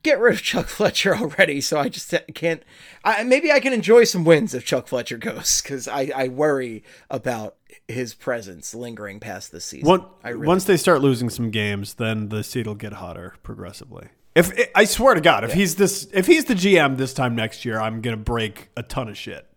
get 0.03 0.19
rid 0.19 0.35
of 0.35 0.41
Chuck 0.41 0.67
Fletcher 0.67 1.15
already. 1.15 1.59
So 1.61 1.79
I 1.79 1.89
just 1.89 2.13
can't. 2.33 2.63
I, 3.03 3.23
maybe 3.23 3.51
I 3.51 3.59
can 3.59 3.73
enjoy 3.73 4.05
some 4.05 4.23
wins 4.23 4.53
if 4.53 4.65
Chuck 4.65 4.87
Fletcher 4.87 5.17
goes 5.17 5.61
because 5.61 5.87
I, 5.87 6.11
I 6.15 6.27
worry 6.29 6.83
about 7.09 7.55
his 7.87 8.13
presence 8.13 8.73
lingering 8.73 9.19
past 9.19 9.51
this 9.51 9.65
season. 9.65 9.87
Really 10.23 10.47
once 10.47 10.63
they 10.63 10.77
start 10.77 11.01
losing 11.01 11.29
some 11.29 11.51
games, 11.51 11.95
then 11.95 12.29
the 12.29 12.43
seat 12.43 12.67
will 12.67 12.75
get 12.75 12.93
hotter 12.93 13.35
progressively. 13.43 14.09
If 14.37 14.69
I 14.75 14.85
swear 14.85 15.15
to 15.15 15.21
God, 15.21 15.43
if 15.43 15.53
he's 15.53 15.77
this, 15.77 16.07
if 16.13 16.27
he's 16.27 16.45
the 16.45 16.53
GM 16.53 16.97
this 16.97 17.11
time 17.11 17.35
next 17.35 17.65
year, 17.65 17.79
I'm 17.79 18.01
gonna 18.01 18.17
break 18.17 18.69
a 18.77 18.83
ton 18.83 19.07
of 19.07 19.17
shit. 19.17 19.47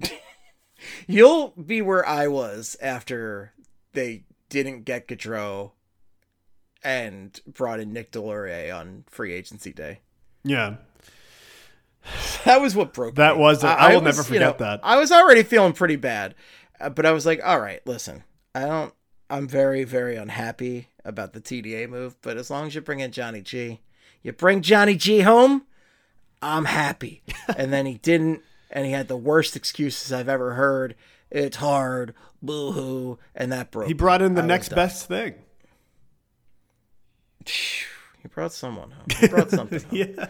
You'll 1.08 1.48
be 1.48 1.82
where 1.82 2.06
I 2.06 2.28
was 2.28 2.76
after 2.80 3.52
they 3.92 4.22
didn't 4.50 4.84
get 4.84 5.08
Gaudreau 5.08 5.72
and 6.84 7.40
brought 7.44 7.80
in 7.80 7.92
Nick 7.92 8.12
Deslauriers 8.12 8.72
on 8.72 9.02
free 9.08 9.32
agency 9.32 9.72
day. 9.72 9.98
Yeah, 10.44 10.76
That 12.44 12.60
was 12.60 12.76
what 12.76 12.92
broke. 12.92 13.16
That 13.16 13.34
me. 13.34 13.42
was. 13.42 13.64
I 13.64 13.94
will 13.94 14.00
never 14.00 14.22
forget 14.22 14.58
that. 14.58 14.78
I 14.84 14.96
was 14.96 15.10
already 15.10 15.42
feeling 15.42 15.72
pretty 15.72 15.96
bad, 15.96 16.36
uh, 16.80 16.90
but 16.90 17.04
I 17.04 17.10
was 17.10 17.26
like, 17.26 17.40
"All 17.44 17.58
right, 17.58 17.84
listen, 17.84 18.22
I 18.54 18.60
don't. 18.60 18.94
I'm 19.28 19.48
very, 19.48 19.82
very 19.82 20.14
unhappy 20.14 20.88
about 21.04 21.32
the 21.32 21.40
TDA 21.40 21.88
move, 21.88 22.20
but 22.22 22.36
as 22.36 22.50
long 22.50 22.66
as 22.66 22.74
you 22.74 22.80
bring 22.80 23.00
in 23.00 23.12
Johnny 23.12 23.40
G, 23.40 23.80
you 24.22 24.32
bring 24.32 24.62
Johnny 24.62 24.96
G 24.96 25.20
home, 25.20 25.62
I'm 26.42 26.66
happy." 26.66 27.22
and 27.56 27.72
then 27.72 27.86
he 27.86 27.94
didn't, 27.98 28.42
and 28.70 28.86
he 28.86 28.92
had 28.92 29.08
the 29.08 29.16
worst 29.16 29.56
excuses 29.56 30.12
I've 30.12 30.28
ever 30.28 30.54
heard. 30.54 30.94
It's 31.30 31.58
hard, 31.58 32.14
boo 32.42 32.72
hoo, 32.72 33.18
and 33.34 33.52
that 33.52 33.70
broke. 33.70 33.86
he 33.86 33.94
brought 33.94 34.20
in 34.22 34.34
the 34.34 34.42
I 34.42 34.46
next 34.46 34.70
best 34.70 35.06
thing. 35.06 35.34
He 38.22 38.28
brought 38.28 38.52
someone 38.52 38.90
home. 38.90 39.06
He 39.18 39.28
brought 39.28 39.50
something 39.50 39.80
home. 39.88 39.88
Yeah, 39.92 40.26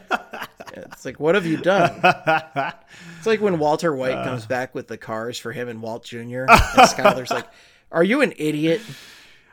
It's 0.72 1.04
like, 1.04 1.18
what 1.18 1.34
have 1.34 1.44
you 1.44 1.56
done? 1.56 2.00
it's 3.18 3.26
like 3.26 3.40
when 3.40 3.58
Walter 3.58 3.94
White 3.94 4.14
uh. 4.14 4.24
comes 4.24 4.46
back 4.46 4.74
with 4.74 4.86
the 4.86 4.96
cars 4.96 5.38
for 5.38 5.52
him 5.52 5.68
and 5.68 5.82
Walt 5.82 6.04
Jr. 6.04 6.44
And 6.46 6.48
Skyler's 6.88 7.30
like, 7.30 7.46
"Are 7.90 8.04
you 8.04 8.22
an 8.22 8.32
idiot?" 8.36 8.80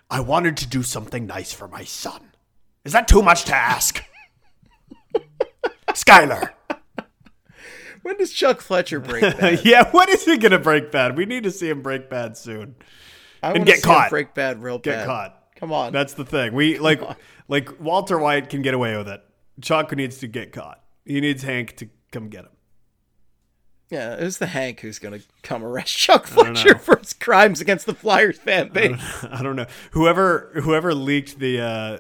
I 0.10 0.20
wanted 0.22 0.58
to 0.58 0.68
do 0.68 0.84
something 0.84 1.26
nice 1.26 1.52
for 1.54 1.68
my 1.68 1.84
son. 1.84 2.32
Is 2.86 2.94
that 2.94 3.08
too 3.08 3.22
much 3.22 3.44
to 3.46 3.56
ask, 3.56 4.02
Skyler? 5.90 6.52
When 8.04 8.18
does 8.18 8.32
Chuck 8.32 8.62
Fletcher 8.62 9.00
break 9.02 9.22
bad? 9.40 9.66
yeah, 9.66 9.90
when 9.92 10.08
is 10.10 10.24
he 10.24 10.38
gonna 10.38 10.60
break 10.60 10.92
bad? 10.92 11.18
We 11.18 11.26
need 11.26 11.44
to 11.44 11.52
see 11.52 11.70
him 11.70 11.82
break 11.82 12.10
bad 12.10 12.38
soon. 12.38 12.76
I 13.44 13.52
And 13.52 13.66
get 13.66 13.80
see 13.80 13.90
him 13.90 13.96
caught. 13.96 14.10
Break 14.10 14.34
bad, 14.34 14.62
real 14.62 14.80
Get 14.80 15.00
bad. 15.00 15.06
caught. 15.06 15.44
Come 15.58 15.74
on. 15.74 15.92
That's 15.92 16.14
the 16.14 16.24
thing. 16.24 16.54
We 16.54 16.80
like 16.80 17.02
like 17.50 17.80
Walter 17.82 18.18
White 18.18 18.50
can 18.50 18.62
get 18.62 18.74
away 18.74 18.96
with 18.96 19.10
it. 19.10 19.22
Chuck 19.62 19.94
needs 19.96 20.20
to 20.20 20.28
get 20.28 20.54
caught. 20.54 20.82
He 21.04 21.20
needs 21.20 21.44
Hank 21.44 21.76
to 21.78 21.90
come 22.12 22.30
get 22.30 22.46
him. 22.46 22.52
Yeah, 23.90 24.16
it 24.16 24.24
was 24.24 24.38
the 24.38 24.48
Hank 24.48 24.82
who's 24.82 25.00
gonna 25.00 25.20
come 25.44 25.64
arrest 25.64 25.96
Chuck 25.98 26.28
Fletcher 26.28 26.78
for 26.78 26.98
his 26.98 27.14
crimes 27.14 27.62
against 27.62 27.86
the 27.86 27.94
Flyers 27.94 28.38
fan 28.38 28.70
base. 28.70 29.00
I 29.32 29.42
don't 29.42 29.56
know. 29.56 29.68
Whoever 29.92 30.52
whoever 30.56 30.94
leaked 30.94 31.40
the 31.40 31.62
uh 31.62 31.98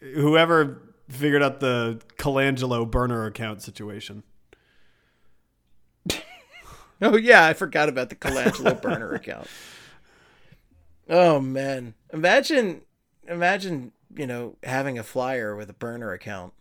whoever 0.00 0.82
figured 1.08 1.42
out 1.42 1.60
the 1.60 2.00
Colangelo 2.18 2.88
burner 2.88 3.26
account 3.26 3.62
situation. 3.62 4.22
Oh 7.02 7.16
yeah, 7.16 7.46
I 7.46 7.54
forgot 7.54 7.88
about 7.88 8.10
the 8.10 8.14
Colangelo 8.14 8.78
burner 8.82 9.14
account. 9.14 9.46
Oh 11.08 11.40
man, 11.40 11.94
imagine, 12.12 12.82
imagine, 13.26 13.92
you 14.14 14.26
know, 14.26 14.56
having 14.62 14.98
a 14.98 15.02
flyer 15.02 15.56
with 15.56 15.70
a 15.70 15.72
burner 15.72 16.12
account. 16.12 16.52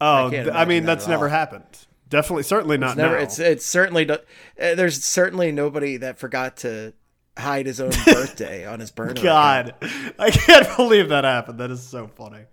Oh, 0.00 0.30
th- 0.30 0.46
I, 0.46 0.64
mean 0.64 0.84
that 0.84 0.94
that's 0.94 1.08
never 1.08 1.24
all. 1.24 1.30
happened. 1.30 1.86
Definitely 2.10 2.42
certainly 2.42 2.76
not 2.76 2.96
Never, 2.96 3.16
now. 3.16 3.22
it's 3.22 3.38
it's 3.38 3.64
certainly 3.64 4.08
uh, 4.10 4.18
there's 4.56 5.02
certainly 5.02 5.52
nobody 5.52 5.96
that 5.96 6.18
forgot 6.18 6.58
to 6.58 6.92
hide 7.38 7.64
his 7.66 7.80
own 7.80 7.92
birthday 8.04 8.66
on 8.66 8.80
his 8.80 8.90
burner. 8.90 9.12
account. 9.12 9.24
God. 9.24 9.74
I 10.18 10.30
can't 10.30 10.76
believe 10.76 11.08
that 11.08 11.24
happened. 11.24 11.58
That 11.60 11.70
is 11.70 11.82
so 11.82 12.08
funny. 12.08 12.44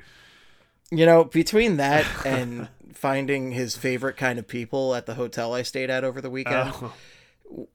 You 0.91 1.05
know, 1.05 1.25
between 1.25 1.77
that 1.77 2.05
and 2.25 2.69
finding 2.93 3.51
his 3.51 3.75
favorite 3.75 4.15
kind 4.15 4.39
of 4.39 4.47
people 4.47 4.95
at 4.95 5.05
the 5.05 5.15
hotel 5.15 5.53
I 5.53 5.63
stayed 5.63 5.89
at 5.89 6.03
over 6.03 6.21
the 6.21 6.29
weekend, 6.29 6.71
Oh. 6.75 6.93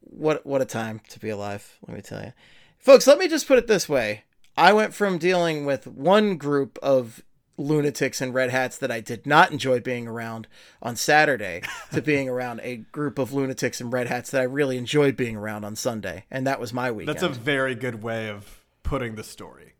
what 0.00 0.46
what 0.46 0.62
a 0.62 0.64
time 0.64 1.00
to 1.10 1.18
be 1.18 1.28
alive, 1.30 1.78
let 1.86 1.96
me 1.96 2.00
tell 2.02 2.22
you. 2.22 2.32
Folks, 2.78 3.06
let 3.06 3.18
me 3.18 3.28
just 3.28 3.46
put 3.46 3.58
it 3.58 3.66
this 3.66 3.88
way. 3.88 4.24
I 4.56 4.72
went 4.72 4.94
from 4.94 5.18
dealing 5.18 5.64
with 5.66 5.86
one 5.86 6.36
group 6.36 6.78
of 6.82 7.22
lunatics 7.62 8.20
and 8.20 8.34
red 8.34 8.50
hats 8.50 8.76
that 8.78 8.90
I 8.90 9.00
did 9.00 9.26
not 9.26 9.50
enjoy 9.52 9.80
being 9.80 10.06
around 10.06 10.48
on 10.82 10.96
Saturday 10.96 11.62
to 11.92 12.02
being 12.02 12.28
around 12.28 12.60
a 12.62 12.76
group 12.76 13.18
of 13.18 13.32
lunatics 13.32 13.80
and 13.80 13.92
red 13.92 14.08
hats 14.08 14.30
that 14.30 14.40
I 14.40 14.44
really 14.44 14.76
enjoyed 14.76 15.16
being 15.16 15.36
around 15.36 15.64
on 15.64 15.76
Sunday, 15.76 16.24
and 16.30 16.46
that 16.46 16.60
was 16.60 16.72
my 16.72 16.90
weekend. 16.90 17.16
That's 17.16 17.36
a 17.36 17.40
very 17.40 17.74
good 17.74 18.02
way 18.02 18.28
of 18.28 18.60
putting 18.82 19.14
the 19.14 19.24
story. 19.24 19.74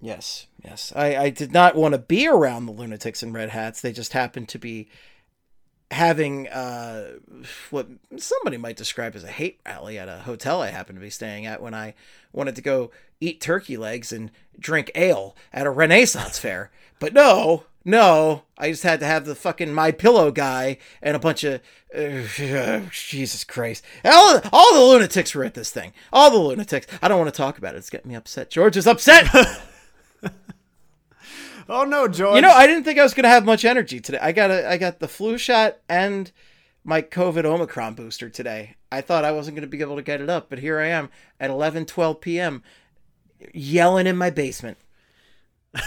Yes, 0.00 0.48
yes. 0.64 0.92
I, 0.96 1.16
I 1.16 1.30
did 1.30 1.52
not 1.52 1.76
want 1.76 1.92
to 1.92 1.98
be 1.98 2.26
around 2.26 2.66
the 2.66 2.72
lunatics 2.72 3.22
and 3.22 3.32
red 3.32 3.50
hats. 3.50 3.80
They 3.80 3.92
just 3.92 4.12
happened 4.12 4.48
to 4.48 4.58
be 4.58 4.88
having 5.92 6.48
uh, 6.48 7.12
what 7.70 7.86
somebody 8.16 8.56
might 8.56 8.76
describe 8.76 9.14
as 9.14 9.24
a 9.24 9.28
hate 9.28 9.60
rally 9.66 9.98
at 9.98 10.08
a 10.08 10.18
hotel 10.18 10.62
I 10.62 10.68
happened 10.68 10.98
to 10.98 11.02
be 11.02 11.10
staying 11.10 11.46
at 11.46 11.62
when 11.62 11.74
I 11.74 11.94
wanted 12.32 12.56
to 12.56 12.62
go 12.62 12.90
eat 13.20 13.40
turkey 13.40 13.76
legs 13.76 14.12
and 14.12 14.30
drink 14.58 14.90
ale 14.94 15.36
at 15.52 15.66
a 15.66 15.70
Renaissance 15.70 16.38
fair. 16.38 16.70
But 16.98 17.12
no, 17.12 17.64
no, 17.84 18.42
I 18.56 18.70
just 18.70 18.84
had 18.84 19.00
to 19.00 19.06
have 19.06 19.26
the 19.26 19.34
fucking 19.34 19.74
my 19.74 19.90
pillow 19.90 20.30
guy 20.30 20.78
and 21.02 21.14
a 21.14 21.20
bunch 21.20 21.44
of 21.44 21.60
uh, 21.94 22.80
Jesus 22.90 23.44
Christ. 23.44 23.84
All, 24.04 24.40
all 24.52 24.74
the 24.74 24.80
lunatics 24.80 25.34
were 25.34 25.44
at 25.44 25.54
this 25.54 25.70
thing. 25.70 25.92
All 26.12 26.30
the 26.30 26.38
lunatics. 26.38 26.86
I 27.02 27.08
don't 27.08 27.18
want 27.18 27.32
to 27.32 27.36
talk 27.36 27.58
about 27.58 27.74
it. 27.74 27.78
It's 27.78 27.90
getting 27.90 28.10
me 28.10 28.16
upset. 28.16 28.50
George 28.50 28.76
is 28.76 28.86
upset. 28.86 29.26
Oh 31.72 31.84
no, 31.84 32.06
George. 32.06 32.36
You 32.36 32.42
know, 32.42 32.50
I 32.50 32.66
didn't 32.66 32.84
think 32.84 32.98
I 32.98 33.02
was 33.02 33.14
going 33.14 33.24
to 33.24 33.30
have 33.30 33.46
much 33.46 33.64
energy 33.64 33.98
today. 33.98 34.18
I 34.20 34.32
got 34.32 34.50
a, 34.50 34.68
I 34.68 34.76
got 34.76 35.00
the 35.00 35.08
flu 35.08 35.38
shot 35.38 35.78
and 35.88 36.30
my 36.84 37.00
COVID 37.00 37.46
Omicron 37.46 37.94
booster 37.94 38.28
today. 38.28 38.76
I 38.90 39.00
thought 39.00 39.24
I 39.24 39.32
wasn't 39.32 39.56
going 39.56 39.62
to 39.62 39.68
be 39.68 39.80
able 39.80 39.96
to 39.96 40.02
get 40.02 40.20
it 40.20 40.28
up, 40.28 40.50
but 40.50 40.58
here 40.58 40.78
I 40.78 40.88
am 40.88 41.08
at 41.40 41.48
11, 41.48 41.86
12 41.86 42.20
p.m. 42.20 42.62
yelling 43.54 44.06
in 44.06 44.18
my 44.18 44.28
basement. 44.28 44.76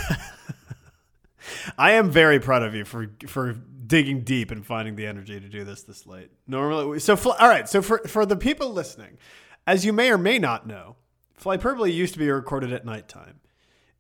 I 1.78 1.92
am 1.92 2.10
very 2.10 2.40
proud 2.40 2.64
of 2.64 2.74
you 2.74 2.84
for 2.84 3.12
for 3.28 3.54
digging 3.54 4.24
deep 4.24 4.50
and 4.50 4.66
finding 4.66 4.96
the 4.96 5.06
energy 5.06 5.40
to 5.40 5.48
do 5.48 5.64
this 5.64 5.84
this 5.84 6.08
late. 6.08 6.32
Normally, 6.48 7.00
so 7.00 7.16
fl- 7.16 7.34
all 7.40 7.48
right. 7.48 7.70
So 7.70 7.84
for 7.84 8.00
for 8.08 8.26
the 8.26 8.36
people 8.36 8.72
listening, 8.72 9.20
as 9.68 9.86
you 9.86 9.94
may 9.94 10.10
or 10.10 10.18
may 10.18 10.40
not 10.40 10.66
know, 10.66 10.96
Flyperbole 11.40 11.94
used 11.94 12.14
to 12.14 12.20
be 12.20 12.32
recorded 12.32 12.74
at 12.74 12.86
nighttime. 12.86 13.42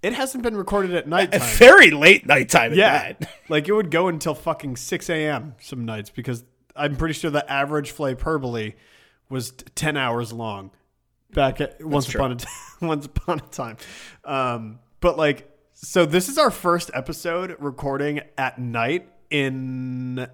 It 0.05 0.13
hasn't 0.13 0.43
been 0.43 0.55
recorded 0.55 0.93
at 0.93 1.07
nighttime. 1.07 1.41
Very 1.57 1.89
late 1.89 2.27
nighttime 2.27 2.73
at 2.73 2.77
yeah, 2.77 3.13
that. 3.13 3.27
like 3.49 3.67
it 3.67 3.73
would 3.73 3.89
go 3.89 4.07
until 4.07 4.35
fucking 4.35 4.75
six 4.75 5.09
a.m. 5.09 5.55
some 5.59 5.83
nights 5.83 6.11
because 6.11 6.45
I'm 6.75 6.95
pretty 6.95 7.15
sure 7.15 7.31
the 7.31 7.51
average 7.51 7.91
Flyperbole 7.91 8.75
was 9.29 9.51
ten 9.73 9.97
hours 9.97 10.31
long 10.31 10.69
back 11.33 11.59
at 11.59 11.83
once 11.83 12.05
true. 12.05 12.19
upon 12.21 12.33
a 12.33 12.35
t- 12.35 12.45
once 12.81 13.07
upon 13.07 13.39
a 13.39 13.47
time. 13.47 13.77
Um, 14.23 14.77
but 14.99 15.17
like 15.17 15.49
So 15.73 16.05
this 16.05 16.29
is 16.29 16.37
our 16.37 16.51
first 16.51 16.91
episode 16.93 17.55
recording 17.57 18.21
at 18.37 18.59
night 18.59 19.09
in 19.31 20.27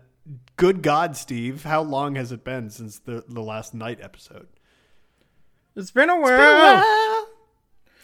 good 0.57 0.81
God, 0.81 1.15
Steve. 1.15 1.63
How 1.63 1.81
long 1.81 2.15
has 2.15 2.33
it 2.33 2.43
been 2.43 2.69
since 2.69 2.99
the, 2.99 3.23
the 3.25 3.41
last 3.41 3.73
night 3.73 3.99
episode? 4.01 4.47
It's 5.77 5.91
been 5.91 6.09
a 6.09 6.19
while. 6.19 6.83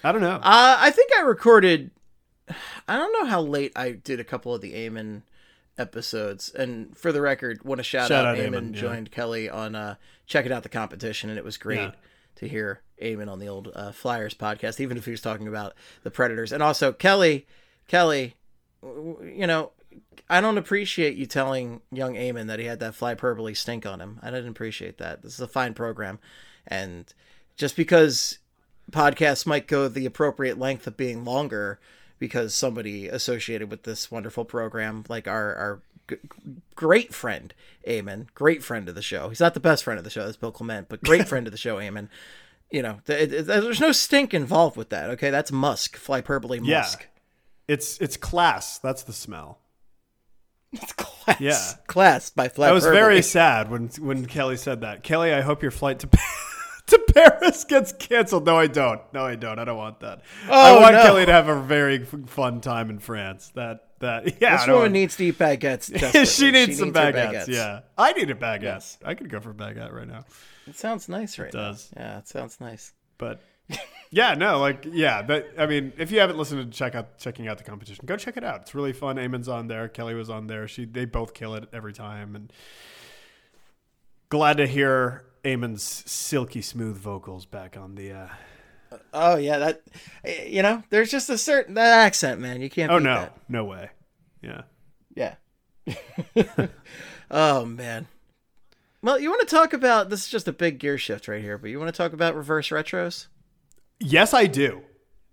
I 0.03 0.11
don't 0.11 0.21
know. 0.21 0.35
Uh, 0.35 0.77
I 0.79 0.91
think 0.91 1.11
I 1.17 1.21
recorded. 1.21 1.91
I 2.87 2.95
don't 2.97 3.11
know 3.13 3.25
how 3.25 3.41
late 3.41 3.73
I 3.75 3.91
did 3.91 4.19
a 4.19 4.23
couple 4.23 4.53
of 4.53 4.61
the 4.61 4.73
Eamon 4.73 5.23
episodes. 5.77 6.49
And 6.49 6.97
for 6.97 7.11
the 7.11 7.21
record, 7.21 7.63
want 7.63 7.79
to 7.79 7.83
shout, 7.83 8.07
Shout 8.07 8.25
out, 8.25 8.37
out 8.37 8.43
Eamon 8.43 8.69
Eamon, 8.71 8.75
yeah. 8.75 8.81
joined 8.81 9.11
Kelly 9.11 9.49
on 9.49 9.75
uh, 9.75 9.95
checking 10.25 10.51
out 10.51 10.63
the 10.63 10.69
competition, 10.69 11.29
and 11.29 11.37
it 11.37 11.45
was 11.45 11.57
great 11.57 11.77
Yeah. 11.79 11.91
to 12.37 12.47
hear 12.47 12.81
Eamon 13.01 13.29
on 13.29 13.39
the 13.39 13.47
old 13.47 13.71
uh, 13.75 13.91
Flyers 13.91 14.33
podcast, 14.33 14.79
even 14.79 14.97
if 14.97 15.05
he 15.05 15.11
was 15.11 15.21
talking 15.21 15.47
about 15.47 15.73
the 16.03 16.11
Predators. 16.11 16.51
And 16.51 16.63
also 16.63 16.91
Kelly, 16.93 17.45
Kelly, 17.87 18.35
you 18.83 19.47
know. 19.47 19.71
I 20.29 20.41
don't 20.41 20.57
appreciate 20.57 21.15
you 21.15 21.25
telling 21.25 21.81
young 21.91 22.15
Eamon 22.15 22.47
that 22.47 22.59
he 22.59 22.65
had 22.65 22.79
that 22.81 22.93
flyperbole 22.93 23.55
stink 23.55 23.85
on 23.85 24.01
him. 24.01 24.19
I 24.21 24.29
didn't 24.29 24.49
appreciate 24.49 24.97
that. 24.97 25.21
This 25.21 25.33
is 25.35 25.39
a 25.39 25.47
fine 25.47 25.73
program. 25.73 26.19
And 26.67 27.11
just 27.55 27.77
because 27.77 28.39
podcasts 28.91 29.45
might 29.45 29.67
go 29.67 29.87
the 29.87 30.05
appropriate 30.05 30.57
length 30.59 30.87
of 30.87 30.95
being 30.97 31.23
longer 31.25 31.79
because 32.19 32.53
somebody 32.53 33.07
associated 33.07 33.69
with 33.69 33.83
this 33.83 34.09
wonderful 34.11 34.45
program, 34.45 35.03
like 35.07 35.27
our 35.27 35.53
our 35.55 35.81
g- 36.09 36.15
great 36.75 37.13
friend 37.13 37.53
Eamon, 37.87 38.27
great 38.33 38.63
friend 38.63 38.89
of 38.89 38.95
the 38.95 39.01
show. 39.01 39.29
He's 39.29 39.39
not 39.39 39.53
the 39.53 39.59
best 39.59 39.83
friend 39.83 39.97
of 39.97 40.03
the 40.03 40.09
show, 40.09 40.25
that's 40.25 40.37
Bill 40.37 40.51
Clement, 40.51 40.89
but 40.89 41.03
great 41.03 41.27
friend 41.29 41.45
of 41.47 41.51
the 41.51 41.57
show, 41.57 41.77
Eamon. 41.77 42.09
You 42.71 42.81
know, 42.81 42.99
th- 43.05 43.29
th- 43.29 43.45
there's 43.45 43.79
no 43.79 43.91
stink 43.93 44.33
involved 44.33 44.75
with 44.75 44.89
that. 44.89 45.09
Okay, 45.11 45.29
that's 45.29 45.51
musk, 45.51 45.97
flyperbole 45.97 46.59
Yeah. 46.63 46.79
musk. 46.79 47.07
It's 47.67 47.97
it's 47.99 48.17
class. 48.17 48.77
That's 48.79 49.03
the 49.03 49.13
smell. 49.13 49.59
It's 50.73 50.91
class. 50.93 51.39
Yeah. 51.39 51.59
class 51.87 52.29
by 52.29 52.47
flyperbole. 52.49 52.63
I 52.67 52.71
was 52.73 52.83
very 52.85 53.21
sad 53.21 53.69
when 53.69 53.89
when 53.99 54.25
Kelly 54.25 54.57
said 54.57 54.81
that. 54.81 55.03
Kelly, 55.03 55.33
I 55.33 55.41
hope 55.41 55.61
your 55.61 55.71
flight 55.71 55.99
to 55.99 56.07
to 56.87 56.99
Paris 57.13 57.63
gets 57.63 57.91
canceled. 57.93 58.45
No, 58.45 58.57
I 58.57 58.67
don't. 58.67 59.01
No, 59.13 59.25
I 59.25 59.35
don't. 59.35 59.59
I 59.59 59.65
don't 59.65 59.77
want 59.77 59.99
that. 60.01 60.21
I 60.49 60.71
Oh, 60.71 60.81
want 60.81 60.93
no. 60.95 61.03
Kelly 61.03 61.25
to 61.25 61.31
have 61.31 61.47
a 61.49 61.61
very 61.61 62.03
fun 62.05 62.61
time 62.61 62.89
in 62.89 62.99
France. 62.99 63.51
That 63.55 63.83
that 63.99 64.35
yeah. 64.41 64.57
This 64.57 64.67
woman 64.67 64.91
needs 64.91 65.15
to 65.17 65.25
eat 65.25 65.37
baguettes. 65.37 65.91
desperately. 65.91 66.25
she 66.25 66.51
needs 66.51 66.77
some 66.79 66.93
her 66.93 67.11
baguettes. 67.11 67.47
Yeah, 67.47 67.81
I 67.97 68.13
need 68.13 68.29
a 68.29 68.35
baguette. 68.35 68.61
Yes. 68.63 68.97
I 69.03 69.13
could 69.15 69.29
go 69.29 69.39
for 69.39 69.51
a 69.51 69.53
baguette 69.53 69.91
right 69.93 70.07
now. 70.07 70.25
It 70.65 70.75
sounds 70.75 71.07
nice 71.09 71.37
right 71.39 71.51
does. 71.51 71.91
now. 71.95 72.01
Yeah, 72.01 72.17
it 72.19 72.27
sounds 72.27 72.59
nice. 72.59 72.93
But 73.17 73.41
yeah, 74.11 74.33
no, 74.35 74.59
like 74.59 74.85
yeah, 74.89 75.21
that 75.23 75.47
I 75.57 75.65
mean, 75.65 75.91
if 75.97 76.11
you 76.11 76.19
haven't 76.19 76.37
listened 76.37 76.71
to 76.71 76.77
check 76.77 76.95
out 76.95 77.17
checking 77.17 77.47
out 77.47 77.57
the 77.57 77.63
competition, 77.63 78.05
go 78.05 78.15
check 78.15 78.37
it 78.37 78.43
out. 78.43 78.61
It's 78.61 78.75
really 78.75 78.93
fun. 78.93 79.17
Eamon's 79.17 79.49
on 79.49 79.67
there. 79.67 79.87
Kelly 79.89 80.13
was 80.13 80.29
on 80.29 80.47
there. 80.47 80.67
She 80.67 80.85
they 80.85 81.05
both 81.05 81.33
kill 81.33 81.55
it 81.55 81.67
every 81.73 81.93
time, 81.93 82.35
and 82.35 82.53
glad 84.29 84.57
to 84.57 84.67
hear 84.67 85.23
Eamon's 85.47 86.03
silky 86.05 86.61
smooth 86.61 86.97
vocals 86.97 87.45
back 87.45 87.77
on 87.77 87.95
the. 87.95 88.11
uh 88.11 88.27
Oh 89.13 89.35
yeah, 89.35 89.57
that 89.57 89.81
you 90.45 90.61
know, 90.61 90.83
there's 90.89 91.11
just 91.11 91.29
a 91.29 91.37
certain 91.37 91.73
that 91.75 92.05
accent, 92.05 92.39
man. 92.39 92.61
You 92.61 92.69
can't. 92.69 92.91
Oh 92.91 92.99
no, 92.99 93.15
that. 93.15 93.37
no 93.49 93.65
way. 93.65 93.89
Yeah. 94.41 94.63
Yeah. 95.15 95.35
oh 97.31 97.65
man. 97.65 98.07
Well, 99.01 99.19
you 99.19 99.29
want 99.29 99.47
to 99.47 99.55
talk 99.55 99.73
about 99.73 100.09
this 100.09 100.25
is 100.25 100.29
just 100.29 100.47
a 100.47 100.53
big 100.53 100.79
gear 100.79 100.97
shift 100.97 101.27
right 101.27 101.41
here, 101.41 101.57
but 101.57 101.69
you 101.69 101.79
want 101.79 101.93
to 101.93 101.97
talk 101.97 102.13
about 102.13 102.35
reverse 102.35 102.69
retros? 102.69 103.27
Yes, 103.99 104.33
I 104.33 104.47
do. 104.47 104.81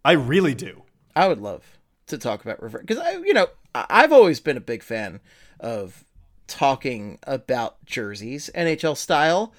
I 0.04 0.12
really 0.12 0.54
do. 0.54 0.82
I 1.16 1.28
would 1.28 1.40
love 1.40 1.78
to 2.06 2.18
talk 2.18 2.44
about 2.44 2.62
reverse 2.62 2.82
because 2.86 2.98
I, 2.98 3.12
you 3.18 3.34
know, 3.34 3.48
I've 3.74 4.12
always 4.12 4.40
been 4.40 4.56
a 4.56 4.60
big 4.60 4.82
fan 4.82 5.20
of 5.60 6.04
talking 6.46 7.18
about 7.26 7.84
jerseys, 7.84 8.50
NHL 8.54 8.96
style. 8.96 9.52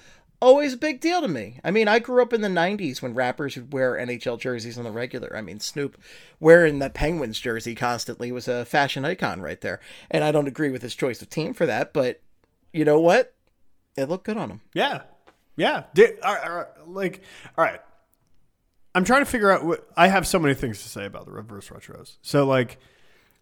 Always 0.46 0.74
a 0.74 0.76
big 0.76 1.00
deal 1.00 1.20
to 1.22 1.26
me. 1.26 1.58
I 1.64 1.72
mean, 1.72 1.88
I 1.88 1.98
grew 1.98 2.22
up 2.22 2.32
in 2.32 2.40
the 2.40 2.46
'90s 2.48 3.02
when 3.02 3.14
rappers 3.14 3.56
would 3.56 3.72
wear 3.72 3.94
NHL 3.96 4.38
jerseys 4.38 4.78
on 4.78 4.84
the 4.84 4.92
regular. 4.92 5.36
I 5.36 5.40
mean, 5.40 5.58
Snoop 5.58 6.00
wearing 6.38 6.78
the 6.78 6.88
Penguins 6.88 7.40
jersey 7.40 7.74
constantly 7.74 8.30
was 8.30 8.46
a 8.46 8.64
fashion 8.64 9.04
icon 9.04 9.40
right 9.40 9.60
there. 9.60 9.80
And 10.08 10.22
I 10.22 10.30
don't 10.30 10.46
agree 10.46 10.70
with 10.70 10.82
his 10.82 10.94
choice 10.94 11.20
of 11.20 11.30
team 11.30 11.52
for 11.52 11.66
that, 11.66 11.92
but 11.92 12.20
you 12.72 12.84
know 12.84 13.00
what? 13.00 13.34
It 13.96 14.08
looked 14.08 14.24
good 14.24 14.36
on 14.36 14.50
him. 14.50 14.60
Yeah. 14.72 15.02
Yeah. 15.56 15.82
Di- 15.94 16.12
all 16.22 16.34
right, 16.34 16.48
all 16.48 16.56
right, 16.56 16.66
like, 16.86 17.22
all 17.58 17.64
right. 17.64 17.80
I'm 18.94 19.02
trying 19.04 19.22
to 19.22 19.30
figure 19.30 19.50
out 19.50 19.64
what 19.64 19.88
I 19.96 20.06
have 20.06 20.28
so 20.28 20.38
many 20.38 20.54
things 20.54 20.80
to 20.84 20.88
say 20.88 21.06
about 21.06 21.26
the 21.26 21.32
reverse 21.32 21.70
retros. 21.70 22.18
So, 22.22 22.46
like, 22.46 22.78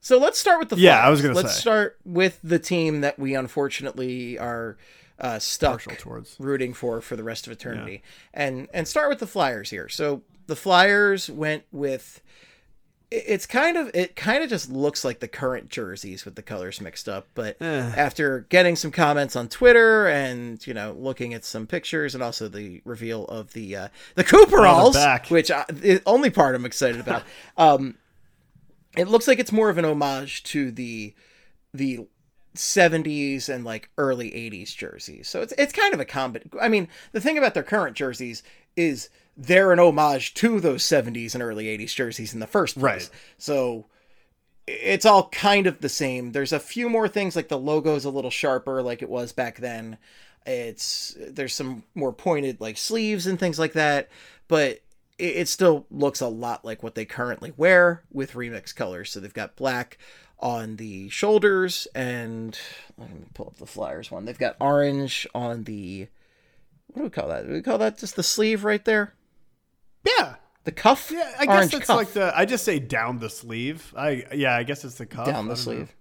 So 0.00 0.16
let's 0.18 0.38
start 0.38 0.58
with 0.58 0.70
the 0.70 0.76
Yeah, 0.76 1.00
I 1.00 1.10
was 1.10 1.20
gonna 1.20 1.34
let's 1.34 1.54
say. 1.54 1.60
start 1.60 1.98
with 2.04 2.40
the 2.42 2.58
team 2.58 3.02
that 3.02 3.18
we 3.18 3.34
unfortunately 3.34 4.38
are 4.38 4.78
uh, 5.18 5.38
stuck 5.38 5.82
towards. 5.98 6.36
rooting 6.38 6.74
for 6.74 7.00
for 7.00 7.16
the 7.16 7.22
rest 7.24 7.46
of 7.46 7.52
eternity, 7.52 8.02
and 8.32 8.68
and 8.74 8.86
start 8.88 9.08
with 9.08 9.18
the 9.20 9.26
Flyers 9.26 9.70
here. 9.70 9.88
So 9.88 10.22
the 10.46 10.56
Flyers 10.56 11.28
went 11.30 11.64
with. 11.72 12.20
It's 13.10 13.46
kind 13.46 13.76
of 13.76 13.92
it 13.94 14.16
kind 14.16 14.42
of 14.42 14.50
just 14.50 14.68
looks 14.70 15.04
like 15.04 15.20
the 15.20 15.28
current 15.28 15.68
jerseys 15.68 16.24
with 16.24 16.34
the 16.34 16.42
colors 16.42 16.80
mixed 16.80 17.08
up, 17.08 17.28
but 17.34 17.56
Eh. 17.60 17.92
after 17.96 18.40
getting 18.48 18.74
some 18.74 18.90
comments 18.90 19.36
on 19.36 19.48
Twitter 19.48 20.08
and 20.08 20.66
you 20.66 20.74
know 20.74 20.96
looking 20.98 21.32
at 21.32 21.44
some 21.44 21.68
pictures 21.68 22.14
and 22.14 22.24
also 22.24 22.48
the 22.48 22.82
reveal 22.84 23.26
of 23.26 23.52
the 23.52 23.76
uh, 23.76 23.88
the 24.16 24.24
Cooperalls, 24.24 24.94
back. 24.94 25.28
which 25.28 25.48
I, 25.52 25.64
the 25.68 26.02
only 26.06 26.30
part 26.30 26.56
I'm 26.56 26.64
excited 26.64 27.00
about. 27.00 27.22
um, 27.56 27.94
it 28.96 29.06
looks 29.06 29.28
like 29.28 29.38
it's 29.38 29.52
more 29.52 29.70
of 29.70 29.78
an 29.78 29.84
homage 29.84 30.42
to 30.44 30.72
the 30.72 31.14
the 31.72 32.08
70s 32.54 33.48
and 33.48 33.64
like 33.64 33.90
early 33.98 34.30
80s 34.30 34.74
jerseys. 34.74 35.28
So 35.28 35.42
it's 35.42 35.52
it's 35.58 35.72
kind 35.72 35.94
of 35.94 36.00
a 36.00 36.04
combi 36.04 36.42
I 36.60 36.68
mean, 36.68 36.88
the 37.12 37.20
thing 37.20 37.38
about 37.38 37.54
their 37.54 37.62
current 37.62 37.96
jerseys 37.96 38.42
is 38.76 39.08
they're 39.36 39.72
an 39.72 39.80
homage 39.80 40.34
to 40.34 40.60
those 40.60 40.84
70s 40.84 41.34
and 41.34 41.42
early 41.42 41.66
80s 41.66 41.94
jerseys 41.94 42.34
in 42.34 42.40
the 42.40 42.46
first 42.46 42.78
place. 42.78 43.08
Right. 43.08 43.20
So 43.38 43.86
it's 44.66 45.04
all 45.04 45.28
kind 45.28 45.66
of 45.66 45.80
the 45.80 45.88
same. 45.88 46.32
There's 46.32 46.52
a 46.52 46.60
few 46.60 46.88
more 46.88 47.08
things 47.08 47.36
like 47.36 47.48
the 47.48 47.58
logo's 47.58 48.04
a 48.04 48.10
little 48.10 48.30
sharper 48.30 48.82
like 48.82 49.02
it 49.02 49.10
was 49.10 49.32
back 49.32 49.58
then. 49.58 49.98
It's 50.46 51.16
there's 51.18 51.54
some 51.54 51.84
more 51.94 52.12
pointed 52.12 52.60
like 52.60 52.76
sleeves 52.76 53.26
and 53.26 53.38
things 53.38 53.58
like 53.58 53.72
that, 53.72 54.08
but 54.46 54.80
it, 55.18 55.36
it 55.36 55.48
still 55.48 55.86
looks 55.90 56.20
a 56.20 56.28
lot 56.28 56.64
like 56.64 56.82
what 56.82 56.94
they 56.94 57.04
currently 57.04 57.52
wear 57.56 58.02
with 58.12 58.32
remix 58.32 58.74
colors. 58.74 59.10
So 59.10 59.20
they've 59.20 59.32
got 59.32 59.56
black 59.56 59.98
on 60.40 60.76
the 60.76 61.08
shoulders 61.08 61.86
and 61.94 62.58
let 62.98 63.10
me 63.10 63.22
pull 63.34 63.46
up 63.46 63.56
the 63.56 63.66
Flyers 63.66 64.10
one. 64.10 64.24
They've 64.24 64.38
got 64.38 64.56
orange 64.60 65.26
on 65.34 65.64
the 65.64 66.08
what 66.88 66.96
do 66.98 67.02
we 67.04 67.10
call 67.10 67.28
that? 67.28 67.46
Do 67.46 67.52
we 67.52 67.62
call 67.62 67.78
that 67.78 67.98
just 67.98 68.16
the 68.16 68.22
sleeve 68.22 68.64
right 68.64 68.84
there? 68.84 69.14
yeah. 70.04 70.36
The 70.64 70.72
cuff? 70.72 71.10
Yeah, 71.12 71.30
I 71.38 71.44
guess 71.44 71.54
Orange 71.56 71.72
that's 71.72 71.86
cuff 71.88 71.96
like 71.96 72.12
the. 72.14 72.32
I 72.34 72.46
just 72.46 72.64
say 72.64 72.78
down 72.78 73.18
the 73.18 73.28
sleeve. 73.28 73.92
I 73.94 74.24
yeah, 74.32 74.56
I 74.56 74.62
guess 74.62 74.82
it's 74.82 74.94
the 74.94 75.04
cuff. 75.04 75.26
down 75.26 75.34
the 75.34 75.40
don't 75.40 75.48
know. 75.48 75.54
sleeve. 75.56 75.94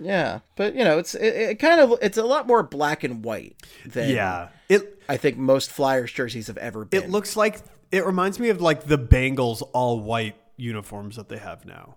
Yeah, 0.00 0.40
but 0.56 0.74
you 0.74 0.82
know, 0.82 0.98
it's 0.98 1.14
it, 1.14 1.28
it 1.36 1.54
kind 1.60 1.80
of 1.80 1.94
it's 2.02 2.18
a 2.18 2.24
lot 2.24 2.48
more 2.48 2.64
black 2.64 3.04
and 3.04 3.24
white 3.24 3.54
than 3.86 4.10
Yeah, 4.10 4.48
it 4.68 5.00
I 5.08 5.16
think 5.16 5.36
most 5.36 5.70
Flyers 5.70 6.10
jerseys 6.10 6.48
have 6.48 6.56
ever 6.56 6.84
been. 6.84 7.04
it 7.04 7.10
looks 7.10 7.36
like 7.36 7.60
it 7.92 8.04
reminds 8.04 8.40
me 8.40 8.48
of 8.48 8.60
like 8.60 8.82
the 8.82 8.98
Bengals 8.98 9.62
all 9.72 10.00
white 10.00 10.34
uniforms 10.56 11.14
that 11.14 11.28
they 11.28 11.38
have 11.38 11.64
now. 11.64 11.94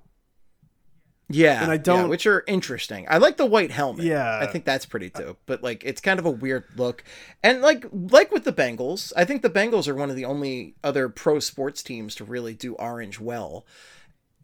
Yeah, 1.29 1.61
And 1.61 1.69
I 1.71 1.75
don't- 1.77 2.07
which 2.09 2.25
are 2.25 2.43
interesting. 2.47 3.05
I 3.09 3.17
like 3.17 3.35
the 3.35 3.45
white 3.45 3.71
helmet. 3.71 4.05
Yeah. 4.05 4.39
I 4.41 4.47
think 4.47 4.63
that's 4.63 4.85
pretty 4.85 5.09
dope. 5.09 5.39
But 5.45 5.61
like, 5.61 5.83
it's 5.83 5.99
kind 5.99 6.19
of 6.19 6.25
a 6.25 6.31
weird 6.31 6.63
look, 6.77 7.03
and 7.43 7.61
like 7.61 7.85
like 7.91 8.31
with 8.31 8.45
the 8.45 8.53
Bengals, 8.53 9.11
I 9.15 9.25
think 9.25 9.41
the 9.41 9.49
Bengals 9.49 9.89
are 9.89 9.95
one 9.95 10.09
of 10.09 10.15
the 10.15 10.23
only 10.25 10.75
other 10.85 11.09
pro 11.09 11.39
sports 11.39 11.83
teams 11.83 12.15
to 12.15 12.23
really 12.23 12.53
do 12.53 12.75
orange 12.75 13.19
well, 13.19 13.65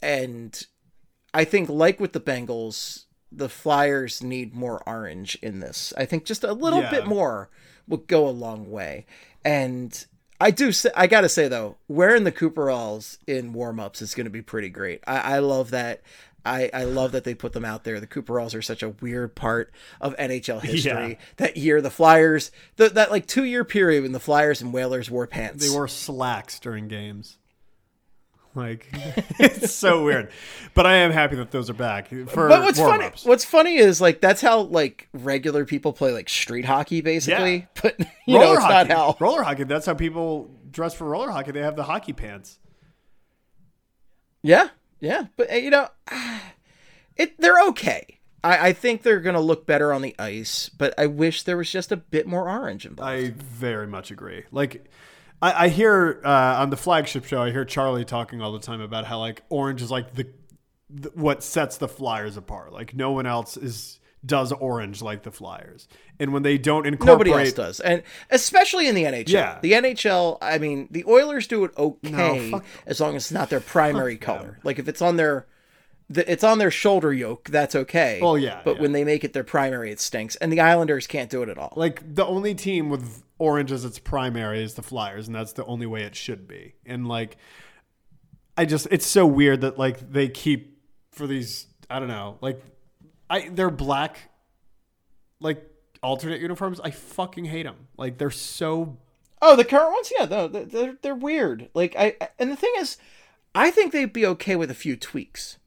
and 0.02 0.66
I 1.34 1.46
think 1.46 1.70
like 1.70 2.00
with 2.00 2.12
the 2.14 2.20
Bengals, 2.20 3.06
the 3.32 3.50
Flyers 3.50 4.22
need 4.22 4.54
more 4.54 4.84
orange 4.88 5.38
in 5.42 5.60
this. 5.62 5.94
I 5.98 6.06
think 6.06 6.26
just 6.26 6.44
a 6.44 6.54
little 6.54 6.82
Yeah. 6.82 6.92
bit 6.92 7.08
more 7.08 7.50
will 7.88 7.98
go 8.00 8.28
a 8.28 8.32
long 8.32 8.70
way, 8.70 9.06
and. 9.46 10.06
I 10.44 10.52
do. 10.52 10.74
Say, 10.74 10.90
I 10.94 11.08
gotta 11.08 11.30
say 11.30 11.48
though, 11.48 11.78
wearing 11.88 12.26
the 12.26 12.32
Cooperalls 12.32 13.18
in 13.26 13.54
warm-ups 13.54 14.02
is 14.02 14.14
going 14.14 14.26
to 14.26 14.30
be 14.30 14.42
pretty 14.42 14.68
great. 14.68 15.02
I, 15.08 15.36
I 15.36 15.40
love 15.40 15.72
that. 15.72 16.02
I, 16.46 16.70
I 16.74 16.84
love 16.84 17.14
that 17.14 17.24
they 17.24 17.34
put 17.34 17.54
them 17.54 17.64
out 17.64 17.86
there. 17.86 18.02
The 18.02 18.08
Cooperalls 18.08 18.54
are 18.54 18.62
such 18.62 18.84
a 18.84 18.90
weird 18.90 19.36
part 19.36 19.72
of 20.02 20.18
NHL 20.18 20.62
history. 20.64 21.12
Yeah. 21.12 21.16
That 21.38 21.56
year, 21.56 21.80
the 21.80 21.90
Flyers, 21.90 22.52
the, 22.76 22.90
that 22.90 23.10
like 23.10 23.26
two 23.26 23.46
year 23.46 23.64
period 23.64 24.04
when 24.04 24.12
the 24.12 24.20
Flyers 24.20 24.62
and 24.62 24.74
Whalers 24.74 25.10
wore 25.10 25.28
pants. 25.28 25.66
They 25.66 25.74
wore 25.74 25.88
slacks 25.88 26.60
during 26.60 26.90
games. 26.90 27.38
Like 28.56 28.88
it's 29.40 29.74
so 29.74 30.04
weird, 30.04 30.30
but 30.74 30.86
I 30.86 30.96
am 30.96 31.12
happy 31.12 31.36
that 31.38 31.52
those 31.52 31.70
are 31.70 31.74
back 31.74 32.10
for 32.10 32.48
but 32.48 32.62
what's 32.62 32.78
funny? 32.78 32.90
warm-ups. 32.90 33.26
What's 33.26 33.46
funny 33.46 33.78
is 33.78 34.00
like 34.00 34.22
that's 34.22 34.42
how 34.42 34.62
like 34.62 35.10
regular 35.12 35.66
people 35.66 35.92
play 35.92 36.12
like 36.12 36.30
street 36.30 36.66
hockey, 36.66 37.02
basically. 37.02 37.68
But 37.82 38.00
you 38.28 38.38
know, 38.38 38.42
roller 38.42 38.56
it's 38.56 38.64
hockey. 38.64 38.90
not 38.90 38.98
how. 38.98 39.18
roller 39.20 39.44
hockey. 39.44 39.64
That's 39.64 39.86
how 39.86 39.96
people 39.96 40.52
dress 40.70 40.94
for 40.94 41.06
roller 41.06 41.32
hockey. 41.32 41.52
They 41.52 41.62
have 41.62 41.76
the 41.76 41.84
hockey 41.84 42.14
pants. 42.14 42.60
Yeah, 44.44 44.70
Yeah, 45.00 45.26
but 45.38 45.52
uh, 45.52 45.56
you 45.56 45.70
know, 45.70 45.88
it 47.18 47.40
they're 47.40 47.62
okay. 47.70 48.20
I, 48.44 48.70
I 48.70 48.74
think 48.74 49.02
they're 49.02 49.22
gonna 49.22 49.42
look 49.42 49.66
better 49.66 49.94
on 49.94 50.02
the 50.02 50.16
ice, 50.20 50.70
but 50.70 50.94
I 50.98 51.08
wish 51.08 51.44
there 51.44 51.58
was 51.58 51.72
just 51.72 51.92
a 51.92 51.98
bit 51.98 52.28
more 52.28 52.50
orange 52.50 52.86
involved. 52.86 53.10
I 53.10 53.30
very 53.32 53.88
much 53.88 54.12
agree. 54.12 54.44
Like, 54.52 54.86
I, 55.44 55.66
I 55.66 55.68
hear 55.68 56.22
uh, 56.24 56.56
on 56.62 56.70
the 56.70 56.78
flagship 56.78 57.26
show, 57.26 57.42
I 57.42 57.52
hear 57.52 57.66
Charlie 57.66 58.06
talking 58.06 58.42
all 58.42 58.54
the 58.54 58.60
time 58.60 58.80
about 58.80 59.04
how 59.06 59.20
like 59.20 59.44
orange 59.50 59.82
is 59.82 59.92
like 59.92 60.14
the, 60.16 60.28
the 60.90 61.10
what 61.16 61.44
sets 61.44 61.78
the 61.78 61.88
Flyers 61.90 62.38
apart. 62.38 62.72
Like 62.72 62.96
no 62.96 63.12
one 63.12 63.26
else 63.26 63.58
is 63.58 64.00
does 64.26 64.54
orange 64.54 65.02
like 65.02 65.24
the 65.24 65.32
Flyers, 65.32 65.90
and 66.18 66.32
when 66.32 66.44
they 66.44 66.58
don't 66.58 66.86
incorporate, 66.88 67.28
Nobody 67.28 67.46
else 67.46 67.52
does, 67.54 67.80
and 67.82 68.04
especially 68.30 68.88
in 68.88 68.96
the 68.96 69.04
NHL. 69.04 69.28
Yeah. 69.28 69.60
The 69.62 69.74
NHL. 69.74 70.38
I 70.42 70.60
mean, 70.60 70.88
the 70.92 71.04
Oilers 71.06 71.46
do 71.46 71.66
it 71.66 71.72
okay 71.78 72.50
fuck- 72.52 72.64
as 72.86 73.02
long 73.02 73.18
as 73.18 73.24
it's 73.26 73.32
not 73.34 73.50
their 73.50 73.60
primary 73.60 74.16
color. 74.16 74.60
Like 74.64 74.80
if 74.80 74.88
it's 74.88 75.02
on 75.02 75.18
their, 75.18 75.46
it's 76.10 76.46
on 76.46 76.58
their 76.58 76.72
shoulder 76.72 77.12
yoke, 77.12 77.50
that's 77.50 77.76
okay. 77.76 78.20
Well, 78.22 78.38
yeah, 78.38 78.62
But 78.64 78.78
yeah. 78.78 78.82
when 78.84 78.94
they 78.94 79.04
make 79.04 79.26
it 79.26 79.34
their 79.34 79.44
primary, 79.44 79.92
it 79.92 80.00
stinks. 80.00 80.38
And 80.38 80.54
the 80.54 80.62
Islanders 80.62 81.06
can't 81.06 81.30
do 81.30 81.44
it 81.44 81.50
at 81.50 81.58
all. 81.58 81.74
Like 81.76 82.16
the 82.16 82.26
only 82.26 82.56
team 82.56 82.90
with 82.90 83.24
orange 83.44 83.72
as 83.72 83.84
its 83.84 84.00
primary 84.00 84.64
is 84.64 84.76
the 84.76 84.82
Flyers, 84.82 85.28
and 85.28 85.36
that's 85.36 85.54
the 85.54 85.66
only 85.66 85.86
way 85.86 86.04
it 86.04 86.16
should 86.16 86.48
be. 86.48 86.76
And 86.86 87.08
like, 87.08 87.36
I 88.58 88.64
just 88.66 88.88
it's 88.92 89.06
so 89.06 89.26
weird 89.26 89.62
that 89.62 89.78
like 89.78 90.12
they 90.12 90.30
keep 90.30 90.80
for 91.12 91.28
these 91.28 91.68
I 91.90 92.00
don't 92.00 92.08
know 92.08 92.38
like 92.42 92.62
I 93.30 93.50
they're 93.50 93.70
black 93.70 94.30
like 95.40 95.70
alternate 96.02 96.40
uniforms. 96.42 96.80
I 96.80 96.92
fucking 96.92 97.46
hate 97.46 97.64
them. 97.64 97.88
Like 97.98 98.18
they're 98.18 98.32
so 98.32 98.98
Oh, 99.46 99.58
the 99.58 99.66
current 99.66 99.92
ones, 99.92 100.10
yeah, 100.18 100.26
no, 100.26 100.48
they're 100.48 100.66
they're, 100.66 100.98
they're 101.02 101.16
weird. 101.16 101.70
Like 101.74 101.96
I, 101.98 102.16
and 102.40 102.50
the 102.50 102.56
thing 102.56 102.72
is, 102.78 102.96
I 103.54 103.72
think 103.72 103.92
they'd 103.92 104.14
be 104.14 104.26
okay 104.26 104.56
with 104.56 104.72
a 104.72 104.76
few 104.76 104.96
tweaks. 104.96 105.58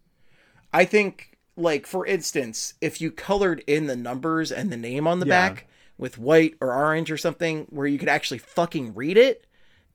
I 0.73 0.87
think, 0.87 1.37
like 1.57 1.87
for 1.87 2.07
instance, 2.07 2.73
if 2.81 3.01
you 3.03 3.11
colored 3.11 3.63
in 3.67 3.87
the 3.87 3.97
numbers 3.97 4.51
and 4.51 4.73
the 4.73 4.79
name 4.79 5.07
on 5.07 5.21
the 5.21 5.27
Yeah. 5.27 5.49
back 5.49 5.69
with 5.99 6.19
white 6.19 6.55
or 6.61 6.75
orange 6.75 7.11
or 7.11 7.17
something, 7.17 7.67
where 7.71 7.87
you 7.87 7.99
could 7.99 8.09
actually 8.09 8.39
fucking 8.39 8.95
read 8.95 9.17
it, 9.17 9.47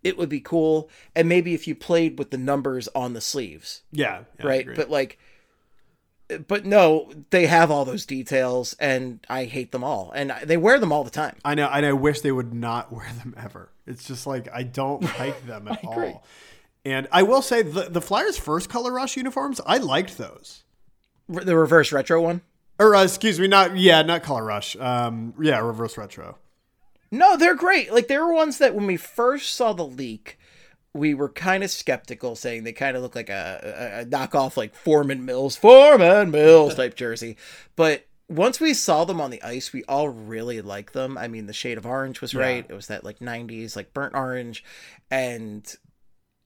it 0.03 0.17
would 0.17 0.29
be 0.29 0.39
cool. 0.41 0.89
And 1.15 1.29
maybe 1.29 1.53
if 1.53 1.67
you 1.67 1.75
played 1.75 2.17
with 2.17 2.31
the 2.31 2.37
numbers 2.37 2.87
on 2.95 3.13
the 3.13 3.21
sleeves, 3.21 3.83
yeah, 3.91 4.23
yeah, 4.39 4.47
right? 4.47 4.67
But 4.75 4.89
like, 4.89 5.19
but 6.47 6.65
no, 6.65 7.11
they 7.29 7.45
have 7.45 7.71
all 7.71 7.85
those 7.85 8.05
details, 8.05 8.75
and 8.79 9.25
I 9.29 9.45
hate 9.45 9.71
them 9.71 9.83
all, 9.83 10.11
and 10.15 10.33
they 10.43 10.57
wear 10.57 10.79
them 10.79 10.91
all 10.91 11.03
the 11.03 11.09
time. 11.09 11.37
I 11.43 11.55
know, 11.55 11.67
and 11.67 11.85
I 11.85 11.93
wish 11.93 12.21
they 12.21 12.31
would 12.31 12.53
not 12.53 12.91
wear 12.93 13.11
them 13.17 13.33
ever. 13.37 13.69
It's 13.85 14.05
just 14.05 14.25
like 14.25 14.47
I 14.53 14.63
don't 14.63 15.03
like 15.19 15.45
them 15.45 15.67
at 15.67 15.83
agree. 15.83 16.09
all. 16.09 16.23
And 16.83 17.07
I 17.11 17.23
will 17.23 17.41
say 17.41 17.61
the 17.61 17.89
the 17.89 18.01
Flyers' 18.01 18.37
first 18.37 18.69
color 18.69 18.91
rush 18.91 19.17
uniforms, 19.17 19.61
I 19.65 19.77
liked 19.77 20.17
those. 20.17 20.63
The 21.27 21.55
reverse 21.55 21.91
retro 21.91 22.21
one. 22.21 22.41
Or 22.82 22.95
uh, 22.95 23.03
excuse 23.03 23.39
me, 23.39 23.47
not 23.47 23.77
yeah, 23.77 24.01
not 24.01 24.23
color 24.23 24.43
rush. 24.43 24.75
Um, 24.75 25.36
yeah, 25.39 25.59
reverse 25.59 25.99
retro. 25.99 26.39
No, 27.11 27.38
they're 27.38 27.55
great. 27.55 27.93
Like 27.93 28.07
they 28.07 28.17
were 28.17 28.34
ones 28.34 28.57
that 28.57 28.73
when 28.73 28.88
we 28.88 28.97
first 28.97 29.53
saw 29.53 29.71
the 29.71 29.86
leak, 29.86 30.39
we 30.91 31.13
were 31.13 31.29
kind 31.29 31.63
of 31.63 31.69
skeptical, 31.69 32.36
saying 32.36 32.63
they 32.63 32.73
kind 32.73 32.97
of 32.97 33.03
look 33.03 33.15
like 33.15 33.29
a, 33.29 33.61
a, 33.63 34.01
a 34.01 34.05
knockoff, 34.05 34.57
like 34.57 34.73
Forman 34.73 35.25
Mills, 35.25 35.55
Forman 35.55 36.32
Mills 36.32 36.73
type 36.73 36.95
jersey. 36.95 37.38
But 37.75 38.07
once 38.27 38.59
we 38.59 38.73
saw 38.73 39.05
them 39.05 39.21
on 39.21 39.29
the 39.29 39.43
ice, 39.43 39.71
we 39.71 39.84
all 39.84 40.09
really 40.09 40.59
liked 40.61 40.93
them. 40.93 41.19
I 41.19 41.27
mean, 41.27 41.45
the 41.45 41.53
shade 41.53 41.77
of 41.77 41.86
orange 41.86 42.19
was 42.19 42.34
right. 42.34 42.65
It 42.67 42.73
was 42.73 42.88
that 42.88 43.03
like 43.03 43.19
'90s, 43.19 43.75
like 43.75 43.93
burnt 43.93 44.15
orange, 44.15 44.63
and 45.11 45.71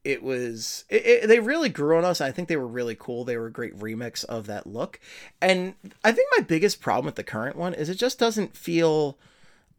it 0.06 0.24
was 0.24 0.86
it, 0.88 1.06
it, 1.06 1.28
they 1.28 1.40
really 1.40 1.68
grew 1.70 1.98
on 1.98 2.06
us. 2.06 2.22
I 2.22 2.32
think 2.32 2.48
they 2.48 2.56
were 2.56 2.68
really 2.68 2.96
cool. 2.98 3.26
They 3.26 3.36
were 3.38 3.48
a 3.48 3.52
great 3.52 3.78
remix 3.78 4.24
of 4.26 4.46
that 4.48 4.68
look. 4.68 5.00
And 5.42 5.74
i 6.04 6.12
think 6.12 6.30
my 6.38 6.44
biggest 6.44 6.80
problem 6.80 7.06
with 7.06 7.16
the 7.16 7.24
current 7.24 7.58
one 7.58 7.74
is 7.74 7.90
it 7.90 7.96
just 7.96 8.20
doesn't 8.20 8.56
feel 8.56 9.18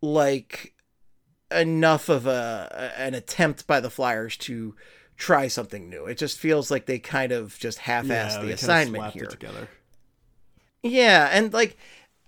like 0.02 0.74
enough 1.50 2.08
of 2.08 2.26
a 2.26 2.92
an 2.98 3.14
attempt 3.14 3.66
by 3.68 3.78
the 3.80 3.88
flyers 3.90 4.36
to 4.38 4.74
try 5.16 5.48
something 5.48 5.88
new. 5.88 6.04
It 6.04 6.18
just 6.18 6.38
feels 6.38 6.70
like 6.70 6.84
they 6.86 6.98
kind 6.98 7.32
of 7.32 7.58
just 7.58 7.78
half-assed 7.78 8.08
Yeah, 8.36 8.42
the 8.42 8.52
assignment 8.52 9.12
here. 9.14 9.26
together. 9.26 9.68
yeah, 10.82 11.28
and 11.32 11.52
like 11.52 11.76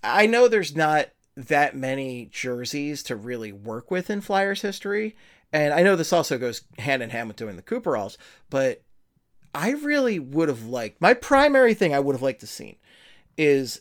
I 0.02 0.26
know 0.26 0.48
there's 0.48 0.74
not 0.76 1.08
that 1.36 1.76
many 1.76 2.28
jerseys 2.32 3.02
to 3.04 3.16
really 3.16 3.52
work 3.52 3.90
with 3.90 4.08
in 4.10 4.20
Flyers 4.20 4.62
history, 4.62 5.16
and 5.52 5.72
I 5.72 5.82
know 5.82 5.96
this 5.96 6.12
also 6.12 6.38
goes 6.38 6.62
hand 6.78 7.02
in 7.02 7.10
hand 7.10 7.28
with 7.28 7.36
doing 7.36 7.56
the 7.56 7.62
Cooperalls, 7.62 8.18
but 8.50 8.82
I 9.54 9.70
really 9.70 10.18
would 10.18 10.48
have 10.48 10.66
liked 10.66 11.00
my 11.00 11.14
primary 11.14 11.74
thing 11.74 11.94
I 11.94 12.00
would 12.00 12.14
have 12.14 12.22
liked 12.22 12.40
to 12.40 12.46
seen 12.46 12.76
is 13.36 13.80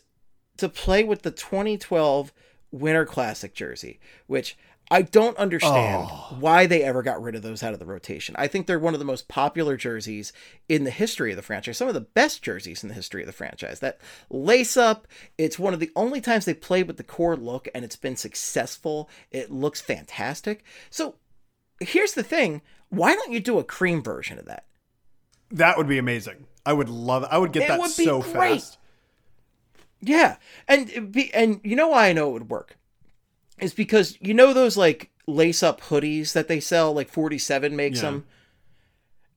to 0.56 0.68
play 0.68 1.04
with 1.04 1.22
the 1.22 1.30
2012 1.30 2.32
Winter 2.70 3.04
Classic 3.04 3.54
jersey, 3.54 4.00
which 4.26 4.56
I 4.90 5.02
don't 5.02 5.36
understand 5.36 6.06
oh. 6.10 6.36
why 6.40 6.66
they 6.66 6.82
ever 6.82 7.02
got 7.02 7.22
rid 7.22 7.34
of 7.34 7.42
those 7.42 7.62
out 7.62 7.74
of 7.74 7.78
the 7.78 7.86
rotation. 7.86 8.34
I 8.38 8.46
think 8.46 8.66
they're 8.66 8.78
one 8.78 8.94
of 8.94 9.00
the 9.00 9.04
most 9.04 9.28
popular 9.28 9.76
jerseys 9.76 10.32
in 10.68 10.84
the 10.84 10.90
history 10.90 11.30
of 11.30 11.36
the 11.36 11.42
franchise, 11.42 11.76
some 11.76 11.88
of 11.88 11.94
the 11.94 12.00
best 12.00 12.42
jerseys 12.42 12.82
in 12.82 12.88
the 12.88 12.94
history 12.94 13.22
of 13.22 13.26
the 13.26 13.32
franchise. 13.32 13.80
That 13.80 14.00
lace 14.30 14.76
up, 14.76 15.06
it's 15.36 15.58
one 15.58 15.74
of 15.74 15.80
the 15.80 15.90
only 15.94 16.20
times 16.22 16.46
they 16.46 16.54
played 16.54 16.86
with 16.86 16.96
the 16.96 17.04
core 17.04 17.36
look 17.36 17.68
and 17.74 17.84
it's 17.84 17.96
been 17.96 18.16
successful. 18.16 19.10
It 19.30 19.50
looks 19.50 19.80
fantastic. 19.80 20.64
So 20.88 21.16
here's 21.80 22.12
the 22.12 22.22
thing 22.22 22.62
why 22.90 23.14
don't 23.14 23.32
you 23.32 23.40
do 23.40 23.58
a 23.58 23.64
cream 23.64 24.02
version 24.02 24.38
of 24.38 24.46
that? 24.46 24.64
That 25.50 25.76
would 25.76 25.88
be 25.88 25.98
amazing. 25.98 26.46
I 26.64 26.72
would 26.72 26.88
love. 26.88 27.24
I 27.30 27.38
would 27.38 27.52
get 27.52 27.64
It 27.64 27.68
that 27.68 27.78
would 27.80 27.96
be 27.96 28.04
so 28.04 28.20
great. 28.22 28.60
fast. 28.60 28.78
Yeah, 30.00 30.36
and 30.68 31.10
be, 31.12 31.32
and 31.34 31.60
you 31.64 31.74
know 31.76 31.88
why 31.88 32.08
I 32.08 32.12
know 32.12 32.28
it 32.30 32.32
would 32.34 32.50
work 32.50 32.76
is 33.58 33.74
because 33.74 34.16
you 34.20 34.32
know 34.32 34.52
those 34.52 34.76
like 34.76 35.10
lace 35.26 35.62
up 35.62 35.80
hoodies 35.82 36.32
that 36.34 36.46
they 36.48 36.60
sell, 36.60 36.92
like 36.92 37.08
Forty 37.08 37.38
Seven 37.38 37.74
makes 37.76 37.98
Yeah. 37.98 38.10
them. 38.10 38.26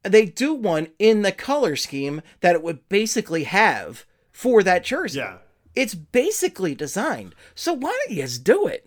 They 0.03 0.25
do 0.25 0.53
one 0.53 0.87
in 0.99 1.21
the 1.23 1.31
color 1.31 1.75
scheme 1.75 2.21
that 2.41 2.55
it 2.55 2.63
would 2.63 2.87
basically 2.89 3.43
have 3.45 4.05
for 4.31 4.63
that 4.63 4.83
jersey. 4.83 5.19
Yeah. 5.19 5.37
It's 5.75 5.95
basically 5.95 6.75
designed. 6.75 7.33
So 7.55 7.71
why 7.73 7.97
don't 8.05 8.15
you 8.17 8.23
just 8.23 8.43
do 8.43 8.67
it? 8.67 8.83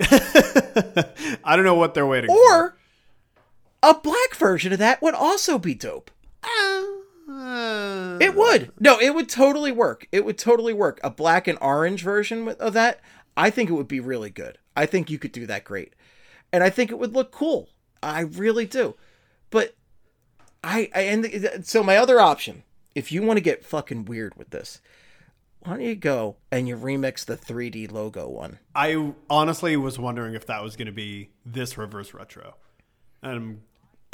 I 1.44 1.56
don't 1.56 1.64
know 1.64 1.74
what 1.76 1.94
they're 1.94 2.06
waiting 2.06 2.30
Or 2.30 2.76
a 3.84 4.00
black 4.00 4.34
version 4.34 4.72
of 4.72 4.78
that 4.78 5.02
would 5.02 5.14
also 5.14 5.58
be 5.58 5.74
dope. 5.74 6.10
for. 6.42 8.18
It 8.20 8.34
would. 8.34 8.72
No, 8.80 8.98
it 8.98 9.14
would 9.14 9.28
totally 9.28 9.72
work. 9.72 10.06
It 10.12 10.24
would 10.24 10.38
totally 10.38 10.72
work. 10.72 11.00
A 11.02 11.10
black 11.10 11.46
and 11.46 11.58
orange 11.60 12.02
version 12.02 12.48
of 12.48 12.72
that, 12.74 13.00
I 13.36 13.50
think 13.50 13.70
it 13.70 13.74
would 13.74 13.88
be 13.88 14.00
really 14.00 14.30
good. 14.30 14.58
I 14.76 14.86
think 14.86 15.10
you 15.10 15.18
could 15.18 15.32
do 15.32 15.46
that 15.46 15.64
great. 15.64 15.94
And 16.52 16.62
I 16.62 16.70
think 16.70 16.90
it 16.90 16.98
would 16.98 17.14
look 17.14 17.30
cool. 17.32 17.68
I 18.02 18.20
really 18.20 18.66
do. 18.66 18.94
But 19.50 19.74
I, 20.62 20.90
I 20.94 21.00
and 21.02 21.24
th- 21.24 21.64
so 21.64 21.82
my 21.82 21.96
other 21.96 22.20
option, 22.20 22.62
if 22.94 23.10
you 23.12 23.22
want 23.22 23.36
to 23.38 23.42
get 23.42 23.64
fucking 23.64 24.04
weird 24.04 24.36
with 24.36 24.50
this, 24.50 24.80
why 25.60 25.72
don't 25.72 25.80
you 25.80 25.94
go 25.94 26.36
and 26.50 26.68
you 26.68 26.76
remix 26.76 27.24
the 27.24 27.36
3D 27.36 27.90
logo 27.90 28.28
one? 28.28 28.58
I 28.74 29.12
honestly 29.30 29.76
was 29.76 29.98
wondering 29.98 30.34
if 30.34 30.46
that 30.46 30.62
was 30.62 30.76
going 30.76 30.86
to 30.86 30.92
be 30.92 31.30
this 31.44 31.78
reverse 31.78 32.12
retro. 32.12 32.56
And 33.22 33.62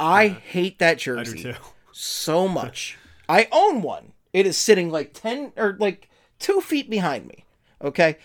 I 0.01 0.27
hate 0.29 0.79
that 0.79 0.91
I 0.91 0.93
do 0.95 0.99
jersey. 1.23 1.43
too. 1.43 1.53
so 1.91 2.47
much. 2.47 2.97
I 3.29 3.47
own 3.51 3.81
one. 3.81 4.13
It 4.33 4.45
is 4.47 4.57
sitting 4.57 4.89
like 4.89 5.13
10 5.13 5.53
or 5.57 5.77
like 5.79 6.09
two 6.39 6.59
feet 6.61 6.89
behind 6.89 7.27
me. 7.27 7.45
Okay. 7.81 8.17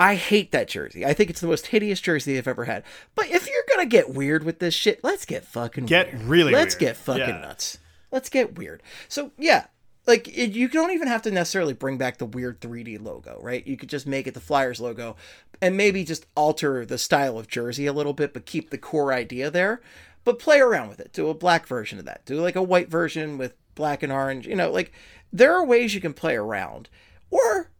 I 0.00 0.14
hate 0.14 0.52
that 0.52 0.68
jersey. 0.68 1.04
I 1.04 1.12
think 1.12 1.28
it's 1.28 1.40
the 1.40 1.48
most 1.48 1.66
hideous 1.68 2.00
jersey 2.00 2.38
I've 2.38 2.46
ever 2.46 2.64
had. 2.66 2.84
But 3.16 3.26
if 3.30 3.48
you're 3.48 3.64
going 3.74 3.80
to 3.88 3.90
get 3.90 4.10
weird 4.14 4.44
with 4.44 4.60
this 4.60 4.72
shit, 4.74 5.02
let's 5.02 5.24
get 5.24 5.44
fucking 5.44 5.86
Get 5.86 6.12
weird. 6.12 6.24
really 6.26 6.52
Let's 6.52 6.74
weird. 6.76 6.80
get 6.80 6.96
fucking 6.96 7.22
Yeah. 7.22 7.40
nuts. 7.40 7.78
Let's 8.12 8.28
get 8.28 8.56
weird. 8.56 8.82
So, 9.08 9.32
yeah. 9.36 9.66
Like 10.08 10.26
it, 10.26 10.52
you 10.52 10.68
don't 10.68 10.92
even 10.92 11.06
have 11.06 11.20
to 11.22 11.30
necessarily 11.30 11.74
bring 11.74 11.98
back 11.98 12.16
the 12.16 12.24
weird 12.24 12.62
3D 12.62 13.04
logo, 13.04 13.38
right? 13.42 13.64
You 13.66 13.76
could 13.76 13.90
just 13.90 14.06
make 14.06 14.26
it 14.26 14.32
the 14.32 14.40
Flyers 14.40 14.80
logo 14.80 15.16
and 15.60 15.76
maybe 15.76 16.02
just 16.02 16.24
alter 16.34 16.86
the 16.86 16.96
style 16.96 17.38
of 17.38 17.46
jersey 17.46 17.84
a 17.86 17.92
little 17.92 18.14
bit, 18.14 18.32
but 18.32 18.46
keep 18.46 18.70
the 18.70 18.78
core 18.78 19.12
idea 19.12 19.50
there. 19.50 19.82
But 20.24 20.38
play 20.38 20.60
around 20.60 20.88
with 20.88 20.98
it. 20.98 21.12
Do 21.12 21.28
a 21.28 21.34
black 21.34 21.66
version 21.66 21.98
of 21.98 22.06
that. 22.06 22.24
Do 22.24 22.40
like 22.40 22.56
a 22.56 22.62
white 22.62 22.88
version 22.88 23.36
with 23.36 23.54
black 23.74 24.02
and 24.02 24.10
orange. 24.10 24.46
You 24.46 24.56
know, 24.56 24.70
like 24.70 24.92
there 25.30 25.52
are 25.52 25.64
ways 25.64 25.94
you 25.94 26.00
can 26.00 26.14
play 26.14 26.36
around. 26.36 26.88
Or, 27.30 27.70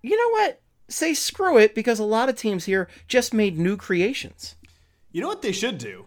you 0.00 0.16
know 0.16 0.30
what? 0.30 0.62
Say 0.88 1.12
screw 1.12 1.58
it 1.58 1.74
because 1.74 1.98
a 1.98 2.04
lot 2.04 2.30
of 2.30 2.36
teams 2.36 2.64
here 2.64 2.88
just 3.08 3.34
made 3.34 3.58
new 3.58 3.76
creations. 3.76 4.56
You 5.12 5.20
know 5.20 5.28
what 5.28 5.42
they 5.42 5.52
should 5.52 5.76
do? 5.76 6.06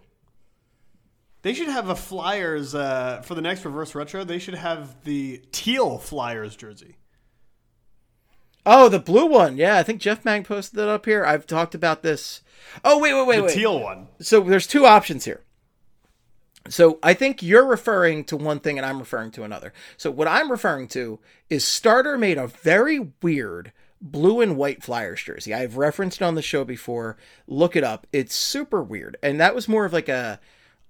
They 1.48 1.54
should 1.54 1.70
have 1.70 1.88
a 1.88 1.96
Flyers 1.96 2.76
uh, 2.76 3.22
for 3.24 3.34
the 3.34 3.42
next 3.42 3.64
reverse 3.64 3.96
retro. 3.96 4.26
They 4.26 4.38
should 4.38 4.56
have 4.56 5.02
the 5.06 5.42
teal 5.54 5.98
Flyers 5.98 6.58
jersey. 6.58 6.98
Oh, 8.66 8.90
the 8.90 9.00
blue 9.00 9.28
one. 9.28 9.56
Yeah, 9.56 9.78
I 9.78 9.84
think 9.84 10.02
Jeff 10.02 10.26
Mang 10.26 10.44
posted 10.44 10.78
that 10.78 10.90
up 10.90 11.06
here. 11.06 11.24
I've 11.24 11.48
talked 11.48 11.74
about 11.74 12.04
this. 12.04 12.42
Oh, 12.84 13.00
wait, 13.00 13.14
wait, 13.14 13.26
wait, 13.28 13.38
The 13.38 13.44
wait. 13.44 13.54
teal 13.54 13.80
one. 13.80 14.10
so 14.20 14.42
there's 14.42 14.68
two 14.68 14.86
options 14.86 15.24
here. 15.24 15.42
So 16.68 17.00
I 17.02 17.14
think 17.14 17.42
you're 17.42 17.66
referring 17.66 18.26
to 18.26 18.36
one 18.36 18.60
thing 18.60 18.78
and 18.78 18.86
I'm 18.86 19.00
referring 19.00 19.32
to 19.32 19.44
another. 19.44 19.72
So 19.96 20.12
what 20.12 20.28
I'm 20.28 20.52
referring 20.52 20.90
to 20.90 21.18
is 21.50 21.64
Starter 21.64 22.18
made 22.18 22.38
a 22.38 22.48
very 22.48 23.14
weird 23.22 23.72
blue 24.02 24.42
and 24.42 24.58
white 24.58 24.84
Flyers 24.84 25.24
jersey. 25.24 25.54
I've 25.54 25.78
referenced 25.78 26.20
it 26.20 26.26
on 26.26 26.36
the 26.36 26.42
show 26.42 26.66
before. 26.66 27.16
Look 27.48 27.78
it 27.78 27.86
up. 27.86 28.06
It's 28.12 28.36
super 28.36 28.84
weird. 28.84 29.16
And 29.24 29.40
that 29.40 29.56
was 29.56 29.70
more 29.70 29.86
of 29.86 29.94
like 29.94 30.10
a 30.10 30.42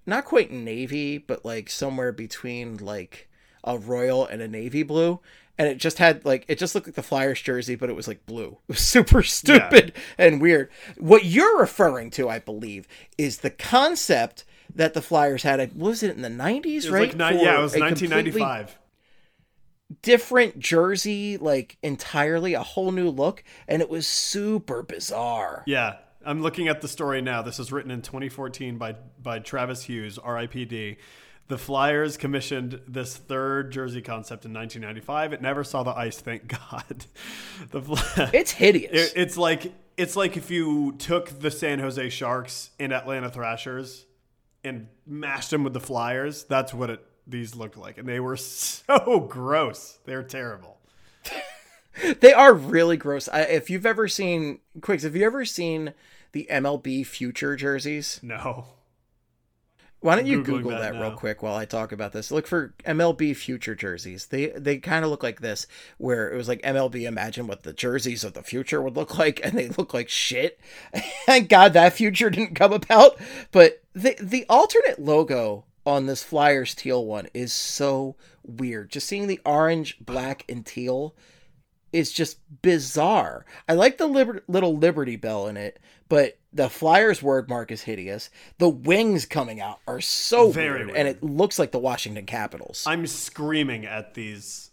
not 0.07 0.25
quite 0.25 0.51
navy, 0.51 1.17
but 1.17 1.45
like 1.45 1.69
somewhere 1.69 2.11
between 2.11 2.77
like 2.77 3.29
a 3.63 3.77
royal 3.77 4.25
and 4.25 4.41
a 4.41 4.47
navy 4.47 4.83
blue. 4.83 5.19
And 5.59 5.67
it 5.67 5.79
just 5.79 5.97
had 5.97 6.23
like 6.23 6.45
it 6.47 6.59
just 6.59 6.75
looked 6.75 6.87
like 6.87 6.95
the 6.95 7.03
Flyers 7.03 7.41
jersey, 7.41 7.75
but 7.75 7.89
it 7.89 7.95
was 7.95 8.07
like 8.07 8.25
blue. 8.25 8.57
It 8.69 8.73
was 8.73 8.79
super 8.79 9.23
stupid 9.23 9.93
and 10.17 10.39
weird. 10.39 10.69
What 10.97 11.25
you're 11.25 11.59
referring 11.59 12.11
to, 12.11 12.29
I 12.29 12.39
believe, 12.39 12.87
is 13.17 13.39
the 13.39 13.49
concept 13.49 14.45
that 14.73 14.93
the 14.93 15.01
Flyers 15.01 15.43
had. 15.43 15.59
What 15.73 15.89
was 15.89 16.03
it 16.03 16.15
in 16.15 16.21
the 16.21 16.29
90s, 16.29 16.91
right? 16.91 17.17
like 17.17 17.33
ni- 17.33 17.43
yeah, 17.43 17.59
it 17.59 17.61
was 17.61 17.75
1995. 17.75 18.77
Different 20.01 20.59
jersey, 20.59 21.37
like 21.37 21.77
entirely 21.81 22.53
a 22.53 22.61
whole 22.61 22.91
new 22.91 23.09
look, 23.09 23.43
and 23.69 23.81
it 23.81 23.89
was 23.89 24.05
super 24.05 24.83
bizarre. 24.83 25.63
Yeah, 25.65 25.95
I'm 26.27 26.41
looking 26.41 26.67
at 26.67 26.81
the 26.81 26.87
story 26.87 27.21
now. 27.21 27.41
This 27.41 27.57
was 27.57 27.71
written 27.71 27.89
in 27.91 28.01
2014 28.01 28.77
by 28.77 28.95
by 29.21 29.39
Travis 29.39 29.83
Hughes, 29.83 30.17
R.I.P.D. 30.17 30.97
The 31.47 31.57
Flyers 31.57 32.17
commissioned 32.17 32.81
this 32.87 33.15
third 33.15 33.71
jersey 33.71 34.01
concept 34.01 34.43
in 34.43 34.53
1995. 34.53 35.31
It 35.31 35.41
never 35.41 35.63
saw 35.63 35.83
the 35.83 35.91
ice, 35.97 36.19
thank 36.19 36.47
God. 36.71 37.05
the 37.71 37.81
Fly- 37.81 38.29
It's 38.33 38.51
hideous. 38.51 39.13
it, 39.13 39.13
it's 39.15 39.37
like 39.37 39.73
it's 39.95 40.15
like 40.17 40.35
if 40.37 40.51
you 40.51 40.91
took 40.99 41.39
the 41.39 41.49
San 41.49 41.79
Jose 41.79 42.09
Sharks 42.09 42.71
and 42.79 42.91
Atlanta 42.93 43.29
Thrashers 43.29 44.05
and 44.63 44.87
mashed 45.05 45.51
them 45.51 45.63
with 45.63 45.73
the 45.73 45.79
Flyers. 45.79 46.43
That's 46.43 46.73
what 46.73 46.89
it 46.89 47.03
these 47.25 47.55
looked 47.55 47.77
like, 47.77 47.97
and 47.97 48.07
they 48.07 48.19
were 48.19 48.35
so 48.37 49.25
gross. 49.29 49.99
They're 50.05 50.23
terrible. 50.23 50.77
They 52.19 52.31
are 52.31 52.53
really 52.53 52.95
gross. 52.95 53.27
I, 53.27 53.41
if 53.41 53.71
you've 53.71 53.85
ever 53.87 54.07
seen 54.07 54.59
Quicks, 54.81 55.01
have 55.01 55.15
you 55.15 55.25
ever 55.25 55.45
seen 55.45 55.95
the 56.37 56.47
MLB 56.51 57.05
future 57.05 57.55
jerseys? 57.55 58.19
No. 58.21 58.65
Why 60.01 60.15
don't 60.15 60.27
you 60.27 60.43
Googling 60.43 60.45
Google 60.45 60.71
that 60.71 60.93
that, 60.93 61.01
real 61.01 61.11
quick 61.13 61.41
while 61.41 61.55
I 61.55 61.65
talk 61.65 61.91
about 61.91 62.13
this? 62.13 62.29
Look 62.29 62.45
for 62.45 62.75
MLB 62.85 63.35
future 63.35 63.73
jerseys. 63.73 64.27
They 64.27 64.47
they 64.49 64.77
kind 64.77 65.03
of 65.03 65.09
look 65.09 65.23
like 65.23 65.41
this, 65.41 65.65
where 65.97 66.31
it 66.31 66.37
was 66.37 66.47
like 66.47 66.61
MLB 66.61 67.01
imagine 67.07 67.47
what 67.47 67.63
the 67.63 67.73
jerseys 67.73 68.23
of 68.23 68.33
the 68.33 68.43
future 68.43 68.79
would 68.79 68.95
look 68.95 69.17
like, 69.19 69.39
and 69.43 69.57
they 69.57 69.69
look 69.69 69.95
like 69.95 70.09
shit. 70.09 70.59
Thank 71.25 71.49
God 71.49 71.73
that 71.73 71.93
future 71.93 72.29
didn't 72.29 72.53
come 72.53 72.73
about. 72.73 73.17
But 73.51 73.81
the 73.93 74.15
the 74.21 74.45
alternate 74.47 74.99
logo 74.99 75.65
on 75.83 76.05
this 76.05 76.23
Flyers 76.23 76.75
teal 76.75 77.03
one 77.03 77.27
is 77.33 77.51
so 77.51 78.15
weird. 78.43 78.91
Just 78.91 79.07
seeing 79.07 79.25
the 79.25 79.41
orange, 79.43 79.97
black, 79.99 80.45
and 80.47 80.63
teal 80.63 81.15
is 81.91 82.11
just 82.11 82.37
bizarre. 82.61 83.45
I 83.67 83.73
like 83.73 83.97
the 83.97 84.07
liber- 84.07 84.43
little 84.47 84.77
Liberty 84.77 85.15
Bell 85.15 85.47
in 85.47 85.57
it, 85.57 85.79
but 86.09 86.37
the 86.53 86.69
Flyers 86.69 87.21
word 87.21 87.49
mark 87.49 87.71
is 87.71 87.81
hideous. 87.83 88.29
The 88.57 88.69
wings 88.69 89.25
coming 89.25 89.59
out 89.61 89.79
are 89.87 90.01
so 90.01 90.51
Very 90.51 90.69
weird, 90.79 90.85
weird. 90.87 90.97
and 90.97 91.07
it 91.07 91.23
looks 91.23 91.59
like 91.59 91.71
the 91.71 91.79
Washington 91.79 92.25
Capitals. 92.25 92.83
I'm 92.87 93.05
screaming 93.07 93.85
at 93.85 94.13
these 94.13 94.71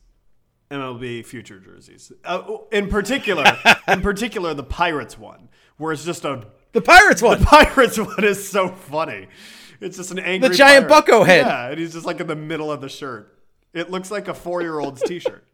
MLB 0.70 1.24
future 1.26 1.59
jerseys. 1.61 2.11
Uh, 2.24 2.43
in 2.72 2.89
particular, 2.89 3.45
in 3.89 4.01
particular, 4.01 4.55
the 4.55 4.62
Pirates 4.64 5.18
one, 5.18 5.49
where 5.76 5.93
it's 5.93 6.05
just 6.05 6.24
a 6.24 6.47
the 6.72 6.80
Pirates 6.80 7.20
one. 7.22 7.41
The 7.41 7.47
Pirates 7.47 7.99
one 7.99 8.24
is 8.24 8.49
so 8.49 8.68
funny. 8.68 9.28
It's 9.80 9.97
just 9.97 10.11
an 10.11 10.18
angry 10.20 10.49
The 10.49 10.55
giant 10.55 10.89
pirate. 10.89 11.07
bucko 11.07 11.24
head. 11.24 11.47
Yeah, 11.47 11.68
and 11.70 11.78
he's 11.78 11.93
just 11.93 12.07
like 12.07 12.20
in 12.20 12.26
the 12.26 12.37
middle 12.37 12.72
of 12.72 12.80
the 12.80 12.89
shirt. 12.89 13.39
It 13.72 13.91
looks 13.91 14.11
like 14.11 14.28
a 14.28 14.35
four 14.35 14.62
year 14.62 14.78
old's 14.78 15.03
t-shirt. 15.07 15.45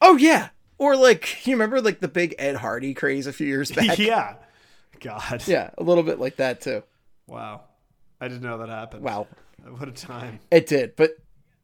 Oh 0.00 0.16
yeah. 0.16 0.48
Or 0.78 0.96
like 0.96 1.46
you 1.46 1.54
remember 1.54 1.80
like 1.80 2.00
the 2.00 2.08
big 2.08 2.34
Ed 2.38 2.56
Hardy 2.56 2.94
craze 2.94 3.26
a 3.26 3.32
few 3.32 3.46
years 3.46 3.70
back? 3.72 3.98
yeah. 3.98 4.36
God. 5.00 5.42
Yeah, 5.46 5.70
a 5.76 5.82
little 5.82 6.02
bit 6.04 6.18
like 6.18 6.36
that 6.36 6.60
too. 6.60 6.82
Wow. 7.26 7.62
I 8.20 8.28
didn't 8.28 8.42
know 8.42 8.58
that 8.58 8.68
happened. 8.68 9.02
Wow. 9.02 9.26
What 9.78 9.88
a 9.88 9.92
time. 9.92 10.40
It 10.50 10.66
did, 10.66 10.94
but 10.96 11.10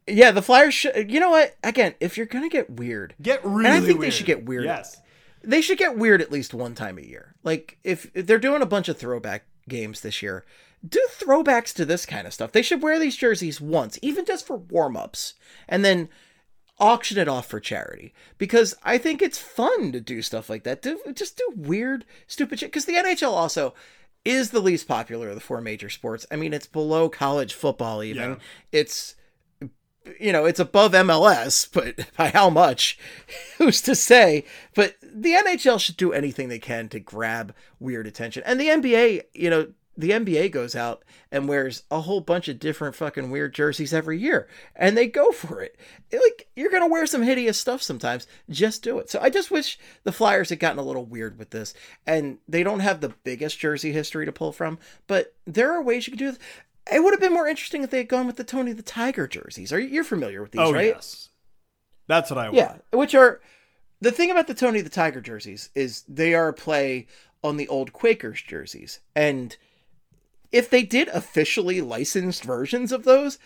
yeah, 0.07 0.31
the 0.31 0.43
Flyers. 0.43 0.75
Sh- 0.75 0.87
you 1.07 1.21
know 1.21 1.31
what? 1.31 1.55
Again, 1.63 1.95
if 2.01 2.17
you're 2.17 2.27
gonna 2.27 2.49
get 2.49 2.71
weird, 2.71 3.15
Get 3.23 3.45
really 3.45 3.67
and 3.67 3.75
I 3.75 3.81
think 3.81 3.99
weird. 3.99 4.13
they 4.13 4.17
should 4.17 4.27
get 4.27 4.45
weird. 4.47 4.65
Yes. 4.65 5.01
they 5.43 5.61
should 5.61 5.79
get 5.79 5.97
weird 5.97 6.21
at 6.21 6.33
least 6.33 6.53
one 6.55 6.75
time 6.75 6.99
a 6.99 7.03
year. 7.03 7.35
Like 7.45 7.79
if, 7.85 8.11
if 8.15 8.27
they're 8.27 8.39
doing 8.39 8.63
a 8.63 8.67
bunch 8.67 8.89
of 8.89 8.99
throwback 8.99 9.45
games 9.69 10.01
this 10.01 10.23
year, 10.23 10.45
do 10.87 11.01
throwbacks 11.19 11.73
to 11.75 11.85
this 11.85 12.05
kind 12.07 12.27
of 12.27 12.33
stuff. 12.35 12.53
They 12.53 12.63
should 12.63 12.83
wear 12.83 12.99
these 12.99 13.17
jerseys 13.17 13.61
once, 13.61 13.99
even 14.03 14.25
just 14.25 14.47
for 14.47 14.57
warm-ups, 14.57 15.35
and 15.69 15.85
then 15.85 16.09
auction 16.81 17.19
it 17.19 17.29
off 17.29 17.47
for 17.47 17.61
charity. 17.61 18.13
Because 18.39 18.75
I 18.83 18.99
think 18.99 19.23
it's 19.23 19.39
fun 19.39 19.93
to 19.93 20.01
do 20.01 20.23
stuff 20.23 20.51
like 20.51 20.65
that. 20.65 20.83
Do 20.83 20.99
just 21.15 21.37
do 21.37 21.53
weird, 21.55 22.05
stupid 22.27 22.59
shit. 22.59 22.71
Because 22.71 22.87
the 22.87 22.95
NHL 22.95 23.33
also 23.33 23.75
is 24.25 24.51
the 24.51 24.61
least 24.61 24.89
popular 24.89 25.29
of 25.29 25.35
the 25.35 25.41
four 25.41 25.61
major 25.61 25.89
sports. 25.89 26.27
I 26.31 26.37
mean, 26.37 26.53
it's 26.53 26.67
below 26.67 27.09
college 27.09 27.55
football 27.55 28.03
even. 28.03 28.31
Yeah. 28.31 28.37
It's 28.73 29.15
you 30.19 30.33
know, 30.33 30.47
it's 30.47 30.61
above 30.61 30.93
MLS, 30.93 31.69
but 31.71 32.11
by 32.17 32.31
how 32.31 32.51
much? 32.51 32.99
Who's 33.59 33.83
to 33.83 33.95
say? 33.95 34.45
But 34.75 34.97
the 35.03 35.33
NHL 35.35 35.79
should 35.79 35.97
do 35.97 36.13
anything 36.13 36.49
they 36.49 36.59
can 36.59 36.89
to 36.89 37.01
grab 37.01 37.55
weird 37.79 38.07
attention. 38.07 38.43
And 38.47 38.59
the 38.59 38.69
NBA, 38.69 39.23
you 39.35 39.51
know, 39.51 39.69
the 40.01 40.11
NBA 40.11 40.51
goes 40.51 40.75
out 40.75 41.05
and 41.31 41.49
wears 41.49 41.83
a 41.91 42.01
whole 42.01 42.21
bunch 42.21 42.49
of 42.49 42.59
different 42.59 42.95
fucking 42.95 43.31
weird 43.31 43.55
jerseys 43.55 43.93
every 43.93 44.19
year. 44.19 44.49
And 44.75 44.97
they 44.97 45.07
go 45.07 45.31
for 45.31 45.61
it. 45.63 45.77
Like, 46.13 46.49
you're 46.57 46.71
going 46.71 46.83
to 46.83 46.91
wear 46.91 47.07
some 47.07 47.23
hideous 47.23 47.59
stuff 47.59 47.83
sometimes. 47.83 48.27
Just 48.49 48.83
do 48.83 48.99
it. 48.99 49.11
So 49.11 49.21
I 49.21 49.31
just 49.31 49.51
wish 49.51 49.79
the 50.05 50.13
Flyers 50.13 50.49
had 50.49 50.59
gotten 50.59 50.79
a 50.79 50.85
little 50.85 51.05
weird 51.05 51.39
with 51.39 51.51
this. 51.51 51.75
And 52.07 52.39
they 52.49 52.63
don't 52.63 52.81
have 52.81 53.01
the 53.01 53.15
biggest 53.25 53.59
jersey 53.59 53.93
history 53.93 54.25
to 54.25 54.33
pull 54.33 54.53
from, 54.53 54.79
but 55.07 55.35
there 55.47 55.73
are 55.73 55.83
ways 55.83 56.07
you 56.07 56.13
can 56.13 56.19
do 56.19 56.31
this. 56.31 56.41
It 56.91 57.05
would 57.05 57.13
have 57.13 57.21
been 57.21 57.35
more 57.35 57.47
interesting 57.47 57.83
if 57.83 57.91
they 57.91 57.99
had 57.99 58.09
gone 58.09 58.27
with 58.27 58.37
the 58.37 58.45
Tony 58.45 58.73
the 58.73 58.83
Tiger 58.83 59.29
jerseys. 59.29 59.73
Are 59.73 59.79
you 59.79 59.89
you're 59.89 60.05
familiar 60.05 60.43
with 60.43 60.53
these, 60.53 60.63
Oh 60.63 60.73
right? 60.73 60.87
yes. 60.87 61.29
That's 62.09 62.31
what 62.31 62.39
I 62.39 62.45
want. 62.45 62.57
Yeah, 62.57 62.77
which 62.93 63.15
are 63.15 63.41
the 64.01 64.11
thing 64.11 64.31
about 64.31 64.47
the 64.47 64.55
Tony 64.55 64.81
the 64.81 64.91
Tiger 64.91 65.21
jerseys 65.21 65.71
is 65.75 66.03
they 66.09 66.35
are 66.35 66.49
a 66.49 66.53
play 66.53 67.07
on 67.45 67.57
the 67.57 67.69
old 67.69 67.93
Quakers 67.93 68.43
jerseys. 68.43 69.01
And 69.15 69.57
if 70.53 70.69
they 70.71 70.83
did 70.83 71.09
officially 71.09 71.81
licensed 71.81 72.45
versions 72.45 72.93
of 72.93 73.05
those, 73.05 73.39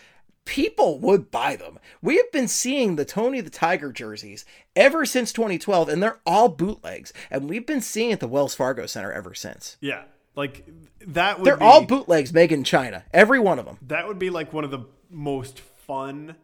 people 0.45 0.99
would 1.01 1.31
buy 1.31 1.57
them. 1.57 1.79
We 2.03 2.17
have 2.17 2.31
been 2.33 2.49
seeing 2.49 2.97
the 2.97 3.05
Tony 3.05 3.41
the 3.41 3.51
Tiger 3.51 3.93
jerseys 3.93 4.45
ever 4.77 5.05
since 5.07 5.33
2012 5.33 5.89
and 5.89 6.03
they're 6.03 6.21
all 6.27 6.49
bootlegs 6.49 7.13
and 7.31 7.49
we've 7.49 7.67
been 7.67 7.81
seeing 7.81 8.11
it 8.11 8.15
at 8.15 8.21
the 8.21 8.29
Wells 8.29 8.55
Fargo 8.55 8.87
Center 8.87 9.13
ever 9.13 9.35
since. 9.35 9.77
Yeah. 9.81 10.03
Like 10.37 10.67
that 11.07 11.39
would 11.39 11.47
They're 11.47 11.57
be, 11.57 11.65
all 11.65 11.85
bootlegs 11.87 12.33
made 12.33 12.53
in 12.53 12.65
China, 12.65 13.05
every 13.13 13.39
one 13.39 13.59
of 13.59 13.65
them. 13.67 13.79
that 13.83 14.07
would 14.09 14.19
be 14.19 14.31
like 14.31 14.53
one 14.53 14.65
of 14.65 14.71
the 14.71 14.87
most 15.11 15.61
fun 15.61 16.35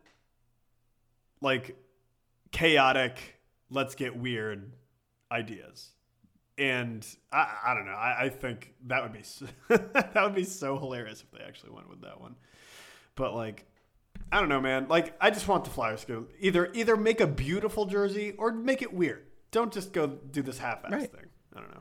like 1.41 1.77
chaotic 2.53 3.41
let's 3.71 3.95
get 3.95 4.17
weird 4.17 4.73
ideas 5.33 5.91
and 6.61 7.07
i, 7.33 7.47
I 7.69 7.75
don't 7.75 7.87
know 7.87 7.93
I, 7.93 8.25
I 8.25 8.29
think 8.29 8.75
that 8.87 9.03
would 9.03 9.13
be 9.13 9.21
s- 9.21 9.43
that 9.69 10.15
would 10.15 10.35
be 10.35 10.45
so 10.45 10.79
hilarious 10.79 11.23
if 11.23 11.31
they 11.37 11.45
actually 11.45 11.71
went 11.73 11.89
with 11.89 12.03
that 12.03 12.21
one 12.21 12.37
but 13.17 13.35
like 13.35 13.65
i 14.31 14.39
don't 14.39 14.49
know 14.49 14.61
man 14.61 14.87
like 14.89 15.17
i 15.21 15.31
just 15.31 15.49
want 15.49 15.65
the 15.65 15.71
flyers 15.71 16.05
to 16.05 16.29
either 16.39 16.71
either 16.75 16.97
make 16.97 17.21
a 17.21 17.27
beautiful 17.27 17.87
jersey 17.87 18.35
or 18.39 18.53
make 18.53 18.83
it 18.83 18.93
weird 18.93 19.25
don't 19.51 19.73
just 19.73 19.93
go 19.93 20.07
do 20.07 20.43
this 20.43 20.59
half-ass 20.59 20.93
Right. 20.93 21.11
thing 21.11 21.27
i 21.57 21.61
don't 21.61 21.71
know 21.75 21.81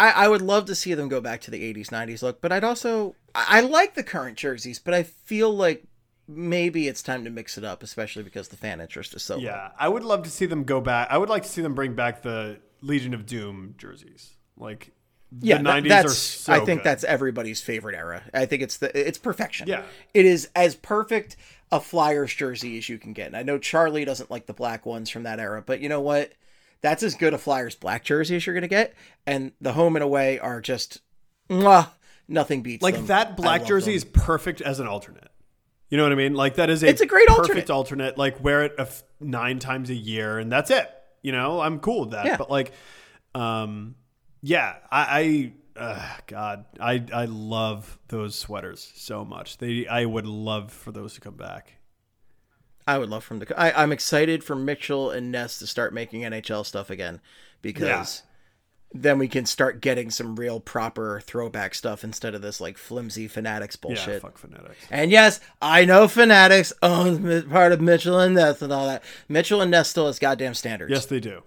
I, 0.00 0.10
I 0.24 0.28
would 0.28 0.42
love 0.42 0.64
to 0.66 0.74
see 0.74 0.94
them 0.94 1.08
go 1.08 1.20
back 1.20 1.40
to 1.42 1.50
the 1.52 1.72
80s, 1.74 1.88
90s 1.90 2.22
look, 2.22 2.40
but 2.40 2.50
I'd 2.50 2.64
also. 2.64 3.14
I, 3.36 3.58
I 3.58 3.60
like 3.60 3.94
the 3.94 4.02
current 4.02 4.36
jerseys, 4.36 4.80
but 4.80 4.94
I 4.94 5.04
feel 5.04 5.54
like 5.54 5.84
maybe 6.26 6.88
it's 6.88 7.02
time 7.02 7.22
to 7.24 7.30
mix 7.30 7.56
it 7.56 7.62
up, 7.62 7.84
especially 7.84 8.24
because 8.24 8.48
the 8.48 8.56
fan 8.56 8.80
interest 8.80 9.14
is 9.14 9.22
so 9.22 9.36
low. 9.36 9.42
Yeah, 9.42 9.68
I 9.78 9.88
would 9.88 10.02
love 10.02 10.24
to 10.24 10.30
see 10.30 10.46
them 10.46 10.64
go 10.64 10.80
back. 10.80 11.06
I 11.10 11.18
would 11.18 11.28
like 11.28 11.44
to 11.44 11.48
see 11.48 11.62
them 11.62 11.74
bring 11.74 11.94
back 11.94 12.22
the 12.22 12.58
Legion 12.82 13.14
of 13.14 13.26
Doom 13.26 13.74
jerseys. 13.78 14.34
Like 14.56 14.92
Yeah, 15.40 15.58
the 15.58 15.64
that- 15.64 15.82
90s 15.84 15.88
that's. 15.88 16.06
are 16.06 16.14
so 16.14 16.52
I 16.52 16.60
think 16.60 16.80
good. 16.82 16.88
that's 16.88 17.04
everybody's 17.04 17.60
favorite 17.62 17.94
era. 17.96 18.22
I 18.34 18.44
think 18.46 18.62
it's 18.62 18.76
the 18.78 19.08
it's 19.08 19.18
perfection. 19.18 19.68
Yeah. 19.68 19.82
it 20.14 20.26
is 20.26 20.48
as 20.54 20.74
perfect 20.76 21.36
a 21.70 21.80
Flyers 21.80 22.34
jersey 22.34 22.76
as 22.76 22.88
you 22.88 22.98
can 22.98 23.12
get. 23.14 23.28
And 23.28 23.36
I 23.36 23.42
know 23.42 23.58
Charlie 23.58 24.04
doesn't 24.04 24.30
like 24.30 24.44
the 24.46 24.52
black 24.52 24.84
ones 24.84 25.08
from 25.08 25.22
that 25.22 25.40
era, 25.40 25.62
but 25.64 25.80
you 25.80 25.88
know 25.88 26.00
what? 26.02 26.32
That's 26.82 27.02
as 27.02 27.14
good 27.14 27.32
a 27.32 27.38
Flyers 27.38 27.74
black 27.76 28.04
jersey 28.04 28.36
as 28.36 28.44
you're 28.46 28.54
gonna 28.54 28.68
get. 28.68 28.94
And 29.26 29.52
the 29.60 29.72
home 29.72 29.96
and 29.96 30.02
away 30.02 30.38
are 30.38 30.60
just, 30.60 31.00
mwah, 31.48 31.88
nothing 32.28 32.60
beats 32.62 32.82
like 32.82 32.96
them. 32.96 33.06
that 33.06 33.36
black 33.36 33.64
jersey 33.64 33.92
them. 33.92 33.96
is 33.96 34.04
perfect 34.04 34.60
as 34.60 34.80
an 34.80 34.86
alternate. 34.86 35.28
You 35.88 35.96
know 35.98 36.02
what 36.04 36.12
I 36.12 36.16
mean? 36.16 36.34
Like 36.34 36.56
that 36.56 36.68
is 36.70 36.82
a 36.82 36.88
It's 36.88 37.00
a 37.00 37.06
great 37.06 37.28
perfect 37.28 37.70
alternate. 37.70 37.70
alternate. 37.70 38.18
Like 38.18 38.42
wear 38.42 38.64
it 38.64 38.74
a 38.78 38.82
f- 38.82 39.02
nine 39.20 39.58
times 39.60 39.88
a 39.90 39.94
year 39.94 40.38
and 40.38 40.50
that's 40.52 40.70
it. 40.70 40.90
You 41.22 41.32
know, 41.32 41.60
I'm 41.60 41.78
cool 41.78 42.00
with 42.00 42.10
that. 42.10 42.26
Yeah. 42.26 42.36
But 42.36 42.50
like, 42.50 42.72
um, 43.34 43.94
yeah, 44.42 44.76
I, 44.90 45.52
I 45.76 45.80
uh, 45.80 46.16
God, 46.26 46.64
I 46.80 47.04
I 47.12 47.24
love 47.26 47.98
those 48.08 48.34
sweaters 48.34 48.92
so 48.94 49.24
much. 49.24 49.58
They 49.58 49.86
I 49.86 50.04
would 50.04 50.26
love 50.26 50.72
for 50.72 50.92
those 50.92 51.14
to 51.14 51.20
come 51.20 51.36
back. 51.36 51.74
I 52.86 52.98
would 52.98 53.08
love 53.08 53.24
for 53.24 53.34
him 53.34 53.40
to. 53.40 53.60
I, 53.60 53.82
I'm 53.82 53.92
excited 53.92 54.42
for 54.42 54.56
Mitchell 54.56 55.10
and 55.10 55.30
Ness 55.30 55.58
to 55.60 55.66
start 55.66 55.94
making 55.94 56.22
NHL 56.22 56.66
stuff 56.66 56.90
again 56.90 57.20
because 57.62 58.22
then 58.94 59.18
we 59.18 59.28
can 59.28 59.46
start 59.46 59.80
getting 59.80 60.10
some 60.10 60.36
real 60.36 60.60
proper 60.60 61.20
throwback 61.20 61.74
stuff 61.74 62.04
instead 62.04 62.34
of 62.34 62.42
this 62.42 62.60
like 62.60 62.76
flimsy 62.76 63.28
fanatics 63.28 63.76
bullshit. 63.76 64.14
Yeah, 64.14 64.18
fuck 64.18 64.38
fanatics. 64.38 64.86
And 64.90 65.10
yes, 65.10 65.40
I 65.60 65.84
know 65.84 66.08
Fanatics 66.08 66.72
owns 66.82 67.44
part 67.44 67.72
of 67.72 67.80
Mitchell 67.80 68.18
and 68.18 68.34
Ness 68.34 68.62
and 68.62 68.72
all 68.72 68.86
that. 68.86 69.02
Mitchell 69.28 69.60
and 69.60 69.70
Ness 69.70 69.88
still 69.88 70.06
has 70.06 70.18
goddamn 70.18 70.54
standards. 70.54 70.90
Yes, 70.90 71.06
they 71.06 71.20
do. 71.20 71.42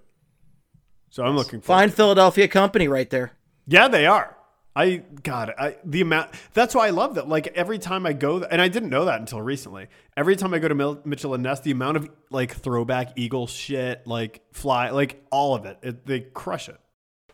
So 1.09 1.23
I'm 1.23 1.35
looking 1.35 1.61
for. 1.61 1.67
Fine 1.67 1.91
Philadelphia 1.91 2.47
company 2.47 2.87
right 2.87 3.09
there. 3.09 3.31
Yeah, 3.67 3.87
they 3.87 4.05
are. 4.05 4.35
I 4.75 5.03
God, 5.23 5.53
I 5.57 5.77
the 5.85 6.01
amount. 6.01 6.31
That's 6.53 6.75
why 6.75 6.87
I 6.87 6.89
love 6.89 7.15
that. 7.15 7.29
Like 7.29 7.47
every 7.55 7.79
time 7.79 8.05
I 8.05 8.11
go, 8.11 8.43
and 8.43 8.61
I 8.61 8.67
didn't 8.67 8.89
know 8.89 9.05
that 9.05 9.21
until 9.21 9.41
recently. 9.41 9.87
Every 10.17 10.35
time 10.35 10.53
I 10.53 10.59
go 10.59 10.67
to 10.67 10.75
Mil- 10.75 11.01
Mitchell 11.05 11.33
and 11.33 11.43
Ness, 11.43 11.61
the 11.61 11.71
amount 11.71 11.95
of 11.95 12.09
like 12.29 12.53
throwback 12.53 13.13
Eagle 13.15 13.47
shit, 13.47 14.05
like 14.05 14.41
fly, 14.51 14.89
like 14.89 15.23
all 15.31 15.55
of 15.55 15.65
it, 15.65 15.77
it 15.81 16.05
they 16.05 16.19
crush 16.19 16.67
it. 16.67 16.77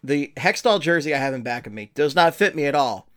The 0.03 0.33
Hextall 0.37 0.81
jersey 0.81 1.13
I 1.13 1.17
have 1.17 1.33
in 1.33 1.43
back 1.43 1.67
of 1.67 1.73
me 1.73 1.91
does 1.93 2.15
not 2.15 2.33
fit 2.33 2.55
me 2.55 2.65
at 2.65 2.75
all, 2.75 3.07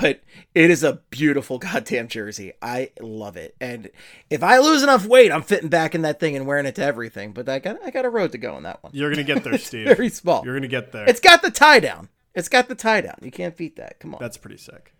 but 0.00 0.20
it 0.54 0.70
is 0.70 0.82
a 0.82 1.00
beautiful 1.10 1.58
goddamn 1.60 2.08
jersey. 2.08 2.52
I 2.62 2.90
love 3.00 3.36
it. 3.36 3.54
And 3.60 3.90
if 4.30 4.42
I 4.42 4.58
lose 4.58 4.82
enough 4.82 5.06
weight, 5.06 5.30
I'm 5.30 5.42
fitting 5.42 5.68
back 5.68 5.94
in 5.94 6.02
that 6.02 6.20
thing 6.20 6.34
and 6.36 6.46
wearing 6.46 6.66
it 6.66 6.76
to 6.76 6.84
everything. 6.84 7.32
But 7.32 7.48
I 7.48 7.58
got 7.58 7.82
I 7.84 7.90
got 7.90 8.04
a 8.04 8.10
road 8.10 8.32
to 8.32 8.38
go 8.38 8.54
on 8.54 8.62
that 8.62 8.82
one. 8.82 8.92
You're 8.94 9.10
gonna 9.10 9.22
get 9.22 9.44
there, 9.44 9.58
Steve. 9.58 9.86
Very 9.86 10.08
small. 10.08 10.42
You're 10.44 10.54
gonna 10.54 10.68
get 10.68 10.92
there. 10.92 11.08
It's 11.08 11.20
got 11.20 11.42
the 11.42 11.50
tie 11.50 11.80
down. 11.80 12.08
It's 12.34 12.48
got 12.48 12.68
the 12.68 12.74
tie 12.74 13.02
down. 13.02 13.16
You 13.22 13.30
can't 13.30 13.56
beat 13.56 13.76
that. 13.76 14.00
Come 14.00 14.14
on. 14.14 14.20
That's 14.20 14.36
pretty 14.36 14.56
sick. 14.56 14.92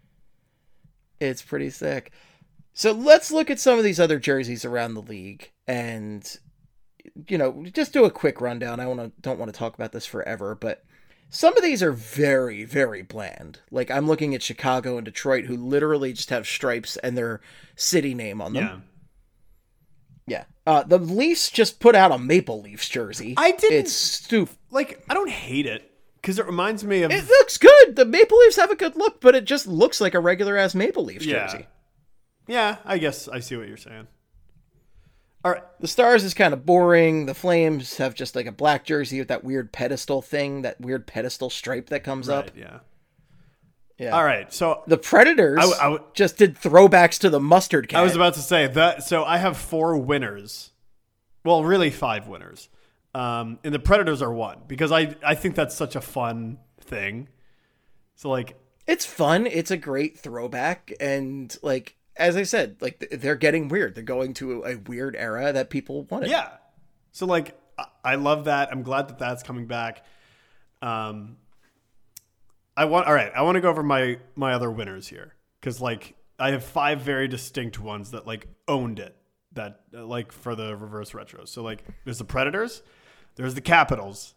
It's 1.20 1.42
pretty 1.42 1.70
sick. 1.70 2.12
So 2.74 2.92
let's 2.92 3.30
look 3.32 3.50
at 3.50 3.60
some 3.60 3.78
of 3.78 3.84
these 3.84 4.00
other 4.00 4.18
jerseys 4.18 4.64
around 4.64 4.94
the 4.94 5.02
league 5.02 5.50
and 5.66 6.38
you 7.28 7.38
know, 7.38 7.64
just 7.72 7.92
do 7.92 8.04
a 8.04 8.10
quick 8.10 8.40
rundown. 8.40 8.80
I 8.80 8.86
want 8.86 9.00
to 9.00 9.12
don't 9.20 9.38
want 9.38 9.52
to 9.52 9.58
talk 9.58 9.74
about 9.74 9.92
this 9.92 10.06
forever, 10.06 10.54
but 10.54 10.84
some 11.34 11.56
of 11.56 11.62
these 11.62 11.82
are 11.82 11.92
very 11.92 12.64
very 12.64 13.02
bland. 13.02 13.58
Like 13.70 13.90
I'm 13.90 14.06
looking 14.06 14.34
at 14.34 14.42
Chicago 14.42 14.96
and 14.96 15.04
Detroit 15.04 15.44
who 15.46 15.56
literally 15.56 16.12
just 16.12 16.30
have 16.30 16.46
stripes 16.46 16.96
and 16.98 17.16
their 17.18 17.40
city 17.76 18.14
name 18.14 18.40
on 18.40 18.52
them. 18.54 18.84
Yeah. 20.26 20.38
Yeah. 20.38 20.44
Uh 20.66 20.82
the 20.84 20.98
Leafs 20.98 21.50
just 21.50 21.80
put 21.80 21.94
out 21.94 22.12
a 22.12 22.18
Maple 22.18 22.62
Leafs 22.62 22.88
jersey. 22.88 23.34
I 23.36 23.50
didn't- 23.52 23.78
It's 23.80 23.92
stupid. 23.92 24.56
Like 24.70 25.04
I 25.08 25.14
don't 25.14 25.30
hate 25.30 25.66
it 25.66 25.90
because 26.16 26.38
it 26.38 26.46
reminds 26.46 26.84
me 26.84 27.02
of 27.02 27.10
It 27.10 27.26
looks 27.28 27.58
good. 27.58 27.96
The 27.96 28.04
Maple 28.06 28.38
Leafs 28.38 28.56
have 28.56 28.70
a 28.70 28.76
good 28.76 28.96
look, 28.96 29.20
but 29.20 29.34
it 29.34 29.44
just 29.44 29.66
looks 29.66 30.00
like 30.00 30.14
a 30.14 30.20
regular 30.20 30.56
ass 30.56 30.74
Maple 30.74 31.04
Leafs 31.04 31.26
Yeah. 31.26 31.46
jersey. 31.46 31.66
yeah. 32.46 32.76
I 32.84 32.98
guess 32.98 33.28
I 33.28 33.40
see 33.40 33.56
what 33.56 33.68
you're 33.68 33.76
saying. 33.76 34.06
All 35.44 35.52
right. 35.52 35.62
The 35.80 35.88
Stars 35.88 36.24
is 36.24 36.32
kind 36.32 36.54
of 36.54 36.64
boring. 36.64 37.26
The 37.26 37.34
Flames 37.34 37.98
have 37.98 38.14
just 38.14 38.34
like 38.34 38.46
a 38.46 38.52
black 38.52 38.84
jersey 38.84 39.18
with 39.18 39.28
that 39.28 39.44
weird 39.44 39.72
pedestal 39.72 40.22
thing, 40.22 40.62
that 40.62 40.80
weird 40.80 41.06
pedestal 41.06 41.50
stripe 41.50 41.90
that 41.90 42.02
comes 42.02 42.28
up. 42.28 42.50
Yeah. 42.56 42.78
Yeah. 43.98 44.16
All 44.16 44.24
right. 44.24 44.52
So 44.52 44.82
The 44.86 44.96
Predators 44.96 45.58
I 45.58 45.62
w- 45.62 45.78
I 45.80 45.84
w- 45.84 46.04
just 46.14 46.36
did 46.38 46.56
throwbacks 46.56 47.18
to 47.20 47.30
the 47.30 47.38
mustard 47.40 47.88
cat. 47.88 48.00
I 48.00 48.02
was 48.02 48.16
about 48.16 48.34
to 48.34 48.40
say 48.40 48.66
that. 48.66 49.04
So 49.04 49.24
I 49.24 49.36
have 49.38 49.56
four 49.56 49.96
winners. 49.98 50.70
Well, 51.44 51.62
really 51.62 51.90
five 51.90 52.26
winners. 52.26 52.68
Um, 53.14 53.58
and 53.62 53.72
the 53.72 53.78
Predators 53.78 54.22
are 54.22 54.32
one 54.32 54.60
because 54.66 54.90
I 54.90 55.14
I 55.22 55.34
think 55.36 55.54
that's 55.54 55.74
such 55.76 55.94
a 55.94 56.00
fun 56.00 56.58
thing. 56.80 57.28
So 58.16 58.30
like, 58.30 58.56
it's 58.86 59.04
fun. 59.04 59.46
It's 59.46 59.70
a 59.70 59.76
great 59.76 60.18
throwback, 60.18 60.92
and 61.00 61.56
like 61.62 61.96
as 62.16 62.36
I 62.36 62.42
said, 62.44 62.76
like 62.80 63.08
they're 63.10 63.34
getting 63.36 63.68
weird. 63.68 63.94
They're 63.94 64.04
going 64.04 64.34
to 64.34 64.64
a 64.64 64.76
weird 64.76 65.16
era 65.16 65.52
that 65.52 65.70
people 65.70 66.04
wanted. 66.04 66.30
yeah. 66.30 66.48
So 67.12 67.26
like, 67.26 67.58
I- 68.04 68.14
love 68.16 68.44
that. 68.44 68.70
I'm 68.70 68.82
glad 68.82 69.08
that 69.08 69.18
that's 69.18 69.42
coming 69.42 69.66
back. 69.66 70.04
Um, 70.82 71.36
I 72.76 72.84
want. 72.86 73.06
All 73.06 73.14
right. 73.14 73.32
I 73.34 73.42
want 73.42 73.54
to 73.56 73.60
go 73.60 73.70
over 73.70 73.82
my 73.82 74.18
my 74.36 74.52
other 74.52 74.70
winners 74.70 75.06
here 75.08 75.34
because 75.60 75.80
like 75.80 76.14
I 76.38 76.50
have 76.50 76.64
five 76.64 77.00
very 77.00 77.28
distinct 77.28 77.78
ones 77.78 78.10
that 78.10 78.26
like 78.26 78.48
owned 78.68 78.98
it. 78.98 79.16
That 79.52 79.80
uh, 79.96 80.04
like 80.04 80.32
for 80.32 80.54
the 80.56 80.76
reverse 80.76 81.14
retro. 81.14 81.44
So 81.44 81.62
like, 81.62 81.84
there's 82.04 82.18
the 82.18 82.24
Predators. 82.24 82.82
There's 83.36 83.54
the 83.54 83.60
Capitals. 83.60 84.34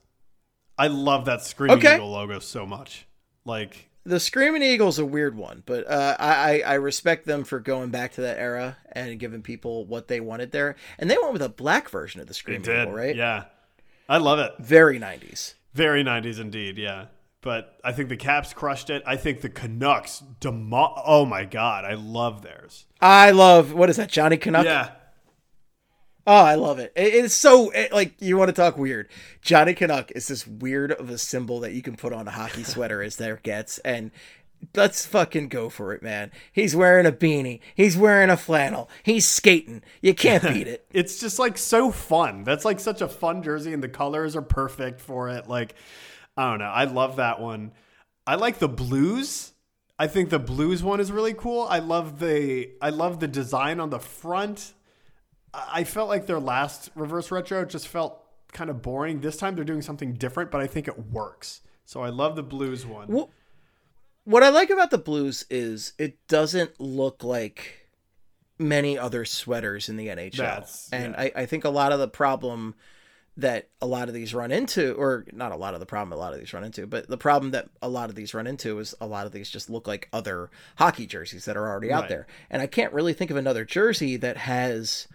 I 0.78 0.88
love 0.88 1.26
that 1.26 1.42
Screaming 1.42 1.80
Okay. 1.80 1.96
Eagle 1.96 2.12
logo 2.12 2.38
so 2.38 2.66
much. 2.68 3.08
Like, 3.46 3.87
The 4.08 4.20
Screaming 4.22 4.64
Eagle's 4.64 5.00
a 5.00 5.06
weird 5.06 5.36
one, 5.36 5.64
but 5.66 5.86
uh, 5.86 6.16
I, 6.18 6.62
I 6.64 6.64
I 6.66 6.74
respect 6.76 7.26
them 7.26 7.44
for 7.44 7.60
going 7.60 7.90
back 7.90 8.14
to 8.14 8.22
that 8.22 8.38
era 8.40 8.78
and 8.94 9.20
giving 9.20 9.42
people 9.42 9.86
what 9.86 10.08
they 10.08 10.20
wanted 10.22 10.52
there. 10.52 10.76
And 10.98 11.12
they 11.12 11.18
went 11.18 11.34
with 11.34 11.42
a 11.42 11.50
black 11.50 11.90
version 11.90 12.22
of 12.22 12.28
the 12.28 12.34
Screaming. 12.34 12.62
Eagle, 12.62 12.94
right? 12.94 13.16
Yeah. 13.16 13.46
I 14.08 14.18
love 14.18 14.40
it. 14.40 14.54
Very 14.60 14.98
90s. 14.98 15.56
Very 15.74 16.04
90s 16.06 16.40
indeed, 16.40 16.78
yeah. 16.78 17.08
But 17.42 17.78
I 17.84 17.92
think 17.92 18.08
the 18.10 18.16
Caps 18.18 18.54
crushed 18.54 18.90
it. 18.90 19.04
I 19.06 19.16
think 19.18 19.42
the 19.42 19.50
Canucks 19.50 20.24
demo- 20.40 21.02
Oh 21.06 21.26
my 21.26 21.44
god, 21.46 21.84
I 21.86 21.94
love 21.96 22.42
theirs. 22.42 22.86
I 23.02 23.32
love 23.32 23.74
what 23.74 23.90
is 23.90 23.98
that, 23.98 24.10
Johnny 24.10 24.38
Canuck? 24.38 24.66
Yeah. 24.66 24.92
Oh, 26.28 26.44
I 26.44 26.56
love 26.56 26.78
it. 26.78 26.92
it 26.94 27.14
it's 27.16 27.34
so 27.34 27.70
it, 27.70 27.94
like 27.94 28.22
you 28.22 28.36
want 28.38 28.50
to 28.50 28.54
talk 28.54 28.78
weird. 28.78 29.08
Johnny 29.42 29.74
Canuck 29.74 30.12
is 30.12 30.28
this 30.28 30.46
weird 30.46 30.92
of 30.92 31.10
a 31.10 31.18
symbol 31.18 31.62
that 31.62 31.72
you 31.72 31.82
can 31.82 31.96
put 31.96 32.12
on 32.12 32.28
a 32.28 32.32
hockey 32.32 32.64
sweater 32.66 33.02
as 33.02 33.16
there 33.16 33.38
gets, 33.38 33.78
and 33.80 34.12
let's 34.76 35.06
fucking 35.06 35.48
go 35.48 35.70
for 35.70 35.94
it, 35.94 36.04
man. 36.04 36.32
He's 36.52 36.76
wearing 36.76 37.06
a 37.06 37.14
beanie. 37.14 37.62
He's 37.76 37.96
wearing 37.96 38.30
a 38.30 38.36
flannel. 38.36 38.90
He's 39.04 39.26
skating. 39.26 39.84
You 40.02 40.14
can't 40.14 40.44
beat 40.54 40.68
it. 40.68 40.86
It's 40.92 41.18
just 41.18 41.40
like 41.40 41.58
so 41.58 41.92
fun. 41.92 42.44
That's 42.44 42.66
like 42.66 42.82
such 42.82 43.02
a 43.02 43.08
fun 43.08 43.42
jersey 43.42 43.74
and 43.74 43.82
the 43.82 43.88
colors 43.88 44.36
are 44.36 44.42
perfect 44.42 45.00
for 45.00 45.30
it. 45.30 45.48
Like 45.48 45.76
I 46.36 46.50
don't 46.50 46.60
know. 46.60 46.66
I 46.66 46.84
love 46.84 47.16
that 47.16 47.40
one. 47.40 47.72
I 48.26 48.36
like 48.36 48.60
the 48.60 48.68
blues. 48.68 49.54
I 49.98 50.08
think 50.08 50.30
the 50.30 50.40
blues 50.40 50.84
one 50.84 51.00
is 51.00 51.10
really 51.10 51.34
cool. 51.34 51.66
I 51.70 51.80
love 51.80 52.20
the 52.20 52.72
I 52.82 52.90
love 52.90 53.22
the 53.22 53.30
design 53.30 53.80
on 53.80 53.92
the 53.92 54.00
front. 54.00 54.74
I 55.54 55.84
felt 55.84 56.10
like 56.10 56.26
their 56.26 56.40
last 56.40 56.90
reverse 56.96 57.32
retro 57.32 57.66
just 57.66 57.88
felt 57.88 58.22
kind 58.52 58.70
of 58.70 58.82
boring. 58.82 59.22
This 59.22 59.38
time 59.38 59.56
they're 59.56 59.66
doing 59.66 59.82
something 59.82 60.14
different, 60.14 60.52
but 60.52 60.62
I 60.62 60.68
think 60.68 60.88
it 60.88 61.08
works. 61.12 61.62
So 61.86 62.02
I 62.02 62.10
love 62.10 62.36
the 62.36 62.44
blues 62.44 62.86
one. 62.86 63.08
Well, 63.08 63.32
what 64.26 64.44
I 64.44 64.50
like 64.50 64.70
about 64.70 64.92
the 64.92 64.98
blues 64.98 65.46
is 65.50 65.94
it 65.98 66.18
doesn't 66.28 66.80
look 66.80 67.24
like 67.24 67.88
many 68.60 68.98
other 68.98 69.24
sweaters 69.24 69.88
in 69.88 69.98
the 69.98 70.08
NHL. 70.08 70.38
That's- 70.38 70.90
and 70.92 71.14
yeah. 71.14 71.22
I, 71.22 71.32
I 71.36 71.46
think 71.46 71.64
a 71.64 71.70
lot 71.70 71.92
of 71.92 72.00
the 72.00 72.08
problem 72.08 72.76
that 73.38 73.70
a 73.82 73.86
lot 73.86 74.08
of 74.08 74.16
these 74.16 74.34
run 74.34 74.52
into, 74.52 74.94
or 74.94 75.24
not 75.32 75.52
a 75.52 75.56
lot 75.56 75.76
of 75.76 75.80
the 75.80 75.86
problem 75.86 76.12
a 76.12 76.20
lot 76.20 76.34
of 76.34 76.40
these 76.40 76.54
run 76.54 76.64
into, 76.64 76.88
but 76.88 77.08
the 77.08 77.18
problem 77.18 77.52
that 77.52 77.70
a 77.84 77.88
lot 77.88 78.10
of 78.10 78.16
these 78.16 78.34
run 78.34 78.48
into 78.48 78.80
is 78.80 78.96
a 79.00 79.06
lot 79.06 79.28
of 79.28 79.32
these 79.32 79.48
just 79.48 79.70
look 79.70 79.88
like 79.88 80.10
other 80.12 80.50
hockey 80.78 81.06
jerseys 81.06 81.46
that 81.46 81.56
are 81.56 81.68
already 81.68 81.92
out 81.92 82.10
there. 82.10 82.26
And 82.50 82.64
I 82.64 82.68
can't 82.68 82.92
really 82.94 83.14
think 83.14 83.30
of 83.30 83.38
another 83.38 83.64
jersey 83.64 84.18
that 84.18 84.38
has 84.38 85.08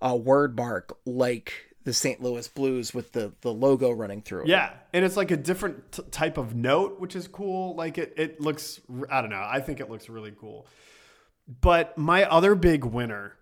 a 0.00 0.16
word 0.16 0.56
mark 0.56 0.96
like 1.04 1.52
the 1.84 1.92
St. 1.92 2.22
Louis 2.22 2.46
Blues 2.48 2.92
with 2.92 3.12
the, 3.12 3.32
the 3.40 3.52
logo 3.52 3.90
running 3.90 4.20
through 4.20 4.42
it. 4.42 4.48
Yeah, 4.48 4.74
and 4.92 5.04
it's 5.04 5.16
like 5.16 5.30
a 5.30 5.36
different 5.36 5.92
t- 5.92 6.02
type 6.10 6.36
of 6.36 6.54
note, 6.54 7.00
which 7.00 7.16
is 7.16 7.26
cool. 7.26 7.74
Like 7.74 7.96
it, 7.98 8.14
it 8.16 8.40
looks. 8.40 8.80
I 9.10 9.20
don't 9.20 9.30
know. 9.30 9.42
I 9.42 9.60
think 9.60 9.80
it 9.80 9.90
looks 9.90 10.08
really 10.08 10.32
cool. 10.38 10.66
But 11.60 11.96
my 11.96 12.24
other 12.24 12.54
big 12.54 12.84
winner 12.84 13.36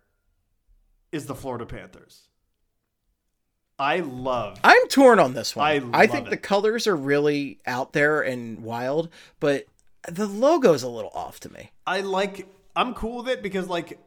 is 1.11 1.27
the 1.27 1.35
Florida 1.35 1.67
Panthers. 1.67 2.29
I 3.79 3.99
love. 3.99 4.59
I'm 4.65 4.89
torn 4.89 5.19
on 5.19 5.35
this 5.35 5.55
one. 5.55 5.67
I 5.67 6.03
I, 6.03 6.07
think 6.07 6.29
it. 6.29 6.31
the 6.31 6.37
colors 6.37 6.87
are 6.87 6.97
really 6.97 7.59
out 7.67 7.93
there 7.93 8.23
and 8.23 8.61
wild, 8.61 9.11
but 9.41 9.67
the 10.09 10.27
logo's 10.27 10.83
a 10.83 10.89
little 10.89 11.11
off 11.15 11.41
to 11.41 11.53
me. 11.53 11.73
I 11.87 12.01
like. 12.01 12.47
I'm 12.75 12.95
cool 12.95 13.19
with 13.19 13.29
it 13.29 13.43
because 13.43 13.69
like, 13.69 13.99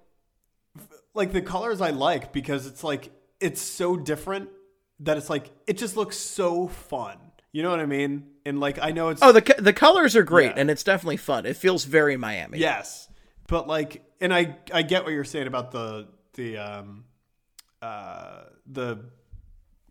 like 1.20 1.32
the 1.34 1.42
colors 1.44 1.82
I 1.82 1.92
like 1.92 2.34
because 2.34 2.66
it's 2.66 2.84
like 2.84 3.12
it's 3.40 3.62
so 3.62 3.96
different 3.96 4.50
that 5.02 5.18
it's 5.18 5.30
like 5.30 5.52
it 5.68 5.78
just 5.78 5.96
looks 5.96 6.18
so 6.18 6.68
fun. 6.68 7.18
You 7.52 7.62
know 7.64 7.70
what 7.70 7.80
I 7.80 7.86
mean? 7.86 8.26
And 8.46 8.60
like 8.60 8.80
I 8.82 8.92
know 8.92 9.10
it's 9.10 9.22
Oh, 9.22 9.32
the 9.32 9.56
the 9.60 9.74
colors 9.74 10.16
are 10.16 10.24
great 10.24 10.52
Yeah. 10.56 10.62
and 10.62 10.72
it's 10.72 10.84
definitely 10.84 11.18
fun. 11.18 11.46
It 11.46 11.56
feels 11.58 11.84
very 11.86 12.18
Miami. 12.18 12.58
Yes, 12.60 13.08
but 13.48 13.68
like, 13.68 14.04
and 14.22 14.34
I 14.34 14.58
I 14.74 14.82
get 14.82 15.04
what 15.04 15.14
you're 15.14 15.24
saying 15.24 15.48
about 15.48 15.72
the 15.72 16.08
the 16.34 16.58
um 16.58 17.04
uh 17.82 18.44
the 18.66 19.06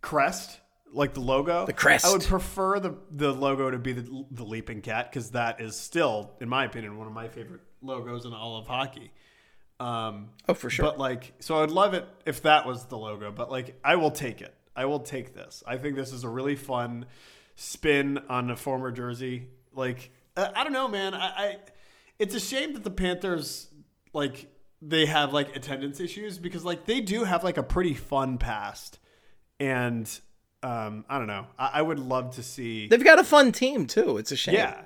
crest, 0.01 0.59
like 0.93 1.15
the 1.15 1.21
logo, 1.21 1.67
The 1.67 1.73
crest. 1.73 2.05
I 2.07 2.13
would 2.13 2.23
prefer 2.25 2.81
the 2.81 2.95
the 3.11 3.33
logo 3.33 3.71
to 3.71 3.79
be 3.79 3.93
the 3.93 4.25
the 4.31 4.45
leaping 4.45 4.81
cat 4.83 5.11
because 5.11 5.31
that 5.33 5.61
is 5.61 5.77
still, 5.77 6.33
in 6.41 6.49
my 6.49 6.65
opinion, 6.65 6.97
one 6.99 7.07
of 7.07 7.13
my 7.13 7.29
favorite 7.29 7.61
logos 7.83 8.25
in 8.25 8.33
all 8.33 8.57
of 8.57 8.67
hockey. 8.67 9.11
Um, 9.81 10.31
Oh, 10.49 10.55
for 10.55 10.71
sure. 10.71 10.85
but 10.87 10.99
like, 10.99 11.33
so 11.41 11.63
I'd 11.63 11.71
love 11.71 11.95
it 11.95 12.07
if 12.27 12.43
that 12.43 12.67
was 12.67 12.87
the 12.87 12.99
logo. 12.99 13.31
But 13.31 13.51
like, 13.51 13.79
I 13.85 13.97
will 13.97 14.11
take 14.11 14.41
it. 14.41 14.55
I 14.75 14.85
will 14.87 15.01
take 15.01 15.35
this. 15.35 15.63
I 15.67 15.77
think 15.77 15.97
this 15.97 16.13
is 16.13 16.25
a 16.25 16.29
really 16.29 16.57
fun 16.57 17.07
spin 17.57 18.19
on 18.29 18.51
a 18.51 18.57
former 18.57 18.91
jersey. 18.91 19.49
Like, 19.73 20.11
Uh, 20.37 20.49
I 20.55 20.65
don't 20.65 20.73
know, 20.73 20.89
man. 20.89 21.15
I, 21.15 21.27
I 21.27 21.57
it's 22.19 22.35
a 22.35 22.41
shame 22.41 22.73
that 22.75 22.85
the 22.85 22.91
Panthers 22.91 23.69
like 24.13 24.47
they 24.83 25.07
have 25.07 25.33
like 25.33 25.55
attendance 25.57 26.01
issues 26.01 26.39
because 26.39 26.65
like 26.65 26.85
they 26.87 27.01
do 27.01 27.25
have 27.25 27.45
like 27.45 27.57
a 27.59 27.63
pretty 27.63 27.95
fun 27.95 28.39
past, 28.39 28.99
and 29.61 30.09
um, 30.63 31.05
I 31.09 31.19
don't 31.19 31.27
know. 31.29 31.47
I, 31.59 31.71
I 31.75 31.83
would 31.83 31.99
love 32.01 32.35
to 32.37 32.43
see. 32.43 32.89
They've 32.89 33.03
got 33.05 33.19
a 33.19 33.25
fun 33.25 33.53
team 33.53 33.87
too. 33.87 34.19
It's 34.19 34.33
a 34.33 34.37
shame. 34.37 34.55
Yeah. 34.55 34.83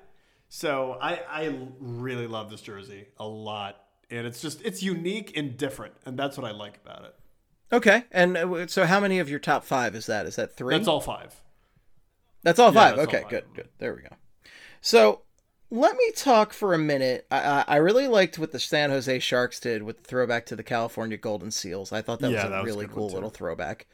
So 0.48 0.98
I 1.00 1.20
I 1.28 1.54
really 1.80 2.26
love 2.26 2.50
this 2.50 2.60
jersey 2.60 3.06
a 3.18 3.26
lot, 3.26 3.76
and 4.12 4.26
it's 4.26 4.40
just 4.40 4.62
it's 4.64 4.82
unique 4.82 5.36
and 5.36 5.56
different, 5.56 5.94
and 6.06 6.18
that's 6.18 6.36
what 6.36 6.46
I 6.46 6.52
like 6.52 6.78
about 6.84 7.04
it. 7.04 7.14
Okay. 7.72 8.04
And 8.12 8.36
uh, 8.36 8.66
so, 8.66 8.84
how 8.86 9.00
many 9.00 9.18
of 9.18 9.30
your 9.30 9.38
top 9.38 9.64
five 9.64 9.94
is 9.94 10.06
that? 10.06 10.26
Is 10.26 10.36
that 10.36 10.54
three? 10.56 10.74
That's 10.74 10.88
all 10.88 11.00
five. 11.00 11.34
That's 12.42 12.58
all 12.58 12.72
Yeah, 12.72 12.80
five. 12.90 12.96
that's 12.96 13.06
all 13.06 13.12
okay, 13.14 13.22
five. 13.22 13.30
good, 13.30 13.44
good. 13.54 13.68
There 13.78 13.94
we 13.94 14.02
go. 14.02 14.14
So 14.80 15.22
let 15.70 15.96
me 15.96 16.10
talk 16.14 16.52
for 16.52 16.74
a 16.74 16.78
minute. 16.78 17.26
I, 17.30 17.64
I 17.66 17.76
really 17.76 18.08
liked 18.08 18.38
what 18.38 18.52
the 18.52 18.58
San 18.58 18.90
Jose 18.90 19.18
Sharks 19.20 19.58
did 19.60 19.84
with 19.84 20.02
the 20.02 20.08
throwback 20.08 20.44
to 20.46 20.56
the 20.56 20.62
California 20.62 21.16
Golden 21.16 21.50
Seals. 21.50 21.92
I 21.92 22.02
thought 22.02 22.20
that 22.20 22.30
Yeah, 22.30 22.42
was 22.42 22.44
a 22.44 22.50
that 22.50 22.62
was 22.62 22.66
really 22.66 22.86
good 22.86 22.94
cool 22.94 23.08
little 23.14 23.30
throwback. 23.30 23.86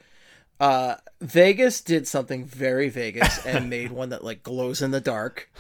Uh, 0.59 0.97
Vegas 1.21 1.81
did 1.81 2.09
something 2.09 2.45
very 2.45 2.89
Vegas 2.89 3.39
and 3.47 3.71
made 3.71 3.93
one 3.93 4.09
that 4.09 4.25
like 4.25 4.43
glows 4.43 4.83
in 4.83 4.91
the 4.91 5.01
dark. 5.01 5.51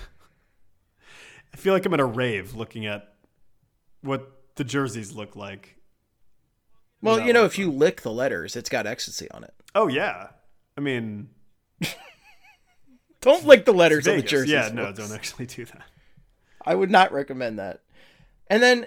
I 1.52 1.56
feel 1.56 1.72
like 1.72 1.86
I'm 1.86 1.94
at 1.94 2.00
a 2.00 2.04
rave 2.04 2.54
looking 2.54 2.86
at 2.86 3.14
what 4.02 4.37
the 4.58 4.64
jerseys 4.64 5.12
look 5.12 5.34
like. 5.34 5.76
Well, 7.00 7.20
you 7.20 7.32
know, 7.32 7.44
if 7.44 7.58
you 7.58 7.70
lick 7.70 8.02
the 8.02 8.12
letters, 8.12 8.56
it's 8.56 8.68
got 8.68 8.86
ecstasy 8.86 9.30
on 9.30 9.44
it. 9.44 9.54
Oh 9.74 9.86
yeah, 9.88 10.28
I 10.76 10.80
mean 10.80 11.30
Don't 13.20 13.46
lick 13.46 13.64
the 13.64 13.72
letters 13.72 14.06
on 14.06 14.12
the 14.12 14.18
Vegas. 14.18 14.30
jerseys. 14.30 14.52
Yeah, 14.52 14.70
no, 14.72 14.92
don't 14.92 15.12
actually 15.12 15.46
do 15.46 15.64
that. 15.64 15.82
I 16.64 16.74
would 16.74 16.90
not 16.90 17.12
recommend 17.12 17.58
that. 17.58 17.80
And 18.48 18.62
then 18.62 18.86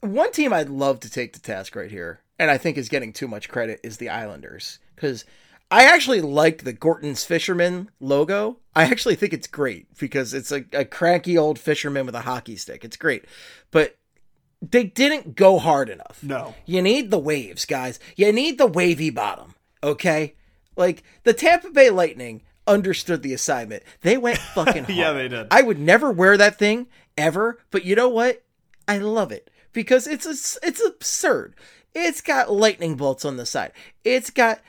one 0.00 0.32
team 0.32 0.52
I'd 0.52 0.68
love 0.68 1.00
to 1.00 1.10
take 1.10 1.32
to 1.32 1.42
task 1.42 1.74
right 1.74 1.90
here, 1.90 2.20
and 2.38 2.50
I 2.50 2.58
think 2.58 2.76
is 2.76 2.88
getting 2.88 3.12
too 3.12 3.28
much 3.28 3.48
credit, 3.48 3.80
is 3.82 3.96
the 3.96 4.08
Islanders. 4.08 4.78
Because 4.94 5.24
I 5.70 5.84
actually 5.84 6.20
like 6.20 6.64
the 6.64 6.72
Gorton's 6.72 7.24
Fisherman 7.24 7.90
logo. 8.00 8.58
I 8.74 8.84
actually 8.84 9.16
think 9.16 9.32
it's 9.32 9.46
great 9.46 9.86
because 9.98 10.32
it's 10.32 10.52
a, 10.52 10.64
a 10.72 10.84
cranky 10.84 11.36
old 11.36 11.58
fisherman 11.58 12.06
with 12.06 12.14
a 12.14 12.22
hockey 12.22 12.56
stick. 12.56 12.84
It's 12.84 12.96
great. 12.96 13.24
But 13.70 13.96
they 14.62 14.84
didn't 14.84 15.36
go 15.36 15.58
hard 15.58 15.88
enough. 15.88 16.20
No, 16.22 16.54
You 16.66 16.82
need 16.82 17.10
the 17.10 17.18
waves, 17.18 17.64
guys. 17.64 17.98
You 18.16 18.32
need 18.32 18.58
the 18.58 18.66
wavy 18.66 19.10
bottom, 19.10 19.54
okay? 19.82 20.34
Like 20.76 21.02
the 21.24 21.32
Tampa 21.32 21.70
Bay 21.70 21.90
Lightning 21.90 22.42
understood 22.66 23.22
the 23.22 23.32
assignment. 23.34 23.82
They 24.02 24.16
went 24.16 24.38
fucking 24.54 24.84
hard. 24.84 24.96
Yeah, 24.96 25.12
they 25.12 25.28
did. 25.28 25.48
I 25.50 25.62
would 25.62 25.78
never 25.78 26.10
wear 26.10 26.36
that 26.36 26.58
thing 26.58 26.88
ever, 27.16 27.58
but 27.70 27.84
you 27.84 27.94
know 27.96 28.08
what? 28.08 28.42
I 28.86 28.98
love 28.98 29.32
it 29.32 29.50
because 29.72 30.06
it's 30.06 30.26
a, 30.26 30.66
it's 30.66 30.84
absurd. 30.84 31.54
It's 31.94 32.20
got 32.20 32.52
lightning 32.52 32.96
bolts 32.96 33.24
on 33.24 33.36
the 33.36 33.46
side. 33.46 33.72
It's 34.04 34.30
got 34.30 34.60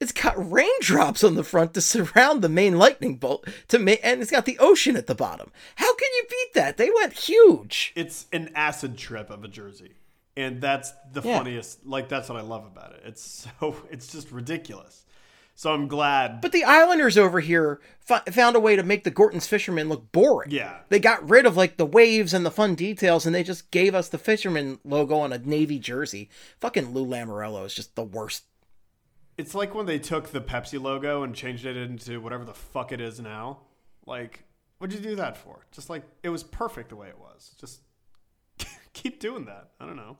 it's 0.00 0.12
got 0.12 0.34
raindrops 0.52 1.24
on 1.24 1.34
the 1.34 1.44
front 1.44 1.74
to 1.74 1.80
surround 1.80 2.42
the 2.42 2.48
main 2.48 2.78
lightning 2.78 3.16
bolt 3.16 3.46
to 3.68 3.78
make, 3.78 4.00
and 4.02 4.20
it's 4.22 4.30
got 4.30 4.44
the 4.44 4.58
ocean 4.58 4.96
at 4.96 5.06
the 5.06 5.14
bottom. 5.14 5.50
How 5.76 5.94
can 5.94 6.08
you 6.16 6.24
beat 6.30 6.54
that? 6.54 6.76
They 6.76 6.90
went 6.90 7.12
huge. 7.14 7.92
it's 7.96 8.26
an 8.32 8.50
acid 8.54 8.96
trip 8.96 9.28
of 9.30 9.42
a 9.44 9.48
jersey, 9.48 9.94
and 10.36 10.60
that's 10.60 10.92
the 11.12 11.22
Yeah. 11.22 11.38
funniest. 11.38 11.84
Like 11.86 12.08
that's 12.08 12.28
what 12.28 12.38
I 12.38 12.42
love 12.42 12.64
about 12.64 12.92
it. 12.92 13.02
It's 13.04 13.46
so 13.60 13.76
it's 13.90 14.06
just 14.12 14.30
ridiculous. 14.30 15.04
So 15.56 15.72
I'm 15.74 15.88
glad. 15.88 16.40
But 16.40 16.52
the 16.52 16.62
Islanders 16.62 17.18
over 17.18 17.40
here 17.40 17.80
found 18.30 18.54
a 18.54 18.60
way 18.60 18.76
to 18.76 18.84
make 18.84 19.02
the 19.02 19.10
Gorton's 19.10 19.48
fishermen 19.48 19.88
look 19.88 20.12
boring. 20.12 20.52
Yeah. 20.52 20.76
They 20.88 21.00
got 21.00 21.28
rid 21.28 21.46
of 21.46 21.56
like 21.56 21.78
the 21.78 21.84
waves 21.84 22.32
and 22.32 22.46
the 22.46 22.52
fun 22.52 22.76
details 22.76 23.26
and 23.26 23.34
they 23.34 23.42
just 23.42 23.72
gave 23.72 23.92
us 23.92 24.08
the 24.08 24.18
Fisherman 24.18 24.78
logo 24.84 25.16
on 25.18 25.32
a 25.32 25.38
navy 25.38 25.80
jersey. 25.80 26.30
Fucking 26.60 26.94
Lou 26.94 27.04
Lamoriello 27.04 27.66
is 27.66 27.74
just 27.74 27.96
the 27.96 28.04
worst. 28.04 28.44
It's 29.38 29.54
like 29.54 29.74
when 29.74 29.86
they 29.86 29.98
took 29.98 30.28
the 30.28 30.40
Pepsi 30.40 30.80
logo 30.80 31.22
and 31.22 31.34
changed 31.34 31.64
it 31.64 31.76
into 31.76 32.20
whatever 32.20 32.44
the 32.44 32.54
fuck 32.54 32.92
it 32.92 33.00
is 33.00 33.20
now. 33.20 33.60
Like, 34.04 34.44
what'd 34.78 34.94
you 34.98 35.02
do 35.02 35.16
that 35.16 35.36
for? 35.36 35.64
Just 35.70 35.88
like 35.88 36.02
it 36.22 36.28
was 36.28 36.42
perfect 36.42 36.90
the 36.90 36.96
way 36.96 37.08
it 37.08 37.18
was. 37.18 37.54
Just 37.58 37.80
keep 38.92 39.20
doing 39.20 39.44
that. 39.46 39.70
I 39.80 39.86
don't 39.86 39.96
know. 39.96 40.18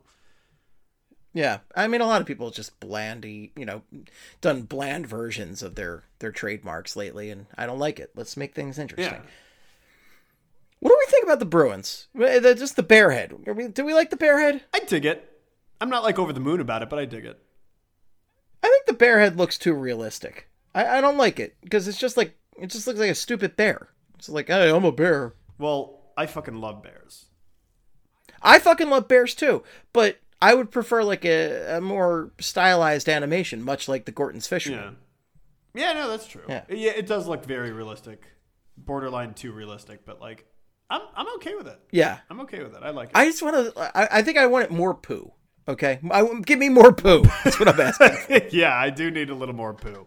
Yeah. 1.34 1.58
I 1.74 1.88
mean, 1.88 2.00
a 2.00 2.06
lot 2.06 2.20
of 2.20 2.26
people 2.26 2.50
just 2.50 2.80
blandy, 2.80 3.52
you 3.56 3.66
know, 3.66 3.82
done 4.40 4.62
bland 4.62 5.06
versions 5.06 5.62
of 5.62 5.74
their, 5.74 6.04
their 6.20 6.32
trademarks 6.32 6.96
lately 6.96 7.30
and 7.30 7.46
I 7.56 7.66
don't 7.66 7.78
like 7.78 8.00
it. 8.00 8.12
Let's 8.14 8.36
make 8.36 8.54
things 8.54 8.78
interesting. 8.78 9.12
Yeah. 9.12 9.30
What 10.80 10.90
do 10.90 10.96
we 10.98 11.10
think 11.10 11.24
about 11.24 11.40
the 11.40 11.44
Bruins? 11.44 12.06
Just 12.16 12.76
the 12.76 12.84
Bearhead. 12.84 13.74
Do 13.74 13.84
we 13.84 13.94
like 13.94 14.10
the 14.10 14.16
Bearhead? 14.16 14.60
I 14.72 14.80
dig 14.80 15.04
it. 15.04 15.28
I'm 15.80 15.90
not 15.90 16.04
like 16.04 16.18
over 16.18 16.32
the 16.32 16.40
moon 16.40 16.60
about 16.60 16.82
it, 16.82 16.88
but 16.88 16.98
I 16.98 17.04
dig 17.04 17.24
it. 17.24 17.40
I 18.62 18.68
think 18.68 18.86
the 18.86 18.92
bear 18.92 19.20
head 19.20 19.36
looks 19.36 19.58
too 19.58 19.74
realistic. 19.74 20.48
I, 20.74 20.98
I 20.98 21.00
don't 21.00 21.16
like 21.16 21.40
it 21.40 21.56
because 21.62 21.88
it's 21.88 21.98
just 21.98 22.16
like 22.16 22.36
it 22.60 22.68
just 22.68 22.86
looks 22.86 22.98
like 22.98 23.10
a 23.10 23.14
stupid 23.14 23.56
bear. 23.56 23.88
It's 24.18 24.28
like, 24.28 24.48
hey, 24.48 24.70
I'm 24.70 24.84
a 24.84 24.92
bear. 24.92 25.34
Well, 25.58 26.00
I 26.16 26.26
fucking 26.26 26.60
love 26.60 26.82
bears. 26.82 27.26
I 28.42 28.58
fucking 28.58 28.90
love 28.90 29.08
bears 29.08 29.34
too, 29.34 29.62
but 29.92 30.18
I 30.40 30.54
would 30.54 30.70
prefer 30.70 31.02
like 31.02 31.24
a, 31.24 31.76
a 31.76 31.80
more 31.80 32.32
stylized 32.40 33.08
animation, 33.08 33.62
much 33.62 33.88
like 33.88 34.04
the 34.04 34.12
Gorton's 34.12 34.46
Fisherman. 34.46 34.96
Yeah. 35.74 35.92
Yeah, 35.92 35.92
no, 35.92 36.10
that's 36.10 36.26
true. 36.26 36.42
Yeah. 36.48 36.64
Yeah, 36.68 36.92
it 36.92 37.06
does 37.06 37.26
look 37.28 37.44
very 37.44 37.70
realistic. 37.72 38.22
Borderline 38.76 39.34
too 39.34 39.52
realistic, 39.52 40.04
but 40.04 40.20
like 40.20 40.46
I'm 40.90 41.02
I'm 41.14 41.26
okay 41.36 41.54
with 41.54 41.66
it. 41.66 41.78
Yeah, 41.90 42.18
I'm 42.30 42.40
okay 42.40 42.62
with 42.62 42.74
it. 42.74 42.82
I 42.82 42.90
like 42.90 43.10
it. 43.10 43.16
I 43.16 43.26
just 43.26 43.42
want 43.42 43.74
to. 43.74 43.98
I, 43.98 44.18
I 44.18 44.22
think 44.22 44.38
I 44.38 44.46
want 44.46 44.64
it 44.64 44.70
more 44.70 44.94
poo. 44.94 45.32
Okay, 45.68 46.00
I, 46.10 46.40
give 46.46 46.58
me 46.58 46.70
more 46.70 46.92
poo. 46.94 47.24
That's 47.44 47.60
what 47.60 47.68
I'm 47.68 47.78
asking. 47.78 48.48
yeah, 48.52 48.74
I 48.74 48.88
do 48.88 49.10
need 49.10 49.28
a 49.28 49.34
little 49.34 49.54
more 49.54 49.74
poo. 49.74 50.06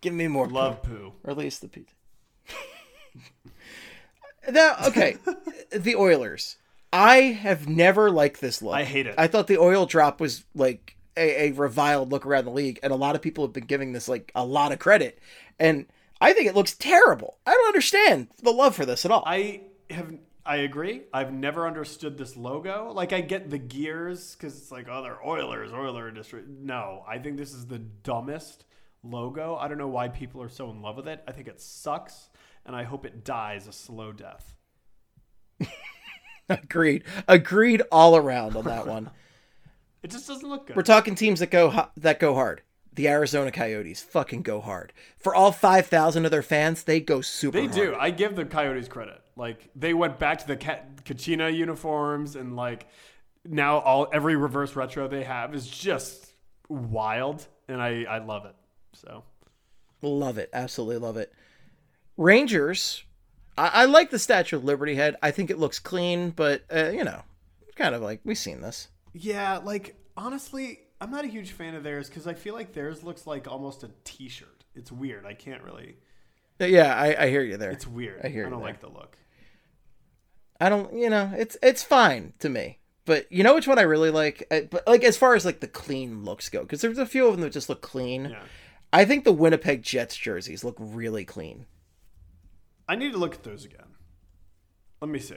give 0.00 0.14
me 0.14 0.28
more 0.28 0.48
Love 0.48 0.82
poo. 0.82 0.96
poo. 0.96 1.12
or 1.24 1.30
at 1.32 1.36
least 1.36 1.60
the 1.60 1.68
pizza. 1.68 1.94
now, 4.50 4.76
okay, 4.86 5.18
the 5.70 5.94
Oilers. 5.94 6.56
I 6.92 7.16
have 7.16 7.68
never 7.68 8.10
liked 8.10 8.40
this 8.40 8.62
look. 8.62 8.74
I 8.74 8.84
hate 8.84 9.06
it. 9.06 9.14
I 9.18 9.26
thought 9.26 9.48
the 9.48 9.58
oil 9.58 9.84
drop 9.84 10.20
was 10.20 10.44
like 10.54 10.96
a, 11.16 11.48
a 11.48 11.50
reviled 11.52 12.10
look 12.10 12.24
around 12.24 12.46
the 12.46 12.50
league, 12.50 12.78
and 12.82 12.92
a 12.92 12.96
lot 12.96 13.14
of 13.14 13.20
people 13.20 13.44
have 13.44 13.52
been 13.52 13.66
giving 13.66 13.92
this 13.92 14.08
like 14.08 14.32
a 14.34 14.44
lot 14.46 14.72
of 14.72 14.78
credit, 14.78 15.18
and 15.58 15.84
I 16.20 16.32
think 16.32 16.46
it 16.46 16.54
looks 16.54 16.74
terrible. 16.74 17.36
I 17.44 17.52
don't 17.52 17.66
understand 17.66 18.28
the 18.42 18.52
love 18.52 18.74
for 18.74 18.86
this 18.86 19.04
at 19.04 19.10
all. 19.10 19.22
I 19.26 19.62
have 19.90 20.14
I 20.46 20.56
agree. 20.56 21.02
I've 21.12 21.32
never 21.32 21.66
understood 21.66 22.16
this 22.16 22.36
logo. 22.36 22.92
Like 22.94 23.12
I 23.12 23.20
get 23.20 23.50
the 23.50 23.58
gears 23.58 24.34
because 24.34 24.56
it's 24.56 24.70
like, 24.70 24.86
oh, 24.90 25.02
they're 25.02 25.24
Oilers, 25.26 25.72
Oiler 25.72 26.08
industry. 26.08 26.42
No, 26.46 27.02
I 27.08 27.18
think 27.18 27.36
this 27.36 27.52
is 27.52 27.66
the 27.66 27.78
dumbest 27.78 28.64
logo. 29.02 29.56
I 29.56 29.68
don't 29.68 29.78
know 29.78 29.88
why 29.88 30.08
people 30.08 30.40
are 30.42 30.48
so 30.48 30.70
in 30.70 30.82
love 30.82 30.96
with 30.96 31.08
it. 31.08 31.22
I 31.26 31.32
think 31.32 31.48
it 31.48 31.60
sucks, 31.60 32.28
and 32.64 32.76
I 32.76 32.84
hope 32.84 33.04
it 33.04 33.24
dies 33.24 33.66
a 33.66 33.72
slow 33.72 34.12
death. 34.12 34.54
Agreed. 36.48 37.04
Agreed 37.26 37.82
all 37.90 38.16
around 38.16 38.56
on 38.56 38.64
that 38.64 38.86
one. 38.86 39.10
It 40.02 40.12
just 40.12 40.28
doesn't 40.28 40.48
look 40.48 40.68
good. 40.68 40.76
We're 40.76 40.82
talking 40.84 41.16
teams 41.16 41.40
that 41.40 41.50
go 41.50 41.88
that 41.96 42.20
go 42.20 42.34
hard. 42.34 42.62
The 42.92 43.08
Arizona 43.08 43.50
Coyotes 43.50 44.00
fucking 44.02 44.42
go 44.42 44.60
hard. 44.60 44.92
For 45.16 45.34
all 45.34 45.50
5,000 45.50 46.24
of 46.24 46.30
their 46.30 46.42
fans, 46.44 46.84
they 46.84 47.00
go 47.00 47.20
super 47.22 47.58
They 47.58 47.64
hard. 47.66 47.74
do. 47.76 47.96
I 47.98 48.10
give 48.10 48.36
the 48.36 48.44
Coyotes 48.44 48.86
credit. 48.86 49.20
Like 49.36 49.70
they 49.76 49.92
went 49.94 50.18
back 50.18 50.38
to 50.38 50.46
the 50.46 50.56
Ka- 50.56 50.80
Kachina 51.04 51.54
uniforms, 51.54 52.36
and 52.36 52.56
like 52.56 52.86
now 53.44 53.78
all 53.78 54.08
every 54.12 54.34
reverse 54.36 54.74
retro 54.74 55.06
they 55.08 55.24
have 55.24 55.54
is 55.54 55.66
just 55.68 56.32
wild, 56.68 57.46
and 57.68 57.80
I 57.82 58.04
I 58.04 58.18
love 58.18 58.46
it. 58.46 58.54
So 58.94 59.24
Love 60.02 60.38
it. 60.38 60.50
Absolutely 60.52 60.98
love 60.98 61.16
it. 61.16 61.32
Rangers, 62.16 63.02
I, 63.58 63.68
I 63.68 63.84
like 63.86 64.10
the 64.10 64.18
Statue 64.18 64.56
of 64.56 64.64
Liberty 64.64 64.94
head. 64.94 65.16
I 65.22 65.30
think 65.30 65.50
it 65.50 65.58
looks 65.58 65.78
clean, 65.78 66.30
but, 66.30 66.62
uh, 66.74 66.90
you 66.90 67.02
know, 67.04 67.22
kind 67.76 67.94
of 67.94 68.02
like 68.02 68.20
we've 68.24 68.38
seen 68.38 68.60
this. 68.60 68.88
yeah, 69.12 69.58
like 69.58 69.96
honestly, 70.16 70.80
I'm 71.00 71.10
not 71.10 71.24
a 71.24 71.28
huge 71.28 71.52
fan 71.52 71.74
of 71.74 71.82
theirs 71.82 72.08
because 72.08 72.26
I 72.26 72.34
feel 72.34 72.54
like 72.54 72.72
theirs 72.72 73.02
looks 73.02 73.26
like 73.26 73.48
almost 73.48 73.82
a 73.84 73.90
T-shirt. 74.04 74.64
It's 74.74 74.92
weird. 74.92 75.26
I 75.26 75.34
can't 75.34 75.62
really. 75.62 75.96
Uh, 76.60 76.66
Yeah, 76.66 76.94
I, 76.94 77.24
I 77.24 77.28
hear 77.28 77.42
you 77.42 77.56
there. 77.56 77.70
It's 77.70 77.86
weird. 77.86 78.20
I 78.24 78.28
hear 78.28 78.46
I 78.46 78.50
don't 78.50 78.60
you 78.60 78.64
like 78.64 78.80
the 78.80 78.88
look. 78.88 79.16
I 80.60 80.68
don't, 80.68 80.92
you 80.96 81.10
know, 81.10 81.32
it's 81.36 81.56
it's 81.62 81.82
fine 81.82 82.32
to 82.40 82.48
me. 82.48 82.78
But 83.04 83.30
you 83.30 83.44
know 83.44 83.54
which 83.54 83.68
one 83.68 83.78
I 83.78 83.82
really 83.82 84.10
like? 84.10 84.46
Uh, 84.50 84.62
But 84.70 84.86
like 84.86 85.04
as 85.04 85.16
far 85.16 85.34
as 85.34 85.44
like 85.44 85.60
the 85.60 85.68
clean 85.68 86.24
looks 86.24 86.48
go, 86.48 86.62
because 86.62 86.80
there's 86.80 86.98
a 86.98 87.06
few 87.06 87.26
of 87.26 87.32
them 87.32 87.42
that 87.42 87.52
just 87.52 87.68
look 87.68 87.82
clean. 87.82 88.26
Yeah. 88.30 88.42
I 88.92 89.04
think 89.04 89.24
the 89.24 89.32
Winnipeg 89.32 89.82
Jets 89.82 90.16
jerseys 90.16 90.64
look 90.64 90.76
really 90.78 91.24
clean. 91.24 91.66
I 92.88 92.96
need 92.96 93.12
to 93.12 93.18
look 93.18 93.34
at 93.34 93.42
those 93.42 93.64
again. 93.64 93.86
Let 95.00 95.10
me 95.10 95.18
see. 95.18 95.36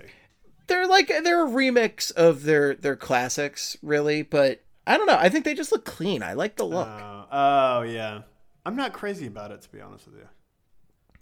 They're 0.67 0.87
like 0.87 1.07
they're 1.07 1.45
a 1.45 1.49
remix 1.49 2.11
of 2.11 2.43
their 2.43 2.75
their 2.75 2.95
classics, 2.95 3.75
really. 3.81 4.21
But 4.21 4.63
I 4.87 4.97
don't 4.97 5.07
know. 5.07 5.17
I 5.17 5.29
think 5.29 5.45
they 5.45 5.53
just 5.55 5.71
look 5.71 5.85
clean. 5.85 6.23
I 6.23 6.33
like 6.33 6.55
the 6.55 6.65
look. 6.65 6.87
Uh, 6.87 7.25
oh 7.31 7.81
yeah, 7.81 8.21
I'm 8.65 8.75
not 8.75 8.93
crazy 8.93 9.27
about 9.27 9.51
it 9.51 9.61
to 9.63 9.69
be 9.69 9.81
honest 9.81 10.07
with 10.07 10.15
you. 10.17 10.27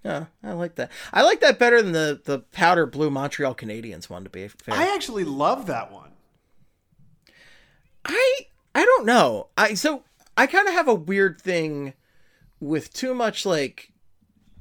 Yeah, 0.04 0.26
I 0.44 0.54
like 0.54 0.76
that. 0.76 0.92
I 1.12 1.24
like 1.24 1.42
that 1.42 1.60
better 1.60 1.82
than 1.82 1.92
the 1.92 2.22
the 2.24 2.40
powder 2.40 2.86
blue 2.86 3.10
Montreal 3.10 3.56
Canadiens 3.56 4.10
one. 4.10 4.24
To 4.24 4.30
be 4.30 4.48
fair, 4.48 4.76
I 4.76 4.94
actually 4.94 5.24
love 5.24 5.66
that 5.68 5.92
one. 5.92 6.12
I 8.06 8.48
I 8.74 8.86
don't 8.86 9.06
know. 9.06 9.48
I 9.58 9.74
so 9.74 10.04
I 10.38 10.48
kind 10.48 10.68
of 10.68 10.74
have 10.74 10.88
a 10.88 10.94
weird 10.94 11.42
thing 11.42 11.94
with 12.60 12.94
too 12.94 13.14
much 13.14 13.46
like 13.46 13.92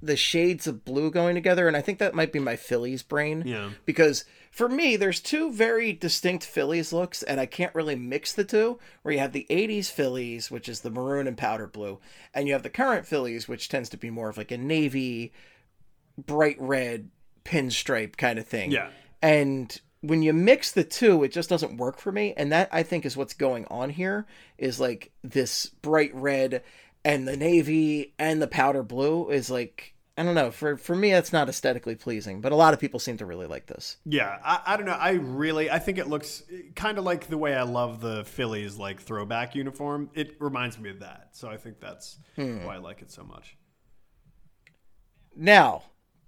the 0.03 0.17
shades 0.17 0.67
of 0.67 0.85
blue 0.85 1.11
going 1.11 1.35
together, 1.35 1.69
and 1.69 1.77
I 1.77 1.81
think 1.81 1.99
that 1.99 2.15
might 2.15 2.33
be 2.33 2.39
my 2.39 2.57
Phillies 2.57 3.03
brain. 3.03 3.43
Yeah. 3.47 3.71
Because 3.85 4.25
for 4.57 4.71
me, 4.71 4.97
there's 4.97 5.21
two 5.21 5.53
very 5.53 5.93
distinct 5.93 6.43
Phillies 6.43 6.91
looks, 6.91 7.23
and 7.23 7.39
I 7.39 7.45
can't 7.45 7.75
really 7.75 7.95
mix 7.95 8.33
the 8.33 8.43
two. 8.43 8.79
Where 9.03 9.13
you 9.13 9.21
have 9.21 9.33
the 9.33 9.47
'80s 9.51 9.91
Phillies, 9.91 10.51
which 10.51 10.67
is 10.67 10.81
the 10.81 10.89
maroon 10.91 11.27
and 11.27 11.37
powder 11.37 11.67
blue, 11.67 11.99
and 12.33 12.47
you 12.47 12.55
have 12.55 12.63
the 12.63 12.71
current 12.71 13.07
Phillies, 13.07 13.47
which 13.47 13.69
tends 13.69 13.91
to 13.91 13.99
be 13.99 14.09
more 14.09 14.31
of 14.31 14.39
like 14.39 14.51
a 14.51 14.57
navy, 14.57 15.35
bright 16.17 16.57
red 16.59 17.11
pinstripe 17.45 18.17
kind 18.17 18.39
of 18.39 18.47
thing. 18.47 18.71
Yeah. 18.71 18.89
And 19.21 19.79
when 20.01 20.23
you 20.23 20.33
mix 20.33 20.73
the 20.73 20.85
two, 20.85 21.23
it 21.23 21.33
just 21.33 21.51
doesn't 21.51 21.77
work 21.77 21.99
for 21.99 22.11
me. 22.11 22.33
And 22.35 22.51
that 22.53 22.71
I 22.73 22.83
think 22.83 23.05
is 23.05 23.15
what's 23.15 23.35
going 23.35 23.67
on 23.67 23.91
here 23.91 24.25
is 24.57 24.81
like 24.81 25.13
this 25.23 25.67
bright 25.67 26.15
red 26.15 26.63
and 27.05 27.29
the 27.29 27.37
navy 27.37 28.15
and 28.19 28.41
the 28.41 28.49
powder 28.49 28.83
blue 28.83 29.29
is 29.29 29.51
like 29.51 29.96
I 30.19 30.23
don't 30.23 30.35
know. 30.35 30.51
For 30.51 30.79
for 30.79 30.97
me, 30.97 31.11
that's 31.11 31.33
not 31.33 31.49
aesthetically 31.49 31.95
pleasing, 31.95 32.41
but 32.41 32.51
a 32.51 32.57
lot 32.57 32.73
of 32.73 32.81
people 32.81 32.99
seem 32.99 33.19
to 33.19 33.27
really 33.27 33.47
like 33.47 33.67
this. 33.67 33.99
Yeah, 34.07 34.39
I, 34.43 34.61
I 34.67 34.77
don't 34.77 34.87
know. 34.87 34.93
I 34.93 35.13
really, 35.13 35.71
I 35.71 35.79
think 35.79 35.99
it 35.99 36.09
looks 36.09 36.43
kind 36.75 36.97
of 36.97 37.05
like 37.05 37.27
the 37.27 37.37
way 37.37 37.55
I 37.55 37.65
love 37.65 38.01
the 38.01 38.25
Phillies 38.25 38.79
like 38.79 39.01
throwback 39.01 39.55
uniform. 39.55 40.09
It 40.15 40.37
reminds 40.41 40.79
me 40.79 40.89
of 40.89 41.01
that, 41.01 41.29
so 41.33 41.49
I 41.49 41.59
think 41.59 41.81
that's 41.81 42.19
hmm. 42.35 42.65
why 42.65 42.77
I 42.77 42.79
like 42.79 43.03
it 43.03 43.11
so 43.11 43.25
much. 43.25 43.57
Now, 45.37 45.83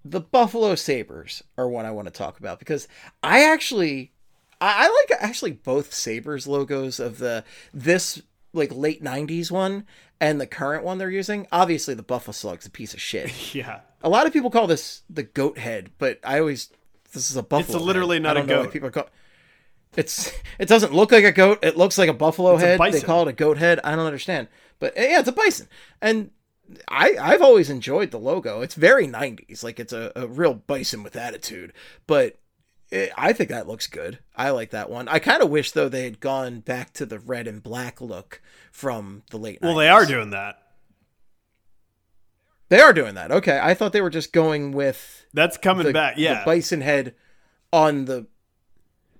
the 0.04 0.20
Buffalo 0.20 0.74
Sabres 0.74 1.42
are 1.56 1.68
one 1.68 1.86
I 1.86 1.90
want 1.90 2.08
to 2.08 2.12
talk 2.12 2.38
about 2.38 2.58
because 2.58 2.88
I 3.22 3.44
actually 3.44 4.12
I, 4.60 4.86
I 4.86 5.06
like 5.10 5.22
actually 5.22 5.52
both 5.52 5.92
Sabres 5.94 6.46
logos 6.46 7.00
of 7.00 7.18
the 7.18 7.44
this 7.72 8.22
like 8.52 8.74
late 8.74 9.02
'90s 9.02 9.50
one 9.50 9.86
and 10.20 10.40
the 10.40 10.46
current 10.46 10.84
one 10.84 10.98
they're 10.98 11.10
using. 11.10 11.46
Obviously, 11.52 11.94
the 11.94 12.02
Buffalo 12.02 12.32
Slug's 12.32 12.66
a 12.66 12.70
piece 12.70 12.94
of 12.94 13.00
shit. 13.00 13.30
Yeah, 13.54 13.80
A 14.02 14.08
lot 14.08 14.26
of 14.26 14.32
people 14.32 14.50
call 14.50 14.66
this 14.66 15.02
the 15.08 15.22
goat 15.22 15.58
head, 15.58 15.90
but 15.98 16.18
I 16.24 16.38
always 16.40 16.70
this 17.12 17.30
is 17.30 17.36
a 17.36 17.42
buffalo. 17.42 17.78
It's 17.78 17.84
literally 17.86 18.16
head. 18.16 18.22
not 18.22 18.36
I 18.36 18.40
a 18.40 18.46
goat. 18.46 18.72
People 18.72 18.90
call 18.90 19.08
it's 19.96 20.32
it 20.58 20.68
doesn't 20.68 20.92
look 20.92 21.12
like 21.12 21.24
a 21.24 21.32
goat. 21.32 21.58
It 21.62 21.76
looks 21.76 21.98
like 21.98 22.08
a 22.08 22.14
buffalo 22.14 22.54
a 22.54 22.58
head. 22.60 22.74
they 22.80 22.90
bison. 22.90 23.02
call 23.06 23.22
it 23.22 23.30
a 23.30 23.32
goat 23.32 23.58
head. 23.58 23.80
I 23.84 23.96
don't 23.96 24.06
understand, 24.06 24.48
but 24.78 24.92
eh, 24.96 25.10
yeah, 25.10 25.20
it's 25.20 25.28
a 25.28 25.32
bison. 25.32 25.68
And 26.02 26.30
I 26.88 27.16
I've 27.20 27.42
always 27.42 27.70
enjoyed 27.70 28.10
the 28.10 28.18
logo. 28.18 28.60
It's 28.60 28.74
very 28.74 29.06
'90s, 29.06 29.62
like 29.64 29.80
it's 29.80 29.92
a, 29.92 30.12
a 30.14 30.26
real 30.26 30.54
bison 30.54 31.02
with 31.02 31.16
attitude. 31.16 31.72
But 32.06 32.38
it, 32.90 33.12
I 33.16 33.32
think 33.32 33.50
that 33.50 33.68
looks 33.68 33.86
good. 33.86 34.18
I 34.36 34.50
like 34.50 34.70
that 34.70 34.88
one. 34.90 35.08
I 35.08 35.18
kind 35.18 35.42
of 35.42 35.50
wish 35.50 35.72
though 35.72 35.88
they 35.88 36.04
had 36.04 36.20
gone 36.20 36.60
back 36.60 36.92
to 36.94 37.06
the 37.06 37.18
red 37.18 37.46
and 37.46 37.62
black 37.62 38.00
look 38.00 38.40
from 38.72 39.22
the 39.30 39.36
late. 39.38 39.58
well, 39.60 39.74
90s. 39.74 39.78
they 39.78 39.88
are 39.88 40.06
doing 40.06 40.30
that. 40.30 40.62
They 42.70 42.80
are 42.80 42.92
doing 42.92 43.14
that. 43.14 43.30
Okay, 43.30 43.58
I 43.62 43.72
thought 43.74 43.92
they 43.92 44.02
were 44.02 44.10
just 44.10 44.32
going 44.32 44.72
with 44.72 45.24
That's 45.32 45.56
coming 45.56 45.86
the, 45.86 45.92
back. 45.92 46.14
Yeah. 46.18 46.40
the 46.40 46.44
bison 46.44 46.82
head 46.82 47.14
on 47.72 48.04
the 48.04 48.26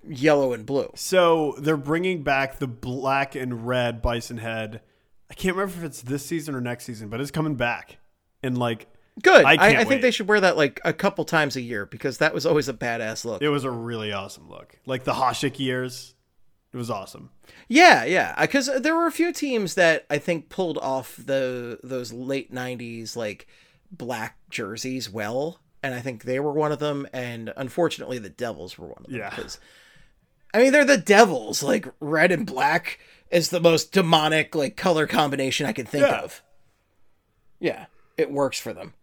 yellow 0.07 0.53
and 0.53 0.65
blue. 0.65 0.91
so 0.95 1.55
they're 1.59 1.77
bringing 1.77 2.23
back 2.23 2.59
the 2.59 2.67
black 2.67 3.35
and 3.35 3.67
red 3.67 4.01
bison 4.01 4.37
head. 4.37 4.81
I 5.29 5.33
can't 5.33 5.55
remember 5.55 5.79
if 5.79 5.83
it's 5.83 6.01
this 6.01 6.25
season 6.25 6.55
or 6.55 6.61
next 6.61 6.85
season, 6.85 7.09
but 7.09 7.21
it's 7.21 7.31
coming 7.31 7.55
back. 7.55 7.97
And 8.41 8.57
like, 8.57 8.87
Good. 9.21 9.45
I 9.45 9.55
I, 9.55 9.67
I, 9.79 9.83
think 9.83 10.01
they 10.01 10.11
should 10.11 10.27
wear 10.27 10.39
that 10.41 10.57
like 10.57 10.79
a 10.85 10.93
couple 10.93 11.25
times 11.25 11.55
a 11.55 11.61
year 11.61 11.85
because 11.85 12.19
that 12.19 12.33
was 12.33 12.45
always 12.45 12.69
a 12.69 12.73
badass 12.73 13.25
look. 13.25 13.41
it 13.41 13.49
was 13.49 13.63
a 13.63 13.71
really 13.71 14.11
awesome 14.11 14.49
look. 14.49 14.77
Like 14.85 15.03
the 15.03 15.13
Hasek 15.13 15.59
years, 15.59 16.15
it 16.73 16.77
was 16.77 16.89
awesome. 16.89 17.31
yeah, 17.67 18.03
yeah. 18.05 18.33
Uh, 18.37 18.41
because 18.41 18.69
there 18.81 18.95
were 18.95 19.07
a 19.07 19.11
few 19.11 19.33
teams 19.33 19.75
that 19.75 20.05
I 20.09 20.17
think 20.19 20.49
pulled 20.49 20.77
off 20.77 21.15
the 21.17 21.79
those 21.83 22.13
late 22.13 22.53
'90s 22.53 23.15
like 23.15 23.47
black 23.91 24.37
jerseys 24.49 25.09
well, 25.09 25.59
and 25.81 25.93
I 25.95 25.99
think 25.99 26.23
they 26.23 26.39
were 26.39 26.53
one 26.53 26.71
of 26.71 26.79
them. 26.79 27.07
And 27.11 27.51
unfortunately, 27.57 28.19
the 28.19 28.29
Devils 28.29 28.77
were 28.77 28.87
one 28.87 28.97
of 28.99 29.07
them. 29.07 29.15
Yeah. 29.15 29.29
Because 29.31 29.59
I 30.53 30.59
mean, 30.59 30.71
they're 30.71 30.85
the 30.85 30.97
Devils. 30.97 31.63
Like 31.63 31.87
red 31.99 32.31
and 32.31 32.45
black 32.45 32.99
is 33.31 33.49
the 33.49 33.59
most 33.59 33.91
demonic 33.91 34.55
like 34.55 34.75
color 34.77 35.07
combination 35.07 35.65
I 35.65 35.73
can 35.73 35.85
think 35.85 36.05
Yeah. 36.05 36.21
of. 36.21 36.43
Yeah, 37.59 37.85
it 38.17 38.31
works 38.31 38.59
for 38.59 38.73
them. 38.73 38.93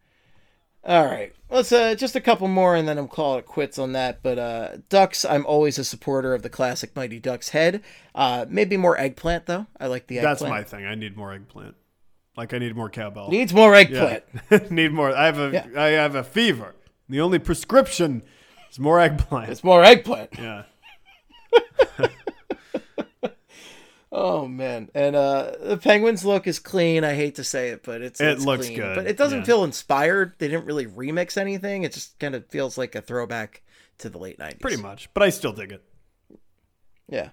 All 0.87 1.05
right, 1.05 1.35
let's 1.51 1.73
uh 1.73 1.97
just 1.97 2.15
a 2.15 2.21
couple 2.21 2.47
more 2.47 2.77
and 2.77 2.87
then 2.87 2.97
I'm 2.97 3.09
call 3.09 3.39
it 3.39 3.45
quits 3.47 3.77
on 3.77 3.93
that. 3.93 4.23
But 4.23 4.39
uh 4.39 4.69
Ducks, 4.89 5.25
I'm 5.25 5.45
always 5.45 5.79
a 5.79 5.85
supporter 5.85 6.33
of 6.33 6.43
the 6.43 6.49
classic 6.49 6.95
Mighty 6.95 7.19
Ducks 7.19 7.49
head. 7.49 7.83
Uh 8.15 8.47
maybe 8.49 8.77
more 8.77 8.97
eggplant 8.97 9.47
though. 9.47 9.67
I 9.81 9.89
like 9.89 10.07
the 10.07 10.19
eggplant. 10.21 10.39
That's 10.39 10.49
my 10.49 10.63
thing. 10.63 10.87
I 10.87 10.95
need 10.95 11.17
more 11.17 11.33
eggplant. 11.33 11.75
Like 12.37 12.55
I 12.55 12.59
need 12.59 12.77
more 12.77 12.89
cowbell. 12.89 13.31
needs 13.31 13.53
more 13.53 13.75
eggplant. 13.75 14.23
Yeah. 14.51 14.61
need 14.71 14.93
more. 14.93 15.13
I 15.15 15.27
have 15.27 15.39
a 15.41 15.51
Yeah. 15.53 15.67
I 15.77 15.89
have 15.89 16.15
a 16.15 16.23
fever. 16.23 16.77
The 17.09 17.21
only 17.21 17.41
prescription 17.41 18.23
is 18.71 18.79
more 18.79 19.01
eggplant. 19.01 19.51
It's 19.51 19.65
more 19.65 19.83
eggplant. 19.83 20.31
yeah. 20.39 20.65
Oh 24.19 24.49
man, 24.49 24.89
and 24.95 25.15
uh 25.15 25.53
the 25.61 25.77
Penguins 25.77 26.25
look 26.25 26.47
is 26.47 26.59
clean. 26.59 27.05
I 27.05 27.15
hate 27.15 27.35
to 27.35 27.45
say 27.45 27.69
it, 27.69 27.83
but 27.83 28.01
it's 28.01 28.19
It 28.19 28.29
it's 28.29 28.45
looks 28.47 28.65
clean. 28.67 28.79
good, 28.79 28.97
But 28.97 29.07
it 29.07 29.19
doesn't 29.19 29.41
yeah. 29.41 29.45
feel 29.45 29.63
inspired. 29.65 30.33
They 30.39 30.49
didn't 30.49 30.65
really 30.65 30.87
remix 30.87 31.37
anything. 31.37 31.83
It 31.83 31.93
just 31.93 32.19
kind 32.19 32.35
of 32.35 32.47
feels 32.47 32.79
like 32.79 32.95
a 32.95 33.03
throwback 33.03 33.63
to 33.99 34.09
the 34.09 34.17
late 34.17 34.39
nineties. 34.39 34.61
Pretty 34.63 34.81
much. 34.81 35.11
But 35.13 35.23
I 35.23 35.29
still 35.29 35.53
dig 35.53 35.71
it. 35.71 35.85
Yeah. 37.11 37.29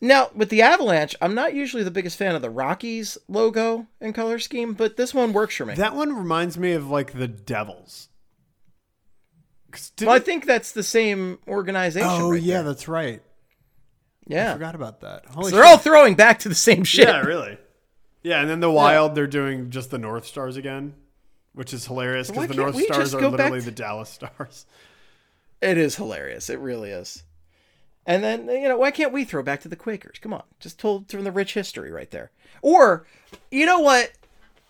Now, 0.00 0.30
with 0.34 0.48
the 0.48 0.62
Avalanche, 0.62 1.14
I'm 1.20 1.34
not 1.34 1.52
usually 1.54 1.82
the 1.82 1.90
biggest 1.90 2.16
fan 2.16 2.34
of 2.34 2.40
the 2.40 2.50
Rockies 2.50 3.18
logo 3.28 3.86
and 4.00 4.14
color 4.14 4.38
scheme, 4.38 4.72
but 4.72 4.96
this 4.96 5.12
one 5.12 5.32
works 5.34 5.56
for 5.56 5.66
me. 5.66 5.74
That 5.74 5.94
one 5.94 6.14
reminds 6.16 6.56
me 6.56 6.72
of 6.72 6.88
like 6.88 7.12
the 7.12 7.28
Devils. 7.28 8.08
well, 10.00 10.10
I 10.10 10.20
think 10.20 10.46
that's 10.46 10.72
the 10.72 10.82
same 10.84 11.38
organization. 11.46 12.08
oh 12.10 12.30
right 12.30 12.40
yeah, 12.42 12.56
there. 12.62 12.62
that's 12.64 12.88
right. 12.88 13.22
I 14.30 14.34
yeah. 14.34 14.52
forgot 14.52 14.74
about 14.74 15.00
that. 15.00 15.26
Holy 15.26 15.50
So 15.50 15.56
they're 15.56 15.64
shit. 15.64 15.72
all 15.72 15.78
throwing 15.78 16.14
back 16.14 16.40
to 16.40 16.48
the 16.48 16.54
same 16.54 16.84
shit. 16.84 17.08
Yeah, 17.08 17.20
really. 17.20 17.58
Yeah, 18.22 18.40
and 18.40 18.50
then 18.50 18.60
the 18.60 18.70
Wild, 18.70 19.14
they're 19.14 19.26
doing 19.26 19.70
just 19.70 19.90
the 19.90 19.98
North 19.98 20.26
Stars 20.26 20.56
again, 20.56 20.94
which 21.54 21.72
is 21.72 21.86
hilarious 21.86 22.30
because 22.30 22.48
the 22.48 22.54
North 22.54 22.80
Stars 22.82 23.14
are 23.14 23.28
literally 23.28 23.60
to- 23.60 23.64
the 23.66 23.70
Dallas 23.72 24.10
Stars. 24.10 24.66
It 25.60 25.78
is 25.78 25.96
hilarious. 25.96 26.50
It 26.50 26.58
really 26.60 26.90
is. 26.90 27.24
And 28.06 28.22
then 28.24 28.48
you 28.48 28.68
know 28.68 28.78
why 28.78 28.90
can't 28.90 29.12
we 29.12 29.24
throw 29.24 29.42
back 29.42 29.60
to 29.62 29.68
the 29.68 29.76
Quakers? 29.76 30.18
Come 30.20 30.32
on, 30.32 30.44
just 30.60 30.78
told 30.78 31.10
from 31.10 31.24
the 31.24 31.32
rich 31.32 31.54
history 31.54 31.90
right 31.90 32.10
there. 32.10 32.30
Or, 32.62 33.06
you 33.50 33.66
know 33.66 33.80
what? 33.80 34.12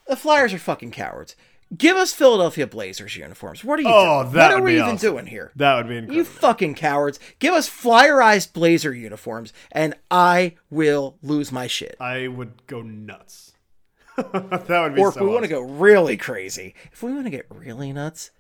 The 0.08 0.16
Flyers 0.16 0.52
are 0.54 0.58
fucking 0.58 0.90
cowards. 0.92 1.36
Give 1.76 1.96
us 1.96 2.14
Philadelphia 2.14 2.66
Blazers 2.66 3.14
uniforms. 3.16 3.62
What 3.62 3.78
are 3.78 3.82
you 3.82 3.88
Oh, 3.92 4.22
doing? 4.22 4.34
that 4.34 4.52
what 4.52 4.60
are 4.60 4.62
we 4.64 4.76
even 4.76 4.94
awesome. 4.94 4.96
doing 5.10 5.26
here? 5.26 5.52
That 5.56 5.76
would 5.76 5.88
be 5.88 5.96
incredible. 5.96 6.16
You 6.16 6.24
fucking 6.24 6.74
cowards. 6.76 7.20
Give 7.40 7.52
us 7.52 7.68
flyerized 7.68 8.54
Blazer 8.54 8.94
uniforms 8.94 9.52
and 9.70 9.94
I 10.10 10.56
will 10.70 11.18
lose 11.22 11.52
my 11.52 11.66
shit. 11.66 11.96
I 12.00 12.26
would 12.28 12.66
go 12.66 12.80
nuts. 12.80 13.52
that 14.16 14.32
would 14.82 14.94
be 14.94 15.00
so. 15.00 15.04
Or 15.04 15.08
if 15.08 15.14
so 15.14 15.24
we 15.24 15.30
want 15.30 15.42
to 15.42 15.48
go 15.48 15.60
really 15.60 16.16
crazy, 16.16 16.74
if 16.90 17.02
we 17.02 17.12
want 17.12 17.24
to 17.26 17.30
get 17.30 17.46
really 17.50 17.92
nuts, 17.92 18.30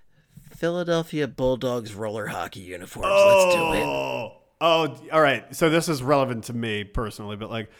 Philadelphia 0.56 1.28
Bulldogs 1.28 1.94
roller 1.94 2.28
hockey 2.28 2.60
uniforms. 2.60 3.08
Let's 3.12 3.54
do 3.54 3.72
it. 3.74 3.84
Oh, 3.84 4.32
oh, 4.60 4.96
all 5.12 5.20
right. 5.20 5.54
So 5.54 5.68
this 5.68 5.88
is 5.88 6.02
relevant 6.02 6.44
to 6.44 6.54
me 6.54 6.82
personally, 6.84 7.36
but 7.36 7.50
like, 7.50 7.70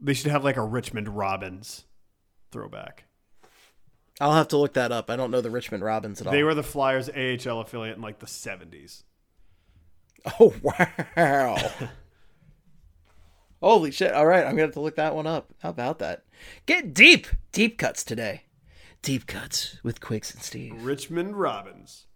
they 0.00 0.14
should 0.14 0.30
have 0.30 0.44
like 0.44 0.56
a 0.56 0.62
Richmond 0.64 1.08
Robins 1.10 1.84
throwback. 2.50 3.04
I'll 4.20 4.34
have 4.34 4.48
to 4.48 4.56
look 4.56 4.74
that 4.74 4.90
up. 4.90 5.10
I 5.10 5.16
don't 5.16 5.30
know 5.30 5.40
the 5.40 5.50
Richmond 5.50 5.84
Robins 5.84 6.20
at 6.20 6.26
all. 6.26 6.32
They 6.32 6.42
were 6.42 6.54
the 6.54 6.62
Flyers 6.62 7.08
AHL 7.08 7.60
affiliate 7.60 7.96
in 7.96 8.02
like 8.02 8.18
the 8.18 8.26
seventies. 8.26 9.04
Oh 10.40 10.52
wow! 10.62 11.56
Holy 13.62 13.92
shit! 13.92 14.12
All 14.12 14.26
right, 14.26 14.44
I'm 14.44 14.50
gonna 14.50 14.62
have 14.62 14.72
to 14.72 14.80
look 14.80 14.96
that 14.96 15.14
one 15.14 15.28
up. 15.28 15.54
How 15.60 15.70
about 15.70 16.00
that? 16.00 16.24
Get 16.66 16.92
deep, 16.92 17.28
deep 17.52 17.78
cuts 17.78 18.02
today. 18.02 18.42
Deep 19.00 19.26
cuts 19.26 19.78
with 19.84 20.00
Quicks 20.00 20.34
and 20.34 20.42
Steve. 20.42 20.84
Richmond 20.84 21.36
Robins. 21.36 22.06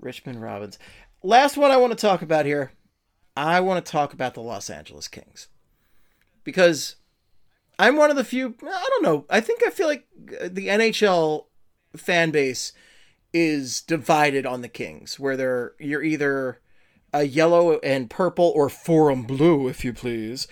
Richmond 0.00 0.42
Robins. 0.42 0.78
Last 1.22 1.56
one 1.56 1.70
I 1.70 1.76
want 1.76 1.92
to 1.92 1.96
talk 1.96 2.22
about 2.22 2.44
here. 2.44 2.72
I 3.36 3.60
want 3.60 3.84
to 3.84 3.90
talk 3.90 4.12
about 4.12 4.34
the 4.34 4.42
Los 4.42 4.68
Angeles 4.68 5.06
Kings 5.06 5.48
because 6.42 6.96
I'm 7.78 7.96
one 7.96 8.10
of 8.10 8.16
the 8.16 8.24
few. 8.24 8.54
I 8.62 8.86
don't 8.90 9.02
know. 9.02 9.24
I 9.30 9.40
think 9.40 9.62
I 9.66 9.70
feel 9.70 9.86
like 9.86 10.06
uh, 10.40 10.48
the 10.50 10.68
NHL 10.68 11.46
fan 11.96 12.30
base 12.30 12.72
is 13.32 13.80
divided 13.80 14.46
on 14.46 14.62
the 14.62 14.68
Kings, 14.68 15.18
where 15.20 15.36
they're 15.36 15.72
you're 15.78 16.02
either 16.02 16.60
a 17.12 17.24
yellow 17.24 17.78
and 17.78 18.10
purple 18.10 18.52
or 18.54 18.68
forum 18.68 19.22
blue, 19.22 19.68
if 19.68 19.84
you 19.84 19.92
please, 19.92 20.48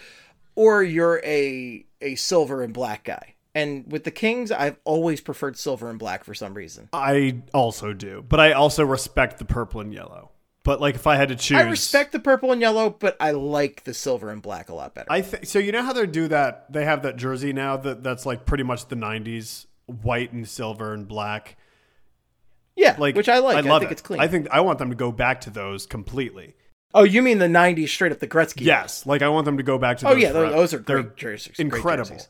or 0.55 0.83
you're 0.83 1.21
a 1.25 1.85
a 2.01 2.15
silver 2.15 2.63
and 2.63 2.73
black 2.73 3.05
guy. 3.05 3.35
And 3.55 3.91
with 3.91 4.05
the 4.05 4.11
Kings, 4.11 4.53
I've 4.53 4.77
always 4.85 5.23
preferred 5.23 5.57
silver 5.57 5.89
and 5.89 5.99
black 5.99 6.25
for 6.25 6.35
some 6.35 6.53
reason. 6.53 6.91
I 6.93 7.43
also 7.55 7.95
do, 7.95 8.23
but 8.29 8.39
I 8.39 8.53
also 8.53 8.85
respect 8.85 9.39
the 9.39 9.47
purple 9.47 9.81
and 9.81 9.95
yellow. 9.95 10.31
But 10.67 10.81
like, 10.81 10.97
if 10.97 11.07
I 11.07 11.15
had 11.15 11.29
to 11.29 11.37
choose, 11.37 11.59
I 11.59 11.63
respect 11.63 12.11
the 12.11 12.19
purple 12.19 12.51
and 12.51 12.61
yellow, 12.61 12.91
but 12.91 13.17
I 13.21 13.31
like 13.31 13.85
the 13.85 13.95
silver 13.95 14.31
and 14.31 14.43
black 14.43 14.69
a 14.69 14.75
lot 14.75 14.97
better. 14.97 15.07
I 15.09 15.23
think 15.23 15.47
so. 15.47 15.61
You 15.61 15.71
know 15.71 15.85
how 15.85 15.93
they 15.93 16.07
do 16.07 16.27
that? 16.27 16.73
They 16.73 16.85
have 16.85 17.03
that 17.05 17.17
jersey 17.17 17.53
now 17.53 17.77
that 17.77 18.03
that's 18.03 18.27
like 18.27 18.45
pretty 18.47 18.65
much 18.65 18.89
the 18.89 18.97
'90s, 18.97 19.67
white 19.87 20.33
and 20.33 20.47
silver 20.49 20.93
and 20.93 21.07
black. 21.07 21.57
yeah, 22.75 22.97
Like, 22.99 23.15
which 23.15 23.29
I 23.29 23.39
like. 23.39 23.59
I, 23.59 23.61
love 23.61 23.81
think 23.83 23.93
it. 23.93 23.95
it's 23.95 24.03
clean. 24.03 24.19
I 24.21 24.27
think 24.27 24.49
I 24.51 24.59
want 24.61 24.81
them 24.81 24.91
to 24.91 24.97
go 24.97 25.13
back 25.13 25.43
to 25.43 25.51
those 25.51 25.87
completely. 25.87 26.57
oh, 26.95 27.05
you 27.05 27.23
mean 27.23 27.39
the 27.39 27.47
'90s 27.47 27.89
straight 27.91 28.11
up 28.11 28.19
the 28.19 28.27
Gretzky? 28.27 28.63
Yes, 28.63 29.07
like 29.07 29.23
I 29.23 29.29
want 29.29 29.45
them 29.45 29.59
to 29.59 29.63
go 29.63 29.79
back 29.79 29.99
to. 29.99 30.09
Oh 30.09 30.17
yeah, 30.17 30.33
those, 30.33 30.53
those 30.53 30.75
are 30.75 30.79
They're 30.79 31.03
great 31.05 31.17
jerseys. 31.17 31.57
great 31.59 31.67
incredible. 31.67 32.11
jerseys. 32.11 32.29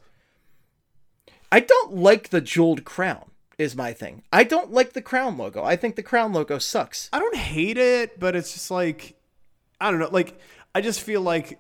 I 1.50 1.60
don't 1.60 1.94
like 1.96 2.28
the 2.28 2.42
jeweled 2.42 2.84
crown. 2.84 3.30
Is 3.58 3.74
my 3.74 3.94
thing. 3.94 4.22
I 4.32 4.44
don't 4.44 4.70
like 4.70 4.92
the 4.92 5.00
crown 5.00 5.38
logo. 5.38 5.64
I 5.64 5.76
think 5.76 5.96
the 5.96 6.02
crown 6.02 6.34
logo 6.34 6.58
sucks. 6.58 7.08
I 7.12 7.18
don't 7.18 7.36
hate 7.36 7.78
it, 7.78 8.20
but 8.20 8.36
it's 8.36 8.52
just 8.52 8.70
like 8.70 9.18
I 9.80 9.90
don't 9.90 9.98
know. 9.98 10.10
Like 10.12 10.38
I 10.74 10.82
just 10.82 11.00
feel 11.00 11.22
like 11.22 11.58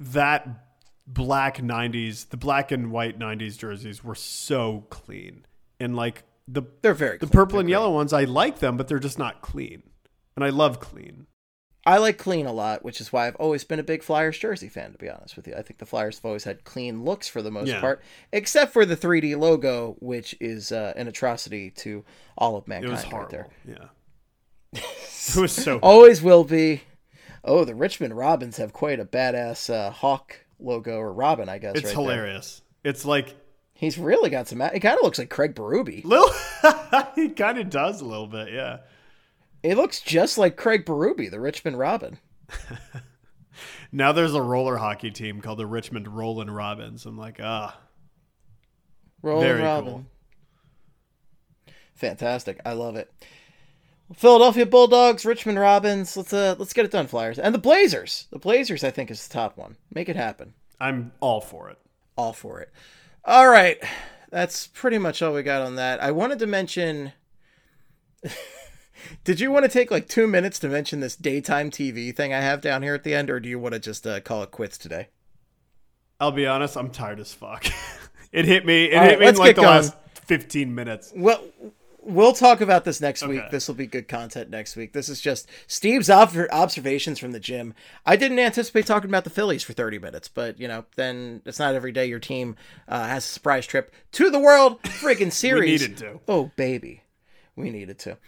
that 0.00 0.48
black 1.06 1.58
'90s, 1.58 2.30
the 2.30 2.38
black 2.38 2.72
and 2.72 2.90
white 2.90 3.18
'90s 3.18 3.58
jerseys 3.58 4.02
were 4.02 4.14
so 4.14 4.86
clean, 4.88 5.44
and 5.78 5.94
like 5.96 6.24
the 6.48 6.62
They're 6.80 6.94
very. 6.94 7.18
the 7.18 7.26
clean. 7.26 7.30
purple 7.30 7.52
They're 7.52 7.60
and 7.60 7.66
great. 7.66 7.72
yellow 7.72 7.92
ones, 7.92 8.12
I 8.14 8.24
like 8.24 8.58
them, 8.60 8.76
but 8.78 8.88
they're 8.88 8.98
just 8.98 9.18
not 9.18 9.42
clean, 9.42 9.82
and 10.34 10.44
I 10.44 10.48
love 10.48 10.80
clean. 10.80 11.26
I 11.84 11.98
like 11.98 12.16
clean 12.16 12.46
a 12.46 12.52
lot, 12.52 12.84
which 12.84 13.00
is 13.00 13.12
why 13.12 13.26
I've 13.26 13.34
always 13.36 13.64
been 13.64 13.80
a 13.80 13.82
big 13.82 14.02
Flyers 14.04 14.38
jersey 14.38 14.68
fan. 14.68 14.92
To 14.92 14.98
be 14.98 15.10
honest 15.10 15.34
with 15.36 15.48
you, 15.48 15.54
I 15.54 15.62
think 15.62 15.78
the 15.78 15.86
Flyers 15.86 16.16
have 16.18 16.24
always 16.24 16.44
had 16.44 16.62
clean 16.64 17.02
looks 17.04 17.26
for 17.26 17.42
the 17.42 17.50
most 17.50 17.68
Yeah. 17.68 17.80
part, 17.80 18.02
except 18.32 18.72
for 18.72 18.84
the 18.86 18.96
3D 18.96 19.34
logo, 19.36 19.96
which 20.00 20.36
is 20.40 20.70
uh, 20.70 20.92
an 20.96 21.08
atrocity 21.08 21.70
to 21.70 22.04
all 22.38 22.56
of 22.56 22.64
It 22.64 22.68
mankind. 22.68 22.92
was 22.92 23.02
right 23.04 23.12
horrible. 23.12 23.30
there. 23.32 23.48
Yeah, 23.66 24.80
it 24.80 25.36
was 25.36 25.52
so. 25.52 25.78
Always 25.82 26.22
will 26.22 26.44
be. 26.44 26.82
Oh, 27.44 27.64
the 27.64 27.74
Richmond 27.74 28.16
Robins 28.16 28.58
have 28.58 28.72
quite 28.72 29.00
a 29.00 29.04
badass 29.04 29.68
uh, 29.72 29.90
hawk 29.90 30.36
logo 30.60 30.96
or 30.98 31.12
robin, 31.12 31.48
I 31.48 31.58
guess. 31.58 31.72
it's 31.74 31.84
right 31.86 31.94
there. 31.96 32.02
hilarious. 32.04 32.62
It's 32.84 33.04
like 33.04 33.34
He's 33.74 33.98
really 33.98 34.30
got 34.30 34.46
some. 34.46 34.60
It 34.60 34.78
kind 34.78 34.96
of 34.96 35.02
looks 35.02 35.18
like 35.18 35.28
Craig 35.28 35.56
Berube. 35.56 36.04
little. 36.04 36.30
he 37.16 37.30
kind 37.30 37.58
of 37.58 37.68
does 37.68 38.00
a 38.00 38.04
little 38.04 38.28
bit, 38.28 38.52
yeah. 38.52 38.78
It 39.62 39.76
looks 39.76 40.00
just 40.00 40.38
like 40.38 40.56
Craig 40.56 40.84
Berube, 40.84 41.30
the 41.30 41.40
Richmond 41.40 41.78
Robin. 41.78 42.18
Now 43.94 44.12
there's 44.12 44.34
a 44.34 44.40
roller 44.40 44.78
hockey 44.78 45.10
team 45.10 45.42
called 45.42 45.58
the 45.58 45.66
Richmond 45.66 46.08
Rollin' 46.08 46.50
Robins. 46.50 47.04
I'm 47.04 47.18
like, 47.18 47.38
ah, 47.42 47.78
Roland 49.20 49.46
Very 49.46 49.62
Robin. 49.62 49.92
cool. 49.92 50.06
Fantastic. 51.94 52.58
I 52.64 52.72
love 52.72 52.96
it. 52.96 53.12
Philadelphia 54.14 54.64
Bulldogs, 54.64 55.26
Richmond 55.26 55.58
Robins. 55.58 56.16
Let's 56.16 56.32
uh 56.32 56.54
let's 56.58 56.72
get 56.72 56.86
it 56.86 56.90
done, 56.90 57.06
Flyers. 57.06 57.38
And 57.38 57.54
the 57.54 57.58
Blazers. 57.58 58.28
The 58.30 58.38
Blazers 58.38 58.82
I 58.82 58.90
think 58.90 59.10
is 59.10 59.28
the 59.28 59.32
top 59.32 59.58
one. 59.58 59.76
Make 59.94 60.08
it 60.08 60.16
happen. 60.16 60.54
I'm 60.80 61.12
all 61.20 61.40
for 61.42 61.68
it. 61.68 61.78
All 62.16 62.32
for 62.32 62.60
it. 62.60 62.70
All 63.24 63.48
right. 63.48 63.78
That's 64.30 64.66
pretty 64.68 64.98
much 64.98 65.20
all 65.20 65.34
we 65.34 65.42
got 65.42 65.62
on 65.62 65.76
that. 65.76 66.02
I 66.02 66.10
wanted 66.12 66.38
to 66.40 66.46
mention 66.46 67.12
Did 69.24 69.40
you 69.40 69.50
want 69.50 69.64
to 69.64 69.70
take 69.70 69.90
like 69.90 70.08
2 70.08 70.26
minutes 70.26 70.58
to 70.60 70.68
mention 70.68 71.00
this 71.00 71.16
daytime 71.16 71.70
TV 71.70 72.14
thing 72.14 72.32
I 72.32 72.40
have 72.40 72.60
down 72.60 72.82
here 72.82 72.94
at 72.94 73.04
the 73.04 73.14
end 73.14 73.30
or 73.30 73.40
do 73.40 73.48
you 73.48 73.58
want 73.58 73.74
to 73.74 73.78
just 73.80 74.06
uh, 74.06 74.20
call 74.20 74.42
it 74.42 74.50
quits 74.50 74.78
today? 74.78 75.08
I'll 76.20 76.32
be 76.32 76.46
honest, 76.46 76.76
I'm 76.76 76.90
tired 76.90 77.18
as 77.18 77.32
fuck. 77.32 77.66
it 78.32 78.44
hit 78.44 78.64
me. 78.64 78.84
It 78.84 78.96
All 78.96 79.02
hit 79.02 79.10
right, 79.10 79.20
me 79.20 79.26
in 79.28 79.34
like 79.36 79.56
the 79.56 79.62
going. 79.62 79.74
last 79.74 79.96
15 80.26 80.72
minutes. 80.74 81.12
Well, 81.16 81.42
we'll 82.02 82.32
talk 82.32 82.60
about 82.60 82.84
this 82.84 83.00
next 83.00 83.26
week. 83.26 83.42
This 83.50 83.68
will 83.68 83.74
be 83.74 83.86
good 83.86 84.08
content 84.08 84.50
next 84.50 84.76
week. 84.76 84.92
This 84.92 85.08
is 85.08 85.20
just 85.20 85.48
Steve's 85.66 86.10
ob- 86.10 86.36
observations 86.50 87.18
from 87.18 87.32
the 87.32 87.40
gym. 87.40 87.74
I 88.06 88.16
didn't 88.16 88.38
anticipate 88.38 88.86
talking 88.86 89.10
about 89.10 89.24
the 89.24 89.30
Phillies 89.30 89.62
for 89.62 89.72
30 89.72 89.98
minutes, 89.98 90.28
but 90.28 90.60
you 90.60 90.68
know, 90.68 90.84
then 90.96 91.42
it's 91.44 91.58
not 91.58 91.74
every 91.74 91.92
day 91.92 92.06
your 92.06 92.18
team 92.18 92.56
uh, 92.88 93.06
has 93.06 93.24
a 93.24 93.28
surprise 93.28 93.66
trip 93.66 93.92
to 94.12 94.30
the 94.30 94.38
World 94.38 94.82
freaking 94.82 95.32
Series. 95.32 95.82
We 95.82 95.88
needed 95.88 95.96
to. 95.98 96.20
Oh, 96.28 96.50
baby. 96.56 97.02
We 97.56 97.70
needed 97.70 97.98
to. 98.00 98.18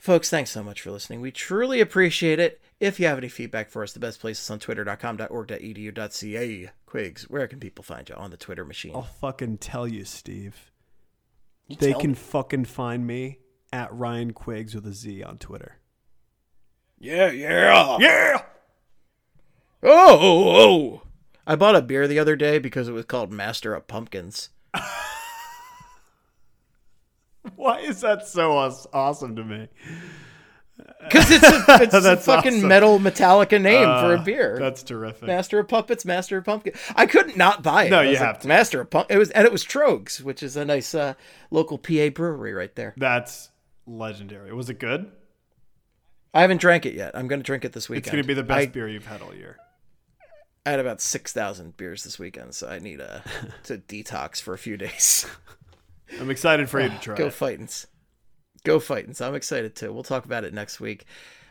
Folks, 0.00 0.30
thanks 0.30 0.50
so 0.50 0.62
much 0.62 0.80
for 0.80 0.90
listening. 0.90 1.20
We 1.20 1.30
truly 1.30 1.78
appreciate 1.78 2.38
it. 2.38 2.62
If 2.80 2.98
you 2.98 3.06
have 3.06 3.18
any 3.18 3.28
feedback 3.28 3.68
for 3.68 3.82
us, 3.82 3.92
the 3.92 4.00
best 4.00 4.18
place 4.18 4.40
is 4.40 4.50
on 4.50 4.58
twitter.com.org.edu.ca. 4.58 6.70
Quigs, 6.86 7.28
where 7.28 7.46
can 7.46 7.60
people 7.60 7.84
find 7.84 8.08
you 8.08 8.14
on 8.14 8.30
the 8.30 8.38
Twitter 8.38 8.64
machine? 8.64 8.92
I'll 8.94 9.02
fucking 9.02 9.58
tell 9.58 9.86
you, 9.86 10.06
Steve. 10.06 10.72
they 11.68 11.92
can 11.92 12.12
me. 12.12 12.16
fucking 12.16 12.64
find 12.64 13.06
me 13.06 13.40
at 13.74 13.92
Ryan 13.92 14.32
Quigs 14.32 14.74
with 14.74 14.86
a 14.86 14.94
Z 14.94 15.22
on 15.22 15.36
Twitter. 15.36 15.76
Yeah, 16.98 17.30
yeah. 17.30 17.98
Yeah. 18.00 18.42
Oh, 19.82 20.18
oh, 20.18 20.48
oh. 20.48 21.02
I 21.46 21.56
bought 21.56 21.76
a 21.76 21.82
beer 21.82 22.08
the 22.08 22.18
other 22.18 22.36
day 22.36 22.58
because 22.58 22.88
it 22.88 22.92
was 22.92 23.04
called 23.04 23.30
Master 23.30 23.74
of 23.74 23.86
Pumpkins. 23.86 24.48
Why 27.56 27.80
is 27.80 28.00
that 28.02 28.26
so 28.26 28.52
awesome 28.92 29.36
to 29.36 29.44
me? 29.44 29.68
Because 31.02 31.30
it's 31.30 31.44
a, 31.44 31.64
it's 31.82 31.94
a 31.94 32.16
fucking 32.16 32.56
awesome. 32.56 32.68
metal 32.68 32.98
Metallica 32.98 33.60
name 33.60 33.84
for 33.84 34.14
a 34.14 34.20
Uh, 34.20 34.24
beer. 34.24 34.58
That's 34.58 34.82
terrific. 34.82 35.26
Master 35.26 35.58
of 35.58 35.68
Puppets, 35.68 36.04
Master 36.04 36.38
of 36.38 36.44
Pumpkin. 36.44 36.72
I 36.94 37.06
couldn't 37.06 37.36
not 37.36 37.62
buy 37.62 37.84
it. 37.84 37.90
No, 37.90 38.00
you 38.00 38.10
like, 38.10 38.18
have 38.18 38.38
to. 38.40 38.48
Master 38.48 38.80
of 38.80 38.90
Pump. 38.90 39.10
It 39.10 39.18
was 39.18 39.30
and 39.30 39.46
it 39.46 39.52
was 39.52 39.64
Tröegs, 39.64 40.20
which 40.22 40.42
is 40.42 40.56
a 40.56 40.64
nice 40.64 40.94
uh, 40.94 41.14
local 41.50 41.78
PA 41.78 42.08
brewery 42.10 42.52
right 42.52 42.74
there. 42.76 42.94
That's 42.96 43.50
legendary. 43.86 44.52
Was 44.52 44.70
it 44.70 44.78
good? 44.78 45.10
I 46.32 46.42
haven't 46.42 46.60
drank 46.60 46.86
it 46.86 46.94
yet. 46.94 47.12
I'm 47.14 47.26
going 47.28 47.40
to 47.40 47.44
drink 47.44 47.64
it 47.64 47.72
this 47.72 47.88
weekend. 47.88 48.06
It's 48.06 48.12
going 48.12 48.22
to 48.22 48.28
be 48.28 48.34
the 48.34 48.42
best 48.44 48.68
I, 48.68 48.70
beer 48.70 48.88
you've 48.88 49.06
had 49.06 49.20
all 49.20 49.34
year. 49.34 49.56
I 50.64 50.70
had 50.70 50.80
about 50.80 51.00
six 51.00 51.32
thousand 51.32 51.76
beers 51.76 52.04
this 52.04 52.18
weekend, 52.18 52.54
so 52.54 52.68
I 52.68 52.78
need 52.78 53.00
a 53.00 53.22
to 53.64 53.78
detox 53.78 54.40
for 54.40 54.54
a 54.54 54.58
few 54.58 54.76
days. 54.76 55.26
I'm 56.18 56.30
excited 56.30 56.68
for 56.68 56.80
you 56.80 56.88
to 56.88 56.94
ah, 56.94 57.00
try 57.00 57.16
Go 57.16 57.26
it. 57.26 57.32
Fightins. 57.32 57.86
Go 58.64 58.78
Fightins. 58.78 59.20
I'm 59.20 59.34
excited 59.34 59.74
too. 59.74 59.92
We'll 59.92 60.02
talk 60.02 60.24
about 60.24 60.44
it 60.44 60.54
next 60.54 60.80
week. 60.80 61.04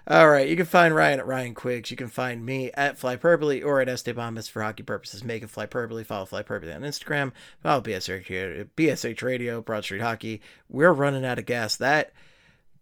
All 0.08 0.30
right. 0.30 0.48
You 0.48 0.56
can 0.56 0.66
find 0.66 0.96
Ryan 0.96 1.20
at 1.20 1.28
Ryan 1.28 1.54
Quiggs. 1.54 1.92
You 1.92 1.98
can 1.98 2.08
find 2.08 2.44
me 2.44 2.72
at 2.74 3.00
Flyperbole 3.00 3.64
or 3.64 3.80
at 3.80 3.88
Estebamas 3.88 4.50
for 4.50 4.64
hockey 4.64 4.84
purposes. 4.84 5.24
Make 5.24 5.44
it 5.44 5.52
Flyperbole. 5.52 6.06
Follow 6.06 6.26
Flyperbole 6.26 6.76
on 6.76 6.82
Instagram. 6.82 7.32
Follow 7.62 7.82
BSH, 7.82 8.70
BSH 8.76 9.22
Radio, 9.22 9.62
Broad 9.62 9.84
Street 9.84 10.02
Hockey. 10.02 10.42
We're 10.68 10.94
running 10.94 11.26
out 11.26 11.38
of 11.38 11.46
gas. 11.46 11.76
That 11.76 12.12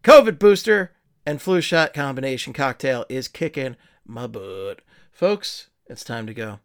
COVID 0.03 0.39
booster 0.39 0.93
and 1.25 1.41
flu 1.41 1.59
shot 1.59 1.93
combination 1.93 2.53
cocktail 2.53 3.05
is 3.09 3.27
kicking 3.27 3.75
my 4.05 4.27
butt. 4.27 4.81
Folks, 5.11 5.67
it's 5.87 6.05
time 6.05 6.27
to 6.27 6.33
go. 6.33 6.59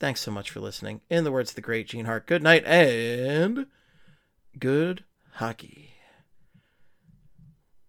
Thanks 0.00 0.20
so 0.20 0.32
much 0.32 0.50
for 0.50 0.60
listening. 0.60 1.00
In 1.08 1.22
the 1.22 1.30
words 1.30 1.52
of 1.52 1.56
the 1.56 1.60
great 1.60 1.86
Gene 1.86 2.06
Hart, 2.06 2.26
good 2.26 2.42
night 2.42 2.64
and 2.64 3.66
good 4.58 5.04
hockey. 5.34 5.90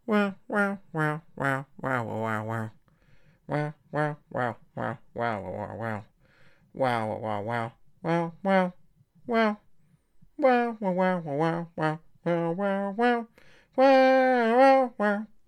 Wow, 0.05 0.35
wow, 0.47 0.79
wow, 0.93 1.21
wow, 1.35 1.65
wow, 1.81 2.03
wow, 2.03 2.45
wow. 2.45 2.71
Wow, 3.47 3.73
wow, 3.91 4.17
wow, 4.31 4.55
wow, 4.75 4.97
wow, 5.15 5.41
wow, 5.41 5.75
wow. 5.75 6.03
Wow, 6.73 7.17
wow, 7.17 7.41
wow, 7.41 7.71
wow, 8.03 8.31
wow, 8.43 8.73
wow. 9.27 9.57
Wow, 10.37 10.77
wow, 10.79 10.93
wow, 10.93 11.19
wow, 11.19 11.67
wow, 11.75 11.99
wow, 12.25 12.53
wow, 12.53 12.53
wow, 12.53 12.95
wow, 12.95 13.27
wow, 13.75 14.57
wow, 14.57 14.93
wow. 14.97 15.39